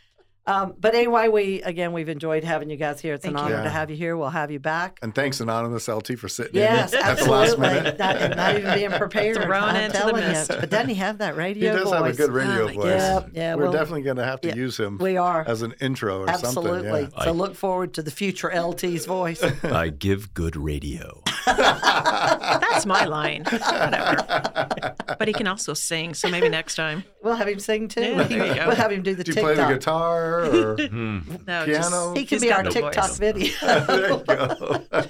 Um, 0.51 0.73
but 0.79 0.95
anyway, 0.95 1.27
we 1.29 1.61
again 1.61 1.93
we've 1.93 2.09
enjoyed 2.09 2.43
having 2.43 2.69
you 2.69 2.77
guys 2.77 2.99
here. 2.99 3.13
It's 3.13 3.23
Thank 3.23 3.37
an 3.37 3.39
you. 3.39 3.45
honor 3.45 3.55
Yeah. 3.57 3.63
to 3.63 3.69
have 3.69 3.89
you 3.89 3.95
here. 3.95 4.17
We'll 4.17 4.29
have 4.29 4.51
you 4.51 4.59
back. 4.59 4.99
and 5.01 5.13
thanks, 5.15 5.39
Anonymous 5.39 5.87
LT, 5.87 6.15
for 6.17 6.27
sitting 6.27 6.55
Yes, 6.55 6.93
in 6.93 6.99
at 6.99 7.17
the 7.19 7.29
last 7.31 7.57
minute. 7.57 7.97
Not, 7.97 8.35
not 8.35 8.55
even 8.57 8.73
being 8.73 8.91
prepared. 8.99 9.37
Thrown 9.41 9.75
into 9.75 9.91
the 9.93 9.97
telling 9.97 10.15
mist. 10.15 10.51
you. 10.51 10.57
But 10.59 10.69
doesn't 10.69 10.89
he 10.89 10.95
have 10.95 11.19
that 11.19 11.35
radio? 11.35 11.71
He 11.71 11.77
does 11.79 11.89
voice? 11.89 11.93
have 11.93 12.05
a 12.07 12.13
good 12.13 12.31
radio 12.31 12.63
Oh, 12.69 12.73
voice. 12.73 12.85
Yeah, 12.85 13.19
yeah, 13.33 13.55
We're 13.55 13.63
well, 13.63 13.71
definitely 13.71 14.01
going 14.03 14.17
to 14.17 14.25
have 14.25 14.41
to 14.41 14.49
yeah, 14.49 14.55
use 14.55 14.77
him 14.79 14.97
we 14.99 15.17
are. 15.17 15.43
as 15.47 15.61
an 15.61 15.73
intro 15.79 16.19
or 16.21 16.27
something. 16.27 16.45
Absolutely. 16.47 17.01
something. 17.03 17.21
So 17.23 17.31
look 17.31 17.55
forward 17.55 17.93
to 17.95 18.01
the 18.01 18.11
future 18.11 18.51
LT's 18.51 19.05
voice. 19.05 19.41
I 19.63 19.89
give 19.89 20.33
good 20.33 20.55
radio. 20.55 21.23
That's 21.45 22.85
my 22.85 23.05
line. 23.05 23.43
Whatever. 23.45 24.95
But 25.18 25.27
he 25.27 25.34
can 25.34 25.47
also 25.47 25.73
sing, 25.73 26.13
so 26.13 26.30
maybe 26.30 26.49
next 26.49 26.76
time. 26.76 27.03
We'll 27.23 27.35
have 27.35 27.47
him 27.47 27.59
sing 27.59 27.88
too. 27.88 28.01
Yeah, 28.01 28.23
there 28.23 28.47
you 28.47 28.55
go. 28.55 28.68
We'll 28.68 28.76
have 28.76 28.91
him 28.91 29.03
do 29.03 29.15
the 29.15 29.23
Do 29.23 29.31
you 29.34 29.41
play 29.41 29.55
the 29.55 29.68
guitar 29.68 30.45
or 30.45 30.76
hmm, 30.88 31.19
No, 31.47 31.65
Piano? 31.65 31.65
just 31.65 32.18
He 32.18 32.26
can 32.26 32.39
be 32.39 32.51
our 32.51 32.63
no 32.63 32.69
TikTok 32.72 33.09
voice. 33.09 33.18
video. 33.18 33.53
there 33.61 34.09
you 34.11 34.23
go. 34.26 34.85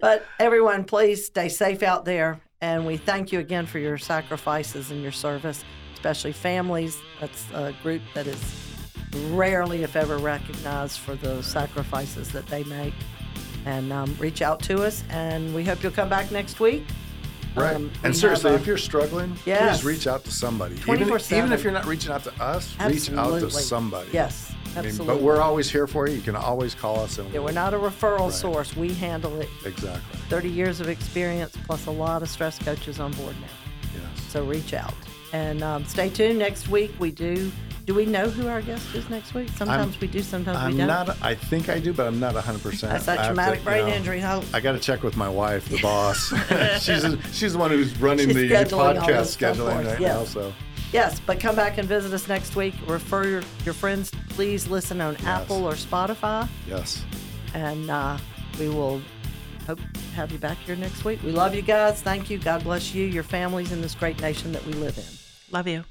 But 0.00 0.24
everyone, 0.40 0.82
please 0.82 1.26
stay 1.26 1.48
safe 1.48 1.84
out 1.84 2.04
there. 2.04 2.40
And 2.60 2.84
we 2.84 2.96
thank 2.96 3.30
you 3.30 3.38
again 3.38 3.66
for 3.66 3.78
your 3.78 3.98
sacrifices 3.98 4.90
and 4.90 5.00
your 5.00 5.12
service, 5.12 5.64
especially 5.94 6.32
families. 6.32 6.98
That's 7.20 7.44
a 7.52 7.72
group 7.84 8.02
that 8.14 8.26
is 8.26 8.40
rarely, 9.30 9.84
if 9.84 9.94
ever, 9.94 10.18
recognized 10.18 10.98
for 10.98 11.14
the 11.14 11.40
sacrifices 11.42 12.32
that 12.32 12.46
they 12.48 12.64
make. 12.64 12.94
And 13.64 13.92
um, 13.92 14.16
reach 14.18 14.42
out 14.42 14.60
to 14.64 14.82
us, 14.82 15.04
and 15.10 15.54
we 15.54 15.64
hope 15.64 15.82
you'll 15.82 15.92
come 15.92 16.08
back 16.08 16.30
next 16.32 16.58
week. 16.60 16.82
Right. 17.54 17.76
Um, 17.76 17.90
and 18.02 18.16
seriously, 18.16 18.50
a- 18.50 18.54
if 18.54 18.66
you're 18.66 18.78
struggling, 18.78 19.36
Yes. 19.44 19.80
please 19.82 19.84
reach 19.86 20.06
out 20.06 20.24
to 20.24 20.32
somebody. 20.32 20.74
Even, 20.76 20.98
24/7. 21.08 21.38
even 21.38 21.52
if 21.52 21.62
you're 21.62 21.72
not 21.72 21.84
reaching 21.86 22.10
out 22.10 22.24
to 22.24 22.32
us, 22.42 22.74
absolutely. 22.80 22.94
reach 22.94 23.18
out 23.18 23.40
to 23.40 23.50
somebody. 23.50 24.08
Yes, 24.12 24.50
I 24.74 24.80
mean, 24.80 24.86
absolutely. 24.86 25.14
but 25.16 25.22
we're 25.22 25.40
always 25.40 25.70
here 25.70 25.86
for 25.86 26.08
you. 26.08 26.14
You 26.16 26.22
can 26.22 26.34
always 26.34 26.74
call 26.74 27.00
us. 27.00 27.18
And 27.18 27.30
yeah, 27.32 27.40
we're 27.40 27.52
not 27.52 27.74
a 27.74 27.78
referral 27.78 28.20
Right. 28.20 28.32
source. 28.32 28.74
We 28.74 28.94
handle 28.94 29.38
it. 29.40 29.50
Exactly. 29.66 30.18
30 30.30 30.48
years 30.48 30.80
of 30.80 30.88
experience, 30.88 31.54
plus 31.66 31.86
a 31.86 31.90
lot 31.90 32.22
of 32.22 32.30
stress 32.30 32.58
coaches 32.58 32.98
on 33.00 33.12
board 33.12 33.36
now. 33.40 33.46
Yes. 33.94 34.24
So 34.30 34.44
reach 34.44 34.72
out 34.72 34.94
and 35.34 35.62
um, 35.62 35.84
stay 35.84 36.08
tuned. 36.08 36.38
Next 36.38 36.68
week 36.68 36.92
we 36.98 37.10
do. 37.10 37.52
Do 37.84 37.94
we 37.94 38.06
know 38.06 38.28
who 38.28 38.46
our 38.46 38.62
guest 38.62 38.94
is 38.94 39.08
next 39.10 39.34
week? 39.34 39.48
Sometimes 39.56 40.00
we 40.00 40.06
do. 40.06 40.22
Sometimes 40.22 40.58
we 40.58 40.64
I'm 40.64 40.76
don't. 40.76 41.08
not. 41.08 41.20
I 41.20 41.34
think 41.34 41.68
I 41.68 41.80
do, 41.80 41.92
but 41.92 42.06
I'm 42.06 42.20
not 42.20 42.34
100. 42.34 42.62
percent 42.62 42.92
That's 42.92 43.06
that 43.06 43.26
traumatic 43.26 43.64
brain 43.64 43.88
injury. 43.88 44.20
How 44.20 44.42
I 44.54 44.60
got 44.60 44.72
to 44.72 44.78
check 44.78 45.02
with 45.02 45.16
my 45.16 45.28
wife, 45.28 45.68
the 45.68 45.78
boss. 45.82 46.28
she's 46.80 47.04
she's 47.32 47.52
the 47.54 47.58
one 47.58 47.70
who's 47.70 47.98
running 47.98 48.28
She's 48.28 48.36
the 48.36 48.48
podcast 48.48 49.06
this 49.06 49.32
stuff 49.32 49.56
for 49.56 49.62
scheduling 49.64 49.84
right 49.84 50.00
yes. 50.00 50.18
now. 50.18 50.24
So 50.24 50.52
Yes, 50.92 51.20
but 51.20 51.40
come 51.40 51.56
back 51.56 51.78
and 51.78 51.88
visit 51.88 52.12
us 52.12 52.28
next 52.28 52.54
week. 52.54 52.74
Refer 52.86 53.26
your, 53.26 53.42
your 53.64 53.72
friends. 53.72 54.10
Please 54.28 54.68
listen 54.68 55.00
on 55.00 55.16
Apple 55.24 55.64
or 55.64 55.72
Spotify, 55.72 56.46
yes, 56.68 57.02
and 57.54 57.90
uh, 57.90 58.18
we 58.58 58.68
will 58.68 59.00
hope 59.66 59.78
to 59.78 60.00
have 60.14 60.30
you 60.30 60.38
back 60.38 60.58
here 60.58 60.76
next 60.76 61.04
week. 61.04 61.22
We 61.22 61.32
love 61.32 61.54
you 61.54 61.62
guys. 61.62 62.02
Thank 62.02 62.28
you. 62.28 62.36
God 62.36 62.62
bless 62.62 62.94
you, 62.94 63.06
your 63.06 63.22
families, 63.22 63.72
and 63.72 63.82
this 63.82 63.94
great 63.94 64.20
nation 64.20 64.52
that 64.52 64.64
we 64.66 64.74
live 64.74 64.98
in. 64.98 65.04
Love 65.50 65.66
you. 65.66 65.84